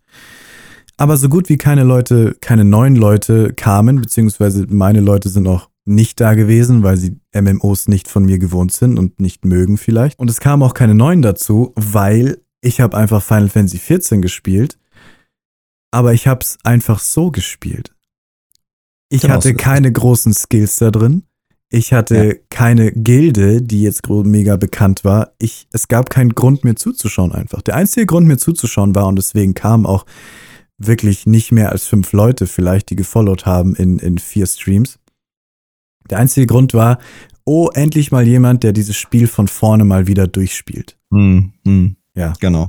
Aber 0.97 1.17
so 1.17 1.29
gut 1.29 1.49
wie 1.49 1.57
keine 1.57 1.85
Leute, 1.85 2.37
keine 2.41 2.65
neuen 2.65 2.97
Leute 2.97 3.53
kamen, 3.55 4.01
beziehungsweise 4.01 4.67
meine 4.69 5.01
Leute 5.01 5.29
sind 5.29 5.47
auch 5.47 5.69
nicht 5.85 6.21
da 6.21 6.35
gewesen, 6.35 6.83
weil 6.83 6.97
sie 6.97 7.21
MMOs 7.33 7.89
nicht 7.89 8.09
von 8.09 8.25
mir 8.25 8.39
gewohnt 8.39 8.73
sind 8.73 8.99
und 8.99 9.21
nicht 9.21 9.45
mögen 9.45 9.79
vielleicht. 9.79 10.19
Und 10.19 10.29
es 10.29 10.41
kamen 10.41 10.63
auch 10.63 10.75
keine 10.75 10.95
neuen 10.95 11.23
dazu, 11.23 11.73
weil 11.77 12.43
ich 12.61 12.81
habe 12.81 12.97
einfach 12.97 13.23
Final 13.23 13.49
Fantasy 13.49 13.79
14 13.79 14.21
gespielt, 14.21 14.79
aber 15.93 16.13
ich 16.13 16.27
habe 16.27 16.41
es 16.43 16.59
einfach 16.65 16.99
so 16.99 17.31
gespielt. 17.31 17.95
Ich 19.09 19.23
genau, 19.23 19.35
hatte 19.35 19.55
keine 19.55 19.91
großen 19.91 20.35
Skills 20.35 20.77
da 20.77 20.91
drin. 20.91 21.23
Ich 21.71 21.93
hatte 21.93 22.27
ja. 22.27 22.35
keine 22.49 22.93
Gilde, 22.93 23.61
die 23.61 23.83
jetzt 23.83 24.09
mega 24.09 24.57
bekannt 24.57 25.05
war. 25.05 25.33
Ich, 25.39 25.67
es 25.73 25.89
gab 25.89 26.09
keinen 26.09 26.35
Grund, 26.35 26.65
mir 26.65 26.77
zuzuschauen 26.77 27.33
einfach. 27.33 27.61
Der 27.61 27.77
einzige 27.77 28.07
Grund, 28.07 28.27
mir 28.27 28.39
zuzuschauen 28.39 28.95
war, 28.95 29.07
und 29.07 29.17
deswegen 29.17 29.53
kamen 29.53 29.85
auch 29.85 30.07
wirklich 30.79 31.27
nicht 31.27 31.53
mehr 31.53 31.71
als 31.71 31.87
fünf 31.87 32.13
Leute 32.13 32.47
vielleicht, 32.47 32.89
die 32.91 32.97
gefollowt 32.97 33.45
haben 33.45 33.75
in, 33.75 33.99
in 33.99 34.19
vier 34.19 34.47
Streams. 34.47 34.99
Der 36.09 36.19
einzige 36.19 36.47
Grund 36.47 36.73
war, 36.73 36.99
oh, 37.45 37.69
endlich 37.75 38.13
mal 38.13 38.27
jemand, 38.27 38.63
der 38.63 38.73
dieses 38.73 38.97
Spiel 38.97 39.27
von 39.27 39.49
vorne 39.49 39.85
mal 39.85 40.07
wieder 40.07 40.27
durchspielt. 40.27 40.97
Hm, 41.11 41.53
hm. 41.67 41.97
Ja. 42.15 42.33
Genau. 42.41 42.69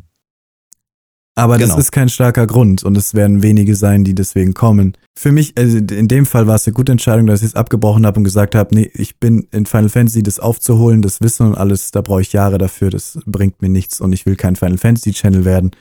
Aber 1.35 1.57
genau. 1.57 1.75
das 1.75 1.85
ist 1.85 1.91
kein 1.91 2.09
starker 2.09 2.47
Grund 2.47 2.83
und 2.83 2.97
es 2.97 3.13
werden 3.13 3.41
wenige 3.41 3.75
sein, 3.75 4.03
die 4.03 4.13
deswegen 4.13 4.53
kommen. 4.53 4.97
Für 5.17 5.31
mich, 5.31 5.53
also 5.57 5.77
in 5.77 6.07
dem 6.07 6.25
Fall 6.25 6.47
war 6.47 6.55
es 6.55 6.67
eine 6.67 6.73
gute 6.73 6.91
Entscheidung, 6.91 7.27
dass 7.27 7.41
ich 7.41 7.49
es 7.49 7.55
abgebrochen 7.55 8.05
habe 8.05 8.17
und 8.17 8.23
gesagt 8.25 8.55
habe, 8.55 8.75
nee, 8.75 8.91
ich 8.93 9.19
bin 9.19 9.47
in 9.51 9.65
Final 9.65 9.89
Fantasy, 9.89 10.21
das 10.21 10.39
aufzuholen, 10.39 11.01
das 11.01 11.21
Wissen 11.21 11.47
und 11.47 11.55
alles, 11.55 11.91
da 11.91 12.01
brauche 12.01 12.21
ich 12.21 12.33
Jahre 12.33 12.57
dafür, 12.57 12.89
das 12.89 13.19
bringt 13.25 13.61
mir 13.61 13.69
nichts 13.69 14.01
und 14.01 14.11
ich 14.11 14.25
will 14.25 14.35
kein 14.35 14.55
Final 14.55 14.77
Fantasy 14.77 15.11
Channel 15.11 15.45
werden. 15.45 15.71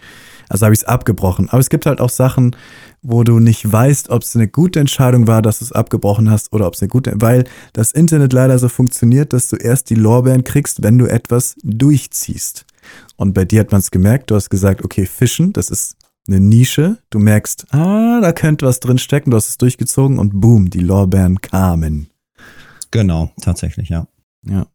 Also 0.48 0.64
habe 0.64 0.74
ich 0.74 0.80
es 0.80 0.86
abgebrochen. 0.86 1.48
Aber 1.50 1.60
es 1.60 1.70
gibt 1.70 1.86
halt 1.86 2.00
auch 2.00 2.08
Sachen, 2.08 2.56
wo 3.02 3.22
du 3.22 3.38
nicht 3.38 3.70
weißt, 3.70 4.10
ob 4.10 4.22
es 4.22 4.34
eine 4.34 4.48
gute 4.48 4.80
Entscheidung 4.80 5.26
war, 5.26 5.42
dass 5.42 5.58
du 5.58 5.66
es 5.66 5.72
abgebrochen 5.72 6.30
hast 6.30 6.52
oder 6.52 6.66
ob 6.66 6.74
es 6.74 6.82
eine 6.82 6.88
gute, 6.88 7.12
weil 7.16 7.44
das 7.72 7.92
Internet 7.92 8.32
leider 8.32 8.58
so 8.58 8.68
funktioniert, 8.68 9.32
dass 9.32 9.48
du 9.48 9.56
erst 9.56 9.90
die 9.90 9.94
Lorbeeren 9.94 10.44
kriegst, 10.44 10.82
wenn 10.82 10.98
du 10.98 11.06
etwas 11.06 11.56
durchziehst. 11.62 12.64
Und 13.18 13.34
bei 13.34 13.44
dir 13.44 13.60
hat 13.60 13.72
man 13.72 13.80
es 13.80 13.90
gemerkt, 13.90 14.30
du 14.30 14.36
hast 14.36 14.48
gesagt, 14.48 14.84
okay, 14.84 15.04
Fischen, 15.04 15.52
das 15.52 15.70
ist 15.70 15.96
eine 16.28 16.38
Nische. 16.38 16.98
Du 17.10 17.18
merkst, 17.18 17.66
ah, 17.74 18.20
da 18.20 18.32
könnte 18.32 18.64
was 18.64 18.78
drin 18.78 18.98
stecken, 18.98 19.32
du 19.32 19.36
hast 19.36 19.48
es 19.48 19.58
durchgezogen 19.58 20.18
und 20.18 20.40
boom, 20.40 20.70
die 20.70 20.80
Lorbeeren 20.80 21.40
kamen. 21.40 22.10
Genau, 22.92 23.32
tatsächlich, 23.40 23.88
ja. 23.88 24.06
Ja. 24.46 24.68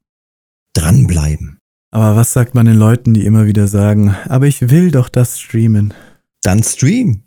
Dranbleiben. 0.73 1.59
Aber 1.89 2.17
was 2.17 2.33
sagt 2.33 2.53
man 2.53 2.65
den 2.65 2.75
Leuten, 2.75 3.13
die 3.13 3.25
immer 3.25 3.45
wieder 3.45 3.67
sagen, 3.67 4.13
aber 4.27 4.45
ich 4.45 4.69
will 4.69 4.91
doch 4.91 5.07
das 5.07 5.39
streamen? 5.39 5.93
Dann 6.41 6.63
stream. 6.63 7.23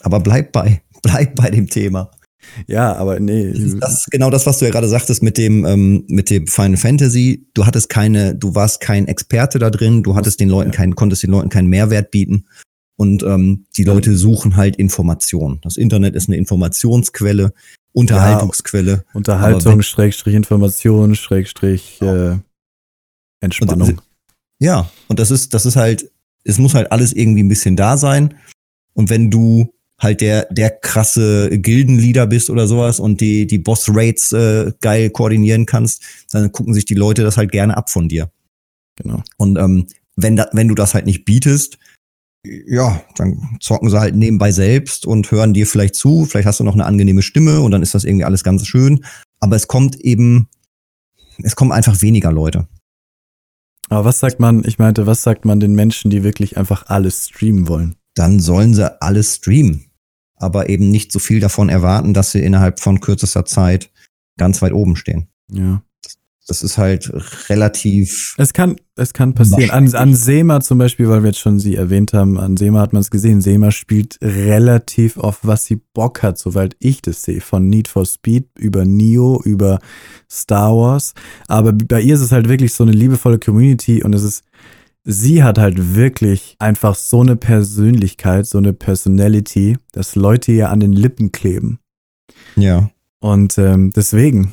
Aber 0.00 0.18
bleib 0.18 0.50
bei, 0.50 0.82
bleib 1.02 1.36
bei 1.36 1.50
dem 1.50 1.68
Thema. 1.68 2.10
Ja, 2.66 2.94
aber 2.94 3.20
nee. 3.20 3.50
Das 3.50 3.58
ist 3.60 3.78
das, 3.80 4.06
genau 4.10 4.30
das, 4.30 4.46
was 4.46 4.58
du 4.58 4.64
ja 4.64 4.70
gerade 4.70 4.88
sagtest 4.88 5.22
mit 5.22 5.38
dem, 5.38 5.64
ähm, 5.64 6.04
mit 6.08 6.30
dem 6.30 6.46
Final 6.46 6.76
Fantasy. 6.76 7.46
Du 7.54 7.66
hattest 7.66 7.88
keine, 7.88 8.34
du 8.34 8.54
warst 8.54 8.80
kein 8.80 9.08
Experte 9.08 9.58
da 9.58 9.70
drin, 9.70 10.02
du 10.02 10.14
hattest 10.14 10.40
den 10.40 10.48
Leuten 10.48 10.70
keinen, 10.70 10.94
konntest 10.94 11.22
den 11.22 11.30
Leuten 11.30 11.48
keinen 11.48 11.68
Mehrwert 11.68 12.10
bieten. 12.10 12.46
Und 12.96 13.22
ähm, 13.22 13.64
die 13.78 13.84
Leute 13.84 14.14
suchen 14.14 14.56
halt 14.56 14.76
Informationen. 14.76 15.58
Das 15.62 15.78
Internet 15.78 16.14
ist 16.14 16.28
eine 16.28 16.36
Informationsquelle. 16.36 17.54
Unterhaltungsquelle. 17.92 19.04
Unterhaltung, 19.14 19.72
wenn, 19.72 19.82
Schrägstrich 19.82 20.34
Information, 20.34 21.14
Schrägstrich 21.14 22.00
äh, 22.02 22.36
Entspannung. 23.40 23.88
Und, 23.88 24.02
ja, 24.58 24.90
und 25.08 25.18
das 25.18 25.30
ist, 25.30 25.54
das 25.54 25.64
ist 25.64 25.76
halt, 25.76 26.10
es 26.44 26.58
muss 26.58 26.74
halt 26.74 26.92
alles 26.92 27.12
irgendwie 27.12 27.42
ein 27.42 27.48
bisschen 27.48 27.74
da 27.74 27.96
sein. 27.96 28.34
Und 28.92 29.08
wenn 29.08 29.30
du 29.30 29.72
halt 30.00 30.20
der, 30.20 30.46
der 30.50 30.70
krasse 30.70 31.50
Gildenleader 31.50 32.26
bist 32.26 32.50
oder 32.50 32.66
sowas 32.66 32.98
und 32.98 33.20
die, 33.20 33.46
die 33.46 33.58
Boss-Rates 33.58 34.32
äh, 34.32 34.72
geil 34.80 35.10
koordinieren 35.10 35.66
kannst, 35.66 36.02
dann 36.30 36.50
gucken 36.52 36.74
sich 36.74 36.86
die 36.86 36.94
Leute 36.94 37.22
das 37.22 37.36
halt 37.36 37.52
gerne 37.52 37.76
ab 37.76 37.90
von 37.90 38.08
dir. 38.08 38.30
Genau. 38.96 39.22
Und 39.36 39.58
ähm, 39.58 39.86
wenn, 40.16 40.36
da, 40.36 40.48
wenn 40.52 40.68
du 40.68 40.74
das 40.74 40.94
halt 40.94 41.06
nicht 41.06 41.24
bietest, 41.24 41.78
ja, 42.44 43.02
dann 43.16 43.56
zocken 43.60 43.90
sie 43.90 44.00
halt 44.00 44.14
nebenbei 44.14 44.50
selbst 44.50 45.04
und 45.04 45.30
hören 45.30 45.52
dir 45.52 45.66
vielleicht 45.66 45.94
zu. 45.94 46.24
Vielleicht 46.24 46.46
hast 46.46 46.60
du 46.60 46.64
noch 46.64 46.74
eine 46.74 46.86
angenehme 46.86 47.22
Stimme 47.22 47.60
und 47.60 47.70
dann 47.70 47.82
ist 47.82 47.94
das 47.94 48.04
irgendwie 48.04 48.24
alles 48.24 48.42
ganz 48.42 48.66
schön. 48.66 49.04
Aber 49.40 49.56
es 49.56 49.68
kommt 49.68 50.00
eben, 50.00 50.48
es 51.42 51.54
kommen 51.54 51.72
einfach 51.72 52.00
weniger 52.00 52.32
Leute. 52.32 52.66
Aber 53.90 54.04
was 54.04 54.20
sagt 54.20 54.40
man, 54.40 54.64
ich 54.64 54.78
meinte, 54.78 55.06
was 55.06 55.22
sagt 55.22 55.44
man 55.44 55.60
den 55.60 55.74
Menschen, 55.74 56.10
die 56.10 56.22
wirklich 56.22 56.56
einfach 56.56 56.86
alles 56.86 57.28
streamen 57.28 57.68
wollen? 57.68 57.96
Dann 58.14 58.40
sollen 58.40 58.72
sie 58.72 59.00
alles 59.02 59.36
streamen. 59.36 59.89
Aber 60.40 60.68
eben 60.68 60.90
nicht 60.90 61.12
so 61.12 61.20
viel 61.20 61.38
davon 61.38 61.68
erwarten, 61.68 62.14
dass 62.14 62.32
sie 62.32 62.40
innerhalb 62.40 62.80
von 62.80 63.00
kürzester 63.00 63.44
Zeit 63.44 63.90
ganz 64.36 64.60
weit 64.62 64.72
oben 64.72 64.96
stehen. 64.96 65.28
Ja. 65.52 65.82
Das 66.50 66.64
ist 66.64 66.78
halt 66.78 67.12
relativ. 67.48 68.34
Es 68.36 68.52
kann, 68.52 68.74
es 68.96 69.12
kann 69.12 69.34
passieren. 69.34 69.70
An, 69.70 69.94
an 69.94 70.14
Sema 70.16 70.60
zum 70.60 70.78
Beispiel, 70.78 71.08
weil 71.08 71.22
wir 71.22 71.28
jetzt 71.28 71.38
schon 71.38 71.60
sie 71.60 71.76
erwähnt 71.76 72.12
haben, 72.12 72.40
an 72.40 72.56
Sema 72.56 72.80
hat 72.80 72.92
man 72.92 73.02
es 73.02 73.10
gesehen. 73.12 73.40
Sema 73.40 73.70
spielt 73.70 74.18
relativ 74.20 75.16
auf 75.16 75.38
was 75.42 75.66
sie 75.66 75.76
Bock 75.76 76.24
hat, 76.24 76.38
soweit 76.38 76.74
ich 76.80 77.02
das 77.02 77.22
sehe. 77.22 77.40
Von 77.40 77.68
Need 77.68 77.86
for 77.86 78.04
Speed 78.04 78.48
über 78.58 78.84
Neo, 78.84 79.40
über 79.44 79.78
Star 80.28 80.74
Wars. 80.74 81.14
Aber 81.46 81.72
bei 81.72 82.00
ihr 82.00 82.16
ist 82.16 82.20
es 82.20 82.32
halt 82.32 82.48
wirklich 82.48 82.74
so 82.74 82.82
eine 82.82 82.92
liebevolle 82.92 83.38
Community 83.38 84.02
und 84.02 84.12
es 84.12 84.24
ist, 84.24 84.42
sie 85.04 85.42
hat 85.42 85.58
halt 85.58 85.94
wirklich 85.94 86.56
einfach 86.58 86.94
so 86.94 87.20
eine 87.20 87.36
Persönlichkeit, 87.36 88.46
so 88.46 88.58
eine 88.58 88.72
Personality, 88.72 89.76
dass 89.92 90.16
Leute 90.16 90.52
ihr 90.52 90.70
an 90.70 90.80
den 90.80 90.92
Lippen 90.92 91.32
kleben. 91.32 91.78
Ja. 92.56 92.90
Und 93.20 93.58
ähm, 93.58 93.90
deswegen, 93.94 94.52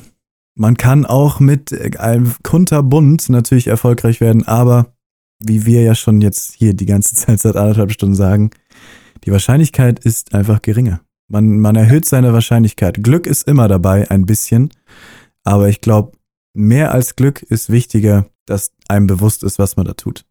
man 0.54 0.76
kann 0.76 1.06
auch 1.06 1.40
mit 1.40 1.98
einem 1.98 2.34
Kunterbund 2.42 3.28
natürlich 3.28 3.66
erfolgreich 3.66 4.20
werden, 4.20 4.46
aber 4.46 4.92
wie 5.40 5.66
wir 5.66 5.82
ja 5.82 5.94
schon 5.94 6.20
jetzt 6.20 6.54
hier 6.54 6.74
die 6.74 6.86
ganze 6.86 7.14
Zeit 7.14 7.40
seit 7.40 7.56
anderthalb 7.56 7.92
Stunden 7.92 8.16
sagen, 8.16 8.50
die 9.24 9.32
Wahrscheinlichkeit 9.32 9.98
ist 10.04 10.34
einfach 10.34 10.62
geringer. 10.62 11.00
Man, 11.30 11.60
man 11.60 11.76
erhöht 11.76 12.06
seine 12.06 12.32
Wahrscheinlichkeit. 12.32 13.02
Glück 13.02 13.26
ist 13.26 13.46
immer 13.46 13.68
dabei, 13.68 14.10
ein 14.10 14.24
bisschen. 14.24 14.70
Aber 15.44 15.68
ich 15.68 15.80
glaube, 15.80 16.12
mehr 16.54 16.92
als 16.92 17.16
Glück 17.16 17.42
ist 17.42 17.70
wichtiger, 17.70 18.26
dass 18.46 18.72
einem 18.88 19.06
bewusst 19.06 19.42
ist, 19.44 19.58
was 19.58 19.76
man 19.76 19.86
da 19.86 19.92
tut. 19.92 20.24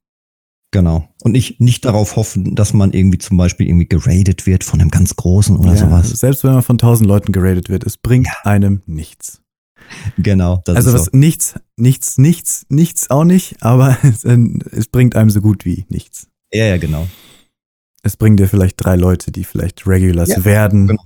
Genau. 0.71 1.07
Und 1.23 1.31
nicht, 1.31 1.61
nicht 1.61 1.85
darauf 1.85 2.15
hoffen, 2.15 2.55
dass 2.55 2.73
man 2.73 2.91
irgendwie 2.91 3.17
zum 3.17 3.37
Beispiel 3.37 3.67
irgendwie 3.67 3.87
geradet 3.87 4.45
wird 4.45 4.63
von 4.63 4.81
einem 4.81 4.91
ganz 4.91 5.15
Großen 5.15 5.55
oder 5.55 5.71
ja, 5.71 5.77
sowas. 5.77 6.09
Selbst 6.09 6.43
wenn 6.43 6.53
man 6.53 6.61
von 6.61 6.77
tausend 6.77 7.07
Leuten 7.07 7.31
geradet 7.31 7.69
wird, 7.69 7.85
es 7.85 7.97
bringt 7.97 8.27
ja. 8.27 8.51
einem 8.51 8.81
nichts. 8.85 9.41
Genau. 10.17 10.61
also 10.67 10.91
was 10.91 11.05
so. 11.05 11.11
nichts, 11.13 11.55
nichts, 11.77 12.17
nichts, 12.17 12.65
nichts 12.69 13.09
auch 13.09 13.23
nicht, 13.23 13.63
aber 13.63 13.97
es, 14.03 14.25
es, 14.25 14.87
bringt 14.87 15.15
einem 15.15 15.29
so 15.29 15.41
gut 15.41 15.63
wie 15.63 15.85
nichts. 15.89 16.27
Ja, 16.51 16.65
ja, 16.65 16.77
genau. 16.77 17.07
Es 18.03 18.17
bringt 18.17 18.39
dir 18.39 18.47
vielleicht 18.47 18.75
drei 18.83 18.95
Leute, 18.95 19.31
die 19.31 19.43
vielleicht 19.43 19.87
Regulars 19.87 20.29
ja, 20.29 20.45
werden. 20.45 20.87
Genau. 20.87 21.03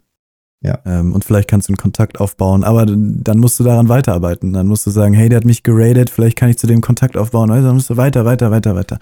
Ja. 0.63 0.79
Ähm, 0.85 1.13
und 1.13 1.25
vielleicht 1.25 1.49
kannst 1.49 1.67
du 1.67 1.71
einen 1.71 1.77
Kontakt 1.77 2.19
aufbauen, 2.19 2.63
aber 2.63 2.85
dann 2.85 3.39
musst 3.39 3.59
du 3.59 3.63
daran 3.63 3.89
weiterarbeiten. 3.89 4.53
Dann 4.53 4.67
musst 4.67 4.85
du 4.85 4.91
sagen, 4.91 5.13
hey, 5.13 5.27
der 5.27 5.37
hat 5.37 5.45
mich 5.45 5.63
geradet, 5.63 6.09
vielleicht 6.09 6.37
kann 6.37 6.49
ich 6.49 6.57
zu 6.57 6.67
dem 6.67 6.81
Kontakt 6.81 7.17
aufbauen. 7.17 7.49
Also 7.49 7.67
dann 7.67 7.75
musst 7.75 7.89
du 7.89 7.97
weiter, 7.97 8.25
weiter, 8.25 8.51
weiter, 8.51 8.75
weiter. 8.75 8.99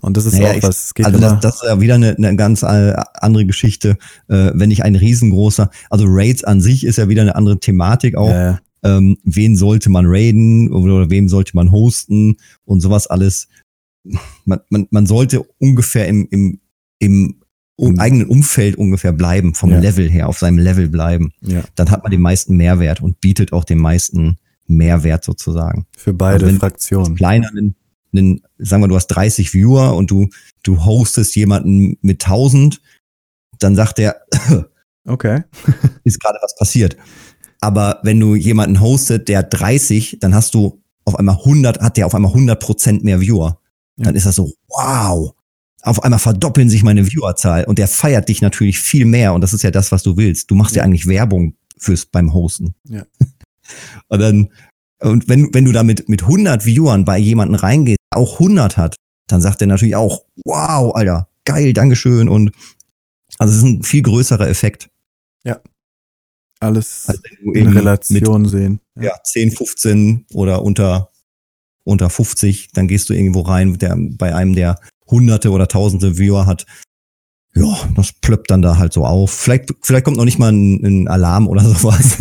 Und 0.00 0.16
das 0.16 0.26
ist 0.26 0.34
naja, 0.34 0.52
auch 0.52 0.62
was. 0.62 0.92
Ich, 0.96 1.04
also 1.04 1.18
das, 1.18 1.40
das, 1.40 1.54
ist 1.56 1.64
ja 1.64 1.80
wieder 1.80 1.94
eine, 1.94 2.14
eine 2.16 2.36
ganz 2.36 2.62
andere 2.62 3.46
Geschichte. 3.46 3.96
Äh, 4.28 4.52
wenn 4.54 4.70
ich 4.70 4.84
ein 4.84 4.96
riesengroßer, 4.96 5.70
also 5.90 6.04
Raids 6.06 6.44
an 6.44 6.60
sich 6.60 6.84
ist 6.84 6.98
ja 6.98 7.08
wieder 7.08 7.22
eine 7.22 7.34
andere 7.34 7.58
Thematik 7.58 8.14
auch. 8.14 8.28
Ja, 8.28 8.60
ähm, 8.84 9.16
wen 9.24 9.56
sollte 9.56 9.90
man 9.90 10.04
raiden 10.06 10.70
oder 10.70 11.10
wem 11.10 11.28
sollte 11.28 11.52
man 11.56 11.72
hosten 11.72 12.36
und 12.64 12.80
sowas 12.80 13.06
alles. 13.06 13.48
Man, 14.44 14.60
man, 14.68 14.86
man 14.90 15.06
sollte 15.06 15.42
ungefähr 15.58 16.06
im, 16.06 16.28
im, 16.30 16.60
im 16.98 17.36
um, 17.76 17.98
eigenen 17.98 18.28
Umfeld 18.28 18.76
ungefähr 18.76 19.12
bleiben, 19.12 19.54
vom 19.54 19.70
ja. 19.70 19.80
Level 19.80 20.08
her, 20.08 20.28
auf 20.28 20.38
seinem 20.38 20.58
Level 20.58 20.88
bleiben. 20.88 21.32
Ja. 21.40 21.62
Dann 21.74 21.90
hat 21.90 22.02
man 22.02 22.10
den 22.10 22.20
meisten 22.20 22.56
Mehrwert 22.56 23.00
und 23.00 23.20
bietet 23.20 23.52
auch 23.52 23.64
den 23.64 23.78
meisten 23.78 24.38
Mehrwert 24.66 25.24
sozusagen. 25.24 25.86
Für 25.96 26.14
beide 26.14 26.46
also 26.46 26.58
Fraktionen. 26.58 27.16
Kleiner, 27.16 27.48
einen, 27.50 27.74
einen, 28.14 28.42
sagen 28.58 28.82
wir, 28.82 28.88
du 28.88 28.96
hast 28.96 29.08
30 29.08 29.52
Viewer 29.52 29.94
und 29.96 30.10
du, 30.10 30.28
du 30.62 30.84
hostest 30.84 31.34
jemanden 31.36 31.98
mit 32.00 32.24
1000, 32.24 32.80
dann 33.58 33.74
sagt 33.74 33.98
der, 33.98 34.22
okay, 35.06 35.42
ist 36.04 36.20
gerade 36.20 36.38
was 36.42 36.54
passiert. 36.56 36.96
Aber 37.60 38.00
wenn 38.02 38.20
du 38.20 38.34
jemanden 38.34 38.80
hostet, 38.80 39.28
der 39.28 39.42
30, 39.42 40.18
dann 40.20 40.34
hast 40.34 40.54
du 40.54 40.82
auf 41.04 41.16
einmal 41.16 41.36
100, 41.36 41.80
hat 41.80 41.96
der 41.96 42.06
auf 42.06 42.14
einmal 42.14 42.32
100 42.32 42.60
Prozent 42.60 43.04
mehr 43.04 43.20
Viewer. 43.20 43.58
Ja. 43.96 44.04
Dann 44.04 44.14
ist 44.14 44.26
das 44.26 44.36
so, 44.36 44.52
wow. 44.68 45.34
Auf 45.84 46.02
einmal 46.02 46.18
verdoppeln 46.18 46.70
sich 46.70 46.82
meine 46.82 47.04
Viewerzahl 47.04 47.64
und 47.64 47.78
der 47.78 47.88
feiert 47.88 48.28
dich 48.30 48.40
natürlich 48.40 48.78
viel 48.78 49.04
mehr 49.04 49.34
und 49.34 49.42
das 49.42 49.52
ist 49.52 49.62
ja 49.62 49.70
das, 49.70 49.92
was 49.92 50.02
du 50.02 50.16
willst. 50.16 50.50
Du 50.50 50.54
machst 50.54 50.74
ja, 50.74 50.80
ja 50.80 50.86
eigentlich 50.86 51.06
Werbung 51.06 51.56
fürs 51.76 52.06
beim 52.06 52.32
Hosten. 52.32 52.74
Ja. 52.88 53.04
und 54.08 54.18
dann, 54.18 54.48
und 55.00 55.28
wenn, 55.28 55.52
wenn 55.52 55.66
du 55.66 55.72
da 55.72 55.82
mit, 55.82 56.08
mit 56.08 56.22
100 56.22 56.64
Viewern 56.64 57.04
bei 57.04 57.18
jemanden 57.18 57.54
reingehst, 57.54 57.98
auch 58.10 58.40
100 58.40 58.78
hat, 58.78 58.96
dann 59.26 59.42
sagt 59.42 59.60
er 59.60 59.66
natürlich 59.66 59.96
auch, 59.96 60.24
wow, 60.44 60.94
Alter, 60.94 61.28
geil, 61.44 61.74
Dankeschön 61.74 62.28
und 62.28 62.52
also 63.38 63.52
es 63.52 63.58
ist 63.58 63.64
ein 63.64 63.82
viel 63.82 64.02
größerer 64.02 64.48
Effekt. 64.48 64.88
Ja, 65.44 65.60
alles 66.60 67.04
also 67.08 67.20
in 67.52 67.68
Relation 67.68 68.42
mit, 68.42 68.50
sehen. 68.50 68.80
Ja. 68.96 69.02
ja, 69.02 69.22
10, 69.22 69.50
15 69.50 70.26
oder 70.32 70.62
unter, 70.62 71.10
unter 71.84 72.08
50, 72.08 72.72
dann 72.72 72.88
gehst 72.88 73.08
du 73.10 73.12
irgendwo 73.12 73.40
rein, 73.42 73.74
der 73.78 73.96
bei 73.98 74.34
einem, 74.34 74.54
der 74.54 74.78
hunderte 75.06 75.50
oder 75.50 75.68
tausende 75.68 76.18
Viewer 76.18 76.46
hat. 76.46 76.66
Ja, 77.54 77.76
das 77.94 78.12
plöppt 78.12 78.50
dann 78.50 78.62
da 78.62 78.78
halt 78.78 78.92
so 78.92 79.04
auf. 79.04 79.30
Vielleicht, 79.30 79.72
vielleicht 79.82 80.04
kommt 80.04 80.16
noch 80.16 80.24
nicht 80.24 80.38
mal 80.38 80.52
ein, 80.52 80.84
ein 80.84 81.08
Alarm 81.08 81.46
oder 81.46 81.62
sowas. 81.64 82.18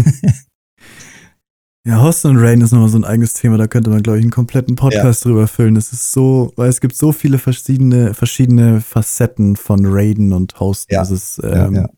Ja, 1.85 2.01
Host 2.01 2.23
und 2.26 2.38
Rain 2.38 2.61
ist 2.61 2.72
nochmal 2.72 2.88
so 2.88 2.97
ein 2.97 3.03
eigenes 3.03 3.34
Thema, 3.34 3.57
da 3.57 3.68
könnte 3.68 3.89
man, 3.89 4.01
glaube 4.01 4.18
ich, 4.18 4.23
einen 4.23 4.31
kompletten 4.31 4.77
Podcast 4.77 5.26
ja. 5.26 5.31
drüber 5.31 5.47
füllen. 5.47 5.76
Es 5.76 5.91
ist 5.91 6.14
so, 6.14 6.53
weil 6.55 6.69
es 6.69 6.80
gibt 6.80 6.95
so 6.95 7.11
viele 7.11 7.39
verschiedene, 7.39 8.14
verschiedene 8.14 8.80
Facetten 8.80 9.57
von 9.57 9.81
Raiden 9.84 10.31
und 10.31 10.57
Hosten. 10.61 10.93
Ja. 10.93 11.01
Ist, 11.01 11.41
ähm, 11.43 11.76
ja, 11.76 11.81
ja 11.81 11.89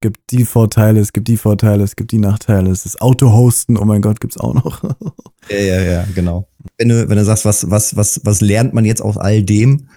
gibt 0.00 0.30
die 0.30 0.44
Vorteile, 0.44 1.00
es 1.00 1.12
gibt 1.12 1.28
die 1.28 1.36
Vorteile, 1.36 1.82
es 1.82 1.96
gibt 1.96 2.12
die 2.12 2.18
Nachteile. 2.18 2.70
Es 2.70 2.86
ist 2.86 3.00
Auto-Hosten, 3.00 3.76
oh 3.76 3.84
mein 3.84 4.02
Gott, 4.02 4.20
gibt's 4.20 4.36
auch 4.36 4.54
noch. 4.54 4.82
ja, 5.48 5.56
ja, 5.58 5.80
ja, 5.80 6.06
genau. 6.14 6.48
Wenn 6.78 6.90
du, 6.90 7.08
wenn 7.08 7.16
du 7.16 7.24
sagst, 7.24 7.44
was, 7.44 7.70
was, 7.70 7.96
was, 7.96 8.20
was 8.24 8.40
lernt 8.40 8.74
man 8.74 8.84
jetzt 8.84 9.02
aus 9.02 9.16
all 9.16 9.42
dem, 9.42 9.88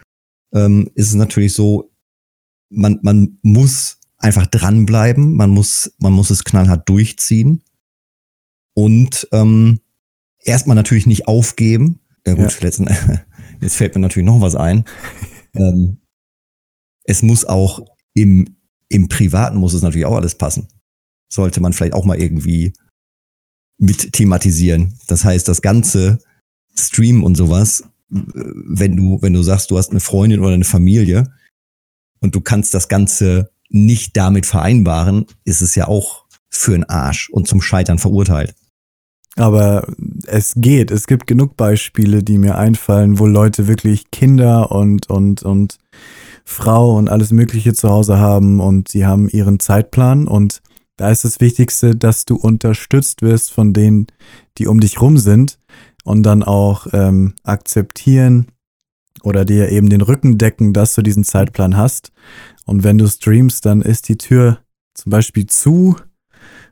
ähm, 0.53 0.89
ist 0.95 1.09
es 1.09 1.15
natürlich 1.15 1.53
so, 1.53 1.91
man, 2.69 2.99
man 3.01 3.39
muss 3.41 3.99
einfach 4.17 4.47
dranbleiben, 4.47 5.33
man 5.35 5.49
muss, 5.49 5.93
man 5.99 6.13
muss 6.13 6.29
es 6.29 6.43
knallhart 6.43 6.87
durchziehen 6.87 7.63
und 8.73 9.27
ähm, 9.31 9.79
erstmal 10.39 10.75
natürlich 10.75 11.07
nicht 11.07 11.27
aufgeben. 11.27 11.99
Ja 12.25 12.33
gut, 12.33 12.51
ja. 12.51 12.59
Letzten, 12.61 12.87
jetzt 13.61 13.75
fällt 13.75 13.95
mir 13.95 14.01
natürlich 14.01 14.25
noch 14.25 14.41
was 14.41 14.55
ein. 14.55 14.85
ähm, 15.53 15.97
es 17.03 17.21
muss 17.21 17.45
auch 17.45 17.85
im 18.13 18.59
im 18.89 19.07
Privaten 19.07 19.57
muss 19.57 19.73
es 19.73 19.83
natürlich 19.83 20.05
auch 20.05 20.15
alles 20.15 20.35
passen. 20.35 20.67
Sollte 21.31 21.61
man 21.61 21.73
vielleicht 21.73 21.93
auch 21.93 22.05
mal 22.05 22.19
irgendwie 22.19 22.73
mit 23.77 24.11
thematisieren. 24.13 24.97
Das 25.07 25.23
heißt, 25.23 25.47
das 25.47 25.61
ganze 25.61 26.19
Stream 26.75 27.23
und 27.23 27.35
sowas, 27.35 27.83
wenn 28.09 28.95
du, 28.95 29.21
wenn 29.21 29.33
du 29.33 29.43
sagst, 29.43 29.71
du 29.71 29.77
hast 29.77 29.91
eine 29.91 29.99
Freundin 29.99 30.39
oder 30.39 30.53
eine 30.53 30.65
Familie 30.65 31.31
und 32.19 32.35
du 32.35 32.41
kannst 32.41 32.73
das 32.73 32.87
Ganze 32.87 33.51
nicht 33.69 34.17
damit 34.17 34.45
vereinbaren, 34.45 35.25
ist 35.43 35.61
es 35.61 35.75
ja 35.75 35.87
auch 35.87 36.25
für 36.49 36.73
einen 36.73 36.85
Arsch 36.85 37.29
und 37.29 37.47
zum 37.47 37.61
Scheitern 37.61 37.99
verurteilt. 37.99 38.55
Aber 39.35 39.87
es 40.25 40.53
geht. 40.57 40.91
Es 40.91 41.07
gibt 41.07 41.27
genug 41.27 41.55
Beispiele, 41.55 42.23
die 42.23 42.37
mir 42.37 42.57
einfallen, 42.57 43.19
wo 43.19 43.27
Leute 43.27 43.67
wirklich 43.67 44.11
Kinder 44.11 44.71
und, 44.71 45.09
und, 45.09 45.43
und 45.43 45.77
Frau 46.43 46.97
und 46.97 47.09
alles 47.09 47.31
Mögliche 47.31 47.73
zu 47.73 47.89
Hause 47.89 48.17
haben 48.17 48.59
und 48.59 48.89
sie 48.89 49.05
haben 49.05 49.29
ihren 49.29 49.59
Zeitplan 49.59 50.27
und 50.27 50.61
da 50.97 51.11
ist 51.11 51.23
das 51.23 51.39
Wichtigste, 51.39 51.95
dass 51.95 52.25
du 52.25 52.35
unterstützt 52.35 53.21
wirst 53.21 53.53
von 53.53 53.71
denen, 53.71 54.07
die 54.57 54.67
um 54.67 54.81
dich 54.81 54.99
rum 54.99 55.17
sind 55.17 55.57
und 56.09 56.23
dann 56.23 56.41
auch 56.41 56.87
ähm, 56.91 57.35
akzeptieren 57.43 58.47
oder 59.21 59.45
dir 59.45 59.69
eben 59.69 59.89
den 59.89 60.01
Rücken 60.01 60.39
decken, 60.39 60.73
dass 60.73 60.95
du 60.95 61.03
diesen 61.03 61.23
Zeitplan 61.23 61.77
hast. 61.77 62.11
Und 62.65 62.83
wenn 62.83 62.97
du 62.97 63.07
streamst, 63.07 63.63
dann 63.67 63.83
ist 63.83 64.09
die 64.09 64.17
Tür 64.17 64.57
zum 64.95 65.11
Beispiel 65.11 65.45
zu 65.45 65.97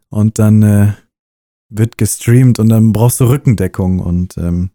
und 0.09 0.39
dann 0.39 0.63
äh, 0.63 0.93
wird 1.69 1.99
gestreamt 1.99 2.57
und 2.57 2.69
dann 2.69 2.91
brauchst 2.93 3.19
du 3.19 3.25
Rückendeckung 3.25 3.99
und 3.99 4.39
ähm, 4.39 4.71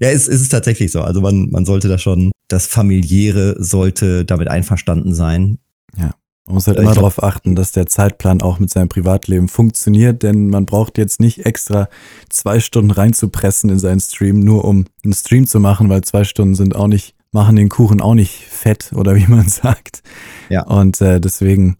ja, 0.00 0.08
es, 0.08 0.26
es 0.26 0.40
ist 0.40 0.48
tatsächlich 0.48 0.90
so. 0.90 1.02
Also 1.02 1.20
man, 1.20 1.48
man 1.50 1.64
sollte 1.64 1.86
da 1.86 1.96
schon, 1.96 2.32
das 2.48 2.66
Familiäre 2.66 3.62
sollte 3.62 4.24
damit 4.24 4.48
einverstanden 4.48 5.14
sein. 5.14 5.58
Ja. 5.96 6.16
Man 6.46 6.54
muss 6.54 6.66
halt 6.66 6.78
immer 6.78 6.94
darauf 6.94 7.22
achten, 7.22 7.54
dass 7.54 7.72
der 7.72 7.86
Zeitplan 7.86 8.42
auch 8.42 8.58
mit 8.58 8.70
seinem 8.70 8.88
Privatleben 8.88 9.48
funktioniert, 9.48 10.22
denn 10.22 10.48
man 10.48 10.66
braucht 10.66 10.98
jetzt 10.98 11.20
nicht 11.20 11.46
extra 11.46 11.88
zwei 12.28 12.58
Stunden 12.60 12.90
reinzupressen 12.90 13.70
in 13.70 13.78
seinen 13.78 14.00
Stream, 14.00 14.40
nur 14.40 14.64
um 14.64 14.86
einen 15.04 15.12
Stream 15.12 15.46
zu 15.46 15.60
machen, 15.60 15.88
weil 15.88 16.02
zwei 16.02 16.24
Stunden 16.24 16.54
sind 16.54 16.74
auch 16.74 16.88
nicht, 16.88 17.14
machen 17.30 17.56
den 17.56 17.68
Kuchen 17.68 18.00
auch 18.00 18.14
nicht 18.14 18.46
fett 18.48 18.92
oder 18.94 19.14
wie 19.14 19.26
man 19.26 19.48
sagt. 19.48 20.02
Ja. 20.48 20.64
Und 20.64 21.00
äh, 21.00 21.20
deswegen 21.20 21.76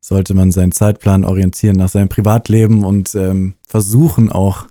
sollte 0.00 0.34
man 0.34 0.50
seinen 0.50 0.72
Zeitplan 0.72 1.24
orientieren 1.24 1.76
nach 1.76 1.88
seinem 1.88 2.08
Privatleben 2.08 2.84
und 2.84 3.14
ähm, 3.14 3.54
versuchen 3.66 4.30
auch 4.30 4.66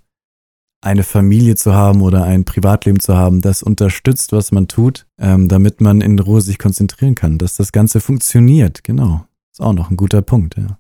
eine 0.82 1.04
Familie 1.04 1.56
zu 1.56 1.74
haben 1.74 2.02
oder 2.02 2.24
ein 2.24 2.46
Privatleben 2.46 3.00
zu 3.00 3.16
haben, 3.18 3.42
das 3.42 3.64
unterstützt, 3.64 4.32
was 4.32 4.52
man 4.52 4.68
tut, 4.68 5.08
ähm, 5.18 5.48
damit 5.48 5.82
man 5.82 6.02
in 6.02 6.18
Ruhe 6.20 6.42
sich 6.42 6.58
konzentrieren 6.58 7.16
kann, 7.16 7.38
dass 7.38 7.56
das 7.56 7.72
Ganze 7.72 8.00
funktioniert. 8.00 8.84
Genau. 8.84 9.26
Ist 9.60 9.66
auch 9.66 9.74
noch 9.74 9.92
ein 9.92 9.98
guter 9.98 10.22
Punkt, 10.22 10.56
ja. 10.56 10.80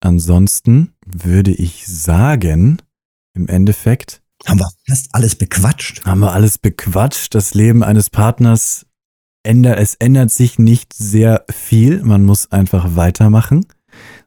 Ansonsten 0.00 0.94
würde 1.04 1.50
ich 1.50 1.86
sagen, 1.86 2.78
im 3.34 3.46
Endeffekt. 3.46 4.22
Haben 4.46 4.60
wir 4.60 4.70
fast 4.88 5.08
alles 5.12 5.34
bequatscht? 5.34 6.02
Haben 6.06 6.20
wir 6.20 6.32
alles 6.32 6.56
bequatscht. 6.56 7.34
Das 7.34 7.52
Leben 7.52 7.84
eines 7.84 8.08
Partners 8.08 8.86
ändert, 9.42 9.78
es 9.78 9.96
ändert 9.96 10.30
sich 10.30 10.58
nicht 10.58 10.94
sehr 10.94 11.44
viel. 11.50 12.02
Man 12.04 12.24
muss 12.24 12.50
einfach 12.50 12.96
weitermachen. 12.96 13.66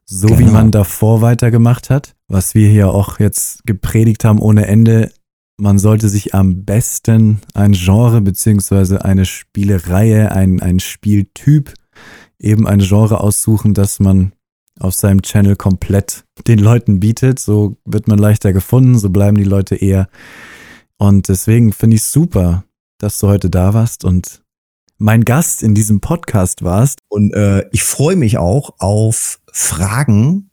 So 0.06 0.28
genau. 0.28 0.40
wie 0.40 0.52
man 0.52 0.70
davor 0.70 1.24
weitergemacht 1.24 1.90
hat. 1.90 2.16
Was 2.28 2.54
wir 2.54 2.70
hier 2.70 2.90
auch 2.90 3.20
jetzt 3.20 3.66
gepredigt 3.66 4.24
haben 4.24 4.38
ohne 4.38 4.68
Ende. 4.68 5.12
Man 5.58 5.80
sollte 5.80 6.10
sich 6.10 6.36
am 6.36 6.64
besten 6.64 7.42
ein 7.56 7.72
Genre 7.72 8.22
beziehungsweise 8.22 9.04
eine 9.04 9.26
Spielereihe, 9.26 10.32
ein, 10.32 10.62
ein 10.62 10.80
Spieltyp 10.80 11.74
eben 12.40 12.68
ein 12.68 12.80
Genre 12.80 13.20
aussuchen, 13.20 13.74
das 13.74 14.00
man 14.00 14.34
auf 14.80 14.96
seinem 14.96 15.22
Channel 15.22 15.56
komplett 15.56 16.24
den 16.48 16.60
Leuten 16.60 17.00
bietet. 17.00 17.40
So 17.40 17.78
wird 17.86 18.08
man 18.08 18.18
leichter 18.18 18.54
gefunden, 18.54 18.98
so 18.98 19.10
bleiben 19.10 19.38
die 19.38 19.44
Leute 19.44 19.76
eher. 19.76 20.10
Und 20.98 21.28
deswegen 21.28 21.74
finde 21.74 21.98
ich 21.98 22.04
es 22.04 22.12
super, 22.12 22.64
dass 22.98 23.20
du 23.20 23.28
heute 23.28 23.50
da 23.50 23.74
warst 23.74 24.04
und 24.04 24.42
mein 24.98 25.24
Gast 25.24 25.64
in 25.64 25.76
diesem 25.76 26.02
Podcast 26.02 26.64
warst. 26.64 27.00
Und 27.10 27.34
äh, 27.34 27.68
ich 27.72 27.84
freue 27.84 28.16
mich 28.16 28.38
auch 28.38 28.76
auf 28.80 29.40
Fragen 29.52 30.50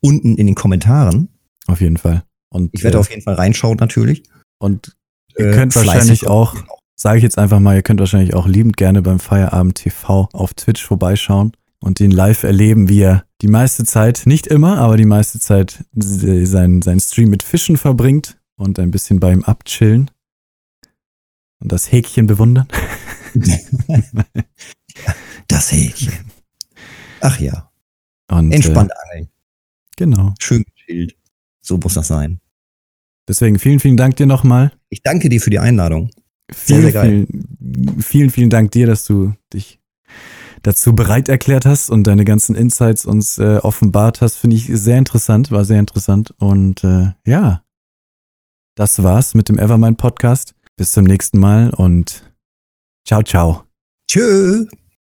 unten 0.00 0.36
in 0.36 0.46
den 0.46 0.54
Kommentaren. 0.54 1.28
Auf 1.66 1.80
jeden 1.80 1.96
Fall. 1.96 2.24
Und 2.50 2.70
ich 2.72 2.82
werde 2.82 2.98
äh, 2.98 3.00
auf 3.00 3.10
jeden 3.10 3.22
Fall 3.22 3.34
reinschauen 3.34 3.78
natürlich. 3.78 4.24
Und 4.58 4.96
ihr 5.38 5.50
könnt 5.52 5.74
äh, 5.74 5.76
wahrscheinlich 5.76 6.26
auch, 6.26 6.54
genau 6.54 6.77
sage 6.98 7.18
ich 7.18 7.22
jetzt 7.22 7.38
einfach 7.38 7.60
mal, 7.60 7.76
ihr 7.76 7.82
könnt 7.82 8.00
wahrscheinlich 8.00 8.34
auch 8.34 8.46
liebend 8.46 8.76
gerne 8.76 9.02
beim 9.02 9.20
Feierabend 9.20 9.76
TV 9.76 10.28
auf 10.32 10.52
Twitch 10.54 10.84
vorbeischauen 10.84 11.52
und 11.78 12.00
ihn 12.00 12.10
live 12.10 12.42
erleben, 12.42 12.88
wie 12.88 13.02
er 13.02 13.24
die 13.40 13.46
meiste 13.46 13.84
Zeit, 13.84 14.22
nicht 14.26 14.48
immer, 14.48 14.78
aber 14.78 14.96
die 14.96 15.04
meiste 15.04 15.38
Zeit 15.38 15.84
seinen, 15.94 16.82
seinen 16.82 17.00
Stream 17.00 17.30
mit 17.30 17.44
Fischen 17.44 17.76
verbringt 17.76 18.40
und 18.56 18.80
ein 18.80 18.90
bisschen 18.90 19.20
bei 19.20 19.32
ihm 19.32 19.44
abchillen 19.44 20.10
und 21.60 21.70
das 21.70 21.92
Häkchen 21.92 22.26
bewundern. 22.26 22.66
das 25.46 25.70
Häkchen. 25.70 26.12
Ach 27.20 27.38
ja. 27.38 27.70
Und, 28.28 28.50
Entspannt 28.50 28.90
äh, 28.90 28.94
angeln. 29.04 29.28
Genau. 29.96 30.34
Schön 30.40 30.64
gechillt. 30.64 31.16
So 31.60 31.78
muss 31.78 31.94
das 31.94 32.08
sein. 32.08 32.40
Deswegen 33.28 33.58
vielen, 33.60 33.78
vielen 33.78 33.96
Dank 33.96 34.16
dir 34.16 34.26
nochmal. 34.26 34.72
Ich 34.88 35.02
danke 35.02 35.28
dir 35.28 35.40
für 35.40 35.50
die 35.50 35.58
Einladung. 35.60 36.10
Vielen, 36.50 36.82
sehr, 36.82 36.92
sehr 36.92 37.02
vielen, 37.02 38.02
vielen, 38.02 38.30
vielen 38.30 38.50
Dank 38.50 38.70
dir, 38.70 38.86
dass 38.86 39.04
du 39.04 39.34
dich 39.52 39.80
dazu 40.62 40.94
bereit 40.94 41.28
erklärt 41.28 41.66
hast 41.66 41.90
und 41.90 42.04
deine 42.04 42.24
ganzen 42.24 42.54
Insights 42.54 43.04
uns 43.04 43.38
äh, 43.38 43.58
offenbart 43.62 44.20
hast. 44.20 44.36
Finde 44.36 44.56
ich 44.56 44.66
sehr 44.66 44.98
interessant, 44.98 45.50
war 45.50 45.64
sehr 45.64 45.78
interessant. 45.78 46.34
Und 46.38 46.84
äh, 46.84 47.12
ja, 47.26 47.62
das 48.74 49.02
war's 49.02 49.34
mit 49.34 49.48
dem 49.48 49.58
Evermind 49.58 49.98
Podcast. 49.98 50.54
Bis 50.76 50.92
zum 50.92 51.04
nächsten 51.04 51.38
Mal 51.38 51.70
und 51.70 52.22
ciao, 53.04 53.22
ciao. 53.22 53.64
Tschüss. 54.08 54.68